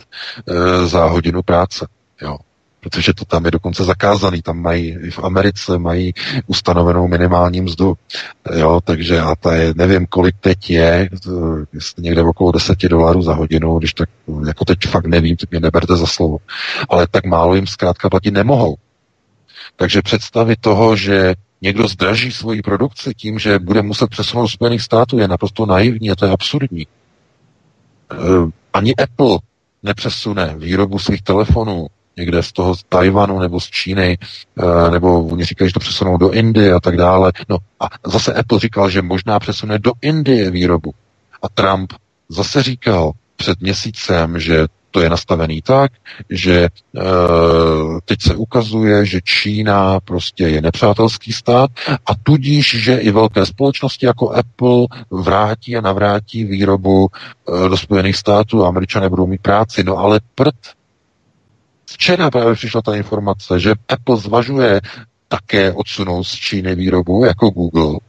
e, 0.47 0.87
za 0.87 1.05
hodinu 1.05 1.41
práce. 1.41 1.87
Jo. 2.21 2.37
Protože 2.79 3.13
to 3.13 3.25
tam 3.25 3.45
je 3.45 3.51
dokonce 3.51 3.83
zakázaný. 3.83 4.41
Tam 4.41 4.57
mají, 4.57 4.97
v 5.11 5.19
Americe 5.19 5.77
mají 5.77 6.13
ustanovenou 6.47 7.07
minimální 7.07 7.61
mzdu. 7.61 7.93
Jo, 8.55 8.79
takže 8.83 9.19
a 9.19 9.35
ta 9.35 9.55
je, 9.55 9.73
nevím, 9.77 10.05
kolik 10.05 10.35
teď 10.39 10.69
je, 10.69 11.09
jestli 11.73 12.03
někde 12.03 12.21
okolo 12.21 12.51
10 12.51 12.81
dolarů 12.81 13.21
za 13.21 13.33
hodinu, 13.33 13.79
když 13.79 13.93
tak, 13.93 14.09
jako 14.47 14.65
teď 14.65 14.79
fakt 14.87 15.05
nevím, 15.05 15.37
tak 15.37 15.51
mě 15.51 15.59
neberte 15.59 15.95
za 15.95 16.05
slovo. 16.05 16.37
Ale 16.89 17.07
tak 17.11 17.25
málo 17.25 17.55
jim 17.55 17.67
zkrátka 17.67 18.09
platit 18.09 18.31
nemohou. 18.31 18.75
Takže 19.75 20.01
představit 20.01 20.59
toho, 20.61 20.95
že 20.95 21.33
někdo 21.61 21.87
zdraží 21.87 22.31
svoji 22.31 22.61
produkci 22.61 23.13
tím, 23.13 23.39
že 23.39 23.59
bude 23.59 23.81
muset 23.81 24.09
přesunout 24.09 24.47
Spojených 24.47 24.81
států, 24.81 25.17
je 25.17 25.27
naprosto 25.27 25.65
naivní 25.65 26.11
a 26.11 26.15
to 26.15 26.25
je 26.25 26.31
absurdní. 26.31 26.87
Eh, 28.11 28.17
ani 28.73 28.95
Apple 28.95 29.39
nepřesune 29.83 30.55
výrobu 30.57 30.99
svých 30.99 31.21
telefonů 31.21 31.87
někde 32.17 32.43
z 32.43 32.51
toho 32.51 32.75
z 32.75 32.83
Tajvanu 32.83 33.39
nebo 33.39 33.59
z 33.59 33.69
Číny, 33.69 34.17
eh, 34.17 34.91
nebo 34.91 35.25
oni 35.25 35.45
říkají, 35.45 35.69
že 35.69 35.73
to 35.73 35.79
přesunou 35.79 36.17
do 36.17 36.31
Indie 36.31 36.73
a 36.73 36.79
tak 36.79 36.97
dále. 36.97 37.31
No 37.49 37.57
a 37.79 37.89
zase 38.05 38.33
Apple 38.33 38.59
říkal, 38.59 38.89
že 38.89 39.01
možná 39.01 39.39
přesune 39.39 39.79
do 39.79 39.91
Indie 40.01 40.51
výrobu. 40.51 40.93
A 41.41 41.49
Trump 41.49 41.93
zase 42.29 42.63
říkal 42.63 43.11
před 43.35 43.61
měsícem, 43.61 44.39
že 44.39 44.65
to 44.93 45.01
je 45.01 45.09
nastavený 45.09 45.61
tak, 45.61 45.91
že 46.29 46.55
e, 46.61 46.69
teď 48.05 48.21
se 48.21 48.35
ukazuje, 48.35 49.05
že 49.05 49.21
Čína 49.23 49.99
prostě 49.99 50.43
je 50.43 50.61
nepřátelský 50.61 51.33
stát 51.33 51.71
a 52.05 52.11
tudíž, 52.23 52.83
že 52.83 52.97
i 52.97 53.11
velké 53.11 53.45
společnosti 53.45 54.05
jako 54.05 54.29
Apple 54.29 54.87
vrátí 55.11 55.77
a 55.77 55.81
navrátí 55.81 56.43
výrobu 56.43 57.07
e, 57.09 57.69
do 57.69 57.77
Spojených 57.77 58.15
států 58.15 58.63
a 58.63 58.67
američané 58.67 59.09
budou 59.09 59.27
mít 59.27 59.41
práci. 59.41 59.83
No 59.83 59.97
ale 59.97 60.19
prd. 60.35 60.55
Včera 61.85 62.31
právě 62.31 62.53
přišla 62.53 62.81
ta 62.81 62.95
informace, 62.95 63.59
že 63.59 63.73
Apple 63.89 64.17
zvažuje 64.17 64.81
také 65.27 65.73
odsunout 65.73 66.23
z 66.23 66.33
Číny 66.35 66.75
výrobu 66.75 67.25
jako 67.25 67.49
Google, 67.49 67.99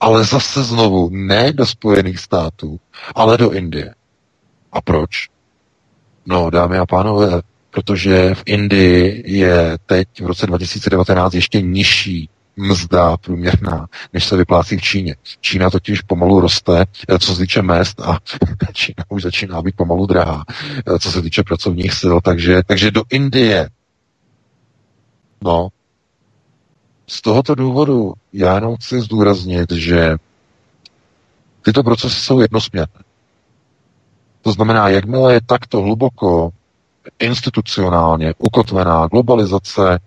ale 0.00 0.24
zase 0.24 0.62
znovu 0.62 1.10
ne 1.12 1.52
do 1.52 1.66
Spojených 1.66 2.18
států, 2.18 2.80
ale 3.14 3.38
do 3.38 3.50
Indie. 3.50 3.94
A 4.72 4.80
proč? 4.80 5.37
No, 6.30 6.50
dámy 6.50 6.78
a 6.78 6.86
pánové, 6.86 7.42
protože 7.70 8.34
v 8.34 8.42
Indii 8.46 9.22
je 9.26 9.78
teď 9.86 10.08
v 10.20 10.26
roce 10.26 10.46
2019 10.46 11.34
ještě 11.34 11.62
nižší 11.62 12.28
mzda 12.56 13.16
průměrná, 13.16 13.86
než 14.12 14.24
se 14.24 14.36
vyplácí 14.36 14.76
v 14.76 14.82
Číně. 14.82 15.16
Čína 15.40 15.70
totiž 15.70 16.00
pomalu 16.00 16.40
roste, 16.40 16.84
eh, 17.08 17.18
co 17.18 17.34
se 17.34 17.40
týče 17.40 17.62
mest 17.62 18.00
a 18.00 18.18
Čína 18.72 19.04
už 19.08 19.22
začíná 19.22 19.62
být 19.62 19.76
pomalu 19.76 20.06
drahá, 20.06 20.44
eh, 20.86 20.98
co 20.98 21.12
se 21.12 21.22
týče 21.22 21.42
pracovních 21.42 21.92
sil, 22.00 22.16
takže, 22.24 22.60
takže 22.66 22.90
do 22.90 23.02
Indie. 23.10 23.68
No, 25.42 25.68
z 27.06 27.22
tohoto 27.22 27.54
důvodu 27.54 28.14
já 28.32 28.54
jenom 28.54 28.76
chci 28.76 29.00
zdůraznit, 29.00 29.72
že 29.72 30.16
tyto 31.62 31.82
procesy 31.82 32.20
jsou 32.20 32.40
jednosměrné. 32.40 33.07
To 34.42 34.52
znamená, 34.52 34.88
jakmile 34.88 35.32
je 35.34 35.40
takto 35.46 35.80
hluboko 35.80 36.50
institucionálně 37.18 38.34
ukotvená 38.38 39.06
globalizace, 39.06 39.98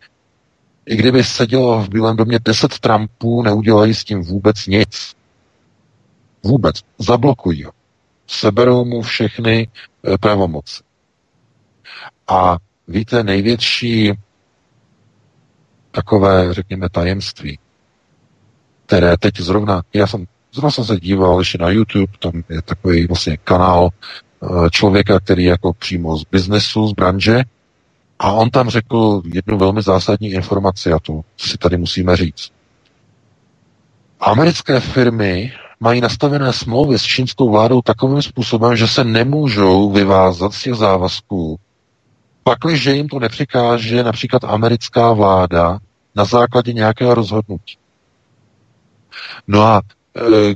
i 0.86 0.96
kdyby 0.96 1.24
sedělo 1.24 1.84
v 1.84 1.90
Bílém 1.90 2.16
domě 2.16 2.40
deset 2.40 2.80
Trumpů, 2.80 3.42
neudělají 3.42 3.94
s 3.94 4.04
tím 4.04 4.22
vůbec 4.24 4.68
nic. 4.68 5.16
Vůbec. 6.44 6.76
Zablokují 7.00 7.64
ho. 7.64 7.72
Seberou 8.28 8.86
mu 8.86 9.02
všechny 9.02 9.68
e, 10.14 10.18
pravomoci. 10.18 10.84
A 12.28 12.58
víte, 12.88 13.24
největší 13.24 14.14
takové, 15.92 16.54
řekněme, 16.54 16.90
tajemství, 16.90 17.60
které 18.86 19.18
teď 19.18 19.38
zrovna, 19.40 19.82
já 19.94 20.08
jsem, 20.08 20.26
zrovna 20.54 20.72
jsem 20.72 20.86
se 20.86 21.00
díval 21.00 21.40
ještě 21.40 21.58
na 21.58 21.70
YouTube, 21.70 22.14
tam 22.20 22.44
je 22.50 22.62
takový 22.62 23.08
vlastně 23.08 23.38
kanál 23.38 23.90
Eh, 24.44 24.70
člověka, 24.70 25.20
který 25.20 25.44
jako 25.44 25.74
přímo 25.74 26.18
z 26.18 26.24
biznesu, 26.32 26.88
z 26.88 26.94
branže, 26.94 27.44
a 28.20 28.32
on 28.32 28.50
tam 28.50 28.70
řekl 28.70 29.22
jednu 29.34 29.58
velmi 29.58 29.82
zásadní 29.82 30.30
informaci 30.30 30.92
a 30.92 31.00
to 31.00 31.22
si 31.38 31.58
tady 31.58 31.78
musíme 31.78 32.16
říct. 32.16 32.52
Americké 34.20 34.80
firmy 34.80 35.54
mají 35.80 36.02
nastavené 36.02 36.54
smlouvy 36.54 37.00
s 37.00 37.04
čínskou 37.04 37.52
vládou 37.52 37.82
takovým 37.82 38.22
způsobem, 38.22 38.76
že 38.76 38.88
se 38.88 39.04
nemůžou 39.04 39.92
vyvázat 39.92 40.54
z 40.54 40.64
těch 40.64 40.74
závazků, 40.74 41.60
pakliže 42.44 42.96
jim 42.96 43.08
to 43.08 43.20
nepřikáže 43.20 44.04
například 44.04 44.44
americká 44.44 45.14
vláda 45.14 45.80
na 46.16 46.26
základě 46.26 46.74
nějakého 46.74 47.14
rozhodnutí. 47.14 47.78
No 49.48 49.62
a 49.62 49.82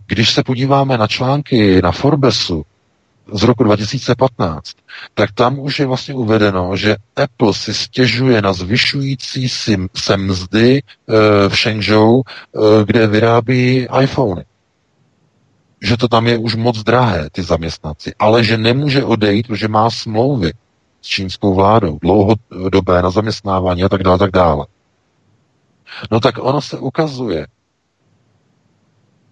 když 0.08 0.34
se 0.34 0.44
podíváme 0.44 0.98
na 0.98 1.08
články 1.08 1.82
na 1.82 1.92
Forbesu, 1.92 2.66
z 3.34 3.44
roku 3.44 3.64
2015, 3.64 4.72
tak 5.14 5.32
tam 5.32 5.60
už 5.60 5.80
je 5.80 5.86
vlastně 5.86 6.14
uvedeno, 6.14 6.76
že 6.76 6.96
Apple 7.16 7.54
si 7.54 7.74
stěžuje 7.74 8.42
na 8.42 8.54
zvyšující 8.54 9.50
se 9.96 10.18
mzdy 10.18 10.78
e, 10.78 10.84
v 11.50 11.56
Shenzhou, 11.56 12.22
e, 12.22 12.86
kde 12.86 13.08
vyrábí 13.08 13.88
iPhony. 14.02 14.46
Že 15.82 15.98
to 15.98 16.08
tam 16.08 16.28
je 16.28 16.38
už 16.38 16.56
moc 16.56 16.84
drahé, 16.84 17.30
ty 17.32 17.44
zaměstnanci, 17.44 18.14
ale 18.20 18.44
že 18.44 18.58
nemůže 18.58 19.04
odejít, 19.04 19.48
protože 19.48 19.68
má 19.68 19.90
smlouvy 19.90 20.52
s 21.02 21.08
čínskou 21.08 21.54
vládou, 21.54 22.00
dlouhodobé 22.02 23.02
na 23.02 23.10
zaměstnávání 23.10 23.84
a 23.84 23.90
tak 23.90 24.04
dále, 24.04 24.18
tak 24.18 24.32
dále. 24.32 24.66
No 26.12 26.20
tak 26.20 26.36
ono 26.42 26.62
se 26.62 26.78
ukazuje, 26.78 27.48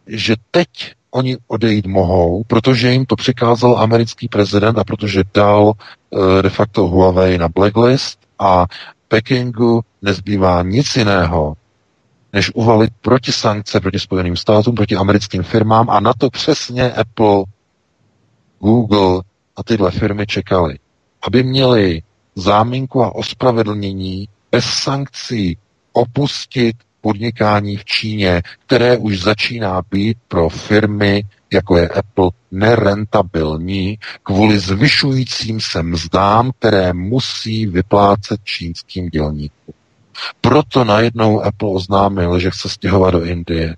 že 0.07 0.35
teď 0.51 0.67
oni 1.11 1.37
odejít 1.47 1.85
mohou, 1.85 2.43
protože 2.43 2.91
jim 2.91 3.05
to 3.05 3.15
přikázal 3.15 3.77
americký 3.77 4.27
prezident 4.27 4.77
a 4.77 4.83
protože 4.83 5.23
dal 5.33 5.65
uh, 5.65 6.41
de 6.41 6.49
facto 6.49 6.87
Huawei 6.87 7.37
na 7.37 7.49
blacklist 7.49 8.19
a 8.39 8.65
Pekingu 9.07 9.81
nezbývá 10.01 10.63
nic 10.63 10.95
jiného, 10.95 11.53
než 12.33 12.51
uvalit 12.55 12.93
proti 13.01 13.31
sankce 13.31 13.79
proti 13.79 13.99
Spojeným 13.99 14.35
státům, 14.35 14.75
proti 14.75 14.95
americkým 14.95 15.43
firmám 15.43 15.89
a 15.89 15.99
na 15.99 16.13
to 16.13 16.29
přesně 16.29 16.91
Apple, 16.91 17.43
Google 18.59 19.21
a 19.55 19.63
tyhle 19.63 19.91
firmy 19.91 20.25
čekali. 20.25 20.79
Aby 21.21 21.43
měli 21.43 22.01
záminku 22.35 23.03
a 23.03 23.15
ospravedlnění 23.15 24.29
bez 24.51 24.65
sankcí 24.65 25.57
opustit 25.93 26.75
podnikání 27.03 27.77
v 27.77 27.85
Číně, 27.85 28.41
které 28.65 28.97
už 28.97 29.21
začíná 29.21 29.81
být 29.91 30.17
pro 30.27 30.49
firmy, 30.49 31.23
jako 31.53 31.77
je 31.77 31.89
Apple, 31.89 32.29
nerentabilní 32.51 33.97
kvůli 34.23 34.59
zvyšujícím 34.59 35.59
se 35.61 35.83
mzdám, 35.83 36.51
které 36.59 36.93
musí 36.93 37.65
vyplácet 37.65 38.39
čínským 38.43 39.09
dělníkům. 39.09 39.73
Proto 40.41 40.83
najednou 40.83 41.41
Apple 41.41 41.69
oznámil, 41.69 42.39
že 42.39 42.51
chce 42.51 42.69
stěhovat 42.69 43.13
do 43.13 43.23
Indie. 43.23 43.75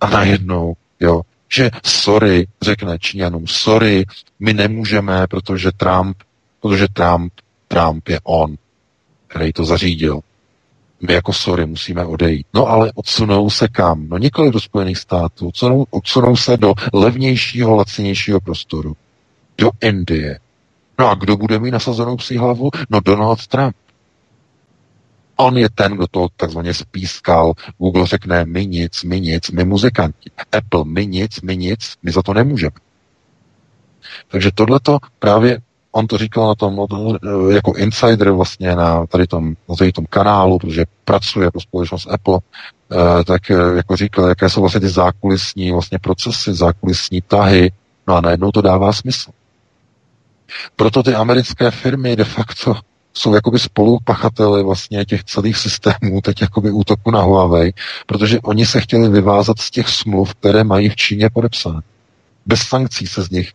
A 0.00 0.10
najednou, 0.10 0.74
jo, 1.00 1.22
že 1.52 1.70
sorry, 1.84 2.46
řekne 2.62 2.98
Číňanům, 2.98 3.46
sorry, 3.46 4.04
my 4.40 4.52
nemůžeme, 4.52 5.26
protože 5.26 5.70
Trump, 5.76 6.16
protože 6.60 6.86
Trump, 6.92 7.32
Trump 7.68 8.08
je 8.08 8.20
on, 8.24 8.56
který 9.26 9.52
to 9.52 9.64
zařídil. 9.64 10.20
My 11.00 11.12
jako 11.12 11.32
sorry 11.32 11.66
musíme 11.66 12.04
odejít. 12.04 12.46
No 12.54 12.66
ale 12.66 12.92
odsunou 12.94 13.50
se 13.50 13.68
kam? 13.68 14.08
No 14.08 14.18
nikoli 14.18 14.50
do 14.50 14.60
Spojených 14.60 14.98
států, 14.98 15.48
odsunou, 15.48 15.86
odsunou 15.90 16.36
se 16.36 16.56
do 16.56 16.74
levnějšího, 16.92 17.76
lacinějšího 17.76 18.40
prostoru. 18.40 18.96
Do 19.58 19.70
Indie. 19.80 20.38
No 20.98 21.10
a 21.10 21.14
kdo 21.14 21.36
bude 21.36 21.58
mít 21.58 21.70
nasazenou 21.70 22.16
psí 22.16 22.36
hlavu? 22.36 22.70
No 22.90 23.00
Donald 23.00 23.46
Trump. 23.46 23.76
On 25.36 25.58
je 25.58 25.68
ten, 25.70 25.92
kdo 25.92 26.06
to 26.10 26.26
takzvaně 26.36 26.74
spískal. 26.74 27.52
Google 27.78 28.06
řekne, 28.06 28.44
my 28.44 28.66
nic, 28.66 29.02
my 29.02 29.20
nic, 29.20 29.50
my 29.50 29.64
muzikanti. 29.64 30.30
Apple, 30.52 30.84
my 30.84 31.06
nic, 31.06 31.40
my 31.40 31.56
nic, 31.56 31.96
my 32.02 32.12
za 32.12 32.22
to 32.22 32.34
nemůžeme. 32.34 32.76
Takže 34.28 34.50
tohleto 34.54 34.98
právě 35.18 35.60
on 35.92 36.06
to 36.06 36.18
říkal 36.18 36.48
na 36.48 36.54
tom 36.54 36.86
jako 37.50 37.72
insider 37.74 38.30
vlastně 38.30 38.76
na 38.76 39.06
tady 39.06 39.26
tom, 39.26 39.54
na 39.68 39.76
tady 39.76 39.92
tom 39.92 40.06
kanálu, 40.06 40.58
protože 40.58 40.84
pracuje 41.04 41.50
pro 41.50 41.60
společnost 41.60 42.06
Apple, 42.10 42.38
eh, 42.92 43.24
tak 43.24 43.50
eh, 43.50 43.54
jako 43.76 43.96
říkal, 43.96 44.28
jaké 44.28 44.50
jsou 44.50 44.60
vlastně 44.60 44.80
ty 44.80 44.88
zákulisní 44.88 45.72
vlastně 45.72 45.98
procesy, 45.98 46.54
zákulisní 46.54 47.22
tahy, 47.22 47.72
no 48.06 48.16
a 48.16 48.20
najednou 48.20 48.50
to 48.50 48.62
dává 48.62 48.92
smysl. 48.92 49.30
Proto 50.76 51.02
ty 51.02 51.14
americké 51.14 51.70
firmy 51.70 52.16
de 52.16 52.24
facto 52.24 52.76
jsou 53.14 53.34
jakoby 53.34 53.58
spolupachateli 53.58 54.62
vlastně 54.62 55.04
těch 55.04 55.24
celých 55.24 55.56
systémů, 55.56 56.20
teď 56.22 56.40
jakoby 56.40 56.70
útoku 56.70 57.10
na 57.10 57.20
Huawei, 57.20 57.72
protože 58.06 58.40
oni 58.40 58.66
se 58.66 58.80
chtěli 58.80 59.08
vyvázat 59.08 59.58
z 59.58 59.70
těch 59.70 59.88
smluv, 59.88 60.34
které 60.34 60.64
mají 60.64 60.88
v 60.88 60.96
Číně 60.96 61.30
podepsané. 61.30 61.80
Bez 62.46 62.60
sankcí 62.60 63.06
se 63.06 63.22
z 63.22 63.30
nich 63.30 63.52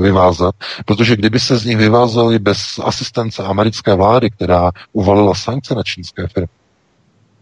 vyvázat, 0.00 0.54
protože 0.84 1.16
kdyby 1.16 1.40
se 1.40 1.56
z 1.56 1.64
nich 1.64 1.76
vyvázali 1.76 2.38
bez 2.38 2.58
asistence 2.84 3.42
americké 3.42 3.94
vlády, 3.94 4.30
která 4.30 4.70
uvalila 4.92 5.34
sankce 5.34 5.74
na 5.74 5.82
čínské 5.82 6.26
firmy, 6.28 6.48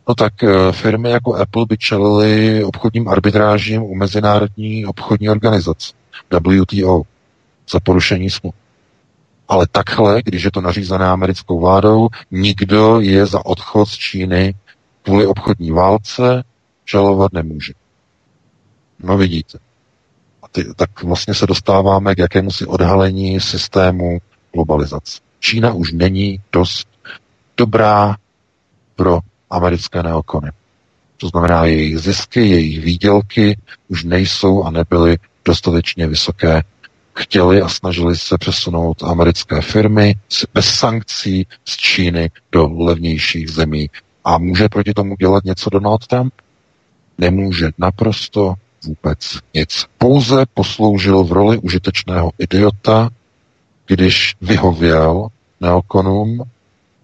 no 0.08 0.14
tak 0.14 0.44
e, 0.44 0.72
firmy 0.72 1.10
jako 1.10 1.34
Apple 1.34 1.66
by 1.68 1.78
čelily 1.78 2.64
obchodním 2.64 3.08
arbitrážím 3.08 3.82
u 3.82 3.94
Mezinárodní 3.94 4.86
obchodní 4.86 5.28
organizace, 5.28 5.92
WTO, 6.30 7.02
za 7.70 7.80
porušení 7.80 8.30
smluv. 8.30 8.54
Ale 9.48 9.66
takhle, 9.72 10.22
když 10.24 10.42
je 10.42 10.50
to 10.50 10.60
nařízené 10.60 11.06
americkou 11.06 11.60
vládou, 11.60 12.08
nikdo 12.30 13.00
je 13.00 13.26
za 13.26 13.46
odchod 13.46 13.88
z 13.88 13.92
Číny 13.92 14.54
kvůli 15.02 15.26
obchodní 15.26 15.70
válce 15.70 16.44
žalovat 16.84 17.32
nemůže. 17.32 17.72
No 18.98 19.16
vidíte. 19.18 19.58
Ty, 20.56 20.64
tak 20.76 21.02
vlastně 21.02 21.34
se 21.34 21.46
dostáváme 21.46 22.14
k 22.14 22.18
jakému 22.18 22.50
si 22.50 22.66
odhalení 22.66 23.40
systému 23.40 24.18
globalizace. 24.54 25.20
Čína 25.40 25.72
už 25.72 25.92
není 25.92 26.40
dost 26.52 26.88
dobrá 27.56 28.16
pro 28.94 29.18
americké 29.50 30.02
neokony. 30.02 30.50
To 31.16 31.28
znamená, 31.28 31.64
jejich 31.64 31.98
zisky, 31.98 32.48
jejich 32.48 32.80
výdělky 32.84 33.58
už 33.88 34.04
nejsou 34.04 34.64
a 34.64 34.70
nebyly 34.70 35.16
dostatečně 35.44 36.06
vysoké 36.06 36.62
chtěli 37.18 37.62
a 37.62 37.68
snažili 37.68 38.16
se 38.16 38.38
přesunout 38.38 39.02
americké 39.02 39.60
firmy 39.60 40.14
bez 40.54 40.74
sankcí 40.74 41.46
z 41.64 41.76
Číny 41.76 42.30
do 42.52 42.68
levnějších 42.68 43.50
zemí. 43.50 43.90
A 44.24 44.38
může 44.38 44.68
proti 44.68 44.94
tomu 44.94 45.16
dělat 45.16 45.44
něco 45.44 45.70
Donald 45.70 46.06
Trump? 46.06 46.34
Nemůže 47.18 47.70
naprosto 47.78 48.54
vůbec 48.86 49.38
nic. 49.54 49.86
Pouze 49.98 50.44
posloužil 50.54 51.24
v 51.24 51.32
roli 51.32 51.58
užitečného 51.58 52.32
idiota, 52.38 53.08
když 53.86 54.34
vyhověl 54.40 55.28
neokonům 55.60 56.42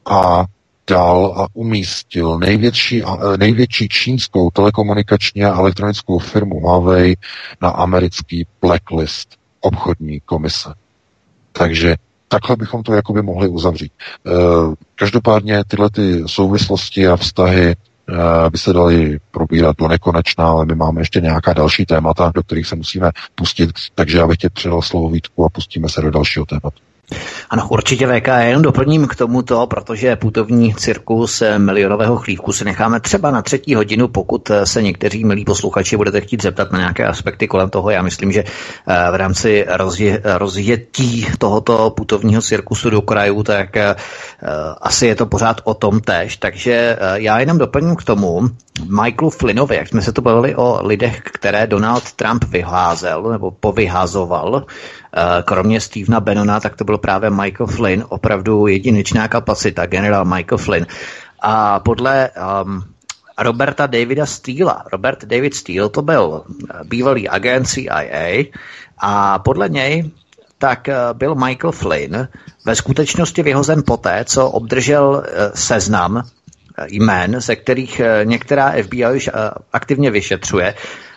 a 0.07 0.45
dal 0.87 1.35
a 1.37 1.47
umístil 1.55 2.39
největší, 2.39 3.03
největší 3.37 3.89
čínskou 3.89 4.51
telekomunikační 4.51 5.45
a 5.45 5.59
elektronickou 5.59 6.19
firmu 6.19 6.61
Huawei 6.61 7.17
na 7.61 7.69
americký 7.69 8.47
blacklist 8.61 9.37
obchodní 9.61 10.21
komise. 10.21 10.75
Takže 11.53 11.97
takhle 12.29 12.57
bychom 12.57 12.83
to 12.83 12.95
jakoby 12.95 13.23
mohli 13.23 13.49
uzavřít. 13.49 13.93
E, 13.93 14.31
každopádně 14.95 15.65
tyhle 15.69 15.91
ty 15.91 16.23
souvislosti 16.27 17.09
a 17.09 17.17
vztahy 17.17 17.75
by 18.51 18.59
se 18.59 18.73
daly 18.73 19.19
probírat 19.31 19.77
do 19.77 19.89
nekonečna, 19.89 20.47
ale 20.47 20.65
my 20.67 20.75
máme 20.75 21.01
ještě 21.01 21.21
nějaká 21.21 21.53
další 21.53 21.87
témata, 21.87 22.33
do 22.35 22.43
kterých 22.43 22.67
se 22.67 22.77
musíme 22.77 23.11
pustit, 23.35 23.71
takže 23.95 24.19
já 24.19 24.27
bych 24.27 24.37
tě 24.37 24.51
předal 24.51 24.83
slovo 24.83 25.09
Vítku 25.09 25.45
a 25.45 25.49
pustíme 25.49 25.89
se 25.89 26.01
do 26.01 26.11
dalšího 26.11 26.47
tématu. 26.47 26.92
Ano, 27.51 27.69
určitě 27.69 28.07
VK, 28.07 28.29
jenom 28.41 28.63
doplním 28.63 29.07
k 29.07 29.15
tomuto, 29.15 29.67
protože 29.67 30.17
putovní 30.17 30.75
cirkus 30.75 31.43
milionového 31.59 32.17
chlívku 32.17 32.53
si 32.53 32.65
necháme 32.65 33.01
třeba 33.01 33.31
na 33.31 33.43
třetí 33.43 33.75
hodinu, 33.75 34.09
pokud 34.09 34.51
se 34.65 34.83
někteří 34.83 35.25
milí 35.25 35.45
posluchači 35.45 35.97
budete 35.97 36.21
chtít 36.21 36.43
zeptat 36.43 36.73
na 36.73 36.79
nějaké 36.79 37.07
aspekty 37.07 37.49
kolem 37.49 37.71
toho. 37.71 37.91
Já 37.91 38.03
myslím, 38.03 38.33
že 38.33 38.45
eh, 38.45 39.11
v 39.11 39.15
rámci 39.15 39.65
rozje, 39.69 40.21
rozjetí 40.25 41.27
tohoto 41.39 41.91
putovního 41.91 42.43
cirkusu 42.43 42.91
do 42.91 43.03
krajů, 43.03 43.43
tak 43.43 43.77
eh, 43.77 43.95
asi 44.81 45.07
je 45.07 45.15
to 45.15 45.27
pořád 45.27 45.61
o 45.65 45.75
tom 45.75 46.01
tež. 46.01 46.37
Takže 46.37 46.73
eh, 46.73 47.21
já 47.21 47.41
jenom 47.41 47.59
doplním 47.59 47.97
k 47.97 48.05
tomu 48.05 48.49
Michaelu 49.03 49.31
Flynnovi, 49.31 49.77
jak 49.77 49.89
jsme 49.89 50.03
se 50.03 50.13
to 50.13 50.23
bavili 50.23 50.55
o 50.55 50.87
lidech, 50.87 51.21
které 51.21 51.67
Donald 51.67 52.13
Trump 52.13 52.45
vyházel 52.45 53.23
nebo 53.23 53.51
povyhazoval, 53.51 54.65
Eh, 54.65 55.02
kromě 55.45 55.81
Stevena 55.81 56.21
Bennona, 56.21 56.61
tak 56.61 56.77
to 56.77 56.85
byl 56.85 56.99
právě 56.99 57.31
Michael 57.31 57.67
Flynn, 57.67 58.05
opravdu 58.09 58.67
jedinečná 58.67 59.29
kapacita, 59.29 59.87
generál 59.87 60.25
Michael 60.25 60.59
Flynn. 60.59 60.87
A 61.41 61.81
podle 61.81 62.31
um, 62.65 62.85
Roberta 63.39 63.87
Davida 63.87 64.27
Steela, 64.27 64.85
Robert 64.93 65.25
David 65.25 65.55
Steele 65.55 65.89
to 65.89 66.03
byl 66.03 66.45
eh, 66.47 66.79
bývalý 66.85 67.29
agent 67.29 67.69
CIA 67.69 68.45
a 68.99 69.39
podle 69.39 69.69
něj 69.69 70.11
tak 70.59 70.89
eh, 70.89 70.97
byl 71.13 71.35
Michael 71.35 71.73
Flynn 71.73 72.29
ve 72.65 72.77
skutečnosti 72.77 73.43
vyhozen 73.43 73.83
poté, 73.87 74.25
co 74.25 74.51
obdržel 74.51 75.25
seznam 75.55 76.23
jmén, 76.87 77.41
ze 77.41 77.57
kterých 77.57 78.01
některá 78.25 78.73
FBI 78.83 79.07
už 79.17 79.31
aktivně 79.73 80.11
vyšetřuje, 80.11 80.75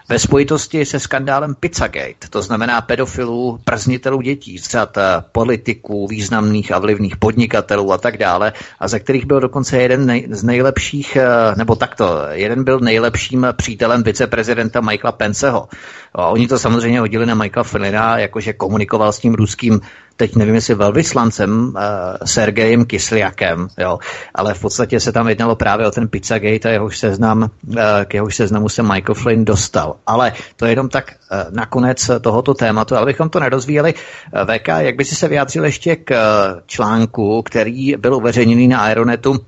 ve 0.09 0.19
spojitosti 0.19 0.85
se 0.85 0.99
skandálem 0.99 1.55
Pizzagate, 1.55 2.27
to 2.29 2.41
znamená 2.41 2.81
pedofilů, 2.81 3.59
prznitelů 3.63 4.21
dětí, 4.21 4.59
z 4.59 4.69
řad 4.69 4.97
eh, 4.97 5.01
politiků, 5.31 6.07
významných 6.07 6.71
a 6.71 6.79
vlivných 6.79 7.17
podnikatelů 7.17 7.93
a 7.93 7.97
tak 7.97 8.17
dále, 8.17 8.53
a 8.79 8.87
ze 8.87 8.99
kterých 8.99 9.25
byl 9.25 9.39
dokonce 9.39 9.77
jeden 9.77 10.05
nej, 10.05 10.27
z 10.29 10.43
nejlepších, 10.43 11.15
eh, 11.15 11.27
nebo 11.57 11.75
takto, 11.75 12.19
jeden 12.31 12.63
byl 12.63 12.79
nejlepším 12.79 13.47
přítelem 13.55 14.03
viceprezidenta 14.03 14.81
Michaela 14.81 15.11
Penceho. 15.11 15.67
A 16.13 16.27
oni 16.27 16.47
to 16.47 16.59
samozřejmě 16.59 16.99
hodili 16.99 17.25
na 17.25 17.35
Michaela 17.35 17.63
Flynna, 17.63 18.17
jakože 18.17 18.53
komunikoval 18.53 19.11
s 19.11 19.19
tím 19.19 19.33
ruským 19.33 19.81
teď 20.15 20.35
nevím, 20.35 20.55
jestli 20.55 20.75
velvyslancem 20.75 21.67
uh, 21.67 21.81
Sergejem 22.25 22.85
Kysliakem, 22.85 23.67
jo, 23.77 23.99
ale 24.35 24.53
v 24.53 24.61
podstatě 24.61 24.99
se 24.99 25.11
tam 25.11 25.27
jednalo 25.27 25.55
právě 25.55 25.87
o 25.87 25.91
ten 25.91 26.07
Pizzagate 26.07 26.69
a 26.69 26.71
jehož 26.71 26.99
seznam, 26.99 27.41
uh, 27.41 27.75
k 28.05 28.13
jehož 28.13 28.35
seznamu 28.35 28.69
se 28.69 28.83
Michael 28.83 29.15
Flynn 29.15 29.45
dostal. 29.45 29.95
Ale 30.07 30.33
to 30.55 30.65
je 30.65 30.71
jenom 30.71 30.89
tak 30.89 31.11
uh, 31.11 31.55
nakonec 31.55 32.09
tohoto 32.21 32.53
tématu, 32.53 32.95
abychom 32.95 33.29
to 33.29 33.39
nerozvíjeli. 33.39 33.93
Uh, 33.93 34.55
VK, 34.55 34.67
jak 34.67 34.95
by 34.95 35.05
si 35.05 35.15
se 35.15 35.27
vyjádřil 35.27 35.65
ještě 35.65 35.95
k 35.95 36.11
uh, 36.11 36.61
článku, 36.65 37.41
který 37.41 37.95
byl 37.97 38.15
uveřejněný 38.15 38.67
na 38.67 38.79
Aeronetu 38.79 39.45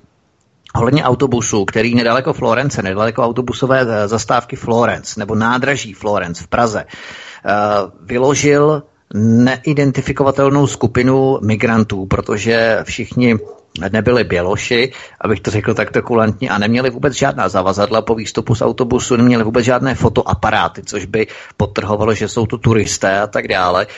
Ohledně 0.76 1.04
autobusu, 1.04 1.66
který 1.66 1.96
nedaleko 1.96 2.34
Florence, 2.34 2.84
nedaleko 2.84 3.24
autobusové 3.24 4.08
zastávky 4.08 4.56
Florence, 4.56 5.20
nebo 5.20 5.36
nádraží 5.36 5.94
Florence 5.94 6.44
v 6.44 6.48
Praze, 6.48 6.86
vyložil 8.02 8.84
neidentifikovatelnou 9.14 10.68
skupinu 10.68 11.40
migrantů, 11.42 12.06
protože 12.06 12.80
všichni 12.84 13.36
nebyli 13.78 14.24
běloši, 14.24 14.92
abych 15.22 15.40
to 15.40 15.52
řekl 15.52 15.74
takto 15.74 16.02
kulantně, 16.02 16.50
a 16.50 16.58
neměli 16.58 16.90
vůbec 16.90 17.14
žádná 17.14 17.50
zavazadla 17.50 18.02
po 18.02 18.16
výstupu 18.16 18.56
z 18.56 18.62
autobusu, 18.62 19.16
neměli 19.16 19.44
vůbec 19.44 19.66
žádné 19.66 19.96
fotoaparáty, 19.96 20.82
což 20.86 21.06
by 21.06 21.28
podtrhovalo, 21.58 22.14
že 22.14 22.28
jsou 22.28 22.46
to 22.46 22.58
turisté 22.58 23.20
a 23.20 23.28
tak 23.28 23.48
dále. 23.48 23.88
E, 23.88 23.90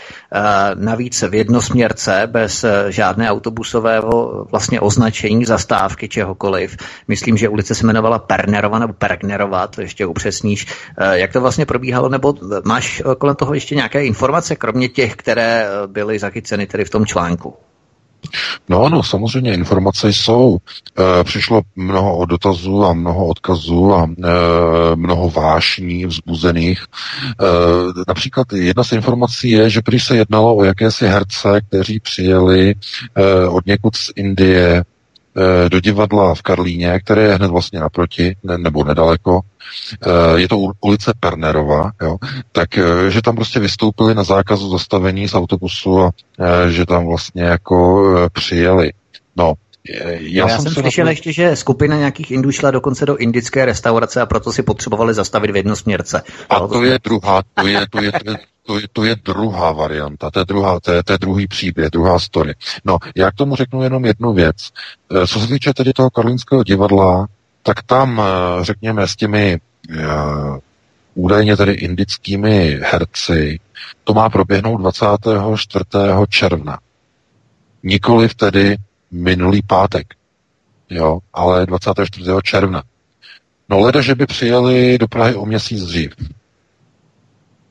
navíc 0.75 1.23
v 1.23 1.33
jednosměrce, 1.33 2.23
bez 2.31 2.65
žádné 2.89 3.31
autobusového 3.31 4.45
vlastně 4.51 4.79
označení, 4.79 5.45
zastávky, 5.45 6.09
čehokoliv. 6.09 6.77
Myslím, 7.07 7.37
že 7.37 7.49
ulice 7.49 7.75
se 7.75 7.85
jmenovala 7.85 8.19
Pernerova 8.19 8.79
nebo 8.79 8.93
Pergnerova, 8.93 9.67
to 9.67 9.81
ještě 9.81 10.05
upřesníš. 10.05 10.67
E, 10.97 11.19
jak 11.19 11.33
to 11.33 11.41
vlastně 11.41 11.65
probíhalo, 11.65 12.09
nebo 12.09 12.33
máš 12.65 13.03
kolem 13.17 13.35
toho 13.35 13.53
ještě 13.53 13.75
nějaké 13.75 14.05
informace, 14.05 14.55
kromě 14.55 14.89
těch, 14.89 15.15
které 15.15 15.67
byly 15.87 16.19
zachyceny 16.19 16.67
tedy 16.67 16.85
v 16.85 16.89
tom 16.89 17.05
článku? 17.05 17.68
No 18.69 18.85
ano, 18.85 19.03
samozřejmě 19.03 19.53
informace 19.53 20.09
jsou. 20.09 20.57
E, 21.19 21.23
přišlo 21.23 21.61
mnoho 21.75 22.25
dotazů 22.25 22.85
a 22.85 22.93
mnoho 22.93 23.27
odkazů 23.27 23.93
a 23.93 24.03
e, 24.03 24.29
mnoho 24.95 25.29
vášní 25.29 26.05
vzbuzených. 26.05 26.83
E, 26.83 27.45
například 28.07 28.47
jedna 28.53 28.83
z 28.83 28.91
informací 28.91 29.49
je, 29.49 29.69
že 29.69 29.81
když 29.85 30.03
se 30.03 30.17
jednalo 30.17 30.55
o 30.55 30.63
jakési 30.63 31.07
herce, 31.07 31.61
kteří 31.67 31.99
přijeli 31.99 32.75
e, 33.15 33.47
od 33.47 33.65
někud 33.65 33.95
z 33.95 34.11
Indie 34.15 34.83
do 35.69 35.79
divadla 35.79 36.35
v 36.35 36.41
Karlíně, 36.41 36.99
které 36.99 37.21
je 37.21 37.35
hned 37.35 37.51
vlastně 37.51 37.79
naproti, 37.79 38.35
ne, 38.43 38.57
nebo 38.57 38.83
nedaleko, 38.83 39.41
Eh, 40.07 40.39
je 40.39 40.47
to 40.47 40.57
ulice 40.81 41.13
Pernerova, 41.19 41.91
jo, 42.01 42.17
tak 42.51 42.77
eh, 42.77 43.11
že 43.11 43.21
tam 43.21 43.35
prostě 43.35 43.59
vystoupili 43.59 44.15
na 44.15 44.23
zákazu 44.23 44.69
zastavení 44.69 45.27
z 45.27 45.33
autobusu 45.33 46.01
a 46.01 46.11
eh, 46.39 46.71
že 46.71 46.85
tam 46.85 47.07
vlastně 47.07 47.43
jako 47.43 48.29
přijeli. 48.33 48.91
No, 49.35 49.53
já, 49.83 50.45
no, 50.45 50.51
já 50.51 50.59
jsem, 50.59 50.73
slyšel 50.73 51.05
na... 51.05 51.11
ještě, 51.11 51.33
že 51.33 51.55
skupina 51.55 51.97
nějakých 51.97 52.31
Indů 52.31 52.51
šla 52.51 52.71
dokonce 52.71 53.05
do 53.05 53.17
indické 53.17 53.65
restaurace 53.65 54.21
a 54.21 54.25
proto 54.25 54.51
si 54.51 54.63
potřebovali 54.63 55.13
zastavit 55.13 55.51
v 55.51 55.55
jednosměrce. 55.55 56.23
A 56.49 56.67
to 56.67 56.83
je 56.83 56.99
druhá, 57.03 57.41
to 57.53 57.67
je, 57.67 57.87
to 57.89 58.01
je, 58.01 58.11
to 58.11 58.31
je, 58.31 58.37
to 58.63 58.79
je, 58.79 58.87
to 58.93 59.03
je 59.03 59.15
druhá 59.25 59.71
varianta, 59.71 60.31
to 60.31 60.39
je, 60.39 60.45
druhá, 60.45 60.79
to, 60.79 60.91
je, 60.91 61.03
to 61.03 61.11
je 61.11 61.17
druhý 61.17 61.47
příběh, 61.47 61.89
druhá 61.89 62.19
story. 62.19 62.53
No, 62.85 62.97
já 63.15 63.31
k 63.31 63.35
tomu 63.35 63.55
řeknu 63.55 63.83
jenom 63.83 64.05
jednu 64.05 64.33
věc. 64.33 64.69
Co 65.27 65.39
se 65.39 65.47
týče 65.47 65.73
tedy 65.73 65.93
toho 65.93 66.09
karlínského 66.09 66.63
divadla, 66.63 67.27
tak 67.63 67.83
tam, 67.83 68.21
eh, 68.21 68.63
řekněme, 68.65 69.07
s 69.07 69.15
těmi 69.15 69.59
uh, 69.89 70.57
údajně 71.15 71.57
tedy 71.57 71.71
indickými 71.71 72.79
herci, 72.83 73.59
to 74.03 74.13
má 74.13 74.29
proběhnout 74.29 74.77
24. 74.77 75.85
června. 76.29 76.79
Nikoliv 77.83 78.35
tedy 78.35 78.77
minulý 79.11 79.61
pátek, 79.61 80.07
jo, 80.89 81.19
ale 81.33 81.65
24. 81.65 82.31
června. 82.43 82.83
No 83.69 83.79
leda, 83.79 84.01
že 84.01 84.15
by 84.15 84.25
přijeli 84.25 84.97
do 84.97 85.07
Prahy 85.07 85.35
o 85.35 85.45
měsíc 85.45 85.83
dřív. 85.83 86.11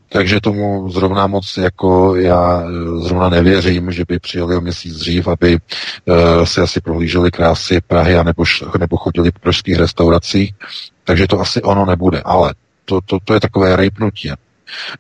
Takže 0.09 0.41
tomu 0.41 0.91
zrovna 0.91 1.27
moc 1.27 1.57
jako 1.57 2.17
já 2.17 2.63
eh, 2.63 3.01
zrovna 3.01 3.29
nevěřím, 3.29 3.93
že 3.93 4.05
by 4.09 4.19
přijeli 4.19 4.57
o 4.57 4.61
měsíc 4.61 4.95
dřív, 4.95 5.29
aby 5.29 5.59
uh, 6.05 6.45
si 6.45 6.61
asi 6.61 6.81
prohlíželi 6.81 7.31
krásy 7.31 7.81
Prahy 7.87 8.17
a 8.17 8.23
nebo, 8.23 8.45
nebo 8.79 8.97
chodili 8.97 9.31
po 9.31 9.39
pražských 9.39 9.77
restauracích. 9.77 10.55
Takže 11.05 11.27
to 11.27 11.41
asi 11.41 11.63
ono 11.63 11.87
nebude. 11.87 12.21
Ale 12.25 12.55
to, 12.85 13.01
to, 13.01 13.19
to 13.25 13.35
je 13.35 13.41
takové 13.41 13.77
rejpnutí. 13.77 14.31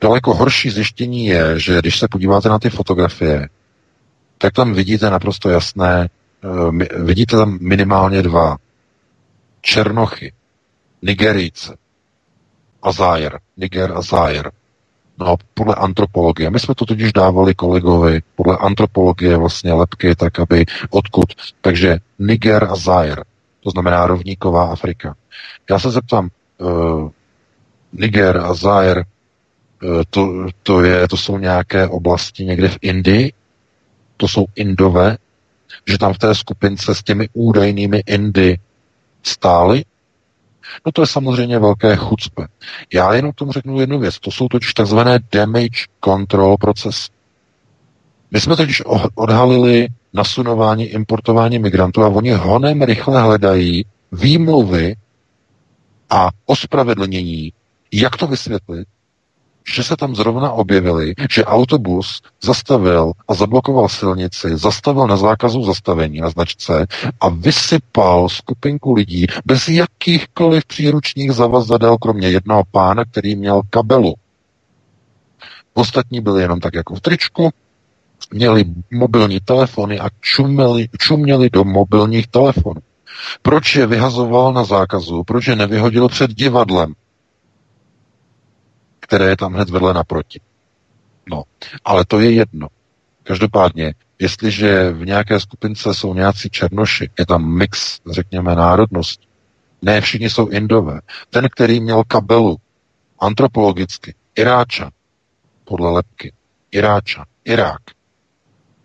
Daleko 0.01 0.35
horší 0.35 0.70
zjištění 0.70 1.27
je, 1.27 1.60
že 1.60 1.78
když 1.78 1.98
se 1.98 2.09
podíváte 2.09 2.48
na 2.48 2.59
ty 2.59 2.70
fotografie, 2.70 3.48
tak 4.39 4.52
tam 4.52 4.74
vidíte 4.74 5.10
naprosto 5.10 5.51
jasné, 5.51 6.09
vidíte 7.05 7.36
tam 7.36 7.59
minimálně 7.60 8.23
dva 8.23 8.56
černochy, 9.60 10.32
Nigerijce, 11.02 11.77
Azair, 12.82 13.39
Niger 13.56 13.93
Azair. 13.93 14.51
No, 15.19 15.36
podle 15.55 15.74
antropologie. 15.74 16.51
My 16.51 16.60
jsme 16.60 16.74
to 16.74 16.85
totiž 16.85 17.12
dávali 17.12 17.55
kolegovi 17.55 18.20
podle 18.36 18.56
antropologie 18.56 19.36
vlastně 19.36 19.73
lepky, 19.73 20.15
tak 20.15 20.40
aby 20.40 20.65
odkud. 20.90 21.24
Takže 21.60 21.98
Niger 22.19 22.65
a 22.65 22.77
Zaire, 22.77 23.23
to 23.60 23.70
znamená 23.70 24.06
rovníková 24.06 24.73
Afrika. 24.73 25.16
Já 25.70 25.78
se 25.78 25.90
zeptám, 25.90 26.28
uh, 26.59 27.10
Niger 27.93 28.36
a 28.36 28.55
Zaire, 28.55 29.02
uh, 29.82 30.02
to, 30.10 30.47
to, 30.62 30.82
je, 30.82 31.09
to 31.09 31.16
jsou 31.16 31.39
nějaké 31.39 31.89
oblasti 31.89 32.44
někde 32.44 32.69
v 32.69 32.78
Indii? 32.81 33.32
To 34.16 34.28
jsou 34.28 34.47
Indové? 34.55 35.16
Že 35.89 35.98
tam 35.98 36.12
v 36.12 36.19
té 36.19 36.35
skupince 36.35 36.94
s 36.94 37.02
těmi 37.02 37.28
údajnými 37.32 38.02
Indy 38.06 38.59
stály? 39.23 39.85
No 40.86 40.93
to 40.93 41.02
je 41.02 41.06
samozřejmě 41.06 41.59
velké 41.59 41.97
chucpe. 41.97 42.47
Já 42.94 43.15
jenom 43.15 43.32
tomu 43.32 43.52
řeknu 43.52 43.81
jednu 43.81 43.98
věc. 43.98 44.19
To 44.19 44.31
jsou 44.31 44.48
totiž 44.48 44.74
takzvané 44.74 45.19
damage 45.32 45.86
control 46.05 46.56
procesy. 46.56 47.09
My 48.31 48.40
jsme 48.40 48.56
totiž 48.56 48.82
odhalili 49.15 49.89
nasunování, 50.12 50.85
importování 50.85 51.59
migrantů 51.59 52.02
a 52.02 52.09
oni 52.09 52.31
honem 52.32 52.82
rychle 52.82 53.23
hledají 53.23 53.85
výmluvy 54.12 54.97
a 56.10 56.28
ospravedlnění, 56.47 57.52
jak 57.93 58.16
to 58.16 58.27
vysvětlit, 58.27 58.89
že 59.74 59.82
se 59.82 59.97
tam 59.97 60.15
zrovna 60.15 60.53
objevili, 60.53 61.15
že 61.31 61.45
autobus 61.45 62.23
zastavil 62.43 63.12
a 63.28 63.35
zablokoval 63.35 63.89
silnici, 63.89 64.57
zastavil 64.57 65.07
na 65.07 65.16
zákazu 65.16 65.62
zastavení 65.62 66.20
na 66.20 66.31
značce 66.31 66.86
a 67.20 67.28
vysypal 67.28 68.28
skupinku 68.28 68.95
lidí 68.95 69.27
bez 69.45 69.69
jakýchkoliv 69.69 70.65
příručních 70.66 71.32
zavazadel, 71.32 71.99
kromě 71.99 72.28
jednoho 72.31 72.62
pána, 72.70 73.05
který 73.05 73.36
měl 73.36 73.62
kabelu. 73.70 74.15
Ostatní 75.74 76.20
byli 76.20 76.43
jenom 76.43 76.61
tak 76.61 76.74
jako 76.74 76.95
v 76.95 77.01
tričku, 77.01 77.51
měli 78.32 78.65
mobilní 78.90 79.40
telefony 79.40 80.01
a 80.01 80.09
čumeli, 80.20 80.89
čuměli 80.99 81.51
do 81.51 81.65
mobilních 81.65 82.27
telefonů. 82.27 82.81
Proč 83.43 83.77
je 83.77 83.86
vyhazoval 83.86 84.53
na 84.53 84.65
zákazu? 84.65 85.24
Proč 85.24 85.47
je 85.47 85.57
nevyhodil 85.57 86.09
před 86.09 86.31
divadlem? 86.31 86.95
Které 89.09 89.29
je 89.29 89.37
tam 89.37 89.55
hned 89.55 89.71
vedle 89.71 89.95
naproti. 89.95 90.41
No, 91.31 91.43
ale 91.85 92.05
to 92.05 92.21
je 92.21 92.33
jedno. 92.33 92.69
Každopádně, 93.23 93.95
jestliže 94.19 94.91
v 94.91 95.07
nějaké 95.07 95.41
skupince 95.41 95.95
jsou 95.95 96.15
nějací 96.15 96.51
černoši, 96.51 97.11
je 97.19 97.27
tam 97.27 97.55
mix, 97.59 98.01
řekněme, 98.11 98.55
národností, 98.55 99.29
ne 99.83 100.01
všichni 100.01 100.31
jsou 100.31 100.49
indové. 100.49 101.01
Ten, 101.31 101.49
který 101.49 101.81
měl 101.81 102.05
kabelu, 102.05 102.57
antropologicky, 103.19 104.15
Iráča, 104.35 104.91
podle 105.65 105.91
lepky, 105.91 106.33
Iráča, 106.71 107.25
Irák, 107.45 107.83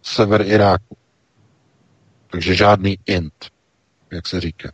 sever 0.02 0.42
Iráku. 0.42 0.98
Takže 2.32 2.56
žádný 2.56 2.98
Ind, 3.06 3.52
jak 4.12 4.28
se 4.28 4.42
říká. 4.42 4.72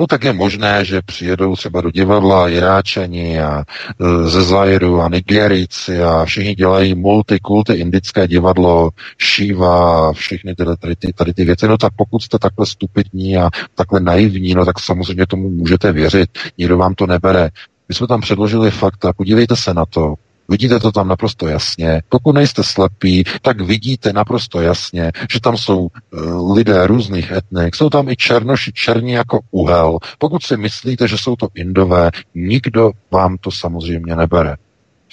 No 0.00 0.06
tak 0.06 0.24
je 0.24 0.32
možné, 0.32 0.84
že 0.84 1.02
přijedou 1.02 1.56
třeba 1.56 1.80
do 1.80 1.90
divadla 1.90 2.48
Iráčani 2.48 3.40
a 3.40 3.64
e, 3.64 4.28
ze 4.28 4.42
Zairu 4.42 5.00
a 5.00 5.08
Nigerici 5.08 6.02
a 6.02 6.24
všichni 6.24 6.54
dělají 6.54 6.94
multikulty 6.94 7.72
indické 7.72 8.28
divadlo, 8.28 8.90
šíva 9.18 10.08
a 10.08 10.12
všechny 10.12 10.54
tyhle, 10.54 10.76
tady, 10.76 10.96
ty, 10.96 11.12
tady 11.12 11.34
ty 11.34 11.44
věci. 11.44 11.68
No 11.68 11.78
tak 11.78 11.92
pokud 11.96 12.22
jste 12.22 12.38
takhle 12.38 12.66
stupidní 12.66 13.36
a 13.36 13.50
takhle 13.74 14.00
naivní, 14.00 14.54
no 14.54 14.64
tak 14.64 14.80
samozřejmě 14.80 15.26
tomu 15.26 15.50
můžete 15.50 15.92
věřit. 15.92 16.30
Nikdo 16.58 16.78
vám 16.78 16.94
to 16.94 17.06
nebere. 17.06 17.50
My 17.88 17.94
jsme 17.94 18.06
tam 18.06 18.20
předložili 18.20 18.70
fakta, 18.70 19.12
podívejte 19.12 19.56
se 19.56 19.74
na 19.74 19.86
to. 19.86 20.14
Vidíte 20.48 20.80
to 20.80 20.92
tam 20.92 21.08
naprosto 21.08 21.48
jasně. 21.48 22.02
Pokud 22.08 22.32
nejste 22.32 22.62
slepí, 22.62 23.24
tak 23.42 23.60
vidíte 23.60 24.12
naprosto 24.12 24.60
jasně, 24.60 25.12
že 25.30 25.40
tam 25.40 25.56
jsou 25.56 25.78
uh, 25.78 26.52
lidé 26.56 26.86
různých 26.86 27.30
etnik. 27.30 27.76
Jsou 27.76 27.90
tam 27.90 28.08
i 28.08 28.16
černoši, 28.16 28.72
černí 28.72 29.12
jako 29.12 29.40
uhel. 29.50 29.98
Pokud 30.18 30.42
si 30.42 30.56
myslíte, 30.56 31.08
že 31.08 31.18
jsou 31.18 31.36
to 31.36 31.48
indové, 31.54 32.10
nikdo 32.34 32.90
vám 33.10 33.36
to 33.38 33.50
samozřejmě 33.50 34.16
nebere. 34.16 34.56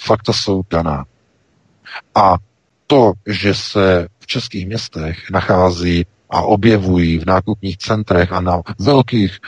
Fakta 0.00 0.32
jsou 0.32 0.62
daná. 0.70 1.04
A 2.14 2.36
to, 2.86 3.12
že 3.26 3.54
se 3.54 4.08
v 4.20 4.26
českých 4.26 4.66
městech 4.66 5.30
nachází 5.30 6.06
a 6.30 6.42
objevují 6.42 7.18
v 7.18 7.26
nákupních 7.26 7.78
centrech 7.78 8.32
a 8.32 8.40
na 8.40 8.62
velkých 8.78 9.38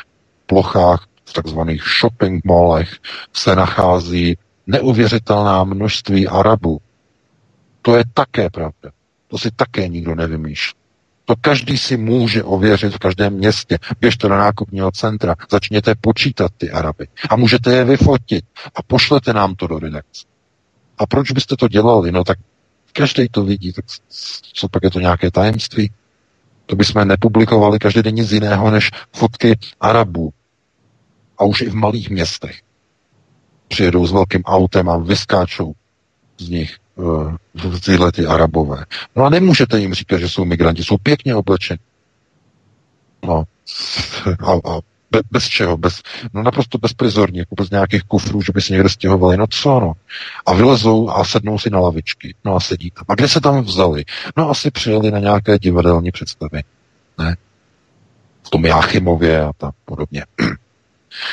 plochách 0.46 1.06
v 1.24 1.32
takzvaných 1.32 1.82
shopping 2.00 2.44
mallech 2.44 2.90
se 3.32 3.56
nachází 3.56 4.36
neuvěřitelná 4.66 5.64
množství 5.64 6.28
Arabů. 6.28 6.80
To 7.82 7.96
je 7.96 8.04
také 8.14 8.50
pravda. 8.50 8.90
To 9.28 9.38
si 9.38 9.50
také 9.50 9.88
nikdo 9.88 10.14
nevymýšlí. 10.14 10.78
To 11.24 11.34
každý 11.40 11.78
si 11.78 11.96
může 11.96 12.44
ověřit 12.44 12.94
v 12.94 12.98
každém 12.98 13.32
městě. 13.32 13.78
Běžte 14.00 14.28
do 14.28 14.36
nákupního 14.36 14.90
centra, 14.90 15.34
začněte 15.50 15.94
počítat 15.94 16.52
ty 16.56 16.70
Araby 16.70 17.08
a 17.30 17.36
můžete 17.36 17.74
je 17.74 17.84
vyfotit 17.84 18.44
a 18.74 18.82
pošlete 18.82 19.32
nám 19.32 19.54
to 19.54 19.66
do 19.66 19.78
redakce. 19.78 20.26
A 20.98 21.06
proč 21.06 21.30
byste 21.30 21.56
to 21.56 21.68
dělali? 21.68 22.12
No 22.12 22.24
tak 22.24 22.38
každý 22.92 23.28
to 23.28 23.44
vidí, 23.44 23.72
tak 23.72 23.84
co 24.52 24.68
pak 24.68 24.82
je 24.82 24.90
to 24.90 25.00
nějaké 25.00 25.30
tajemství? 25.30 25.92
To 26.66 26.76
bychom 26.76 27.08
nepublikovali 27.08 27.78
každý 27.78 28.02
den 28.02 28.14
nic 28.14 28.32
jiného 28.32 28.70
než 28.70 28.90
fotky 29.12 29.58
Arabů. 29.80 30.32
A 31.38 31.44
už 31.44 31.60
i 31.60 31.70
v 31.70 31.74
malých 31.74 32.10
městech. 32.10 32.60
Přijedou 33.68 34.06
s 34.06 34.12
velkým 34.12 34.42
autem 34.42 34.88
a 34.88 34.96
vyskáčou 34.96 35.72
z 36.38 36.48
nich 36.48 36.76
uh, 36.94 37.36
tyhle 37.84 38.12
ty 38.12 38.26
Arabové. 38.26 38.84
No 39.16 39.24
a 39.24 39.30
nemůžete 39.30 39.80
jim 39.80 39.94
říkat, 39.94 40.18
že 40.18 40.28
jsou 40.28 40.44
migranti, 40.44 40.84
jsou 40.84 40.96
pěkně 40.98 41.34
oblečeni. 41.34 41.78
No, 43.26 43.44
a, 44.46 44.52
a 44.52 44.80
be, 45.10 45.20
bez 45.30 45.44
čeho, 45.44 45.76
bez, 45.76 46.02
no 46.32 46.42
naprosto 46.42 46.78
bezprizorně, 46.78 47.40
jako 47.40 47.54
bez 47.54 47.70
nějakých 47.70 48.02
kufrů, 48.02 48.42
že 48.42 48.52
by 48.52 48.60
se 48.60 48.72
někde 48.72 48.88
stěhovali, 48.88 49.36
no 49.36 49.46
co 49.46 49.80
no. 49.80 49.92
A 50.46 50.54
vylezou 50.54 51.10
a 51.10 51.24
sednou 51.24 51.58
si 51.58 51.70
na 51.70 51.80
lavičky, 51.80 52.34
no 52.44 52.56
a 52.56 52.60
sedí 52.60 52.90
tam. 52.90 53.04
A 53.08 53.14
kde 53.14 53.28
se 53.28 53.40
tam 53.40 53.64
vzali? 53.64 54.04
No 54.36 54.50
asi 54.50 54.70
přijeli 54.70 55.10
na 55.10 55.18
nějaké 55.18 55.58
divadelní 55.58 56.10
představy, 56.10 56.62
ne? 57.18 57.36
V 58.42 58.50
tom 58.50 58.66
Jáchymově 58.66 59.44
a 59.44 59.52
tak 59.56 59.74
podobně. 59.84 60.24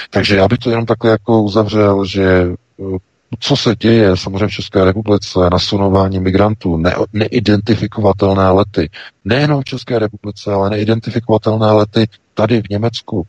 Takže 0.10 0.36
já 0.36 0.48
bych 0.48 0.60
to 0.60 0.70
jenom 0.70 0.86
takhle 0.86 1.12
jako 1.12 1.42
uzavřel, 1.42 2.06
že 2.06 2.24
eh, 2.24 2.98
co 3.40 3.58
se 3.58 3.76
děje 3.76 4.18
samozřejmě 4.18 4.48
v 4.48 4.52
České 4.52 4.86
republice, 4.86 5.40
nasunování 5.52 6.20
migrantů, 6.20 6.78
ne, 6.78 6.96
neidentifikovatelné 7.14 8.50
lety, 8.50 8.90
nejenom 9.26 9.62
v 9.62 9.66
České 9.66 10.00
republice, 10.00 10.54
ale 10.54 10.70
neidentifikovatelné 10.70 11.72
lety 11.72 12.08
tady 12.34 12.62
v 12.62 12.70
Německu, 12.70 13.26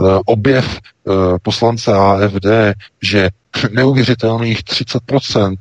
Eh, 0.00 0.20
objev 0.24 0.78
eh, 0.78 1.12
poslance 1.42 1.92
AFD, 1.92 2.46
že 3.02 3.28
neuvěřitelných 3.70 4.64
30% 4.64 5.56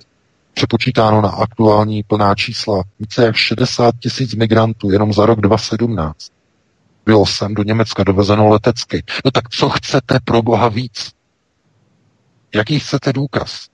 přepočítáno 0.53 1.21
na 1.21 1.29
aktuální 1.29 2.03
plná 2.03 2.35
čísla, 2.35 2.83
více 2.99 3.25
jak 3.25 3.35
60 3.35 3.95
tisíc 3.99 4.35
migrantů 4.35 4.91
jenom 4.91 5.13
za 5.13 5.25
rok 5.25 5.41
2017 5.41 6.36
bylo 7.07 7.25
sem 7.25 7.53
do 7.53 7.63
Německa 7.63 8.03
dovezeno 8.03 8.47
letecky. 8.47 9.03
No 9.25 9.31
tak 9.31 9.49
co 9.49 9.69
chcete 9.69 10.19
pro 10.25 10.41
boha 10.41 10.69
víc? 10.69 11.11
Jaký 12.55 12.79
chcete 12.79 13.13
důkaz? 13.13 13.67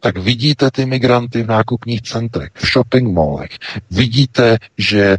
tak 0.00 0.18
vidíte 0.18 0.70
ty 0.70 0.86
migranty 0.86 1.42
v 1.42 1.46
nákupních 1.46 2.02
centrech, 2.02 2.50
v 2.54 2.66
shopping 2.72 3.14
mallech. 3.14 3.50
Vidíte, 3.90 4.58
že 4.78 5.02
e, 5.02 5.16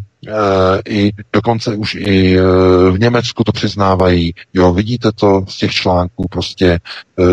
i 0.90 1.12
dokonce 1.34 1.76
už 1.76 1.96
i 1.96 2.38
e, 2.38 2.42
v 2.92 3.00
Německu 3.00 3.44
to 3.44 3.52
přiznávají. 3.52 4.34
Jo, 4.54 4.74
vidíte 4.74 5.12
to 5.12 5.46
z 5.48 5.58
těch 5.58 5.72
článků 5.72 6.28
prostě 6.30 6.68
e, 6.68 6.80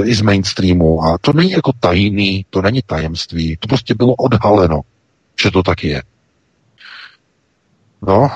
i 0.04 0.14
z 0.14 0.20
mainstreamu. 0.20 1.04
A 1.04 1.18
to 1.20 1.32
není 1.32 1.50
jako 1.50 1.72
tajný, 1.80 2.46
to 2.50 2.62
není 2.62 2.80
tajemství. 2.86 3.56
To 3.60 3.68
prostě 3.68 3.94
bylo 3.94 4.14
odhaleno, 4.14 4.80
že 5.42 5.50
to 5.50 5.62
tak 5.62 5.84
je. 5.84 6.02
No 8.06 8.28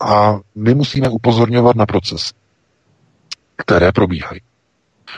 a 0.00 0.40
my 0.54 0.74
musíme 0.74 1.08
upozorňovat 1.08 1.76
na 1.76 1.86
proces, 1.86 2.32
které 3.56 3.92
probíhají. 3.92 4.40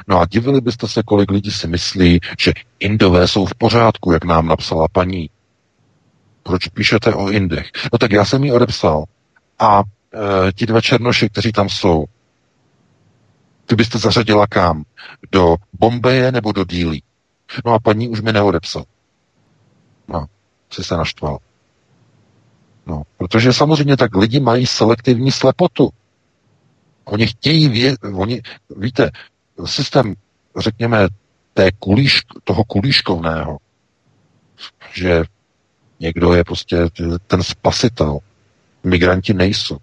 No 0.09 0.21
a 0.21 0.27
divili 0.27 0.61
byste 0.61 0.89
se, 0.89 1.03
kolik 1.03 1.31
lidí 1.31 1.51
si 1.51 1.69
myslí, 1.69 2.21
že 2.39 2.53
Indové 2.79 3.29
jsou 3.29 3.47
v 3.47 3.55
pořádku, 3.55 4.13
jak 4.13 4.25
nám 4.25 4.47
napsala 4.47 4.89
paní. 4.93 5.31
Proč 6.43 6.69
píšete 6.69 7.15
o 7.15 7.31
Indech? 7.31 7.71
No 7.93 7.99
tak 7.99 8.13
já 8.13 8.25
jsem 8.25 8.45
ji 8.45 8.53
odepsal. 8.53 9.05
A 9.59 9.83
e, 10.49 10.53
ti 10.53 10.67
dva 10.67 10.81
černoši, 10.81 11.29
kteří 11.29 11.53
tam 11.53 11.69
jsou, 11.69 12.05
ty 13.67 13.75
byste 13.75 13.99
zařadila 13.99 14.47
kam? 14.47 14.85
Do 15.33 15.57
Bombeje 15.73 16.33
nebo 16.33 16.53
do 16.53 16.65
Dílí? 16.65 17.03
No 17.65 17.73
a 17.73 17.79
paní 17.79 18.09
už 18.09 18.21
mi 18.21 18.33
neodepsal. 18.33 18.85
No, 20.09 20.27
si 20.71 20.85
se 20.85 20.97
naštval. 20.97 21.39
No, 22.87 23.03
protože 23.17 23.53
samozřejmě 23.53 23.97
tak 23.97 24.17
lidi 24.17 24.41
mají 24.41 24.67
selektivní 24.67 25.33
slepotu. 25.33 25.91
Oni 27.05 27.27
chtějí 27.27 27.69
vědět, 27.69 28.01
oni, 28.15 28.43
víte, 28.77 29.11
systém, 29.65 30.15
řekněme, 30.59 31.09
té 31.55 31.71
kulíš, 31.73 32.21
toho 32.45 32.65
kulíškovného, 32.65 33.59
že 34.95 35.25
někdo 36.01 36.35
je 36.35 36.45
prostě 36.45 36.77
ten 37.27 37.43
spasitel. 37.43 38.19
Migranti 38.85 39.35
nejsou. 39.35 39.77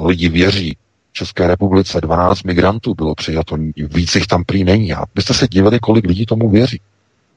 Lidi 0.00 0.28
věří. 0.28 0.76
V 1.10 1.12
České 1.12 1.46
republice 1.46 2.00
12 2.00 2.42
migrantů 2.42 2.94
bylo 2.94 3.14
přijato, 3.14 3.56
víc 3.76 4.14
jich 4.14 4.26
tam 4.26 4.44
prý 4.44 4.64
není. 4.64 4.92
A 4.92 5.04
byste 5.14 5.34
se 5.34 5.48
divili, 5.48 5.78
kolik 5.78 6.06
lidí 6.06 6.26
tomu 6.26 6.50
věří. 6.50 6.80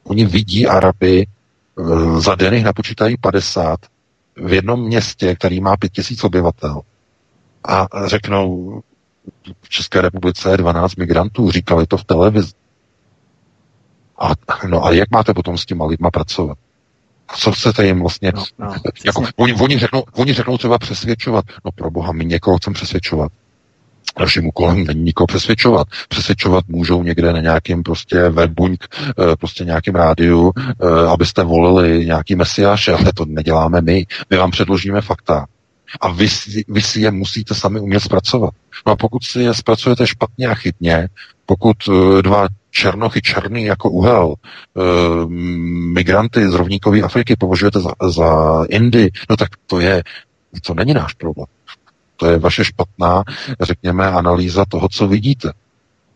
Oni 0.03 0.25
vidí 0.25 0.67
Araby, 0.67 1.27
eh, 1.27 2.21
za 2.21 2.35
den 2.35 2.53
jich 2.53 2.63
napočítají 2.63 3.17
50 3.17 3.79
v 4.43 4.53
jednom 4.53 4.81
městě, 4.83 5.35
který 5.35 5.61
má 5.61 5.77
5000 5.77 6.23
obyvatel. 6.23 6.81
A 7.63 7.87
řeknou, 8.05 8.81
v 9.61 9.69
České 9.69 10.01
republice 10.01 10.51
je 10.51 10.57
12 10.57 10.95
migrantů, 10.95 11.51
říkali 11.51 11.87
to 11.87 11.97
v 11.97 12.03
televizi. 12.03 12.51
A, 14.19 14.31
no 14.67 14.85
a 14.85 14.91
jak 14.91 15.11
máte 15.11 15.33
potom 15.33 15.57
s 15.57 15.65
těma 15.65 15.85
lidma 15.85 16.11
pracovat? 16.11 16.57
Co 17.35 17.51
chcete 17.51 17.85
jim 17.85 17.99
vlastně... 17.99 18.31
No, 18.35 18.43
no, 18.59 18.73
jako, 19.05 19.23
oni, 19.35 19.53
oni, 19.53 19.79
řeknou, 19.79 20.03
oni 20.13 20.33
řeknou 20.33 20.57
třeba 20.57 20.77
přesvědčovat. 20.77 21.45
No 21.65 21.71
pro 21.71 21.91
boha, 21.91 22.11
my 22.11 22.25
někoho 22.25 22.57
chceme 22.57 22.73
přesvědčovat. 22.73 23.31
Naším 24.19 24.47
úkolem 24.47 24.83
není 24.83 25.03
nikoho 25.03 25.27
přesvědčovat. 25.27 25.87
Přesvědčovat 26.09 26.63
můžou 26.67 27.03
někde 27.03 27.33
na 27.33 27.39
nějakým 27.39 27.83
prostě 27.83 28.29
webbuňk, 28.29 28.87
eh, 29.09 29.35
prostě 29.35 29.65
nějakým 29.65 29.95
rádiu, 29.95 30.51
eh, 30.57 31.07
abyste 31.07 31.43
volili 31.43 32.05
nějaký 32.05 32.35
mesiáše, 32.35 32.93
ale 32.93 33.13
to 33.15 33.25
neděláme 33.25 33.81
my. 33.81 34.05
My 34.29 34.37
vám 34.37 34.51
předložíme 34.51 35.01
fakta 35.01 35.45
a 36.01 36.11
vy, 36.11 36.27
vy 36.67 36.81
si 36.81 37.01
je 37.01 37.11
musíte 37.11 37.55
sami 37.55 37.79
umět 37.79 37.99
zpracovat. 37.99 38.53
No 38.87 38.93
a 38.93 38.95
pokud 38.95 39.23
si 39.23 39.39
je 39.39 39.53
zpracujete 39.53 40.07
špatně 40.07 40.47
a 40.47 40.55
chytně, 40.55 41.07
pokud 41.45 41.87
uh, 41.87 42.21
dva 42.21 42.47
černochy 42.71 43.21
černý 43.21 43.63
jako 43.63 43.89
uhel, 43.89 44.27
uh, 44.27 45.29
migranty 45.93 46.49
z 46.49 46.53
rovníkové 46.53 47.01
Afriky 47.01 47.35
považujete 47.35 47.79
za, 47.79 47.91
za 48.09 48.63
Indy, 48.69 49.09
no 49.29 49.37
tak 49.37 49.49
to 49.65 49.79
je, 49.79 50.03
to 50.65 50.73
není 50.73 50.93
náš 50.93 51.13
problém. 51.13 51.47
To 52.19 52.25
je 52.25 52.39
vaše 52.39 52.65
špatná, 52.65 53.23
řekněme, 53.61 54.07
analýza 54.07 54.65
toho, 54.65 54.87
co 54.89 55.07
vidíte. 55.07 55.51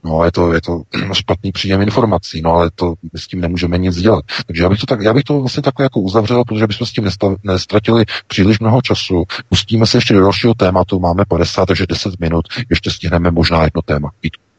No, 0.04 0.24
je 0.24 0.32
to, 0.32 0.54
je 0.54 0.62
to 0.62 0.82
špatný 1.14 1.52
příjem 1.52 1.82
informací, 1.82 2.42
no 2.42 2.54
ale 2.54 2.72
to 2.76 2.94
my 3.14 3.20
s 3.20 3.28
tím 3.28 3.42
nemůžeme 3.42 3.78
nic 3.78 3.96
dělat. 3.96 4.26
Takže 4.48 4.64
já 4.64 4.70
bych 4.70 4.80
to, 4.80 4.86
tak, 4.86 5.02
já 5.02 5.14
bych 5.14 5.24
to 5.24 5.40
vlastně 5.40 5.64
takhle 5.64 5.86
jako 5.86 6.00
uzavřel, 6.00 6.44
protože 6.44 6.68
bychom 6.68 6.88
s 6.88 6.92
tím 6.92 7.10
nestratili 7.44 8.06
příliš 8.28 8.60
mnoho 8.60 8.82
času. 8.82 9.24
Pustíme 9.50 9.88
se 9.88 9.98
ještě 9.98 10.14
do 10.14 10.22
dalšího 10.22 10.54
tématu, 10.54 11.00
máme 11.00 11.24
50, 11.28 11.66
takže 11.66 11.86
10 11.90 12.20
minut, 12.20 12.46
ještě 12.70 12.92
stihneme 12.92 13.32
možná 13.32 13.64
jedno 13.64 13.82
téma. 13.82 14.12
Vítku. 14.24 14.53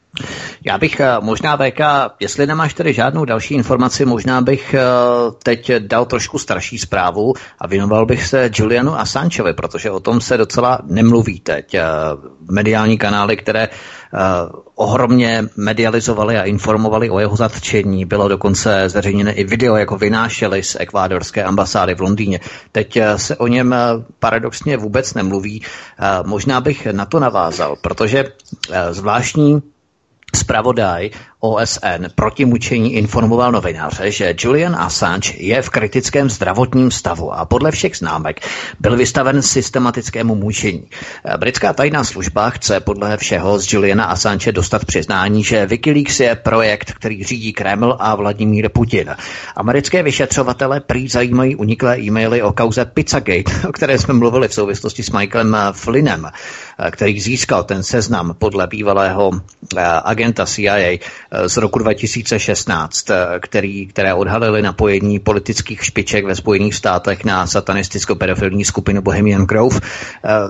Já 0.65 0.79
bych 0.79 1.01
eh, 1.01 1.17
možná, 1.21 1.57
VK, 1.57 1.81
jestli 2.21 2.47
nemáš 2.47 2.75
tady 2.75 2.93
žádnou 2.93 3.25
další 3.25 3.55
informaci, 3.55 4.05
možná 4.05 4.41
bych 4.41 4.75
eh, 4.75 4.81
teď 5.43 5.73
dal 5.79 6.07
trošku 6.07 6.39
starší 6.39 6.79
zprávu 6.79 7.35
a 7.59 7.67
věnoval 7.67 8.07
bych 8.07 8.27
se 8.27 8.51
Julianu 8.55 8.99
Assangeovi, 8.99 9.53
protože 9.53 9.91
o 9.91 10.01
tom 10.01 10.21
se 10.21 10.37
docela 10.37 10.79
nemluví 10.85 11.41
teď. 11.41 11.75
Eh, 11.75 11.85
mediální 12.51 12.99
kanály, 12.99 13.37
které 13.37 13.69
ohromně 14.75 15.45
medializovali 15.57 16.39
a 16.39 16.45
informovali 16.45 17.11
o 17.11 17.19
jeho 17.19 17.37
zatčení. 17.37 18.05
Bylo 18.05 18.29
dokonce 18.29 18.89
zveřejněné 18.89 19.33
i 19.33 19.45
video, 19.45 19.77
jako 19.77 19.97
vynášeli 19.97 20.63
z 20.63 20.77
ekvádorské 20.81 21.45
ambasády 21.45 21.95
v 21.95 22.01
Londýně. 22.01 22.41
Teď 22.73 22.99
se 23.17 23.37
o 23.37 23.47
něm 23.47 23.75
paradoxně 24.19 24.77
vůbec 24.77 25.15
nemluví. 25.15 25.63
Možná 26.27 26.61
bych 26.61 26.87
na 26.87 27.05
to 27.07 27.21
navázal, 27.21 27.77
protože 27.81 28.25
zvláštní 28.91 29.63
Spravodaj 30.35 31.11
OSN 31.45 32.09
proti 32.15 32.45
mučení 32.45 32.95
informoval 32.95 33.53
novináře, 33.53 34.11
že 34.11 34.35
Julian 34.39 34.77
Assange 34.77 35.33
je 35.37 35.63
v 35.63 35.71
kritickém 35.71 36.31
zdravotním 36.31 36.91
stavu 36.91 37.33
a 37.33 37.45
podle 37.45 37.71
všech 37.71 37.97
známek 37.97 38.41
byl 38.81 38.97
vystaven 38.97 39.43
systematickému 39.43 40.35
mučení. 40.35 40.89
Britská 41.37 41.73
tajná 41.73 42.05
služba 42.05 42.51
chce 42.51 42.81
podle 42.81 43.17
všeho 43.17 43.59
z 43.59 43.73
Juliana 43.73 44.05
Assange 44.05 44.53
dostat 44.53 44.85
přiznání, 44.85 45.45
že 45.45 45.67
Wikileaks 45.67 46.21
je 46.21 46.35
projekt, 46.35 46.93
který 46.93 47.25
řídí 47.25 47.53
Kreml 47.53 47.97
a 48.01 48.15
Vladimír 48.15 48.69
Putin. 48.69 49.17
Americké 49.57 50.03
vyšetřovatele 50.03 50.81
prý 50.81 51.09
zajímají 51.09 51.57
uniklé 51.57 51.99
e-maily 52.01 52.43
o 52.43 52.53
kauze 52.53 52.85
Pizzagate, 52.85 53.69
o 53.69 53.73
které 53.73 53.99
jsme 53.99 54.15
mluvili 54.15 54.49
v 54.49 54.55
souvislosti 54.55 55.03
s 55.03 55.11
Michaelem 55.11 55.57
Flynnem, 55.73 56.31
který 56.91 57.21
získal 57.21 57.65
ten 57.65 57.83
seznam 57.83 58.35
podle 58.39 58.67
bývalého 58.67 59.31
eh, 59.77 59.83
agenta 60.05 60.47
CIA 60.47 60.99
z 61.47 61.57
roku 61.57 61.79
2016, 61.79 63.07
který, 63.41 63.87
které 63.87 64.15
odhalily 64.15 64.63
napojení 64.63 65.19
politických 65.19 65.85
špiček 65.85 66.25
ve 66.25 66.35
Spojených 66.35 66.75
státech 66.75 67.25
na 67.25 67.47
satanisticko-pedofilní 67.47 68.65
skupinu 68.65 69.03
Bohemian 69.03 69.47
Grove. 69.47 69.81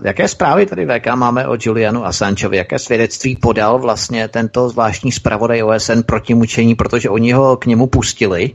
Jaké 0.05 0.29
zprávy 0.29 0.67
tady 0.67 0.87
VK 0.87 1.07
máme 1.15 1.47
o 1.47 1.57
Julianu 1.61 2.07
Assangeovi? 2.07 2.57
Jaké 2.57 2.79
svědectví 2.79 3.37
podal 3.37 3.79
vlastně 3.79 4.29
tento 4.29 4.69
zvláštní 4.69 5.13
zpravodaj 5.13 5.63
OSN 5.63 6.01
proti 6.07 6.35
mučení, 6.35 6.75
protože 6.75 7.09
oni 7.09 7.33
ho 7.33 7.57
k 7.57 7.67
němu 7.67 7.87
pustili, 7.87 8.51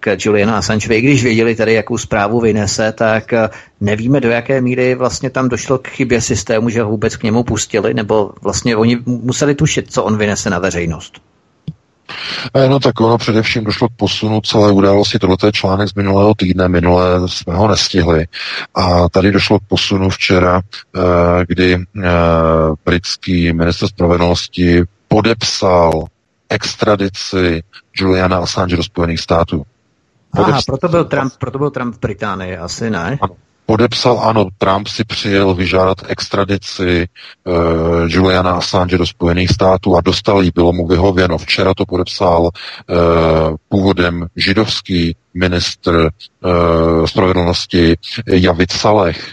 k 0.00 0.16
Julianu 0.18 0.52
Assangeovi, 0.52 0.96
i 0.96 1.00
když 1.00 1.24
věděli 1.24 1.54
tady, 1.54 1.74
jakou 1.74 1.98
zprávu 1.98 2.40
vynese, 2.40 2.92
tak 2.92 3.34
nevíme, 3.80 4.20
do 4.20 4.30
jaké 4.30 4.60
míry 4.60 4.94
vlastně 4.94 5.30
tam 5.30 5.48
došlo 5.48 5.78
k 5.78 5.88
chybě 5.88 6.20
systému, 6.20 6.68
že 6.68 6.82
ho 6.82 6.90
vůbec 6.90 7.16
k 7.16 7.22
němu 7.22 7.42
pustili, 7.44 7.94
nebo 7.94 8.30
vlastně 8.42 8.76
oni 8.76 8.98
museli 9.06 9.54
tušit, 9.54 9.92
co 9.92 10.04
on 10.04 10.16
vynese 10.18 10.50
na 10.50 10.58
veřejnost. 10.58 11.25
Eh, 12.54 12.68
no 12.68 12.80
tak 12.80 13.00
ono 13.00 13.18
především 13.18 13.64
došlo 13.64 13.88
k 13.88 13.92
posunu 13.96 14.40
celé 14.40 14.72
události. 14.72 15.18
Tohle 15.18 15.36
je 15.46 15.52
článek 15.52 15.88
z 15.88 15.94
minulého 15.94 16.34
týdne, 16.34 16.68
minulé 16.68 17.28
jsme 17.28 17.54
ho 17.54 17.68
nestihli. 17.68 18.26
A 18.74 19.08
tady 19.08 19.32
došlo 19.32 19.58
k 19.58 19.62
posunu 19.68 20.10
včera, 20.10 20.60
eh, 20.60 21.00
kdy 21.48 21.74
eh, 21.74 22.10
britský 22.84 23.52
minister 23.52 23.88
spravedlnosti 23.88 24.82
podepsal 25.08 26.04
extradici 26.48 27.62
Juliana 27.96 28.38
Assange 28.38 28.76
do 28.76 28.82
Spojených 28.82 29.20
států. 29.20 29.62
Podepsal. 30.30 30.54
Aha, 30.54 30.62
proto 30.66 30.88
byl, 30.88 31.04
Trump, 31.04 31.32
proto 31.38 31.58
byl 31.58 31.70
Trump 31.70 31.94
v 31.94 32.00
Británii, 32.00 32.56
asi 32.56 32.90
ne? 32.90 33.18
Ano, 33.20 33.34
podepsal, 33.66 34.20
ano, 34.20 34.46
Trump 34.58 34.88
si 34.88 35.04
přijel 35.04 35.54
vyžádat 35.54 35.98
extradici 36.08 37.08
uh, 37.44 37.54
Juliana 38.06 38.52
Assange 38.52 38.98
do 38.98 39.06
Spojených 39.06 39.50
států 39.50 39.96
a 39.96 40.00
dostal 40.00 40.42
jí, 40.42 40.50
bylo 40.54 40.72
mu 40.72 40.86
vyhověno. 40.86 41.38
Včera 41.38 41.74
to 41.74 41.86
podepsal 41.86 42.42
uh, 42.42 42.50
původem 43.68 44.26
židovský 44.36 45.16
ministr 45.34 46.10
uh, 46.44 47.06
spravedlnosti 47.06 47.96
Javid 48.26 48.72
Saleh. 48.72 49.32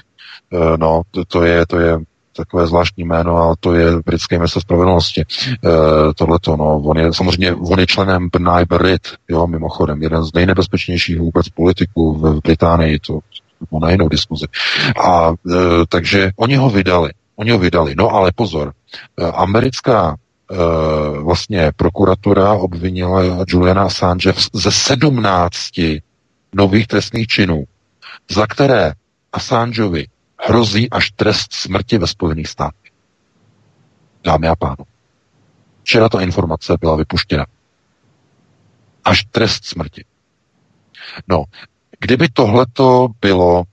Uh, 0.52 0.78
no, 0.78 1.02
to, 1.12 1.26
to 1.26 1.44
je, 1.44 1.66
to 1.66 1.80
je 1.80 2.00
takové 2.36 2.68
zvláštní 2.68 3.04
jméno, 3.04 3.38
ale 3.38 3.56
to 3.60 3.74
je 3.74 3.92
britské 4.06 4.38
minister 4.38 4.62
spravedlnosti. 4.62 5.22
E, 5.22 5.26
tohleto, 6.14 6.58
no, 6.58 6.78
on 6.78 6.98
je 6.98 7.14
samozřejmě, 7.14 7.54
on 7.54 7.80
je 7.80 7.88
členem 7.88 8.30
B'nai 8.30 8.66
B'rith, 8.66 9.16
jo, 9.30 9.48
mimochodem, 9.48 10.02
jeden 10.02 10.24
z 10.24 10.34
nejnebezpečnějších 10.34 11.20
vůbec 11.20 11.50
politiků 11.50 12.14
v 12.14 12.42
Británii, 12.44 13.00
to, 13.00 13.20
to 13.70 13.80
na 13.80 13.92
jinou 13.92 14.10
diskuzi. 14.10 14.46
A 15.06 15.30
e, 15.32 15.34
takže 15.90 16.32
oni 16.36 16.56
ho 16.56 16.70
vydali. 16.70 17.12
Oni 17.36 17.52
ho 17.52 17.58
vydali. 17.58 17.96
No 17.98 18.10
ale 18.10 18.32
pozor, 18.36 18.74
e, 19.18 19.26
americká 19.26 20.16
e, 20.16 20.56
vlastně 21.22 21.72
prokuratura 21.76 22.54
obvinila 22.54 23.22
Juliana 23.48 23.84
Assange 23.84 24.34
ze 24.54 24.72
17 24.72 25.58
nových 26.56 26.88
trestných 26.88 27.28
činů, 27.28 27.64
za 28.32 28.48
které 28.48 28.94
Assangeovi 29.34 30.08
hrozí 30.40 30.90
až 30.90 31.12
trest 31.12 31.54
smrti 31.54 31.98
ve 31.98 32.08
Spojených 32.08 32.48
státech. 32.48 32.92
Dámy 34.24 34.48
a 34.48 34.56
pánové. 34.56 34.92
Včera 35.84 36.10
ta 36.10 36.22
informace 36.22 36.78
byla 36.80 36.96
vypuštěna. 36.96 37.46
Až 39.04 39.24
trest 39.32 39.66
smrti. 39.66 40.06
No, 41.28 41.44
Kdyby 42.04 42.30
tohleto 42.30 43.08
bylo 43.22 43.64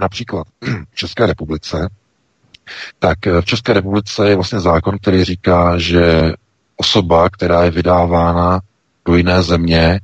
například 0.00 0.46
v 0.90 0.94
České 0.94 1.26
republice, 1.26 1.88
tak 2.98 3.18
v 3.40 3.44
České 3.44 3.72
republice 3.72 4.28
je 4.28 4.34
vlastně 4.34 4.60
zákon, 4.60 4.98
který 4.98 5.24
říká, 5.24 5.78
že 5.78 6.32
osoba, 6.76 7.30
která 7.30 7.64
je 7.64 7.70
vydávána 7.70 8.60
do 9.04 9.16
jiné 9.16 9.42
země, 9.42 10.00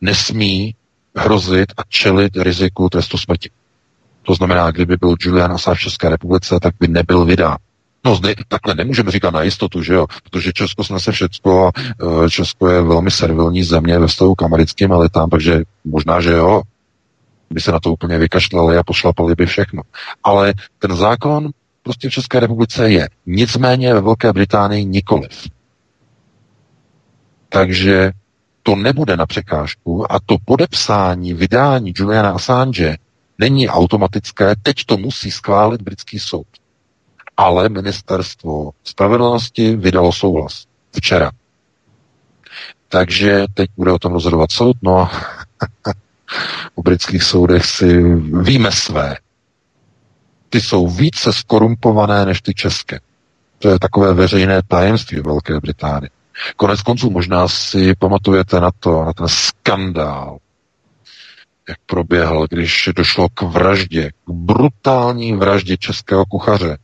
nesmí 0.00 0.74
hrozit 1.16 1.72
a 1.76 1.82
čelit 1.88 2.36
riziku 2.36 2.88
trestu 2.88 3.18
smrti. 3.18 3.50
To 4.22 4.34
znamená, 4.34 4.70
kdyby 4.70 4.96
byl 4.96 5.14
Julian 5.20 5.52
Assange 5.52 5.78
v 5.78 5.82
České 5.82 6.08
republice, 6.08 6.58
tak 6.62 6.74
by 6.80 6.88
nebyl 6.88 7.24
vydán. 7.24 7.56
No, 8.06 8.14
zde, 8.14 8.34
takhle 8.48 8.74
nemůžeme 8.74 9.10
říkat 9.10 9.34
na 9.34 9.42
jistotu, 9.42 9.82
že 9.82 9.94
jo, 9.94 10.06
protože 10.24 10.52
Česko 10.52 10.84
snese 10.84 11.12
všecko 11.12 11.66
a 11.66 11.72
e, 12.24 12.30
Česko 12.30 12.68
je 12.68 12.82
velmi 12.82 13.10
servilní 13.10 13.62
země 13.62 13.98
ve 13.98 14.06
vztahu 14.06 14.34
k 14.34 14.42
americkým 14.42 14.92
elitám, 14.92 15.30
takže 15.30 15.62
možná, 15.84 16.20
že 16.20 16.32
jo, 16.32 16.62
by 17.50 17.60
se 17.60 17.72
na 17.72 17.80
to 17.80 17.92
úplně 17.92 18.18
vykašlali 18.18 18.78
a 18.78 18.82
pošlapali 18.82 19.34
by 19.34 19.46
všechno. 19.46 19.82
Ale 20.24 20.54
ten 20.78 20.96
zákon 20.96 21.50
prostě 21.82 22.08
v 22.08 22.12
České 22.12 22.40
republice 22.40 22.90
je. 22.90 23.08
Nicméně 23.26 23.94
ve 23.94 24.00
Velké 24.00 24.32
Británii 24.32 24.84
nikoliv. 24.84 25.48
Takže 27.48 28.12
to 28.62 28.76
nebude 28.76 29.16
na 29.16 29.26
překážku 29.26 30.12
a 30.12 30.18
to 30.26 30.36
podepsání, 30.44 31.34
vydání 31.34 31.92
Juliana 31.96 32.30
Assange 32.30 32.96
není 33.38 33.68
automatické, 33.68 34.54
teď 34.62 34.76
to 34.86 34.96
musí 34.96 35.30
schválit 35.30 35.82
britský 35.82 36.18
soud 36.18 36.46
ale 37.36 37.68
ministerstvo 37.68 38.70
spravedlnosti 38.84 39.76
vydalo 39.76 40.12
souhlas 40.12 40.64
včera. 40.92 41.30
Takže 42.88 43.44
teď 43.54 43.70
bude 43.76 43.92
o 43.92 43.98
tom 43.98 44.12
rozhodovat 44.12 44.52
soud, 44.52 44.76
no 44.82 44.98
a 45.00 45.10
u 46.74 46.82
britských 46.82 47.22
soudech 47.22 47.66
si 47.66 48.02
víme 48.42 48.72
své. 48.72 49.16
Ty 50.48 50.60
jsou 50.60 50.88
více 50.88 51.32
skorumpované 51.32 52.26
než 52.26 52.42
ty 52.42 52.54
české. 52.54 53.00
To 53.58 53.68
je 53.68 53.78
takové 53.78 54.14
veřejné 54.14 54.62
tajemství 54.68 55.20
Velké 55.20 55.60
Británii. 55.60 56.10
Konec 56.56 56.82
konců 56.82 57.10
možná 57.10 57.48
si 57.48 57.94
pamatujete 57.94 58.60
na 58.60 58.70
to, 58.80 59.04
na 59.04 59.12
ten 59.12 59.28
skandál, 59.28 60.38
jak 61.68 61.78
proběhl, 61.86 62.46
když 62.50 62.88
došlo 62.96 63.28
k 63.34 63.42
vraždě, 63.42 64.10
k 64.10 64.30
brutální 64.30 65.32
vraždě 65.32 65.76
českého 65.76 66.24
kuchaře 66.24 66.78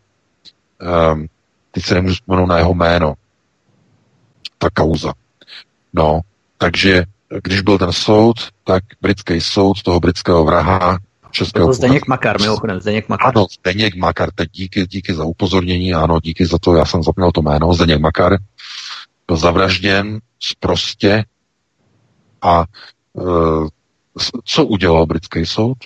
um, 0.82 1.26
teď 1.70 1.84
se 1.84 1.94
nemůžu 1.94 2.14
vzpomenout 2.14 2.46
na 2.46 2.58
jeho 2.58 2.74
jméno, 2.74 3.14
ta 4.58 4.70
kauza. 4.70 5.12
No, 5.92 6.20
takže 6.58 7.04
když 7.42 7.60
byl 7.60 7.78
ten 7.78 7.92
soud, 7.92 8.36
tak 8.64 8.84
britský 9.00 9.40
soud 9.40 9.82
toho 9.82 10.00
britského 10.00 10.44
vraha 10.44 10.98
českého... 11.30 11.66
To 11.66 11.72
Zdeněk 11.72 12.06
Makar, 12.06 12.40
mimochodem, 12.40 12.80
Zdeněk 12.80 13.08
Makar. 13.08 13.32
Ano, 13.36 13.46
Zdeněk 13.60 13.96
Makar, 13.96 14.30
teď 14.34 14.48
díky, 14.52 14.86
díky 14.86 15.14
za 15.14 15.24
upozornění, 15.24 15.94
ano, 15.94 16.20
díky 16.22 16.46
za 16.46 16.58
to, 16.58 16.74
já 16.74 16.84
jsem 16.84 17.02
zapomněl 17.02 17.32
to 17.32 17.42
jméno, 17.42 17.74
Zdeněk 17.74 18.00
Makar 18.00 18.36
byl 19.26 19.36
zavražděn 19.36 20.20
zprostě 20.40 21.24
a 22.42 22.60
e, 22.62 22.64
co 24.44 24.64
udělal 24.64 25.06
britský 25.06 25.46
soud? 25.46 25.78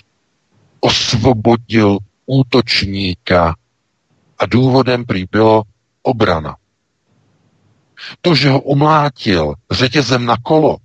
Osvobodil 0.79 1.97
útočníka 2.25 3.55
a 4.39 4.45
důvodem 4.45 5.05
prý 5.05 5.25
bylo 5.31 5.63
obrana. 6.01 6.55
To, 8.21 8.35
že 8.35 8.49
ho 8.49 8.61
umlátil 8.61 9.53
řetězem 9.71 10.25
na 10.25 10.35
kolo, 10.43 10.77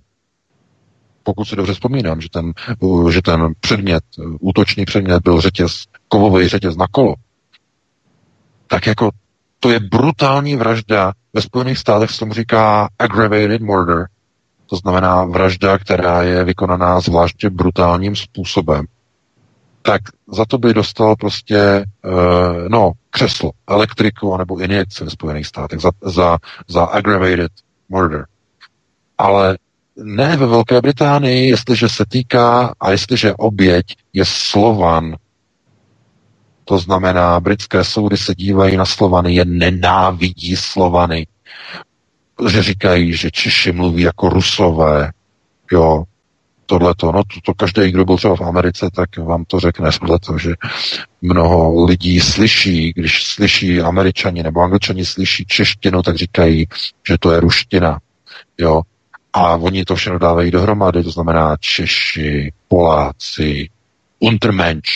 pokud 1.23 1.45
si 1.45 1.55
dobře 1.55 1.73
vzpomínám, 1.73 2.21
že 2.21 2.29
ten, 2.29 2.53
že 3.09 3.21
ten 3.21 3.53
předmět, 3.59 4.03
útočný 4.39 4.85
předmět 4.85 5.23
byl 5.23 5.41
řetěz, 5.41 5.83
kovový 6.07 6.47
řetěz 6.47 6.75
na 6.75 6.87
kolo, 6.91 7.15
tak 8.67 8.87
jako 8.87 9.11
to 9.59 9.71
je 9.71 9.79
brutální 9.79 10.55
vražda. 10.55 11.13
Ve 11.33 11.41
Spojených 11.41 11.77
státech 11.77 12.11
se 12.11 12.19
tomu 12.19 12.33
říká 12.33 12.89
aggravated 12.99 13.61
murder, 13.61 14.07
to 14.65 14.75
znamená 14.75 15.25
vražda, 15.25 15.77
která 15.77 16.23
je 16.23 16.43
vykonaná 16.43 16.99
zvláště 16.99 17.49
brutálním 17.49 18.15
způsobem 18.15 18.85
tak 19.85 20.01
za 20.27 20.45
to 20.45 20.57
by 20.57 20.73
dostal 20.73 21.15
prostě, 21.15 21.85
uh, 22.05 22.69
no, 22.69 22.91
křeslo, 23.09 23.51
elektriku 23.67 24.37
nebo 24.37 24.59
injekci 24.59 25.03
ve 25.03 25.09
Spojených 25.09 25.47
státech 25.47 25.79
za, 25.79 25.91
za, 26.01 26.37
za 26.67 26.83
aggravated 26.83 27.51
murder. 27.89 28.25
Ale 29.17 29.57
ne 30.03 30.37
ve 30.37 30.45
Velké 30.45 30.81
Británii, 30.81 31.49
jestliže 31.49 31.89
se 31.89 32.05
týká 32.09 32.73
a 32.79 32.91
jestliže 32.91 33.33
oběť 33.33 33.85
je 34.13 34.25
Slovan, 34.25 35.15
to 36.65 36.79
znamená, 36.79 37.39
britské 37.39 37.83
soudy 37.83 38.17
se 38.17 38.35
dívají 38.35 38.77
na 38.77 38.85
Slovany, 38.85 39.35
je 39.35 39.45
nenávidí 39.45 40.55
Slovany, 40.55 41.27
že 42.49 42.63
říkají, 42.63 43.13
že 43.13 43.31
Češi 43.31 43.71
mluví 43.71 44.01
jako 44.01 44.29
Rusové, 44.29 45.11
jo, 45.71 46.03
tohleto. 46.65 47.11
No 47.11 47.23
to, 47.23 47.39
to 47.43 47.53
každý, 47.53 47.91
kdo 47.91 48.05
byl 48.05 48.17
třeba 48.17 48.35
v 48.35 48.41
Americe, 48.41 48.89
tak 48.95 49.17
vám 49.17 49.45
to 49.45 49.59
řekne 49.59 49.89
tohleto, 49.99 50.37
že 50.37 50.53
mnoho 51.21 51.85
lidí 51.85 52.19
slyší, 52.19 52.93
když 52.95 53.23
slyší 53.23 53.81
američani 53.81 54.43
nebo 54.43 54.61
angličani 54.61 55.05
slyší 55.05 55.45
češtinu, 55.45 56.01
tak 56.01 56.15
říkají, 56.15 56.67
že 57.07 57.17
to 57.17 57.31
je 57.31 57.39
ruština. 57.39 57.99
Jo? 58.57 58.81
A 59.33 59.55
oni 59.55 59.85
to 59.85 59.95
všechno 59.95 60.19
dávají 60.19 60.51
dohromady, 60.51 61.03
to 61.03 61.11
znamená 61.11 61.57
Češi, 61.59 62.51
Poláci, 62.67 63.69
Untermensch. 64.19 64.91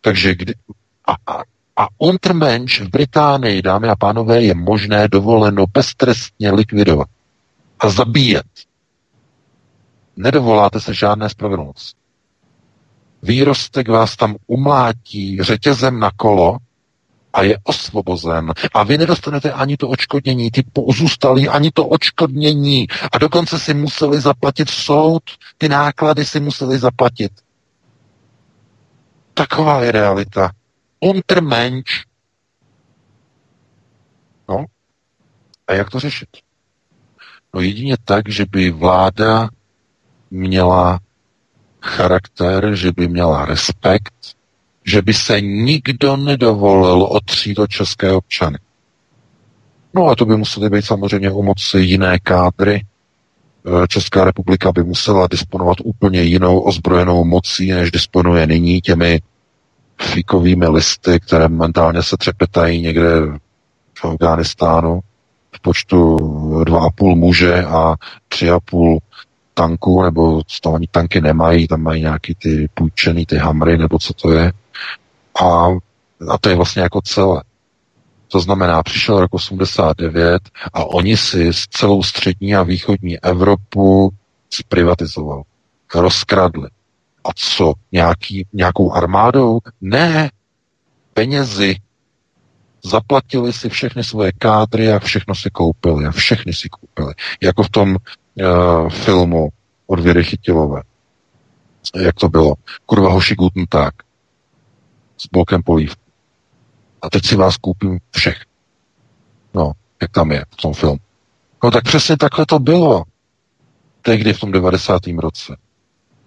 Takže 0.00 0.34
kdy, 0.34 0.54
a, 1.06 1.32
a, 1.32 1.42
A 1.76 1.88
untermensch 1.98 2.80
v 2.80 2.90
Británii, 2.90 3.62
dámy 3.62 3.88
a 3.88 3.96
pánové, 3.96 4.42
je 4.42 4.54
možné 4.54 5.08
dovoleno 5.08 5.64
beztrestně 5.66 6.50
likvidovat 6.52 7.08
a 7.80 7.88
zabíjet. 7.88 8.46
Nedovoláte 10.16 10.80
se 10.80 10.94
žádné 10.94 11.28
spravedlnosti. 11.28 12.00
Výrostek 13.22 13.88
vás 13.88 14.16
tam 14.16 14.36
umlátí 14.46 15.42
řetězem 15.42 16.00
na 16.00 16.10
kolo 16.16 16.56
a 17.32 17.42
je 17.42 17.58
osvobozen. 17.64 18.52
A 18.74 18.82
vy 18.82 18.98
nedostanete 18.98 19.52
ani 19.52 19.76
to 19.76 19.88
očkodnění, 19.88 20.50
ty 20.50 20.62
pozůstalí, 20.72 21.48
ani 21.48 21.70
to 21.70 21.86
očkodnění. 21.86 22.86
A 23.12 23.18
dokonce 23.18 23.58
si 23.58 23.74
museli 23.74 24.20
zaplatit 24.20 24.70
soud, 24.70 25.22
ty 25.58 25.68
náklady 25.68 26.24
si 26.24 26.40
museli 26.40 26.78
zaplatit. 26.78 27.32
Taková 29.34 29.84
je 29.84 29.92
realita. 29.92 30.50
Untermensch. 31.00 31.90
No. 34.48 34.64
A 35.66 35.72
jak 35.72 35.90
to 35.90 36.00
řešit? 36.00 36.28
No 37.54 37.60
jedině 37.60 37.96
tak, 38.04 38.28
že 38.28 38.46
by 38.50 38.70
vláda 38.70 39.48
měla 40.32 41.00
charakter, 41.82 42.74
že 42.74 42.92
by 42.92 43.08
měla 43.08 43.44
respekt, 43.44 44.14
že 44.84 45.02
by 45.02 45.14
se 45.14 45.40
nikdo 45.40 46.16
nedovolil 46.16 47.02
otřít 47.02 47.58
od 47.58 47.70
české 47.70 48.12
občany. 48.12 48.58
No 49.94 50.08
a 50.08 50.14
to 50.14 50.24
by 50.24 50.36
museli 50.36 50.70
být 50.70 50.84
samozřejmě 50.84 51.30
u 51.30 51.42
moci 51.42 51.78
jiné 51.78 52.18
kádry. 52.18 52.74
E, 52.74 53.88
Česká 53.88 54.24
republika 54.24 54.72
by 54.72 54.84
musela 54.84 55.26
disponovat 55.26 55.76
úplně 55.84 56.22
jinou 56.22 56.60
ozbrojenou 56.60 57.24
mocí, 57.24 57.70
než 57.70 57.90
disponuje 57.90 58.46
nyní 58.46 58.80
těmi 58.80 59.20
fikovými 60.02 60.68
listy, 60.68 61.20
které 61.20 61.48
momentálně 61.48 62.02
se 62.02 62.16
třepetají 62.16 62.80
někde 62.80 63.10
v 63.94 64.04
Afganistánu 64.04 65.00
v 65.56 65.60
počtu 65.60 66.16
2,5 66.16 67.16
muže 67.16 67.64
a 67.64 67.94
3,5 68.28 68.98
tanku, 69.54 70.02
nebo 70.02 70.42
to 70.60 70.74
ani 70.74 70.86
tanky 70.90 71.20
nemají, 71.20 71.68
tam 71.68 71.82
mají 71.82 72.00
nějaký 72.02 72.34
ty 72.34 72.68
půjčený, 72.74 73.26
ty 73.26 73.36
hamry, 73.36 73.78
nebo 73.78 73.98
co 73.98 74.14
to 74.14 74.32
je. 74.32 74.52
A, 75.40 75.68
a 76.28 76.38
to 76.40 76.48
je 76.48 76.54
vlastně 76.54 76.82
jako 76.82 77.00
celé. 77.00 77.42
To 78.28 78.40
znamená, 78.40 78.82
přišel 78.82 79.20
rok 79.20 79.34
89 79.34 80.42
a 80.72 80.84
oni 80.84 81.16
si 81.16 81.52
z 81.52 81.66
celou 81.70 82.02
střední 82.02 82.54
a 82.54 82.62
východní 82.62 83.18
Evropu 83.18 84.12
zprivatizovali, 84.50 85.42
rozkradli. 85.94 86.68
A 87.24 87.28
co? 87.34 87.72
Nějaký, 87.92 88.46
nějakou 88.52 88.92
armádou? 88.92 89.58
Ne. 89.80 90.30
Penězi. 91.14 91.76
Zaplatili 92.84 93.52
si 93.52 93.68
všechny 93.68 94.04
svoje 94.04 94.32
kádry 94.38 94.92
a 94.92 94.98
všechno 94.98 95.34
si 95.34 95.50
koupili. 95.50 96.06
A 96.06 96.10
všechny 96.10 96.52
si 96.52 96.68
koupili. 96.68 97.14
Jako 97.40 97.62
v 97.62 97.70
tom 97.70 97.96
filmu 98.88 99.48
od 99.86 100.00
Věry 100.00 100.24
Chytilové. 100.24 100.82
Jak 101.96 102.14
to 102.14 102.28
bylo? 102.28 102.54
Kurva 102.86 103.12
hoši 103.12 103.34
Guten 103.34 103.66
tak. 103.68 103.94
S 105.18 105.26
blokem 105.32 105.62
polívky. 105.62 106.02
A 107.02 107.10
teď 107.10 107.26
si 107.26 107.36
vás 107.36 107.56
koupím 107.56 107.98
všech. 108.10 108.44
No, 109.54 109.72
jak 110.02 110.10
tam 110.10 110.32
je 110.32 110.44
v 110.50 110.56
tom 110.56 110.74
filmu. 110.74 110.98
No 111.64 111.70
tak 111.70 111.84
přesně 111.84 112.16
takhle 112.16 112.46
to 112.46 112.58
bylo. 112.58 113.04
Tehdy 114.02 114.32
v 114.32 114.40
tom 114.40 114.52
90. 114.52 115.02
roce. 115.18 115.56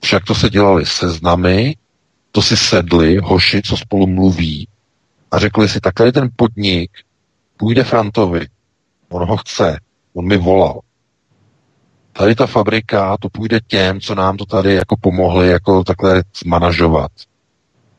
Však 0.03 0.25
to 0.25 0.35
se 0.35 0.49
dělali 0.49 0.85
seznamy, 0.85 1.75
to 2.31 2.41
si 2.41 2.57
sedli 2.57 3.17
hoši, 3.17 3.61
co 3.61 3.77
spolu 3.77 4.07
mluví 4.07 4.67
a 5.31 5.39
řekli 5.39 5.69
si, 5.69 5.79
takhle 5.79 6.11
ten 6.11 6.29
podnik 6.35 6.91
půjde 7.57 7.83
Frantovi, 7.83 8.47
on 9.09 9.27
ho 9.27 9.37
chce, 9.37 9.79
on 10.13 10.27
mi 10.27 10.37
volal. 10.37 10.79
Tady 12.17 12.35
ta 12.35 12.47
fabrika, 12.47 13.17
to 13.17 13.29
půjde 13.29 13.59
těm, 13.67 13.99
co 13.99 14.15
nám 14.15 14.37
to 14.37 14.45
tady 14.45 14.73
jako 14.73 14.95
pomohli 15.01 15.47
jako 15.47 15.83
takhle 15.83 16.23
zmanažovat. 16.43 17.11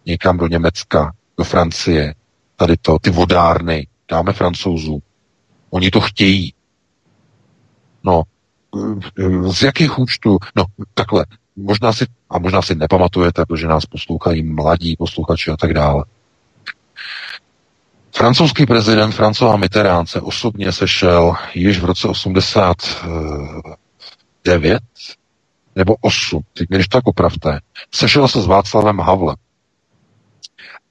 Někam 0.06 0.38
do 0.38 0.46
Německa, 0.46 1.12
do 1.38 1.44
Francie, 1.44 2.14
tady 2.56 2.76
to, 2.76 2.98
ty 2.98 3.10
vodárny, 3.10 3.86
dáme 4.10 4.32
francouzům. 4.32 5.00
Oni 5.70 5.90
to 5.90 6.00
chtějí. 6.00 6.54
No, 8.04 8.22
z 9.52 9.62
jakých 9.62 9.98
účtů? 9.98 10.38
No, 10.56 10.64
takhle, 10.94 11.26
možná 11.56 11.92
si, 11.92 12.06
a 12.30 12.38
možná 12.38 12.62
si 12.62 12.74
nepamatujete, 12.74 13.46
protože 13.46 13.66
nás 13.66 13.86
poslouchají 13.86 14.42
mladí 14.42 14.96
posluchači 14.96 15.50
a 15.50 15.56
tak 15.56 15.74
dále. 15.74 16.04
Francouzský 18.16 18.66
prezident 18.66 19.14
François 19.14 19.58
Mitterrand 19.58 20.08
se 20.08 20.20
osobně 20.20 20.72
sešel 20.72 21.34
již 21.54 21.80
v 21.80 21.84
roce 21.84 22.08
89 24.46 24.80
nebo 25.76 25.96
8, 26.00 26.42
teď 26.52 26.68
když 26.68 26.88
tak 26.88 27.06
opravte, 27.06 27.60
sešel 27.94 28.28
se 28.28 28.42
s 28.42 28.46
Václavem 28.46 28.98
Havlem. 28.98 29.36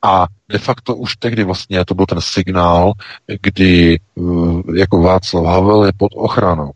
A 0.01 0.27
de 0.49 0.57
facto 0.57 0.95
už 0.95 1.15
tehdy 1.15 1.43
vlastně 1.43 1.85
to 1.85 1.93
byl 1.93 2.05
ten 2.05 2.21
signál, 2.21 2.93
kdy 3.41 3.99
eh, 3.99 4.21
jako 4.75 5.01
Václav 5.01 5.45
Havel 5.45 5.85
je 5.85 5.91
pod 5.97 6.11
ochranou 6.15 6.71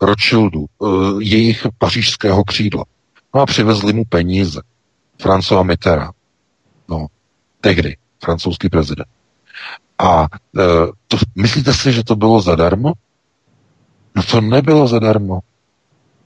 Rothschildu, 0.00 0.66
eh, 0.66 0.86
jejich 1.18 1.66
pařížského 1.78 2.44
křídla. 2.44 2.84
No 3.34 3.40
a 3.40 3.46
přivezli 3.46 3.92
mu 3.92 4.04
peníze. 4.04 4.60
François 5.22 5.64
Mitterrand. 5.64 6.14
No, 6.88 7.06
tehdy, 7.60 7.96
francouzský 8.24 8.68
prezident. 8.68 9.08
A 9.98 10.24
e, 10.24 10.26
to, 11.08 11.16
myslíte 11.34 11.74
si, 11.74 11.92
že 11.92 12.04
to 12.04 12.16
bylo 12.16 12.40
zadarmo? 12.40 12.92
No 14.16 14.22
to 14.22 14.40
nebylo 14.40 14.88
zadarmo. 14.88 15.40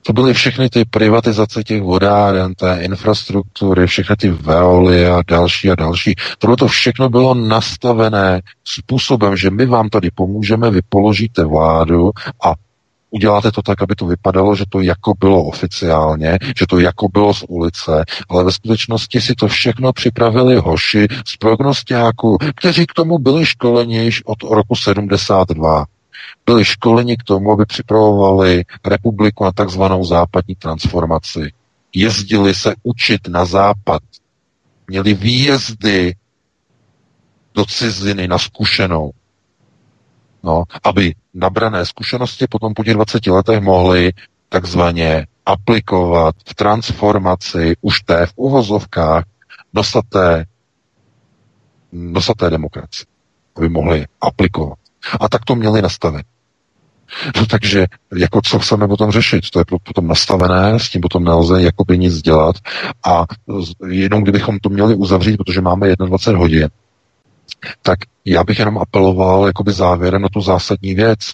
To 0.07 0.13
byly 0.13 0.35
všechny 0.35 0.69
ty 0.69 0.85
privatizace 0.85 1.63
těch 1.65 1.83
vodáren, 1.83 2.55
té 2.55 2.79
infrastruktury, 2.83 3.87
všechny 3.87 4.17
ty 4.17 4.31
veoly 4.31 5.07
a 5.07 5.23
další 5.27 5.71
a 5.71 5.75
další. 5.75 6.15
Tohle 6.39 6.57
to 6.57 6.69
všechno 6.69 7.09
bylo 7.09 7.35
nastavené 7.35 8.41
způsobem, 8.65 9.37
že 9.37 9.51
my 9.51 9.67
vám 9.67 9.89
tady 9.89 10.11
pomůžeme, 10.15 10.71
vy 10.71 10.81
položíte 10.89 11.45
vládu 11.45 12.11
a 12.45 12.53
uděláte 13.11 13.53
to 13.53 13.63
tak, 13.63 13.83
aby 13.83 13.95
to 13.95 14.07
vypadalo, 14.07 14.57
že 14.57 14.65
to 14.69 14.81
jako 14.81 15.13
bylo 15.19 15.45
oficiálně, 15.45 16.39
že 16.59 16.67
to 16.69 16.79
jako 16.79 17.09
bylo 17.09 17.35
z 17.35 17.45
ulice, 17.49 18.05
ale 18.29 18.45
ve 18.45 18.53
skutečnosti 18.53 19.21
si 19.21 19.35
to 19.35 19.49
všechno 19.49 19.93
připravili 19.93 20.57
hoši 20.57 21.07
z 21.27 21.37
prognostiáků, 21.37 22.39
kteří 22.57 22.87
k 22.87 22.93
tomu 22.93 23.19
byli 23.19 23.47
školeni 23.47 24.05
již 24.05 24.23
od 24.25 24.43
roku 24.43 24.77
72 24.77 25.85
byli 26.47 26.65
školeni 26.65 27.17
k 27.17 27.23
tomu, 27.23 27.53
aby 27.53 27.65
připravovali 27.67 28.65
republiku 28.85 29.45
na 29.45 29.53
takzvanou 29.53 30.05
západní 30.05 30.55
transformaci. 30.55 31.53
Jezdili 31.95 32.55
se 32.55 32.75
učit 32.83 33.29
na 33.29 33.45
západ. 33.45 34.03
Měli 34.89 35.15
výjezdy 35.15 36.15
do 37.55 37.65
ciziny 37.67 38.29
na 38.29 38.39
zkušenou. 38.39 39.11
No, 40.43 40.65
aby 40.85 41.15
nabrané 41.35 41.87
zkušenosti 41.87 42.47
potom 42.51 42.75
po 42.75 42.85
těch 42.85 42.95
20 42.95 43.27
letech 43.27 43.61
mohli 43.61 44.13
takzvaně 44.49 45.27
aplikovat 45.47 46.35
v 46.49 46.55
transformaci 46.55 47.77
už 47.81 48.01
té 48.01 48.27
v 48.27 48.33
uvozovkách 48.37 49.25
nosaté, 49.75 50.45
nosaté 51.93 52.51
demokracie. 52.51 53.07
Aby 53.57 53.69
mohli 53.69 54.07
aplikovat. 54.21 54.79
A 55.21 55.29
tak 55.29 55.45
to 55.45 55.55
měli 55.55 55.83
nastavit. 55.83 56.27
No, 57.37 57.47
takže 57.47 57.87
jako 58.17 58.41
co 58.45 58.59
chceme 58.59 58.89
potom 58.89 59.11
řešit? 59.11 59.51
To 59.51 59.59
je 59.59 59.65
potom 59.83 60.07
nastavené, 60.07 60.81
s 60.81 60.91
tím 60.91 61.01
potom 61.01 61.25
nelze 61.25 61.63
jakoby 61.63 61.99
nic 61.99 62.23
dělat 62.23 62.57
a 63.05 63.25
jenom 63.89 64.23
kdybychom 64.23 64.59
to 64.59 64.69
měli 64.69 64.95
uzavřít, 64.95 65.37
protože 65.37 65.61
máme 65.61 65.97
21 65.97 66.41
hodin, 66.41 66.69
tak 67.83 67.99
já 68.25 68.45
bych 68.45 68.59
jenom 68.59 68.79
apeloval 68.79 69.47
jakoby 69.47 69.73
závěrem 69.73 70.23
na 70.23 70.29
tu 70.29 70.41
zásadní 70.41 70.95
věc. 70.95 71.19
E, 71.21 71.33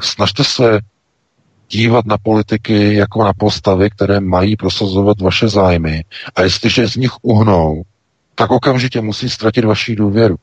snažte 0.00 0.44
se 0.44 0.80
dívat 1.70 2.06
na 2.06 2.18
politiky 2.18 2.94
jako 2.94 3.24
na 3.24 3.32
postavy, 3.38 3.90
které 3.90 4.20
mají 4.20 4.56
prosazovat 4.56 5.20
vaše 5.20 5.48
zájmy 5.48 6.04
a 6.34 6.42
jestliže 6.42 6.88
z 6.88 6.96
nich 6.96 7.10
uhnou, 7.22 7.82
tak 8.34 8.50
okamžitě 8.50 9.00
musí 9.00 9.28
ztratit 9.28 9.64
vaši 9.64 9.96
důvěru. 9.96 10.36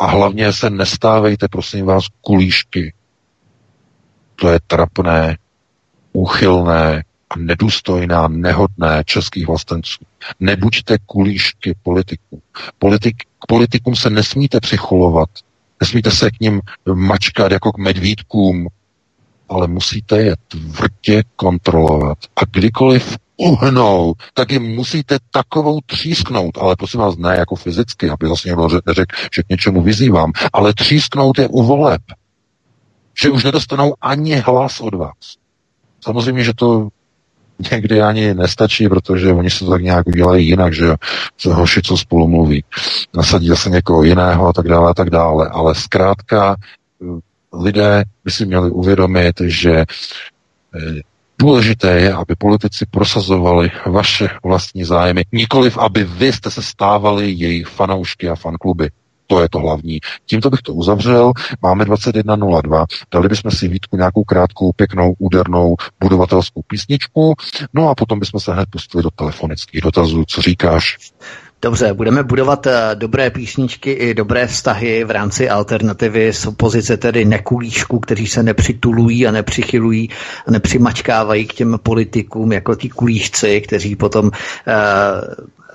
A 0.00 0.06
hlavně 0.06 0.52
se 0.52 0.70
nestávejte, 0.70 1.48
prosím 1.48 1.86
vás, 1.86 2.04
kulíšky. 2.20 2.92
To 4.36 4.48
je 4.48 4.58
trapné, 4.66 5.38
úchylné 6.12 7.04
a 7.30 7.38
nedůstojná, 7.38 8.28
nehodné 8.28 9.02
českých 9.04 9.46
vlastenců. 9.46 10.04
Nebuďte 10.40 10.98
kulíšky 11.06 11.74
politiků. 11.82 12.42
Politik, 12.78 13.16
k 13.38 13.46
politikům 13.48 13.96
se 13.96 14.10
nesmíte 14.10 14.60
přicholovat. 14.60 15.30
Nesmíte 15.80 16.10
se 16.10 16.30
k 16.30 16.40
ním 16.40 16.60
mačkat 16.94 17.52
jako 17.52 17.72
k 17.72 17.78
medvídkům, 17.78 18.68
ale 19.48 19.66
musíte 19.66 20.22
je 20.22 20.36
tvrdě 20.48 21.22
kontrolovat. 21.36 22.18
A 22.36 22.40
kdykoliv 22.52 23.16
uhnou, 23.40 24.14
tak 24.34 24.52
jim 24.52 24.62
musíte 24.62 25.18
takovou 25.30 25.78
třísknout, 25.86 26.58
ale 26.58 26.76
prosím 26.76 27.00
vás, 27.00 27.16
ne 27.16 27.36
jako 27.36 27.56
fyzicky, 27.56 28.10
aby 28.10 28.28
zase 28.28 28.48
někdo 28.48 28.68
neřekl, 28.86 29.16
že 29.34 29.42
k 29.42 29.48
něčemu 29.48 29.82
vyzývám, 29.82 30.32
ale 30.52 30.74
třísknout 30.74 31.38
je 31.38 31.48
u 31.48 31.62
voleb. 31.62 32.02
Že 33.22 33.30
už 33.30 33.44
nedostanou 33.44 33.94
ani 34.00 34.36
hlas 34.36 34.80
od 34.80 34.94
vás. 34.94 35.36
Samozřejmě, 36.00 36.44
že 36.44 36.54
to 36.54 36.88
někdy 37.70 38.02
ani 38.02 38.34
nestačí, 38.34 38.88
protože 38.88 39.32
oni 39.32 39.50
se 39.50 39.64
to 39.64 39.70
tak 39.70 39.82
nějak 39.82 40.06
udělají 40.06 40.48
jinak, 40.48 40.74
že 40.74 40.94
se 41.38 41.54
hoši, 41.54 41.82
co 41.82 41.96
spolu 41.96 42.28
mluví, 42.28 42.64
nasadí 43.14 43.48
zase 43.48 43.70
někoho 43.70 44.02
jiného 44.02 44.48
a 44.48 44.52
tak 44.52 44.68
dále 44.68 44.90
a 44.90 44.94
tak 44.94 45.10
dále, 45.10 45.48
ale 45.48 45.74
zkrátka 45.74 46.56
lidé 47.52 48.04
by 48.24 48.30
si 48.30 48.46
měli 48.46 48.70
uvědomit, 48.70 49.40
že 49.40 49.72
eh, 49.72 51.00
důležité 51.40 52.00
je, 52.00 52.12
aby 52.12 52.34
politici 52.38 52.86
prosazovali 52.90 53.70
vaše 53.86 54.28
vlastní 54.44 54.84
zájmy, 54.84 55.24
nikoliv 55.32 55.78
aby 55.78 56.04
vy 56.04 56.32
jste 56.32 56.50
se 56.50 56.62
stávali 56.62 57.30
jejich 57.30 57.66
fanoušky 57.66 58.28
a 58.28 58.34
fankluby. 58.34 58.90
To 59.26 59.42
je 59.42 59.48
to 59.48 59.58
hlavní. 59.58 60.00
Tímto 60.26 60.50
bych 60.50 60.62
to 60.62 60.74
uzavřel. 60.74 61.32
Máme 61.62 61.84
21.02. 61.84 62.84
Dali 63.12 63.28
bychom 63.28 63.50
si 63.50 63.68
Vítku 63.68 63.96
nějakou 63.96 64.24
krátkou, 64.24 64.72
pěknou, 64.72 65.14
údernou 65.18 65.76
budovatelskou 66.00 66.62
písničku. 66.66 67.34
No 67.74 67.88
a 67.88 67.94
potom 67.94 68.20
bychom 68.20 68.40
se 68.40 68.52
hned 68.52 68.68
pustili 68.70 69.02
do 69.02 69.10
telefonických 69.10 69.80
dotazů. 69.80 70.24
Co 70.28 70.42
říkáš? 70.42 70.96
Dobře, 71.62 71.94
budeme 71.94 72.22
budovat 72.22 72.66
uh, 72.66 72.72
dobré 72.94 73.30
písničky 73.30 73.90
i 73.92 74.14
dobré 74.14 74.46
vztahy 74.46 75.04
v 75.04 75.10
rámci 75.10 75.50
alternativy 75.50 76.32
z 76.32 76.46
opozice 76.46 76.96
tedy 76.96 77.24
nekulíšků, 77.24 77.98
kteří 77.98 78.26
se 78.26 78.42
nepřitulují 78.42 79.26
a 79.26 79.30
nepřichylují 79.30 80.10
a 80.46 80.50
nepřimačkávají 80.50 81.46
k 81.46 81.52
těm 81.54 81.78
politikům 81.82 82.52
jako 82.52 82.74
ti 82.74 82.88
kulíšci, 82.88 83.60
kteří 83.60 83.96
potom 83.96 84.26
uh, 84.26 84.32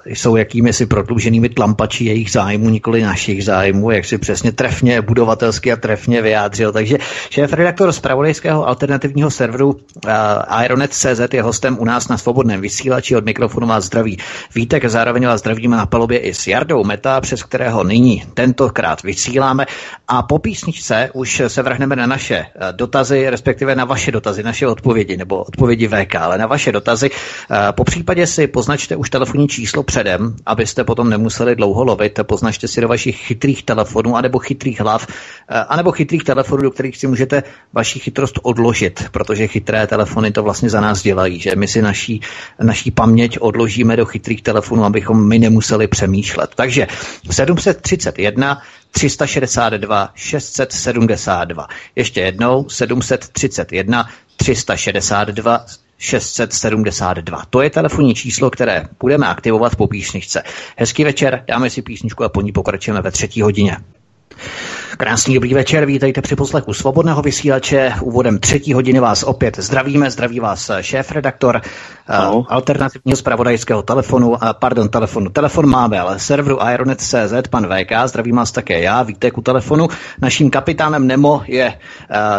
jsou 0.06 0.36
jakými 0.36 0.73
si 0.73 0.86
prodluženými 0.86 1.49
tlampači 1.49 2.06
jejich 2.06 2.32
zájmu, 2.32 2.69
nikoli 2.69 3.02
našich 3.02 3.45
zájmů, 3.45 3.91
jak 3.91 4.06
si 4.06 4.18
přesně 4.18 4.52
trefně, 4.52 5.02
budovatelsky 5.02 5.72
a 5.72 5.76
trefně 5.76 6.22
vyjádřil. 6.22 6.72
Takže 6.72 6.98
šéf 7.30 7.53
redaktor 7.53 7.91
z 7.91 7.99
pravodejského 7.99 8.68
alternativního 8.68 9.32
serveru 9.32 9.80
Ironet.cz 10.64 11.34
je 11.34 11.41
hostem 11.41 11.77
u 11.80 11.86
nás 11.86 12.07
na 12.07 12.18
svobodném 12.18 12.61
vysílači 12.61 13.15
od 13.15 13.26
mikrofonu 13.26 13.68
vás 13.68 13.86
zdraví. 13.86 14.18
Vítek, 14.56 14.86
zároveň 14.86 15.26
vás 15.26 15.40
zdravíme 15.40 15.77
na 15.77 15.86
palubě 15.86 16.19
i 16.19 16.34
s 16.34 16.48
Jardou 16.48 16.84
Meta, 16.84 17.22
přes 17.22 17.44
kterého 17.44 17.84
nyní 17.84 18.23
tentokrát 18.34 19.03
vysíláme. 19.03 19.65
A 20.07 20.23
po 20.23 20.40
písničce 20.40 21.10
už 21.14 21.41
se 21.48 21.61
vrhneme 21.61 21.95
na 21.95 22.06
naše 22.06 22.36
eh, 22.36 22.73
dotazy, 22.73 23.30
respektive 23.30 23.76
na 23.76 23.86
vaše 23.86 24.11
dotazy, 24.11 24.44
naše 24.44 24.68
odpovědi, 24.68 25.18
nebo 25.18 25.44
odpovědi 25.44 25.88
VK, 25.88 26.15
ale 26.15 26.38
na 26.38 26.48
vaše 26.48 26.72
dotazy. 26.72 27.10
Uh, 27.10 27.57
po 27.72 27.84
případě 27.84 28.27
si 28.27 28.48
poznačte 28.48 28.95
už 28.95 29.10
telefonní 29.10 29.48
číslo 29.48 29.84
předem, 29.95 30.35
abyste 30.45 30.84
potom 30.84 31.09
nemuseli 31.09 31.55
dlouho 31.55 31.84
lovit. 31.84 32.19
Poznačte 32.23 32.67
si 32.67 32.81
do 32.81 32.88
vašich 32.88 33.17
chytrých 33.17 33.63
telefonů, 33.63 34.15
anebo 34.15 34.39
chytrých 34.39 34.80
hlav, 34.81 35.07
eh, 35.07 35.55
anebo 35.55 35.91
chytrých 35.91 36.23
telefonů, 36.23 36.61
do 36.61 36.72
kterých 36.72 36.97
si 36.97 37.07
můžete 37.07 37.43
vaši 37.73 37.99
chytrost 37.99 38.39
odložit, 38.43 39.03
protože 39.11 39.47
chytré 39.47 39.88
telefony 39.88 40.31
to 40.31 40.43
vlastně 40.43 40.69
za 40.69 40.81
nás 40.81 41.03
dělají, 41.03 41.39
že 41.39 41.55
my 41.55 41.67
si 41.67 41.81
naší, 41.81 42.22
naší 42.59 42.91
paměť 42.91 43.38
odložíme 43.39 43.95
do 43.95 44.05
chytrých 44.05 44.41
telefonů, 44.43 44.84
abychom 44.84 45.27
my 45.27 45.39
nemuseli 45.39 45.88
přemýšlet. 45.88 46.51
Takže 46.55 46.88
731 47.31 48.61
362 48.91 50.09
672. 50.15 51.67
Ještě 51.95 52.22
jednou 52.22 52.69
731 52.69 54.09
362 54.38 55.85
672. 55.97 57.45
To 57.49 57.61
je 57.61 57.69
telefonní 57.69 58.15
číslo, 58.15 58.49
které 58.49 58.84
budeme 58.99 59.27
aktivovat 59.27 59.76
po 59.76 59.88
písničce. 59.88 60.43
Hezký 60.77 61.03
večer, 61.03 61.43
dáme 61.47 61.69
si 61.69 61.81
písničku 61.81 62.23
a 62.23 62.30
po 62.30 62.41
ní 62.41 62.51
pokračujeme 62.51 63.01
ve 63.01 63.11
třetí 63.11 63.41
hodině. 63.41 63.77
Krásný 64.97 65.35
dobrý 65.35 65.53
večer, 65.53 65.85
vítejte 65.85 66.22
při 66.22 66.35
poslechu 66.35 66.73
Svobodného 66.73 67.22
vysílače. 67.22 67.93
Úvodem 68.01 68.39
třetí 68.39 68.73
hodiny 68.73 68.99
vás 68.99 69.23
opět 69.23 69.57
zdravíme, 69.57 70.11
zdraví 70.11 70.39
vás 70.39 70.72
šéf-redaktor 70.81 71.61
uh, 72.31 72.45
alternativního 72.49 73.17
zpravodajského 73.17 73.81
telefonu, 73.81 74.30
uh, 74.30 74.38
pardon, 74.59 74.89
telefonu. 74.89 75.30
Telefon 75.30 75.69
máme, 75.69 75.99
ale 75.99 76.19
serveru 76.19 76.59
Ironet.cz, 76.73 77.47
pan 77.49 77.67
VK, 77.67 77.91
zdraví 78.05 78.31
vás 78.31 78.51
také 78.51 78.81
já, 78.81 79.03
Vítek 79.03 79.38
u 79.38 79.41
telefonu. 79.41 79.88
Naším 80.22 80.49
kapitánem 80.49 81.07
Nemo 81.07 81.41
je, 81.47 81.73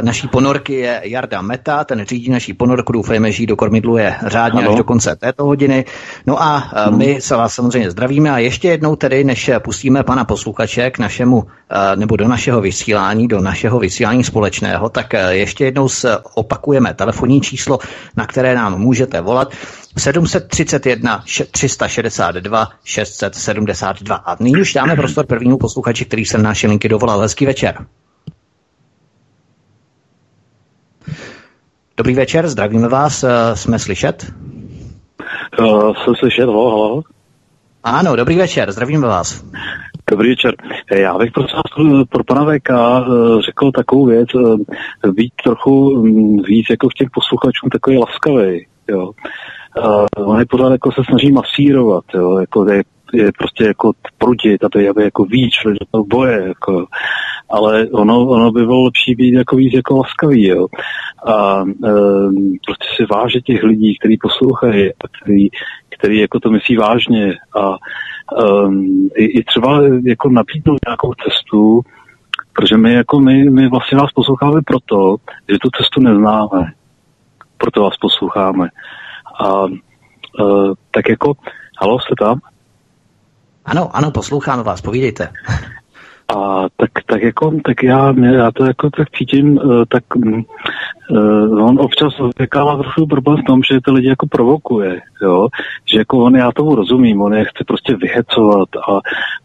naší 0.01 0.29
ponorky 0.29 0.75
je 0.75 1.01
Jarda 1.05 1.43
Meta, 1.43 1.85
ten 1.85 2.05
řídí 2.07 2.31
naší 2.31 2.53
ponorku, 2.53 2.93
doufejme, 2.93 3.33
že 3.33 3.43
ji 3.43 3.47
do 3.47 3.57
kormidlu 3.57 3.97
je 3.97 4.17
řádně 4.27 4.61
ano. 4.61 4.71
až 4.71 4.77
do 4.77 4.85
konce 4.85 5.17
této 5.17 5.45
hodiny. 5.45 5.85
No 6.27 6.43
a 6.43 6.73
uh, 6.89 6.97
my 6.97 7.21
se 7.21 7.37
vás 7.37 7.55
samozřejmě 7.55 7.91
zdravíme 7.91 8.31
a 8.31 8.39
ještě 8.39 8.69
jednou 8.69 8.97
tedy, 8.97 9.25
než 9.25 9.51
pustíme 9.59 10.03
pana 10.03 10.25
posluchače 10.25 10.91
k 10.91 10.99
našemu, 10.99 11.45
nebo 11.97 12.17
do 12.17 12.29
našeho 12.47 12.61
vysílání, 12.61 13.29
do 13.29 13.41
našeho 13.41 13.79
vysílání 13.79 14.25
společného, 14.25 14.89
tak 14.89 15.07
uh, 15.15 15.31
ještě 15.31 15.65
jednou 15.65 15.89
opakujeme 16.35 16.95
telefonní 16.95 17.41
číslo, 17.41 17.79
na 18.17 18.27
které 18.27 18.55
nám 18.55 18.79
můžete 18.79 19.21
volat 19.21 19.53
731 19.99 21.25
362 21.51 22.69
672. 22.85 24.17
A 24.17 24.37
nyní 24.41 24.61
už 24.61 24.73
dáme 24.73 24.97
prostor 24.97 25.27
prvnímu 25.27 25.59
posluchači, 25.59 26.05
který 26.05 26.25
se 26.25 26.39
na 26.39 26.45
naše 26.45 26.67
linky 26.67 26.89
dovolal. 26.89 27.21
Hezký 27.21 27.47
večer. 27.47 27.87
Dobrý 31.97 32.15
večer, 32.15 32.49
zdravíme 32.49 32.89
vás, 32.89 33.25
eh, 33.25 33.57
jsme 33.57 33.79
slyšet? 33.79 34.33
Uh, 35.61 35.95
jsem 36.05 36.15
slyšet, 36.15 36.45
halo, 36.45 36.71
halo. 36.71 37.03
Ano, 37.85 38.17
dobrý 38.17 38.37
večer, 38.37 38.73
zdravíme 38.73 39.07
vás. 39.07 39.45
Dobrý 40.11 40.29
večer. 40.29 40.55
Já 40.93 41.19
bych 41.19 41.33
prosím 41.33 42.07
pro 42.09 42.25
pana 42.25 42.45
VK 42.45 42.71
eh, 42.71 43.43
řekl 43.47 43.73
takovou 43.73 44.07
věc, 44.07 44.29
být 45.13 45.33
trochu 45.45 46.03
mm, 46.03 46.43
víc 46.43 46.67
jako 46.71 46.89
v 46.89 46.95
těch 46.95 47.09
posluchačům 47.15 47.71
takový 47.71 47.99
laskavý. 47.99 48.67
Jo 48.89 49.13
uh, 49.79 50.31
on 50.31 50.39
je 50.39 50.47
pořád 50.47 50.73
jako 50.73 50.93
se 50.93 51.03
snaží 51.09 51.33
masírovat, 51.33 52.05
jo, 52.15 52.39
jako 52.39 52.71
je, 52.71 52.83
je 53.13 53.33
prostě 53.39 53.65
jako 53.65 53.93
prudit, 54.19 54.65
aby, 54.65 54.89
aby 54.89 55.03
jako 55.03 55.25
víc 55.25 55.55
šli 55.55 55.73
do 55.73 55.87
toho 55.91 56.05
boje, 56.05 56.45
jako, 56.49 56.87
ale 57.51 57.87
ono, 57.87 58.27
ono 58.27 58.53
by 58.53 58.61
bylo 58.61 58.85
lepší 58.85 59.15
být 59.15 59.35
jako 59.35 59.57
víc 59.57 59.75
jako 59.75 59.97
laskavý, 59.97 60.47
jo. 60.47 60.67
A 61.27 61.63
um, 61.63 62.57
prostě 62.67 62.87
si 62.97 63.07
vážit 63.13 63.45
těch 63.45 63.63
lidí, 63.63 63.99
kteří 63.99 64.19
poslouchají 64.23 64.91
a 64.93 65.09
který, 65.23 65.49
který 65.99 66.19
jako 66.19 66.41
to 66.41 66.51
myslí 66.51 66.77
vážně 66.77 67.35
a 67.61 67.77
um, 68.33 69.09
i, 69.15 69.25
i 69.25 69.45
třeba 69.45 69.81
jako 70.05 70.29
nabídnout 70.31 70.79
nějakou 70.87 71.15
cestu, 71.15 71.81
protože 72.53 72.77
my 72.77 72.95
jako 72.95 73.21
my, 73.21 73.51
my 73.51 73.69
vlastně 73.69 73.99
vás 73.99 74.13
posloucháme 74.13 74.61
proto, 74.67 75.17
že 75.49 75.59
tu 75.59 75.69
cestu 75.71 76.01
neznáme. 76.01 76.73
Proto 77.59 77.83
vás 77.83 77.97
posloucháme. 77.97 78.69
A 79.41 79.63
uh, 79.65 80.75
tak 80.91 81.09
jako, 81.09 81.33
halo, 81.81 82.01
jste 82.01 82.15
tam? 82.19 82.41
Ano, 83.65 83.97
ano, 83.97 84.11
poslouchám 84.11 84.63
vás, 84.63 84.81
povídejte. 84.81 85.33
A 86.29 86.67
tak, 86.77 86.91
tak 87.07 87.23
jako, 87.23 87.53
tak 87.65 87.83
já, 87.83 88.15
já 88.35 88.51
to 88.51 88.65
jako 88.65 88.91
tak 88.91 89.11
cítím, 89.11 89.59
uh, 89.59 89.85
tak 89.89 90.05
uh, 90.17 91.67
on 91.69 91.81
občas 91.81 92.15
vykává 92.39 92.77
trochu 92.77 93.07
problém 93.07 93.39
v 93.43 93.45
tom, 93.45 93.61
že 93.63 93.81
ty 93.85 93.91
lidi 93.91 94.09
jako 94.09 94.27
provokuje, 94.27 95.01
jo, 95.23 95.49
že 95.93 95.99
jako 95.99 96.19
on, 96.19 96.37
já 96.37 96.53
tomu 96.53 96.75
rozumím, 96.75 97.23
on 97.23 97.35
je 97.35 97.45
chce 97.45 97.65
prostě 97.67 97.97
vyhecovat 97.97 98.69
a 98.89 99.01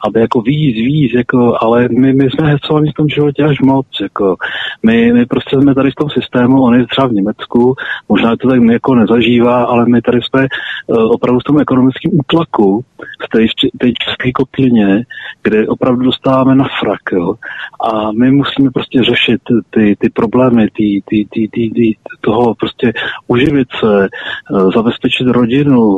aby 0.08 0.20
jako 0.20 0.41
víc, 0.41 0.76
víc, 0.76 1.14
jako, 1.14 1.58
ale 1.62 1.88
my, 1.91 2.14
my 2.14 2.30
jsme 2.30 2.48
hecovaní 2.48 2.91
v 2.91 2.94
tom 2.94 3.10
životě 3.10 3.44
až 3.44 3.60
moc, 3.60 3.88
jako, 4.02 4.36
my, 4.84 5.14
my 5.14 5.26
prostě 5.26 5.58
jsme 5.62 5.76
tady 5.76 5.91
v 5.91 5.95
tom 5.95 6.10
systému, 6.10 6.64
on 6.64 6.76
je 6.76 6.88
třeba 6.88 7.08
v 7.08 7.14
Německu, 7.14 7.76
možná 8.10 8.36
to 8.36 8.49
tak 8.49 8.62
jako 8.72 8.95
nezažívá, 8.95 9.64
ale 9.64 9.86
my 9.86 10.02
tady 10.02 10.20
jsme 10.22 10.48
uh, 10.88 11.12
opravdu 11.12 11.40
v 11.40 11.44
tom 11.44 11.60
ekonomickém 11.60 12.12
útlaku, 12.20 12.86
v 13.26 13.30
té, 13.30 13.40
té 13.78 13.88
české 14.06 14.32
kotlíně, 14.32 15.06
kde 15.44 15.68
opravdu 15.68 16.06
dostáváme 16.06 16.56
na 16.56 16.68
frak, 16.80 16.99
jo, 17.11 17.34
a 17.81 18.11
my 18.11 18.31
musíme 18.31 18.72
prostě 18.72 19.03
řešit 19.03 19.41
ty, 19.69 19.95
ty 19.99 20.10
problémy, 20.10 20.68
ty, 20.68 21.02
ty, 21.10 21.27
ty, 21.31 21.49
ty, 21.53 21.72
ty, 21.76 21.95
toho 22.22 22.56
prostě 22.56 22.93
uživit 23.27 23.68
se, 23.80 24.07
uh, 24.52 24.72
zabezpečit 24.72 25.27
rodinu. 25.27 25.98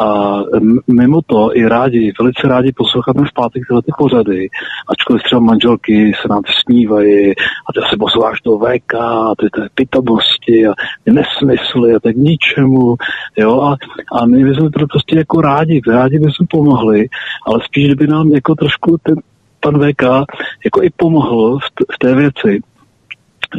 A 0.00 0.38
mimo 0.86 1.22
to 1.26 1.56
i 1.56 1.68
rádi, 1.68 2.12
velice 2.20 2.48
rádi 2.48 2.72
posloucháme 2.72 3.28
v 3.28 3.34
pátek 3.34 3.62
tyhle 3.68 3.82
ty 3.82 3.92
pořady, 3.98 4.48
ačkoliv 4.88 5.22
třeba 5.22 5.40
manželky 5.40 6.12
se 6.22 6.28
nám 6.28 6.42
snívají 6.62 7.30
a 7.68 7.72
ty 7.74 7.80
se 7.90 7.96
posloucháš 7.96 8.40
do 8.40 8.58
VK 8.58 8.94
a 8.94 9.32
ty, 9.38 9.46
ty 9.54 9.60
pitomosti 9.74 10.66
a 10.66 10.72
ty 11.04 11.12
nesmysly 11.12 11.94
a 11.94 12.00
tak 12.00 12.16
ničemu, 12.16 12.96
jo, 13.36 13.60
a, 13.60 13.76
a 14.12 14.26
my 14.26 14.44
bychom 14.44 14.70
to 14.70 14.86
prostě 14.86 15.16
jako 15.16 15.40
rádi, 15.40 15.80
rádi 15.88 16.18
bychom 16.18 16.46
pomohli, 16.46 17.08
ale 17.46 17.58
spíš, 17.64 17.86
kdyby 17.86 18.06
nám 18.06 18.28
jako 18.28 18.54
trošku 18.54 18.96
ten 19.02 19.16
pan 19.60 19.80
VK 19.80 20.02
jako 20.64 20.82
i 20.82 20.90
pomohl 20.96 21.58
v, 21.58 21.70
t- 21.74 21.84
v 21.94 21.98
té 21.98 22.14
věci, 22.14 22.60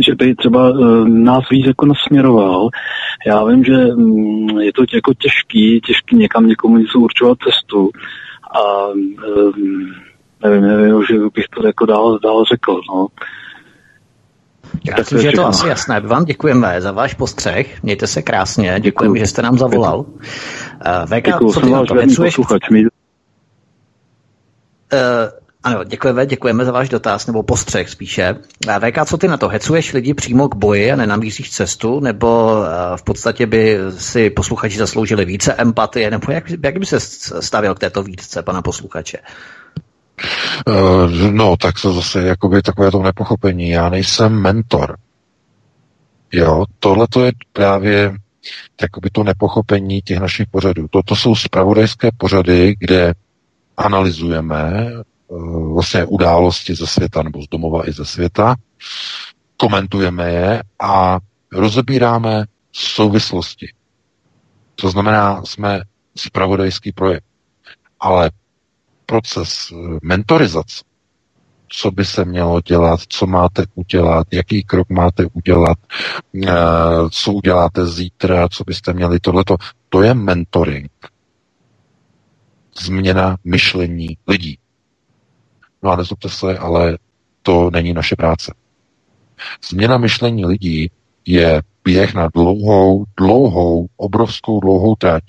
že 0.06 0.16
by 0.16 0.36
třeba 0.36 0.70
uh, 0.70 1.08
nás 1.08 1.44
víc 1.52 1.68
jako 1.68 1.86
nasměroval. 1.86 2.70
Já 3.28 3.44
vím, 3.44 3.64
že 3.64 3.86
um, 3.86 4.60
je 4.60 4.74
to 4.74 4.84
jako 4.94 5.14
těžký, 5.14 5.82
těžký 5.82 6.16
někam 6.16 6.48
někomu 6.48 6.78
něco 6.78 7.00
určovat 7.00 7.38
cestu 7.38 7.90
a 8.52 8.88
um, 8.88 9.16
nevím, 10.44 10.62
nevím, 10.62 11.04
že 11.10 11.16
bych 11.34 11.46
to 11.56 11.68
jako 11.68 11.86
dál, 11.86 12.20
dál 12.20 12.44
řekl, 12.46 12.82
no. 12.94 13.08
Já 14.90 14.96
myslím, 14.98 15.20
že 15.20 15.28
je 15.28 15.32
to 15.32 15.48
asi 15.48 15.68
jasné. 15.68 16.00
Vám 16.00 16.26
děkujeme 16.26 16.82
za 16.82 16.92
váš 16.92 17.14
postřeh. 17.14 17.84
Mějte 17.84 18.08
se 18.08 18.22
krásně. 18.22 18.80
Děkujeme, 18.80 19.20
že 19.20 19.28
jste 19.28 19.42
nám 19.42 19.58
zavolal. 19.58 20.00
Uh, 20.00 20.06
VK, 21.06 21.26
Děkuju, 21.26 21.54
co 21.54 21.60
ty 21.60 21.70
na 21.70 21.86
to? 21.86 21.94
Hecuješ... 21.94 22.40
Uh, 22.40 22.46
ano, 25.64 25.84
děkujeme, 25.84 26.26
děkujeme 26.26 26.66
za 26.66 26.72
váš 26.72 26.90
dotaz, 26.90 27.28
nebo 27.28 27.44
postřeh 27.44 27.90
spíše. 27.90 28.36
VK, 28.80 29.06
co 29.06 29.18
ty 29.18 29.28
na 29.28 29.38
to? 29.38 29.48
Hecuješ 29.48 29.94
lidi 29.94 30.14
přímo 30.14 30.50
k 30.50 30.56
boji 30.56 30.92
a 30.92 30.96
nenamíříš 30.96 31.52
cestu, 31.52 32.00
nebo 32.00 32.62
v 32.96 33.04
podstatě 33.04 33.46
by 33.46 33.78
si 33.98 34.30
posluchači 34.30 34.78
zasloužili 34.78 35.26
více 35.26 35.54
empatie, 35.54 36.12
nebo 36.12 36.32
jak, 36.32 36.44
jak 36.64 36.78
by 36.80 36.86
se 36.86 37.00
stavil 37.40 37.76
k 37.76 37.80
této 37.80 38.04
výtce 38.04 38.44
pana 38.44 38.62
posluchače? 38.62 39.18
Uh, 40.68 41.12
no, 41.32 41.58
tak 41.58 41.76
to 41.82 41.94
zase 41.94 42.22
jakoby 42.22 42.62
takové 42.62 42.92
to 42.92 43.04
nepochopení. 43.04 43.70
Já 43.70 43.90
nejsem 43.90 44.42
mentor. 44.42 44.98
Jo, 46.32 46.66
tohle 46.80 47.08
to 47.10 47.26
je 47.26 47.32
právě 47.54 48.14
jakoby 48.82 49.10
to 49.10 49.24
nepochopení 49.24 50.02
těch 50.02 50.20
našich 50.20 50.48
pořadů. 50.48 50.88
Toto 50.90 51.16
jsou 51.16 51.36
spravodajské 51.36 52.10
pořady, 52.18 52.76
kde 52.80 53.14
analyzujeme 53.78 54.92
vlastně 55.74 56.06
události 56.06 56.76
ze 56.76 56.88
světa 56.88 57.24
nebo 57.24 57.42
z 57.42 57.48
domova 57.48 57.90
i 57.90 57.92
ze 57.92 58.06
světa, 58.06 58.56
komentujeme 59.58 60.32
je 60.32 60.64
a 60.80 61.20
rozebíráme 61.54 62.46
souvislosti. 62.72 63.74
To 64.76 64.90
znamená, 64.90 65.44
jsme 65.46 65.82
spravodajský 66.16 66.92
projekt. 66.92 67.24
Ale 68.00 68.32
proces 69.06 69.72
eh, 69.72 69.76
mentorizace, 70.04 70.84
co 71.68 71.92
by 71.92 72.06
se 72.06 72.26
mělo 72.26 72.62
dělat, 72.62 73.00
co 73.10 73.28
máte 73.28 73.64
udělat, 73.76 74.28
jaký 74.32 74.64
krok 74.64 74.90
máte 74.90 75.26
udělat, 75.34 75.78
eh, 76.48 76.52
co 77.12 77.34
uděláte 77.34 77.88
zítra, 77.88 78.50
co 78.50 78.64
byste 78.64 78.94
měli 78.94 79.20
tohleto, 79.20 79.56
to 79.90 80.02
je 80.02 80.14
mentoring. 80.14 80.92
Změna 82.82 83.38
myšlení 83.44 84.18
lidí. 84.28 84.60
No 85.84 85.92
a 85.92 85.96
nezlobte 85.96 86.30
se, 86.30 86.58
ale 86.58 86.98
to 87.42 87.70
není 87.74 87.94
naše 87.94 88.16
práce. 88.16 88.54
Změna 89.70 89.98
myšlení 89.98 90.46
lidí 90.46 90.92
je 91.26 91.62
běh 91.84 92.14
na 92.14 92.30
dlouhou, 92.34 93.06
dlouhou, 93.18 93.88
obrovskou 93.98 94.60
dlouhou 94.60 94.96
trať 94.96 95.24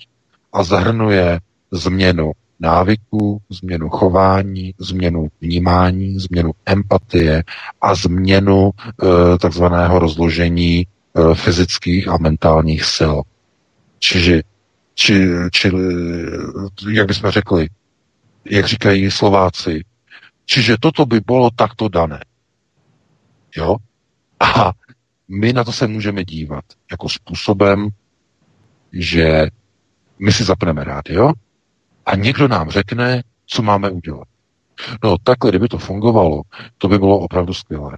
a 0.53 0.63
zahrnuje 0.63 1.39
změnu 1.71 2.31
návyků, 2.59 3.41
změnu 3.49 3.89
chování, 3.89 4.73
změnu 4.79 5.27
vnímání, 5.41 6.19
změnu 6.19 6.51
empatie 6.65 7.43
a 7.81 7.95
změnu 7.95 8.71
e, 8.71 9.37
takzvaného 9.37 9.99
rozložení 9.99 10.79
e, 10.79 10.85
fyzických 11.35 12.07
a 12.07 12.17
mentálních 12.17 12.83
sil. 12.95 13.15
Čiže, 13.99 14.41
či, 14.93 15.27
či, 15.51 15.71
jak 16.91 17.07
bychom 17.07 17.31
řekli, 17.31 17.67
jak 18.45 18.65
říkají 18.65 19.11
Slováci, 19.11 19.81
čiže 20.51 20.75
toto 20.75 21.07
by 21.07 21.23
bylo 21.23 21.47
takto 21.55 21.87
dané. 21.87 22.19
Jo? 23.55 23.75
A 24.39 24.71
my 25.27 25.53
na 25.53 25.63
to 25.63 25.71
se 25.71 25.87
můžeme 25.87 26.23
dívat 26.23 26.65
jako 26.91 27.09
způsobem, 27.09 27.89
že 28.91 29.47
my 30.19 30.31
si 30.31 30.43
zapneme 30.43 30.83
rádio, 30.83 31.31
a 32.05 32.15
někdo 32.15 32.47
nám 32.47 32.69
řekne, 32.69 33.23
co 33.45 33.61
máme 33.61 33.89
udělat. 33.89 34.27
No 35.03 35.15
takhle, 35.23 35.51
kdyby 35.51 35.67
to 35.67 35.77
fungovalo, 35.77 36.41
to 36.77 36.87
by 36.87 36.99
bylo 36.99 37.19
opravdu 37.19 37.53
skvělé. 37.53 37.97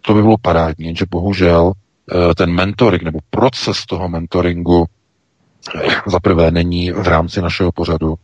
To 0.00 0.14
by 0.14 0.22
bylo 0.22 0.36
parádní, 0.42 0.96
že 0.96 1.04
bohužel 1.10 1.72
eh, 1.72 2.34
ten 2.34 2.54
mentoring 2.54 3.02
nebo 3.02 3.18
proces 3.30 3.86
toho 3.86 4.08
mentoringu 4.08 4.86
eh, 5.74 5.88
za 6.06 6.20
prvé 6.20 6.50
není 6.50 6.90
v 6.90 7.08
rámci 7.08 7.42
našeho 7.42 7.72
pořadu 7.72 8.14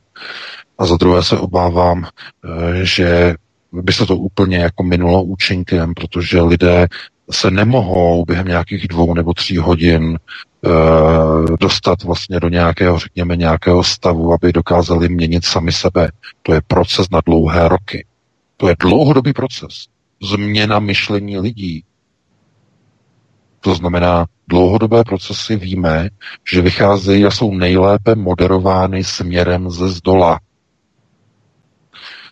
a 0.79 0.87
za 0.87 0.97
druhé 0.97 1.23
se 1.23 1.39
obávám, 1.39 2.05
eh, 2.05 2.85
že 2.85 3.35
by 3.73 3.93
se 3.93 4.07
to 4.07 4.17
úplně 4.17 4.57
jako 4.57 4.83
minulo 4.83 5.23
účinkem, 5.23 5.95
protože 5.95 6.43
lidé 6.43 6.89
se 7.31 7.51
nemohou 7.51 8.25
během 8.25 8.47
nějakých 8.47 8.89
dvou 8.89 9.15
nebo 9.15 9.35
tří 9.35 9.57
hodin 9.59 10.19
Eh, 10.67 11.57
dostat 11.61 12.03
vlastně 12.03 12.41
do 12.41 12.49
nějakého, 12.49 12.99
řekněme, 12.99 13.37
nějakého 13.37 13.85
stavu, 13.85 14.33
aby 14.33 14.53
dokázali 14.53 15.09
měnit 15.09 15.45
sami 15.45 15.73
sebe. 15.73 16.11
To 16.43 16.55
je 16.55 16.61
proces 16.67 17.11
na 17.11 17.21
dlouhé 17.27 17.69
roky. 17.69 18.07
To 18.57 18.69
je 18.69 18.77
dlouhodobý 18.81 19.33
proces. 19.33 19.87
Změna 20.23 20.79
myšlení 20.79 21.39
lidí. 21.39 21.85
To 23.61 23.75
znamená, 23.75 24.27
dlouhodobé 24.49 25.05
procesy 25.05 25.57
víme, 25.57 26.09
že 26.51 26.63
vycházejí 26.63 27.25
a 27.25 27.31
jsou 27.31 27.55
nejlépe 27.55 28.15
moderovány 28.15 29.05
směrem 29.05 29.71
ze 29.71 29.89
zdola. 29.89 30.41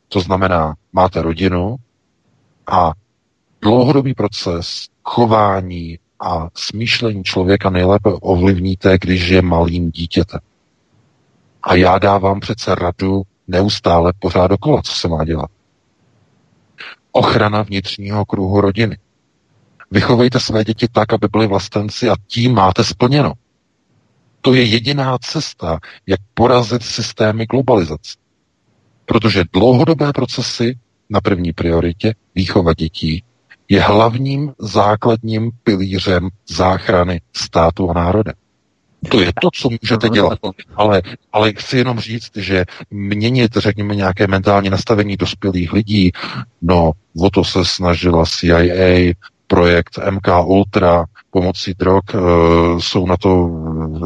To 0.09 0.21
znamená, 0.21 0.75
máte 0.93 1.23
rodinu 1.23 1.77
a 2.67 2.93
dlouhodobý 3.63 4.15
proces 4.15 4.87
chování, 5.05 5.99
a 6.21 6.49
smýšlení 6.55 7.25
člověka 7.25 7.71
nejlépe 7.71 8.11
ovlivníte, 8.13 8.99
když 9.01 9.29
je 9.29 9.43
malým 9.43 9.91
dítětem. 9.91 10.41
A 11.63 11.75
já 11.75 11.99
dávám 11.99 12.41
přece 12.41 12.75
radu 12.75 13.23
neustále 13.49 14.13
pořád 14.19 14.47
dokola, 14.47 14.83
co 14.83 14.93
se 14.95 15.09
má 15.09 15.25
dělat. 15.25 15.51
Ochrana 17.13 17.63
vnitřního 17.63 18.25
kruhu 18.25 18.61
rodiny. 18.61 18.99
Vychovejte 19.91 20.41
své 20.41 20.65
děti 20.65 20.89
tak, 20.93 21.13
aby 21.13 21.29
byly 21.33 21.47
vlastenci 21.47 22.11
a 22.11 22.15
tím 22.27 22.55
máte 22.55 22.85
splněno. 22.85 23.33
To 24.41 24.55
je 24.55 24.65
jediná 24.65 25.19
cesta, 25.19 25.79
jak 26.07 26.21
porazit 26.35 26.83
systémy 26.83 27.47
globalizace. 27.47 28.26
Protože 29.07 29.45
dlouhodobé 29.53 30.13
procesy 30.13 30.79
na 31.11 31.21
první 31.21 31.53
prioritě, 31.53 32.15
výchova 32.35 32.75
dětí, 32.75 33.23
je 33.69 33.81
hlavním 33.81 34.53
základním 34.59 35.51
pilířem 35.63 36.29
záchrany 36.49 37.21
státu 37.37 37.91
a 37.91 37.93
národa. 37.93 38.33
To 39.11 39.21
je 39.21 39.33
to, 39.41 39.51
co 39.55 39.71
můžete 39.83 40.09
dělat. 40.09 40.39
Ale, 40.75 41.03
ale 41.33 41.53
chci 41.53 41.79
jenom 41.79 42.01
říct, 42.01 42.37
že 42.37 42.65
měnit, 42.91 43.57
řekněme, 43.57 43.95
nějaké 43.97 44.27
mentální 44.27 44.71
nastavení 44.71 45.17
dospělých 45.17 45.73
lidí, 45.73 46.13
no, 46.63 46.93
o 47.21 47.31
to 47.31 47.45
se 47.45 47.65
snažila 47.65 48.25
CIA, 48.27 49.15
projekt 49.47 49.99
MK 50.11 50.29
Ultra, 50.45 51.05
pomocí 51.31 51.75
drog 51.79 52.03
e, 52.15 52.19
jsou 52.81 53.07
na 53.07 53.17
to, 53.17 53.51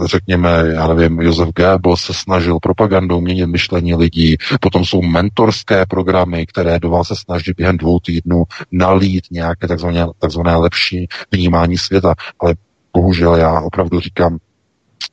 řekněme, 0.04 0.50
já 0.72 0.94
nevím, 0.94 1.20
Josef 1.20 1.48
Goebbels 1.48 2.00
se 2.00 2.14
snažil 2.14 2.58
propagandou 2.62 3.20
měnit 3.20 3.46
myšlení 3.46 3.94
lidí, 3.94 4.36
potom 4.60 4.84
jsou 4.84 5.02
mentorské 5.02 5.86
programy, 5.86 6.46
které 6.46 6.78
do 6.78 6.90
vás 6.90 7.08
se 7.08 7.16
snaží 7.16 7.52
během 7.56 7.76
dvou 7.76 8.00
týdnů 8.00 8.44
nalít 8.72 9.24
nějaké 9.30 9.68
takzvané, 9.68 10.06
takzvané 10.18 10.56
lepší 10.56 11.08
vnímání 11.32 11.78
světa, 11.78 12.14
ale 12.40 12.54
bohužel 12.92 13.36
já 13.36 13.60
opravdu 13.60 14.00
říkám, 14.00 14.38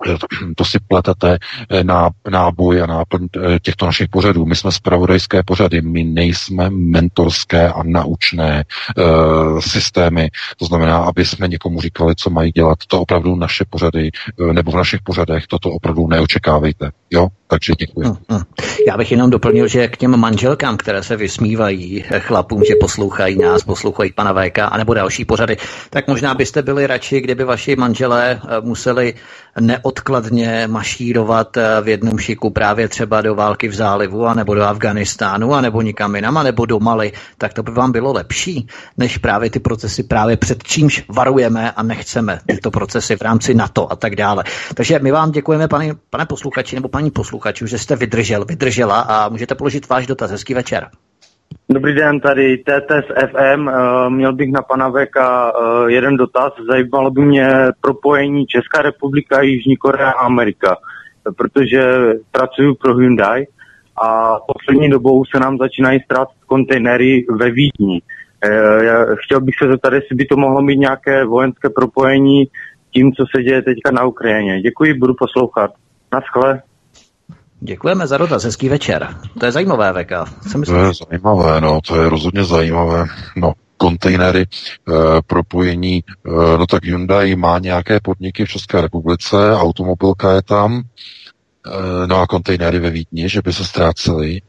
to 0.55 0.65
si 0.65 0.77
pletete 0.87 1.37
eh, 1.69 1.83
na 1.83 2.09
náboj 2.29 2.81
a 2.81 2.85
náplň 2.85 3.27
eh, 3.35 3.59
těchto 3.59 3.85
našich 3.85 4.09
pořadů. 4.09 4.45
My 4.45 4.55
jsme 4.55 4.71
spravodajské 4.71 5.43
pořady, 5.43 5.81
my 5.81 6.03
nejsme 6.03 6.69
mentorské 6.69 7.69
a 7.69 7.83
naučné 7.83 8.63
uh, 8.97 9.59
systémy. 9.59 10.29
To 10.57 10.65
znamená, 10.65 10.97
aby 10.97 11.25
jsme 11.25 11.47
někomu 11.47 11.81
říkali, 11.81 12.15
co 12.15 12.29
mají 12.29 12.51
dělat. 12.51 12.77
To 12.87 13.01
opravdu 13.01 13.35
naše 13.35 13.65
pořady, 13.69 14.11
nebo 14.51 14.71
v 14.71 14.75
našich 14.75 15.01
pořadech 15.01 15.47
toto 15.47 15.71
opravdu 15.71 16.07
neočekávejte. 16.07 16.91
Jo? 17.11 17.27
Takže 17.47 17.73
děkuji. 17.79 18.05
Hmm, 18.07 18.17
hmm. 18.29 18.41
Já 18.87 18.97
bych 18.97 19.11
jenom 19.11 19.29
doplnil, 19.29 19.67
že 19.67 19.87
k 19.87 19.97
těm 19.97 20.17
manželkám, 20.17 20.77
které 20.77 21.03
se 21.03 21.15
vysmívají 21.15 22.05
chlapům, 22.19 22.63
že 22.67 22.73
poslouchají 22.81 23.37
nás, 23.37 23.63
poslouchají 23.63 24.13
pana 24.13 24.33
VK, 24.33 24.59
anebo 24.59 24.93
další 24.93 25.25
pořady, 25.25 25.57
tak 25.89 26.07
možná 26.07 26.33
byste 26.33 26.61
byli 26.61 26.87
radši, 26.87 27.21
kdyby 27.21 27.43
vaši 27.43 27.75
manželé 27.75 28.41
museli 28.61 29.13
neodkladně 29.59 30.67
mašírovat 30.67 31.57
eh, 31.57 31.81
v 31.81 31.87
jednom 31.87 32.17
šiku 32.17 32.49
právě 32.49 32.87
třeba 32.87 33.21
do 33.21 33.35
války 33.35 33.67
v 33.67 33.73
zálivu, 33.73 34.25
anebo 34.25 34.55
do 34.55 34.63
Afganistánu, 34.63 35.53
anebo 35.53 35.81
nikam 35.81 36.15
jinam, 36.15 36.37
anebo 36.37 36.65
do 36.65 36.79
Mali, 36.79 37.11
tak 37.37 37.53
to 37.53 37.63
by 37.63 37.71
vám 37.71 37.91
bylo 37.91 38.13
lepší, 38.13 38.67
než 38.97 39.17
právě 39.17 39.49
ty 39.49 39.59
procesy 39.59 40.03
právě 40.03 40.37
před 40.37 40.63
čímž 40.63 41.03
varujeme 41.09 41.71
a 41.71 41.83
nechceme 41.83 42.39
tyto 42.45 42.71
procesy 42.71 43.15
v 43.15 43.21
rámci 43.21 43.53
NATO 43.53 43.91
a 43.91 43.95
tak 43.95 44.15
dále. 44.15 44.43
Takže 44.73 44.99
my 44.99 45.11
vám 45.11 45.31
děkujeme, 45.31 45.67
pane, 45.67 45.95
pane 46.09 46.25
posluchači 46.25 46.75
nebo 46.75 46.89
paní 46.89 47.11
posluchači, 47.11 47.36
že 47.67 47.77
jste 47.77 47.95
vydržel, 47.95 48.45
vydržela 48.45 48.99
a 49.01 49.29
můžete 49.29 49.55
položit 49.55 49.89
váš 49.89 50.07
dotaz. 50.07 50.31
Hezký 50.31 50.53
večer. 50.53 50.89
Dobrý 51.69 51.95
den, 51.95 52.19
tady 52.19 52.57
TTS 52.57 53.07
FM. 53.31 53.69
Eh, 53.69 54.09
měl 54.09 54.33
bych 54.33 54.51
na 54.51 54.61
pana 54.61 54.89
Veka 54.89 55.51
eh, 55.51 55.91
jeden 55.91 56.17
dotaz. 56.17 56.53
Zajímalo 56.69 57.11
by 57.11 57.21
mě 57.21 57.47
propojení 57.81 58.45
Česká 58.45 58.81
republika, 58.81 59.41
Jižní 59.41 59.77
Korea 59.77 60.09
a 60.09 60.25
Amerika, 60.25 60.77
protože 61.37 61.81
pracuji 62.31 62.75
pro 62.75 62.95
Hyundai 62.95 63.45
a 64.01 64.37
poslední 64.53 64.89
dobou 64.89 65.25
se 65.25 65.39
nám 65.39 65.57
začínají 65.57 65.99
ztrácet 65.99 66.37
kontejnery 66.45 67.25
ve 67.39 67.51
Vídni. 67.51 68.01
Eh, 68.45 69.15
chtěl 69.15 69.41
bych 69.41 69.55
se 69.61 69.69
zeptat, 69.71 69.93
jestli 69.93 70.15
by 70.15 70.25
to 70.25 70.37
mohlo 70.37 70.61
mít 70.61 70.77
nějaké 70.77 71.25
vojenské 71.25 71.69
propojení 71.69 72.45
tím, 72.93 73.11
co 73.13 73.25
se 73.35 73.43
děje 73.43 73.61
teďka 73.61 73.91
na 73.91 74.05
Ukrajině. 74.05 74.61
Děkuji, 74.61 74.93
budu 74.93 75.13
poslouchat. 75.13 75.71
Naschle. 76.13 76.61
Děkujeme 77.59 78.07
za 78.07 78.17
dotaz, 78.17 78.43
hezký 78.43 78.69
večer. 78.69 79.15
To 79.39 79.45
je 79.45 79.51
zajímavé, 79.51 79.93
Veka. 79.93 80.25
Co 80.51 80.61
to 80.61 80.75
je 80.75 80.91
zajímavé, 81.09 81.61
no, 81.61 81.79
to 81.87 82.01
je 82.01 82.09
rozhodně 82.09 82.43
zajímavé. 82.43 83.05
No, 83.35 83.53
kontejnery, 83.77 84.41
e, 84.41 84.45
propojení, 85.27 85.97
e, 85.97 86.57
no 86.57 86.67
tak 86.67 86.83
Hyundai 86.83 87.35
má 87.35 87.59
nějaké 87.59 87.99
podniky 87.99 88.45
v 88.45 88.49
České 88.49 88.81
republice, 88.81 89.55
automobilka 89.55 90.33
je 90.33 90.41
tam, 90.41 90.81
e, 90.81 92.07
no 92.07 92.21
a 92.21 92.27
kontejnery 92.27 92.79
ve 92.79 92.89
Vídni, 92.89 93.29
že 93.29 93.41
by 93.41 93.53
se 93.53 93.65
ztrácely. 93.65 94.41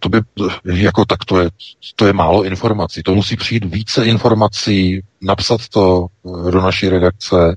To 0.00 0.08
by, 0.08 0.20
jako 0.64 1.04
tak 1.04 1.24
to 1.24 1.40
je, 1.40 1.50
to 1.96 2.06
je 2.06 2.12
málo 2.12 2.44
informací. 2.44 3.02
To 3.02 3.14
musí 3.14 3.36
přijít 3.36 3.64
více 3.64 4.04
informací, 4.04 5.02
napsat 5.22 5.68
to 5.68 6.06
do 6.50 6.60
naší 6.60 6.88
redakce, 6.88 7.56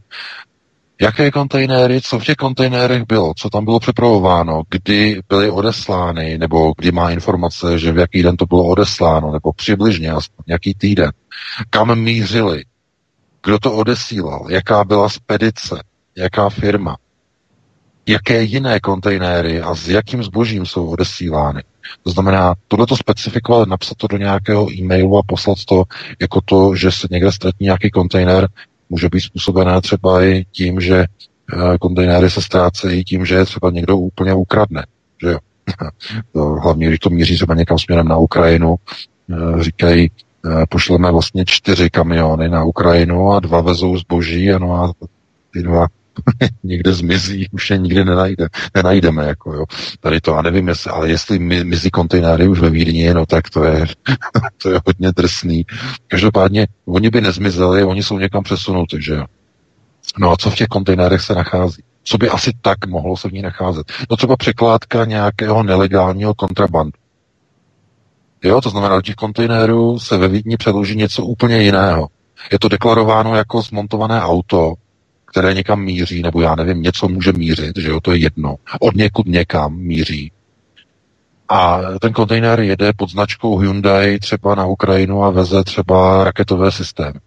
Jaké 1.02 1.32
kontejnery, 1.32 2.02
co 2.02 2.20
v 2.20 2.26
těch 2.26 2.36
kontejnerech 2.36 3.04
bylo, 3.08 3.34
co 3.38 3.50
tam 3.50 3.66
bylo 3.66 3.80
připravováno, 3.80 4.64
kdy 4.70 5.22
byly 5.30 5.50
odeslány, 5.50 6.38
nebo 6.38 6.74
kdy 6.78 6.92
má 6.92 7.12
informace, 7.12 7.80
že 7.80 7.92
v 7.92 7.98
jaký 7.98 8.24
den 8.24 8.38
to 8.38 8.46
bylo 8.46 8.64
odesláno, 8.64 9.32
nebo 9.32 9.54
přibližně 9.54 10.12
aspoň 10.12 10.44
jaký 10.48 10.74
týden, 10.74 11.12
kam 11.70 12.00
mířili, 12.00 12.64
kdo 13.44 13.60
to 13.60 13.74
odesílal, 13.74 14.48
jaká 14.50 14.84
byla 14.84 15.10
spedice, 15.10 15.84
jaká 16.16 16.50
firma, 16.50 16.98
jaké 18.06 18.44
jiné 18.44 18.80
kontejnery 18.80 19.62
a 19.62 19.76
s 19.76 19.90
jakým 19.90 20.24
zbožím 20.24 20.66
jsou 20.66 20.88
odesílány. 20.88 21.64
To 22.04 22.12
znamená, 22.12 22.54
tohle 22.68 22.88
to 22.88 22.98
specifikovat, 22.98 23.70
napsat 23.70 23.98
to 23.98 24.08
do 24.08 24.18
nějakého 24.18 24.72
e-mailu 24.74 25.18
a 25.18 25.22
poslat 25.28 25.58
to 25.68 25.84
jako 26.22 26.42
to, 26.42 26.76
že 26.76 26.92
se 26.92 27.08
někde 27.12 27.32
ztratí 27.32 27.64
nějaký 27.64 27.92
kontejner, 27.92 28.48
může 28.90 29.10
být 29.10 29.22
způsobené 29.22 29.82
třeba 29.82 30.24
i 30.24 30.45
tím, 30.52 30.82
že 30.82 30.99
eh, 31.03 31.78
kontejnery 31.82 32.30
se 32.30 32.41
ztrácejí 32.41 33.03
tím, 33.03 33.26
že 33.26 33.36
je 33.36 33.45
třeba 33.45 33.72
někdo 33.72 33.98
úplně 33.98 34.34
ukradne. 34.34 34.86
Že 35.22 35.28
jo? 35.28 35.38
hlavně, 36.62 36.88
když 36.88 36.99
to 36.99 37.10
míří 37.10 37.36
třeba 37.36 37.56
někam 37.56 37.80
směrem 37.80 38.07
na 38.07 38.18
Ukrajinu, 38.18 38.76
eh, 39.30 39.64
říkají, 39.64 40.12
eh, 40.12 40.66
pošleme 40.70 41.12
vlastně 41.12 41.45
čtyři 41.45 41.90
kamiony 41.90 42.49
na 42.49 42.64
Ukrajinu 42.64 43.32
a 43.32 43.40
dva 43.40 43.62
vezou 43.62 43.98
zboží, 43.98 44.52
ano 44.52 44.74
a 44.74 44.91
ty 45.53 45.64
dva 45.64 45.88
někde 46.64 46.94
zmizí, 46.94 47.48
už 47.52 47.70
je 47.70 47.78
nikdy 47.78 48.06
nenajde, 48.06 48.48
nenajdeme. 48.76 49.26
Jako 49.26 49.54
jo. 49.54 49.66
Tady 50.00 50.22
to, 50.22 50.36
a 50.36 50.42
nevím, 50.42 50.68
jestli, 50.68 50.92
ale 50.92 51.10
jestli 51.10 51.40
mizí 51.40 51.92
kontejnery 51.92 52.48
už 52.48 52.60
ve 52.60 52.70
Vídni, 52.70 53.14
no 53.14 53.26
tak 53.26 53.50
to 53.50 53.64
je, 53.64 53.86
to 54.62 54.70
je 54.70 54.80
hodně 54.86 55.12
drsný. 55.12 55.66
Každopádně, 56.08 56.68
oni 56.86 57.10
by 57.10 57.22
nezmizeli, 57.22 57.84
oni 57.84 58.04
jsou 58.04 58.20
někam 58.20 58.44
přesunuti, 58.44 59.02
že 59.02 59.14
jo. 59.14 59.26
No 60.20 60.32
a 60.32 60.38
co 60.38 60.50
v 60.50 60.56
těch 60.56 60.68
kontejnerech 60.68 61.22
se 61.22 61.36
nachází? 61.36 61.84
Co 62.04 62.18
by 62.18 62.30
asi 62.30 62.52
tak 62.62 62.88
mohlo 62.88 63.18
se 63.18 63.30
v 63.30 63.34
ní 63.34 63.42
nacházet? 63.42 63.92
No 64.10 64.18
třeba 64.18 64.38
překládka 64.38 65.06
nějakého 65.06 65.64
nelegálního 65.64 66.34
kontrabandu. 66.34 67.00
Jo, 68.44 68.62
to 68.62 68.70
znamená, 68.70 68.96
do 68.96 69.02
těch 69.02 69.16
kontejnerů 69.16 70.00
se 70.00 70.18
ve 70.18 70.28
Vídni 70.28 70.58
předloží 70.58 70.96
něco 70.96 71.26
úplně 71.26 71.62
jiného. 71.62 72.08
Je 72.52 72.60
to 72.60 72.70
deklarováno 72.70 73.36
jako 73.36 73.62
zmontované 73.62 74.22
auto, 74.22 74.74
které 75.36 75.53
někam 75.53 75.82
míří, 75.82 76.22
nebo 76.22 76.41
já 76.41 76.56
nevím, 76.56 76.82
něco 76.82 77.07
může 77.07 77.32
mířit, 77.32 77.78
že 77.78 77.90
jo, 77.90 77.99
to 78.02 78.12
je 78.12 78.18
jedno. 78.18 78.56
Od 78.80 78.95
někud 78.95 79.26
někam 79.26 79.78
míří. 79.78 80.32
A 81.49 81.80
ten 82.02 82.14
kontejner 82.14 82.60
jede 82.60 82.94
pod 82.98 83.10
značkou 83.10 83.57
Hyundai 83.57 84.20
třeba 84.20 84.56
na 84.56 84.66
Ukrajinu 84.66 85.24
a 85.24 85.30
veze 85.30 85.64
třeba 85.64 86.24
raketové 86.24 86.72
systémy. 86.72 87.20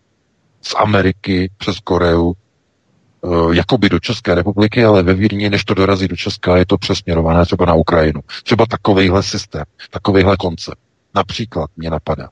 Z 0.62 0.74
Ameriky 0.74 1.50
přes 1.58 1.78
Koreu, 1.80 2.32
e, 2.32 3.56
jakoby 3.56 3.88
do 3.88 3.98
České 4.00 4.34
republiky, 4.34 4.84
ale 4.84 5.02
ve 5.02 5.14
Vídni, 5.14 5.50
než 5.50 5.64
to 5.64 5.74
dorazí 5.74 6.08
do 6.08 6.16
Česka, 6.16 6.56
je 6.56 6.66
to 6.66 6.78
přesměrované 6.78 7.44
třeba 7.44 7.66
na 7.66 7.74
Ukrajinu. 7.74 8.20
Třeba 8.44 8.66
takovejhle 8.66 9.22
systém, 9.22 9.64
takovejhle 9.90 10.36
koncept. 10.36 10.80
Například 11.14 11.70
mě 11.76 11.90
napadá. 11.90 12.28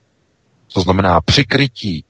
To 0.75 0.81
znamená 0.81 1.21
přikrytí 1.21 2.05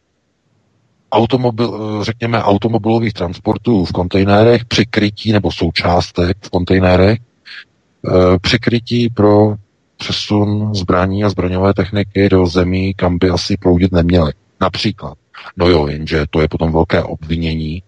automobil, 1.12 2.04
řekněme, 2.04 2.42
automobilových 2.42 3.12
transportů 3.12 3.84
v 3.84 3.92
kontejnerech, 3.92 4.64
přikrytí 4.64 5.32
nebo 5.32 5.52
součástek 5.52 6.36
v 6.40 6.50
kontejnerech, 6.50 7.18
eh, 7.18 8.38
přikrytí 8.38 9.08
pro 9.08 9.54
přesun 9.96 10.74
zbraní 10.74 11.24
a 11.24 11.28
zbraňové 11.28 11.74
techniky 11.74 12.28
do 12.28 12.46
zemí, 12.46 12.94
kam 12.94 13.18
by 13.18 13.30
asi 13.30 13.56
proudit 13.56 13.92
neměly. 13.92 14.32
Například. 14.60 15.14
No 15.56 15.68
jo, 15.68 15.86
jenže 15.86 16.24
to 16.30 16.40
je 16.40 16.48
potom 16.48 16.72
velké 16.72 17.02
obvinění, 17.02 17.82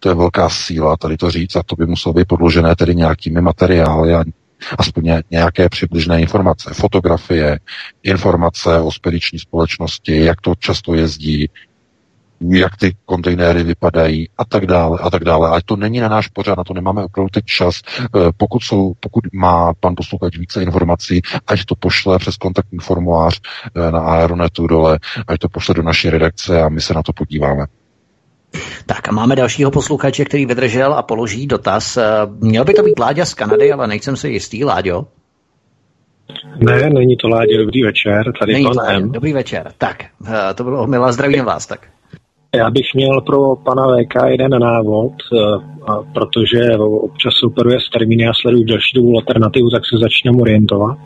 to 0.00 0.08
je 0.08 0.14
velká 0.14 0.48
síla 0.48 0.96
tady 0.96 1.16
to 1.16 1.30
říct 1.30 1.56
a 1.56 1.62
to 1.62 1.76
by 1.76 1.86
muselo 1.86 2.12
být 2.12 2.28
podložené 2.28 2.76
tedy 2.76 2.94
nějakými 2.94 3.40
materiály 3.40 4.14
a 4.14 4.24
aspoň 4.78 5.12
nějaké 5.30 5.68
přibližné 5.68 6.20
informace, 6.20 6.70
fotografie, 6.74 7.60
informace 8.02 8.80
o 8.80 8.92
spediční 8.92 9.38
společnosti, 9.38 10.24
jak 10.24 10.40
to 10.40 10.54
často 10.54 10.94
jezdí, 10.94 11.50
jak 12.40 12.76
ty 12.76 12.96
kontejnery 13.04 13.62
vypadají 13.62 14.28
a 14.38 14.44
tak 14.44 14.66
dále 14.66 14.98
a 15.02 15.10
tak 15.10 15.24
dále. 15.24 15.48
Ale 15.48 15.60
to 15.64 15.76
není 15.76 16.00
na 16.00 16.08
náš 16.08 16.28
pořád, 16.28 16.58
na 16.58 16.64
to 16.64 16.74
nemáme 16.74 17.04
opravdu 17.04 17.28
teď 17.28 17.44
čas. 17.44 17.82
Eh, 18.00 18.30
pokud, 18.36 18.62
jsou, 18.62 18.92
pokud 19.00 19.24
má 19.32 19.74
pan 19.80 19.94
posluchač 19.96 20.38
více 20.38 20.62
informací, 20.62 21.22
ať 21.46 21.64
to 21.64 21.74
pošle 21.74 22.18
přes 22.18 22.36
kontaktní 22.36 22.78
formulář 22.78 23.40
eh, 23.76 23.90
na 23.90 24.00
Aeronetu 24.00 24.66
dole, 24.66 24.98
ať 25.28 25.38
to 25.38 25.48
pošle 25.48 25.74
do 25.74 25.82
naší 25.82 26.10
redakce 26.10 26.62
a 26.62 26.68
my 26.68 26.80
se 26.80 26.94
na 26.94 27.02
to 27.02 27.12
podíváme. 27.12 27.66
Tak 28.86 29.08
a 29.08 29.12
máme 29.12 29.36
dalšího 29.36 29.70
posluchače, 29.70 30.24
který 30.24 30.46
vydržel 30.46 30.94
a 30.94 31.02
položí 31.02 31.46
dotaz. 31.46 31.96
Eh, 31.96 32.04
měl 32.40 32.64
by 32.64 32.74
to 32.74 32.82
být 32.82 32.98
Láďa 32.98 33.24
z 33.24 33.34
Kanady, 33.34 33.72
ale 33.72 33.86
nejsem 33.86 34.16
si 34.16 34.28
jistý, 34.28 34.64
Láďo. 34.64 35.06
Ne, 36.56 36.90
není 36.90 37.16
to 37.16 37.28
Láďa, 37.28 37.58
dobrý 37.58 37.82
večer, 37.82 38.32
tady 38.40 38.52
není 38.52 38.64
to 38.64 38.70
Láďa, 38.70 39.06
Dobrý 39.06 39.32
večer, 39.32 39.72
tak, 39.78 40.04
to 40.54 40.64
bylo 40.64 40.86
milá, 40.86 41.12
zdravím 41.12 41.44
vás, 41.44 41.66
tak. 41.66 41.88
Já 42.56 42.70
bych 42.70 42.94
měl 42.94 43.20
pro 43.20 43.56
pana 43.56 43.86
VK 43.86 44.14
jeden 44.28 44.60
návod, 44.60 45.12
eh, 45.12 45.58
protože 46.14 46.76
občas 46.78 47.34
operuje 47.44 47.80
s 47.80 47.90
termíny 47.90 48.28
a 48.28 48.32
sleduju 48.34 48.64
další 48.64 48.92
dobu 48.94 49.16
alternativu, 49.16 49.70
tak 49.70 49.82
se 49.86 49.98
začnu 49.98 50.40
orientovat. 50.40 50.98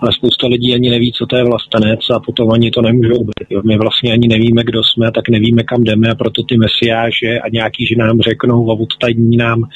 Ale 0.00 0.12
spousta 0.12 0.46
lidí 0.46 0.74
ani 0.74 0.90
neví, 0.90 1.12
co 1.12 1.26
to 1.26 1.36
je 1.36 1.44
vlastenec 1.44 2.00
a 2.14 2.20
potom 2.20 2.50
ani 2.52 2.70
to 2.70 2.82
nemůžou 2.82 3.24
být. 3.24 3.64
My 3.64 3.78
vlastně 3.78 4.12
ani 4.12 4.28
nevíme, 4.28 4.62
kdo 4.64 4.80
jsme, 4.84 5.12
tak 5.12 5.28
nevíme, 5.28 5.62
kam 5.62 5.84
jdeme 5.84 6.08
a 6.10 6.14
proto 6.14 6.42
ty 6.42 6.56
mesiáže 6.56 7.38
a 7.44 7.48
nějaký, 7.48 7.86
že 7.86 7.96
nám 7.96 8.20
řeknou 8.20 8.70
a 8.70 8.80
odtajní 8.80 9.36
nám 9.36 9.68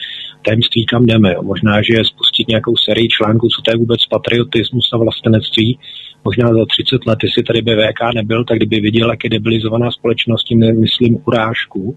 tajemství, 0.45 0.87
kam 0.87 1.07
jdeme. 1.07 1.35
Možná, 1.43 1.83
že 1.83 2.05
spustit 2.05 2.49
nějakou 2.49 2.75
sérii 2.77 3.09
článků, 3.09 3.49
co 3.49 3.63
to 3.63 3.71
je 3.71 3.77
vůbec 3.77 4.07
patriotismus 4.07 4.89
a 4.93 4.97
vlastenectví, 4.97 5.79
možná 6.25 6.49
za 6.49 6.65
30 6.67 7.07
let, 7.07 7.19
jestli 7.23 7.43
tady 7.43 7.63
BVK 7.63 8.15
nebyl, 8.15 8.45
tak 8.45 8.57
kdyby 8.57 8.81
viděl, 8.81 9.11
jak 9.11 9.25
je 9.25 9.31
debilizovaná 9.31 9.91
společnost, 9.91 10.45
tím 10.45 10.81
myslím 10.81 11.19
urážku 11.27 11.97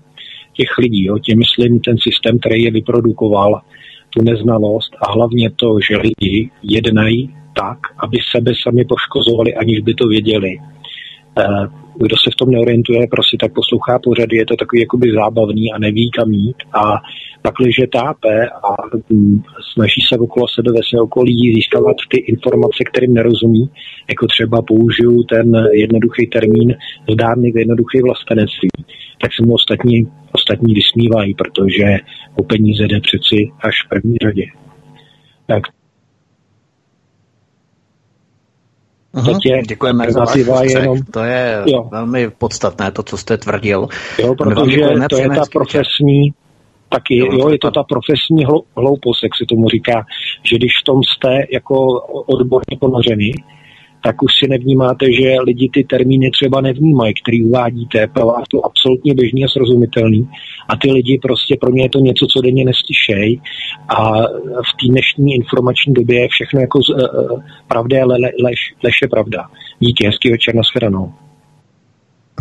těch 0.54 0.78
lidí, 0.78 1.06
jo, 1.06 1.20
tím 1.20 1.40
myslím 1.40 1.80
ten 1.80 1.96
systém, 1.98 2.40
který 2.40 2.64
je 2.64 2.72
vyprodukoval, 2.72 3.62
tu 4.10 4.24
neznalost 4.24 4.92
a 5.02 5.12
hlavně 5.12 5.50
to, 5.56 5.80
že 5.90 5.98
lidi 5.98 6.50
jednají 6.64 7.36
tak, 7.54 7.78
aby 8.00 8.18
sebe 8.36 8.52
sami 8.64 8.86
poškozovali, 8.86 9.56
aniž 9.56 9.80
by 9.80 9.94
to 9.94 10.08
věděli. 10.08 10.58
Kdo 12.00 12.16
se 12.24 12.30
v 12.34 12.36
tom 12.36 12.50
neorientuje, 12.50 13.08
prostě 13.12 13.38
tak 13.40 13.54
poslouchá 13.54 14.00
pořady, 14.00 14.38
je 14.38 14.46
to 14.46 14.56
takový 14.56 14.82
jakoby 14.82 15.12
zábavný 15.12 15.74
a 15.74 15.78
neví 15.80 16.12
kam 16.12 16.32
jít 16.32 16.56
a 16.74 16.84
pakliže 17.42 17.88
tápe 17.88 18.50
a 18.50 18.72
mm, 19.10 19.42
snaží 19.74 20.02
se 20.10 20.20
okolo 20.20 20.46
sebe 20.48 20.72
ve 20.72 20.84
své 20.90 21.02
okolí 21.02 21.54
získávat 21.56 21.96
ty 22.12 22.18
informace, 22.18 22.84
kterým 22.90 23.14
nerozumí, 23.14 23.70
jako 24.10 24.28
třeba 24.28 24.62
použiju 24.62 25.24
ten 25.24 25.48
jednoduchý 25.74 26.28
termín 26.28 26.76
zdárný 27.14 27.52
jednoduchý 27.56 28.02
vlastenectví, 28.02 28.70
tak 29.22 29.32
se 29.34 29.46
mu 29.46 29.54
ostatní, 29.54 30.08
ostatní 30.32 30.74
vysmívají, 30.74 31.34
protože 31.34 31.98
o 32.36 32.44
peníze 32.44 32.88
jde 32.88 33.00
přeci 33.00 33.38
až 33.68 33.76
v 33.86 33.90
první 33.90 34.18
řadě. 34.18 34.46
Tak 35.48 35.64
Uh-huh. 39.18 39.68
Děkujeme 39.68 40.12
za 40.12 40.26
váš 40.48 40.74
jenom... 40.74 40.98
To 41.12 41.24
je 41.24 41.64
jo. 41.66 41.88
velmi 41.92 42.30
podstatné, 42.30 42.92
to, 42.92 43.04
co 43.04 43.18
jste 43.18 43.38
tvrdil. 43.38 43.88
Jo, 44.20 44.36
protože 44.36 44.82
to 45.10 45.18
je 45.18 45.30
ta 45.30 45.44
profesní, 45.52 46.34
taky, 46.90 47.18
jo, 47.18 47.28
jo, 47.32 47.50
je 47.50 47.58
to 47.60 47.72
ta 47.72 47.84
profesní 47.84 48.46
hloupost, 48.78 49.24
jak 49.24 49.32
se 49.38 49.46
tomu 49.50 49.70
říká, 49.70 50.06
že 50.44 50.56
když 50.56 50.72
v 50.82 50.86
tom 50.86 51.00
jste 51.04 51.30
jako 51.54 51.76
odborně 52.26 52.78
ponořený, 52.80 53.32
tak 54.04 54.24
už 54.24 54.32
si 54.40 54.50
nevnímáte, 54.50 55.06
že 55.12 55.36
lidi 55.46 55.70
ty 55.74 55.84
termíny 55.84 56.32
třeba 56.32 56.62
nevnímají, 56.62 57.14
který 57.14 57.44
uvádíte, 57.44 58.08
pro 58.08 58.26
vás 58.26 58.44
to 58.52 58.66
absolutně 58.66 59.14
běžný 59.14 59.46
a 59.46 59.48
srozumitelný 59.48 60.30
a 60.70 60.76
ty 60.76 60.92
lidi 60.92 61.20
prostě 61.22 61.58
pro 61.62 61.72
ně 61.72 61.84
je 61.84 61.90
to 61.90 62.00
něco, 62.00 62.26
co 62.26 62.42
denně 62.42 62.66
neslyšejí 62.66 63.42
a 63.88 64.22
v 64.70 64.72
té 64.80 64.88
dnešní 64.90 65.36
informační 65.36 65.94
době 65.94 66.22
je 66.22 66.28
všechno 66.32 66.60
jako 66.62 66.80
uh, 66.80 67.42
pravda, 67.68 68.06
le, 68.06 68.18
lež, 68.44 68.60
lež 68.84 68.96
je 69.02 69.08
pravda. 69.08 69.46
Díky, 69.80 70.06
hezký 70.06 70.32
večer, 70.32 70.56
nashledanou. 70.56 71.14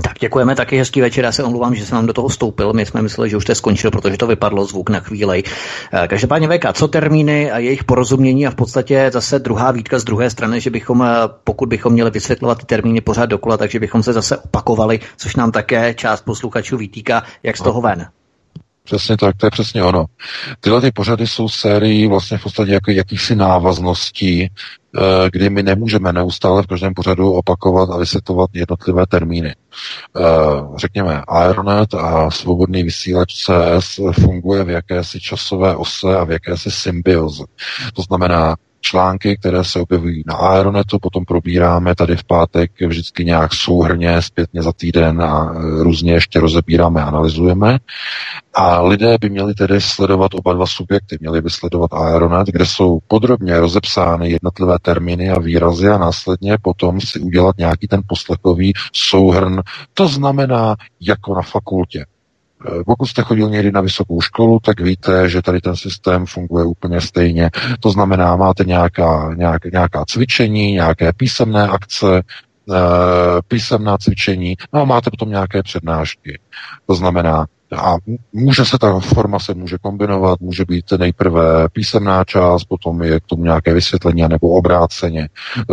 Tak 0.03 0.19
děkujeme 0.19 0.55
taky, 0.55 0.79
hezký 0.79 1.01
večer. 1.01 1.25
Já 1.25 1.33
se 1.33 1.45
omlouvám, 1.45 1.75
že 1.75 1.87
jsem 1.87 1.97
vám 1.97 2.07
do 2.07 2.13
toho 2.13 2.31
stoupil. 2.31 2.73
My 2.73 2.87
jsme 2.87 3.03
mysleli, 3.03 3.31
že 3.31 3.37
už 3.37 3.45
to 3.45 3.53
je 3.53 3.57
skončilo, 3.57 3.91
protože 3.91 4.17
to 4.17 4.27
vypadlo 4.27 4.65
zvuk 4.65 4.91
na 4.91 5.01
chvíli. 5.01 5.43
Eh, 5.93 6.09
každopádně 6.09 6.49
VK, 6.49 6.73
co 6.73 6.89
termíny 6.89 7.51
a 7.51 7.59
jejich 7.59 7.85
porozumění 7.85 8.47
a 8.47 8.51
v 8.51 8.55
podstatě 8.55 9.11
zase 9.13 9.39
druhá 9.39 9.71
výtka 9.71 9.99
z 9.99 10.05
druhé 10.05 10.31
strany, 10.31 10.61
že 10.61 10.71
bychom, 10.71 11.03
eh, 11.03 11.09
pokud 11.45 11.69
bychom 11.69 11.93
měli 11.93 12.11
vysvětlovat 12.11 12.59
ty 12.59 12.67
termíny 12.67 13.01
pořád 13.01 13.27
dokola, 13.27 13.57
takže 13.57 13.81
bychom 13.81 14.03
se 14.03 14.13
zase 14.13 14.37
opakovali, 14.37 15.01
což 15.17 15.37
nám 15.37 15.53
také 15.53 15.95
část 15.95 16.21
posluchačů 16.21 16.77
vytýká, 16.77 17.23
jak 17.43 17.57
z 17.57 17.63
toho 17.63 17.81
ven. 17.81 18.07
Přesně 18.85 19.17
tak, 19.17 19.37
to 19.37 19.47
je 19.47 19.51
přesně 19.51 19.85
ono. 19.85 20.05
Tyhle 20.61 20.81
ty 20.81 20.91
pořady 20.91 21.27
jsou 21.27 21.49
sérií 21.49 22.07
vlastně 22.07 22.39
v 22.39 22.43
podstatě 22.43 22.73
jako 22.73 22.91
jakýchsi 22.91 23.37
návazností, 23.37 24.49
kdy 25.33 25.51
my 25.51 25.63
nemůžeme 25.63 26.13
neustále 26.13 26.63
v 26.63 26.67
každém 26.67 26.95
pořadu 26.95 27.33
opakovat 27.33 27.91
a 27.91 27.97
vysvětlovat 27.97 28.51
jednotlivé 28.53 29.07
termíny. 29.07 29.55
Eh, 30.17 30.23
řekněme, 30.77 31.23
Aeronet 31.29 31.95
a 31.95 32.31
svobodný 32.31 32.83
vysílač 32.83 33.35
CS 33.35 34.01
funguje 34.13 34.65
v 34.65 34.71
jakési 34.71 35.21
časové 35.21 35.77
ose 35.77 36.17
a 36.17 36.25
v 36.25 36.31
jakési 36.31 36.71
symbioze. 36.71 37.45
To 37.95 38.03
znamená, 38.03 38.57
články, 38.87 39.37
které 39.37 39.65
se 39.65 39.81
objevují 39.81 40.23
na 40.27 40.35
Aeronetu, 40.35 40.99
potom 40.99 41.25
probíráme 41.25 41.95
tady 41.95 42.17
v 42.17 42.25
pátek 42.25 42.71
vždycky 42.87 43.25
nějak 43.25 43.55
souhrně, 43.55 44.23
zpětně 44.23 44.63
za 44.63 44.73
týden 44.73 45.23
a 45.23 45.53
e, 45.55 45.83
různě 45.83 46.13
ještě 46.13 46.41
rozebíráme, 46.41 47.03
analyzujeme. 47.03 47.79
A 48.55 48.83
lidé 48.83 49.17
by 49.21 49.31
měli 49.31 49.55
tedy 49.55 49.81
sledovat 49.81 50.35
oba 50.35 50.53
dva 50.53 50.67
subjekty, 50.67 51.19
měli 51.21 51.43
by 51.43 51.51
sledovat 51.51 51.93
Aeronet, 51.93 52.47
kde 52.47 52.67
jsou 52.67 52.99
podrobně 53.09 53.61
rozepsány 53.61 54.31
jednotlivé 54.31 54.77
termíny 54.83 55.31
a 55.31 55.39
výrazy 55.39 55.89
a 55.89 55.99
následně 55.99 56.57
potom 56.63 57.01
si 57.01 57.21
udělat 57.21 57.59
nějaký 57.59 57.89
ten 57.89 58.01
poslechový 58.07 58.73
souhrn. 58.93 59.63
To 59.95 60.09
znamená 60.09 60.77
jako 61.01 61.35
na 61.35 61.43
fakultě. 61.43 62.05
Eh, 62.67 62.85
pokud 62.87 63.07
jste 63.07 63.23
chodil 63.23 63.51
někdy 63.51 63.73
na 63.73 63.81
vysokou 63.81 64.21
školu, 64.21 64.59
tak 64.61 64.81
víte, 64.81 65.29
že 65.29 65.43
tady 65.43 65.61
ten 65.61 65.77
systém 65.77 66.27
funguje 66.27 66.65
úplně 66.65 67.01
stejně. 67.01 67.51
To 67.81 67.91
znamená, 67.91 68.37
máte 68.37 68.65
nějaká, 68.65 69.35
nějak, 69.35 69.65
nějaká 69.65 70.05
cvičení, 70.09 70.73
nějaké 70.73 71.13
písemné 71.13 71.69
akce, 71.69 72.23
eh, 72.71 72.75
písemná 73.49 73.99
cvičení, 73.99 74.57
no 74.73 74.81
a 74.81 74.85
máte 74.85 75.11
potom 75.11 75.31
nějaké 75.31 75.63
přednášky. 75.63 76.39
To 76.87 76.95
znamená, 76.95 77.47
a 77.77 77.97
může 78.33 78.65
se 78.65 78.79
ta 78.79 79.01
forma 79.01 79.39
se 79.39 79.55
může 79.55 79.79
kombinovat, 79.79 80.41
může 80.41 80.65
být 80.65 80.93
nejprve 80.99 81.69
písemná 81.69 82.25
část, 82.25 82.65
potom 82.65 83.03
je 83.03 83.21
k 83.21 83.27
tomu 83.27 83.45
nějaké 83.45 83.75
vysvětlení 83.75 84.23
nebo 84.29 84.49
obráceně. 84.49 85.29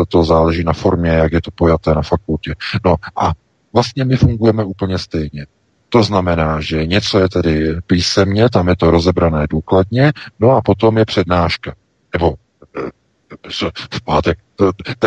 To 0.08 0.24
záleží 0.24 0.64
na 0.64 0.74
formě, 0.74 1.10
jak 1.10 1.32
je 1.32 1.42
to 1.42 1.52
pojaté 1.56 1.94
na 1.94 2.02
fakultě. 2.02 2.56
No 2.86 2.96
a 3.16 3.32
vlastně 3.74 4.06
my 4.06 4.16
fungujeme 4.16 4.64
úplně 4.64 4.98
stejně. 4.98 5.46
To 5.94 6.04
znamená, 6.04 6.62
že 6.62 6.86
něco 6.86 7.20
je 7.20 7.30
tedy 7.30 7.76
písemně, 7.88 8.50
tam 8.50 8.68
je 8.68 8.76
to 8.76 8.92
rozebrané 8.92 9.48
důkladně, 9.50 10.14
no 10.40 10.52
a 10.52 10.62
potom 10.62 10.98
je 10.98 11.06
přednáška. 11.06 11.76
Nebo 12.14 12.34
eh, 12.78 13.70
v 13.94 14.02
pátek, 14.02 14.38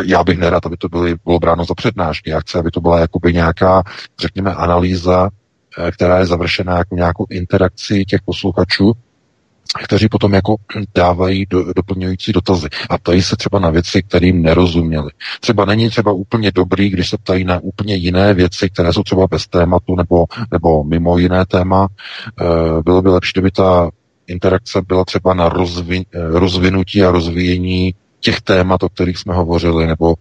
já 0.05 0.25
bych 0.25 0.39
nerad, 0.39 0.67
aby 0.67 0.77
to 0.77 0.89
byly, 0.89 1.15
bylo 1.25 1.39
bráno 1.39 1.65
za 1.65 1.75
přednášky. 1.75 2.31
Já 2.31 2.41
chci, 2.41 2.59
aby 2.59 2.71
to 2.71 2.81
byla 2.81 3.01
jakoby 3.01 3.33
nějaká, 3.33 3.83
řekněme, 4.21 4.55
analýza, 4.55 5.31
eh, 5.79 5.91
která 5.91 6.19
je 6.19 6.27
završená 6.27 6.79
jako 6.79 6.95
nějakou 6.95 7.27
interakci 7.31 8.05
těch 8.05 8.21
posluchačů 8.25 8.93
kteří 9.85 10.09
potom 10.09 10.35
jako 10.35 10.57
dávají 10.95 11.47
do, 11.51 11.73
doplňující 11.73 12.33
dotazy 12.33 12.69
a 12.91 12.99
ptají 12.99 13.23
se 13.23 13.37
třeba 13.37 13.59
na 13.59 13.71
věci, 13.71 14.03
kterým 14.03 14.43
nerozuměli. 14.43 15.11
Třeba 15.41 15.65
není 15.65 15.91
třeba 15.91 16.13
úplně 16.13 16.53
dobrý, 16.53 16.91
když 16.91 17.11
se 17.11 17.19
ptají 17.19 17.45
na 17.45 17.61
úplně 17.63 17.95
jiné 17.95 18.35
věci, 18.35 18.71
které 18.71 18.93
jsou 18.93 19.03
třeba 19.03 19.27
bez 19.27 19.47
tématu 19.47 19.97
nebo, 19.97 20.25
nebo 20.53 20.85
mimo 20.85 21.19
jiné 21.19 21.47
téma. 21.47 21.89
E, 22.41 22.83
bylo 22.83 23.03
by 23.03 23.09
lepší, 23.09 23.33
kdyby 23.35 23.51
ta 23.51 23.91
interakce 24.27 24.83
byla 24.89 25.05
třeba 25.05 25.35
na 25.35 25.49
rozvin, 25.49 26.05
eh, 26.15 26.19
rozvinutí 26.39 27.03
a 27.03 27.11
rozvíjení 27.11 27.95
těch 28.27 28.41
témat, 28.41 28.83
o 28.83 28.89
kterých 28.89 29.19
jsme 29.19 29.35
hovořili, 29.35 29.87
nebo 29.87 30.15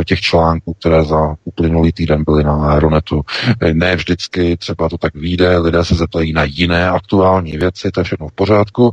eh, 0.00 0.04
těch 0.04 0.20
článků, 0.20 0.74
které 0.74 1.04
za 1.04 1.34
uplynulý 1.44 1.92
týden 1.92 2.24
byly 2.24 2.44
na 2.44 2.54
Aeronetu. 2.54 3.22
Eh, 3.60 3.74
ne 3.74 3.96
vždycky 3.96 4.56
třeba 4.56 4.88
to 4.88 4.98
tak 4.98 5.14
vyjde, 5.14 5.58
lidé 5.58 5.84
se 5.84 5.94
zeptají 5.94 6.32
na 6.32 6.44
jiné 6.44 6.90
aktuální 6.90 7.52
věci, 7.52 7.90
to 7.90 8.00
je 8.00 8.04
všechno 8.04 8.28
v 8.28 8.32
pořádku, 8.32 8.90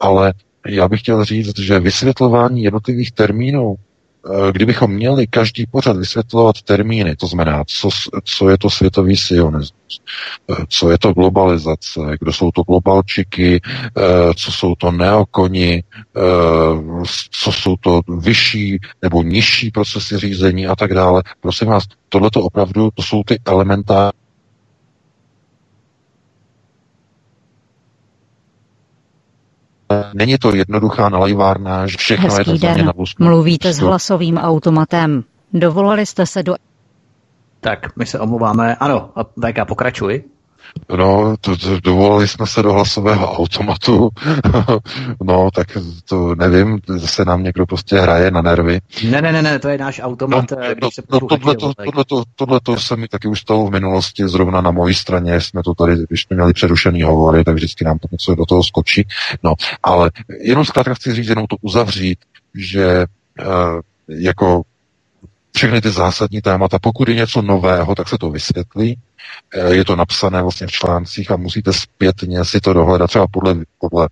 ale 0.00 0.32
já 0.66 0.88
bych 0.88 1.00
chtěl 1.00 1.24
říct, 1.24 1.58
že 1.58 1.80
vysvětlování 1.80 2.62
jednotlivých 2.62 3.12
termínů 3.12 3.76
kdybychom 4.52 4.90
měli 4.90 5.26
každý 5.26 5.66
pořad 5.66 5.96
vysvětlovat 5.96 6.62
termíny, 6.62 7.16
to 7.16 7.26
znamená, 7.26 7.64
co, 7.66 7.88
co 8.24 8.48
je 8.48 8.58
to 8.58 8.70
světový 8.70 9.16
sionismus, 9.16 10.00
eh, 10.50 10.54
co 10.68 10.90
je 10.90 10.98
to 10.98 11.12
globalizace, 11.12 12.00
kdo 12.20 12.32
jsou 12.32 12.50
to 12.50 12.62
globalčiky, 12.62 13.60
eh, 13.62 14.34
co 14.34 14.52
jsou 14.52 14.74
to 14.74 14.92
neokoni, 14.92 15.82
co 17.30 17.52
jsou 17.52 17.76
to 17.76 18.00
vyšší 18.18 18.78
nebo 19.02 19.22
nižší 19.22 19.70
procesy 19.70 20.18
řízení 20.18 20.66
a 20.66 20.76
tak 20.76 20.94
dále. 20.94 21.22
Prosím 21.40 21.68
vás, 21.68 21.84
tohle 22.08 22.30
to 22.30 22.42
opravdu, 22.42 22.90
to 22.94 23.02
jsou 23.02 23.22
ty 23.26 23.38
elementární 23.46 24.25
Není 30.14 30.38
to 30.38 30.56
jednoduchá 30.56 31.08
nalajvárna, 31.08 31.86
že 31.86 31.96
všechno 31.98 32.34
Hezký 32.34 32.50
je 32.50 32.58
to 32.58 32.66
den. 32.66 32.92
Mluvíte 33.18 33.72
s 33.72 33.78
hlasovým 33.78 34.38
automatem. 34.38 35.24
Dovolali 35.52 36.06
jste 36.06 36.26
se 36.26 36.42
do... 36.42 36.54
Tak, 37.60 37.96
my 37.96 38.06
se 38.06 38.20
omluváme. 38.20 38.76
Ano, 38.76 39.10
VK, 39.36 39.68
pokračuj. 39.68 40.24
No, 40.96 41.36
to, 41.40 41.56
to, 41.56 41.80
dovolili 41.80 42.28
jsme 42.28 42.46
se 42.46 42.62
do 42.62 42.72
hlasového 42.72 43.32
automatu. 43.32 44.08
no, 45.22 45.50
tak 45.54 45.66
to 46.08 46.34
nevím, 46.34 46.80
se 46.98 47.24
nám 47.24 47.42
někdo 47.42 47.66
prostě 47.66 47.98
hraje 47.98 48.30
na 48.30 48.42
nervy. 48.42 48.80
Ne, 49.10 49.22
ne, 49.22 49.32
ne, 49.32 49.42
ne 49.42 49.58
to 49.58 49.68
je 49.68 49.78
náš 49.78 50.00
automat. 50.02 50.50
No, 50.50 50.56
no, 50.82 50.90
se 50.90 51.02
no 51.10 51.20
tohle, 51.20 51.56
to, 51.56 51.74
tohle, 51.74 52.04
to, 52.04 52.22
tohle 52.34 52.60
to 52.60 52.76
se 52.76 52.96
mi 52.96 53.08
taky 53.08 53.28
už 53.28 53.40
stalo 53.40 53.66
v 53.66 53.70
minulosti, 53.70 54.28
zrovna 54.28 54.60
na 54.60 54.70
mojí 54.70 54.94
straně 54.94 55.40
jsme 55.40 55.62
to 55.62 55.74
tady, 55.74 55.94
když 56.08 56.22
jsme 56.22 56.36
měli 56.36 56.52
přerušený 56.52 57.02
hovory, 57.02 57.44
tak 57.44 57.54
vždycky 57.54 57.84
nám 57.84 57.98
to 57.98 58.08
něco 58.12 58.34
do 58.34 58.46
toho 58.46 58.62
skočí. 58.62 59.08
No, 59.42 59.54
ale 59.82 60.10
jenom 60.40 60.64
zkrátka 60.64 60.94
chci 60.94 61.14
říct, 61.14 61.28
jenom 61.28 61.46
to 61.46 61.56
uzavřít, 61.60 62.18
že 62.54 63.04
uh, 63.40 63.80
jako 64.08 64.62
všechny 65.56 65.80
ty 65.80 65.90
zásadní 65.90 66.40
témata, 66.40 66.78
pokud 66.78 67.08
je 67.08 67.14
něco 67.14 67.42
nového, 67.42 67.94
tak 67.94 68.08
se 68.08 68.18
to 68.18 68.30
vysvětlí, 68.30 68.98
Eh, 69.54 69.74
je 69.74 69.84
to 69.84 69.96
napsané 69.96 70.42
vlastně 70.42 70.66
v 70.66 70.70
článcích 70.70 71.30
a 71.30 71.36
musíte 71.36 71.72
zpětně 71.72 72.44
si 72.44 72.60
to 72.60 72.72
dohledat 72.72 73.06
třeba 73.06 73.26
podle, 73.26 73.54
podle 73.78 74.08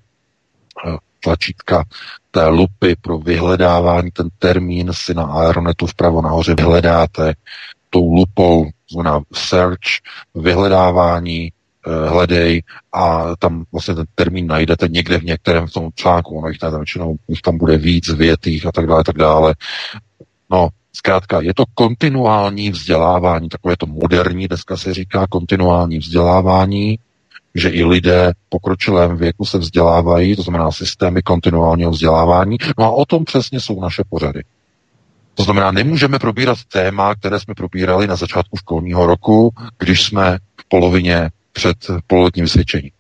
eh, 0.87 0.97
tlačítka 1.21 1.85
té 2.31 2.49
lupy 2.49 2.97
pro 3.01 3.19
vyhledávání, 3.19 4.11
ten 4.11 4.29
termín 4.39 4.91
si 4.93 5.15
na 5.15 5.25
Aeronetu 5.25 5.87
vpravo 5.87 6.23
nahoře 6.23 6.55
vyhledáte 6.55 7.35
tou 7.91 8.13
lupou, 8.13 8.67
znamená 8.91 9.21
search, 9.35 9.79
vyhledávání, 10.35 11.53
eh, 11.87 12.09
hledej 12.09 12.63
a 12.93 13.25
tam 13.39 13.65
vlastně 13.73 13.95
ten 13.95 14.07
termín 14.15 14.47
najdete 14.47 14.89
někde 14.89 15.19
v 15.19 15.25
některém 15.25 15.67
v 15.67 15.73
tom 15.73 15.91
článku, 15.95 16.39
ono 16.39 16.49
jich 16.49 16.59
tam 16.59 16.77
většinou, 16.77 17.17
jich 17.29 17.43
tam 17.43 17.59
bude 17.59 17.77
víc 17.77 18.09
větých 18.09 18.67
a 18.67 18.73
tak 18.73 18.87
dále, 18.87 19.05
tak 19.05 19.17
dále. 19.17 19.55
No, 20.51 20.69
Zkrátka, 20.97 21.41
je 21.41 21.55
to 21.55 21.65
kontinuální 21.75 22.71
vzdělávání, 22.71 23.49
takové 23.49 23.77
to 23.77 23.87
moderní, 23.87 24.49
dneska 24.49 24.77
se 24.77 24.95
říká 24.95 25.27
kontinuální 25.27 25.99
vzdělávání, 25.99 26.99
že 27.55 27.69
i 27.69 27.85
lidé 27.85 28.33
v 28.47 28.49
pokročilém 28.49 29.17
věku 29.17 29.45
se 29.45 29.59
vzdělávají, 29.59 30.37
to 30.37 30.43
znamená 30.43 30.73
systémy 30.73 31.23
kontinuálního 31.23 31.91
vzdělávání. 31.91 32.57
No 32.79 32.85
a 32.85 32.91
o 32.91 33.05
tom 33.05 33.25
přesně 33.25 33.61
jsou 33.61 33.81
naše 33.81 34.03
pořady. 34.09 34.43
To 35.35 35.43
znamená, 35.43 35.71
nemůžeme 35.71 36.19
probírat 36.19 36.59
téma, 36.73 37.15
které 37.15 37.41
jsme 37.41 37.55
probírali 37.55 38.07
na 38.07 38.17
začátku 38.17 38.57
školního 38.57 39.07
roku, 39.07 39.55
když 39.79 40.03
jsme 40.03 40.39
v 40.61 40.69
polovině 40.69 41.31
před 41.53 41.77
pololetním 42.07 42.45
vysvědčením. 42.45 42.91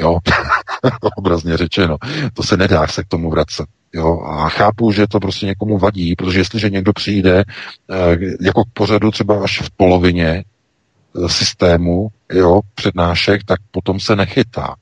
Jo, 0.00 0.18
obrazně 1.16 1.56
řečeno. 1.56 1.96
To 2.34 2.42
se 2.42 2.56
nedá 2.56 2.86
se 2.86 3.04
k 3.04 3.08
tomu 3.08 3.30
vracet. 3.30 3.66
Jo, 3.94 4.20
a 4.20 4.48
chápu, 4.48 4.92
že 4.92 5.06
to 5.06 5.20
prostě 5.20 5.46
někomu 5.46 5.78
vadí, 5.78 6.16
protože 6.16 6.38
jestliže 6.38 6.70
někdo 6.70 6.92
přijde 6.92 7.44
eh, 7.90 8.16
jako 8.40 8.64
k 8.64 8.68
pořadu 8.72 9.10
třeba 9.10 9.44
až 9.44 9.60
v 9.60 9.70
polovině 9.70 10.44
eh, 10.44 11.28
systému, 11.28 12.08
jo, 12.32 12.60
přednášek, 12.74 13.44
tak 13.44 13.58
potom 13.70 14.00
se 14.00 14.16
nechytá. 14.16 14.74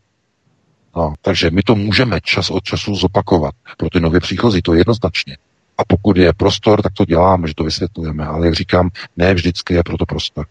No, 0.96 1.14
takže 1.22 1.50
my 1.50 1.62
to 1.62 1.74
můžeme 1.74 2.20
čas 2.22 2.50
od 2.50 2.64
času 2.64 2.94
zopakovat 2.94 3.54
pro 3.76 3.90
ty 3.90 4.00
nově 4.00 4.20
příchozí, 4.20 4.62
to 4.62 4.74
jednoznačně. 4.74 5.36
A 5.78 5.84
pokud 5.84 6.16
je 6.16 6.32
prostor, 6.32 6.82
tak 6.82 6.92
to 6.92 7.04
děláme, 7.04 7.48
že 7.48 7.54
to 7.54 7.64
vysvětlujeme. 7.64 8.26
Ale 8.26 8.46
jak 8.46 8.54
říkám, 8.54 8.90
ne 9.16 9.34
vždycky 9.34 9.74
je 9.74 9.82
proto 9.82 10.06
prostor. 10.06 10.46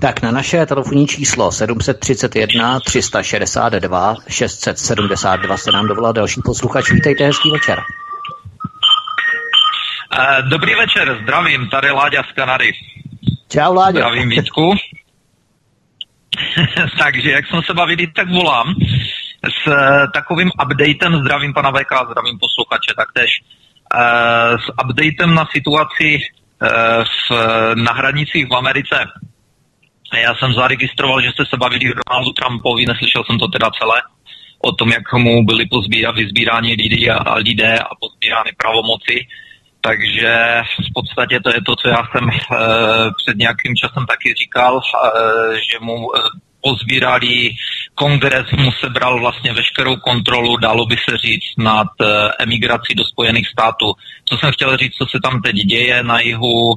Tak 0.00 0.22
na 0.22 0.30
naše 0.30 0.66
telefonní 0.66 1.06
číslo 1.06 1.52
731 1.52 2.80
362 2.80 4.14
672 4.28 5.56
se 5.56 5.72
nám 5.72 5.86
dovolá 5.86 6.12
další 6.12 6.40
posluchač. 6.44 6.90
Vítejte, 6.90 7.24
hezký 7.24 7.50
večer. 7.50 7.78
Eh, 10.18 10.42
dobrý 10.42 10.74
večer, 10.74 11.18
zdravím, 11.22 11.68
tady 11.68 11.90
Láďa 11.90 12.22
z 12.22 12.32
Kanady. 12.34 12.72
Čau, 13.48 13.74
Láďa. 13.74 13.98
Zdravím 13.98 14.28
Vítku. 14.28 14.74
Takže 16.98 17.30
jak 17.30 17.46
jsme 17.46 17.62
se 17.66 17.74
bavili, 17.74 18.06
tak 18.06 18.28
volám 18.28 18.74
s 19.44 19.72
eh, 19.72 20.06
takovým 20.14 20.50
updatem, 20.64 21.20
zdravím 21.20 21.54
pana 21.54 21.70
VK, 21.70 21.92
zdravím 22.10 22.38
posluchače 22.38 22.94
taktéž, 22.96 23.30
eh, 23.94 24.58
s 24.58 24.68
updatem 24.84 25.34
na 25.34 25.46
situaci 25.52 26.18
v, 27.30 27.30
na 27.74 27.92
hranicích 27.92 28.48
v 28.48 28.54
Americe. 28.54 28.96
Já 30.14 30.34
jsem 30.34 30.52
zaregistroval, 30.52 31.20
že 31.20 31.30
jste 31.30 31.44
se 31.46 31.56
bavili 31.56 31.90
o 31.90 31.98
Donaldu 32.02 32.32
Trumpovi, 32.32 32.86
neslyšel 32.86 33.24
jsem 33.24 33.38
to 33.38 33.48
teda 33.48 33.70
celé, 33.80 34.02
o 34.62 34.72
tom, 34.72 34.88
jak 34.88 35.12
mu 35.12 35.44
byly 35.44 35.66
pozbíra, 35.66 36.10
vyzbíráni 36.10 36.74
lidé 36.74 37.12
a, 37.12 37.16
a 37.16 37.34
lidé 37.34 37.78
a 37.78 37.90
pozbírány 38.00 38.50
pravomoci. 38.56 39.26
Takže 39.80 40.62
v 40.90 40.92
podstatě 40.94 41.40
to 41.40 41.50
je 41.54 41.62
to, 41.66 41.76
co 41.76 41.88
já 41.88 42.02
jsem 42.12 42.28
e, 42.30 42.34
před 43.16 43.36
nějakým 43.36 43.76
časem 43.76 44.06
taky 44.06 44.34
říkal, 44.34 44.80
e, 44.80 45.54
že 45.56 45.78
mu 45.80 46.16
e, 46.16 46.20
pozbírali, 46.60 47.50
kongres 47.94 48.50
mu 48.58 48.72
sebral 48.72 49.20
vlastně 49.20 49.52
veškerou 49.52 49.96
kontrolu, 49.96 50.56
dalo 50.56 50.86
by 50.86 50.96
se 50.96 51.16
říct, 51.16 51.56
nad 51.58 51.88
e, 52.00 52.06
emigrací 52.38 52.94
do 52.94 53.04
Spojených 53.04 53.48
států. 53.48 53.86
Co 54.24 54.36
jsem 54.36 54.52
chtěl 54.52 54.76
říct, 54.76 54.94
co 54.94 55.06
se 55.06 55.18
tam 55.22 55.42
teď 55.42 55.56
děje 55.56 56.02
na 56.02 56.20
jihu, 56.20 56.74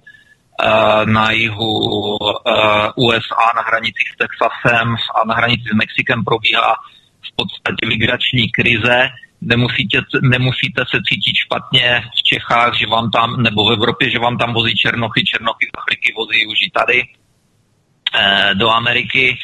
na 1.06 1.32
jihu 1.32 2.16
e, 2.16 2.52
USA, 2.96 3.46
na 3.56 3.62
hranicích 3.62 4.10
s 4.14 4.18
Texasem 4.18 4.96
a 5.16 5.28
na 5.28 5.36
hranici 5.36 5.64
s 5.72 5.76
Mexikem 5.76 6.24
probíhá 6.24 6.76
v 7.22 7.36
podstatě 7.36 7.88
migrační 7.88 8.52
krize. 8.52 9.10
Nemusíte, 9.42 9.98
nemusíte 10.22 10.84
se 10.92 10.98
cítit 11.08 11.36
špatně 11.46 12.04
v 12.20 12.24
Čechách, 12.24 12.78
že 12.80 12.88
vám 12.88 13.12
tam, 13.12 13.44
nebo 13.44 13.66
v 13.66 13.74
Evropě, 13.74 14.10
že 14.10 14.20
vám 14.20 14.38
tam 14.38 14.54
vozí 14.54 14.74
černochy, 14.76 15.24
černochy 15.24 15.66
z 15.66 15.78
Afriky 15.78 16.14
vozí 16.18 16.46
už 16.48 16.58
i 16.68 16.72
tady 16.72 17.04
eh, 17.04 18.56
do 18.56 18.70
Ameriky, 18.70 19.38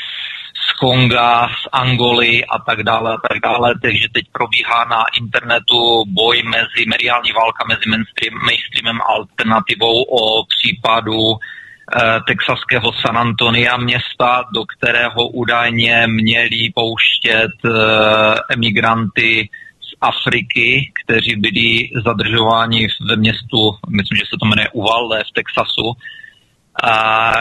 Konga, 0.80 1.48
z 1.48 1.68
Angoly 1.72 2.46
a 2.46 2.60
tak 2.60 2.84
dále 2.84 3.14
a 3.14 3.18
tak 3.30 3.40
dále. 3.44 3.76
Takže 3.82 4.08
teď 4.14 4.26
probíhá 4.32 4.86
na 4.86 5.04
internetu 5.22 6.04
boj 6.08 6.44
mezi, 6.44 6.86
mediální 6.88 7.32
válka 7.32 7.66
mezi 7.68 7.86
mainstream, 7.88 8.34
mainstreamem 8.46 9.02
a 9.02 9.04
alternativou 9.04 10.04
o 10.04 10.46
případu 10.46 11.20
eh, 11.36 12.20
texaského 12.28 12.94
San 12.94 13.18
Antonia 13.18 13.78
města, 13.78 14.44
do 14.54 14.66
kterého 14.66 15.28
údajně 15.28 16.08
měli 16.08 16.72
pouštět 16.76 17.56
eh, 17.66 17.72
emigranty 18.54 19.50
Afriky, 20.02 20.92
kteří 21.04 21.36
byli 21.36 21.90
zadržováni 22.06 22.88
ve 23.10 23.16
městu, 23.16 23.72
myslím, 23.90 24.18
že 24.18 24.24
se 24.30 24.38
to 24.40 24.46
jmenuje 24.46 24.70
Uvalde 24.70 25.24
v 25.24 25.34
Texasu. 25.34 25.94
A 26.84 27.32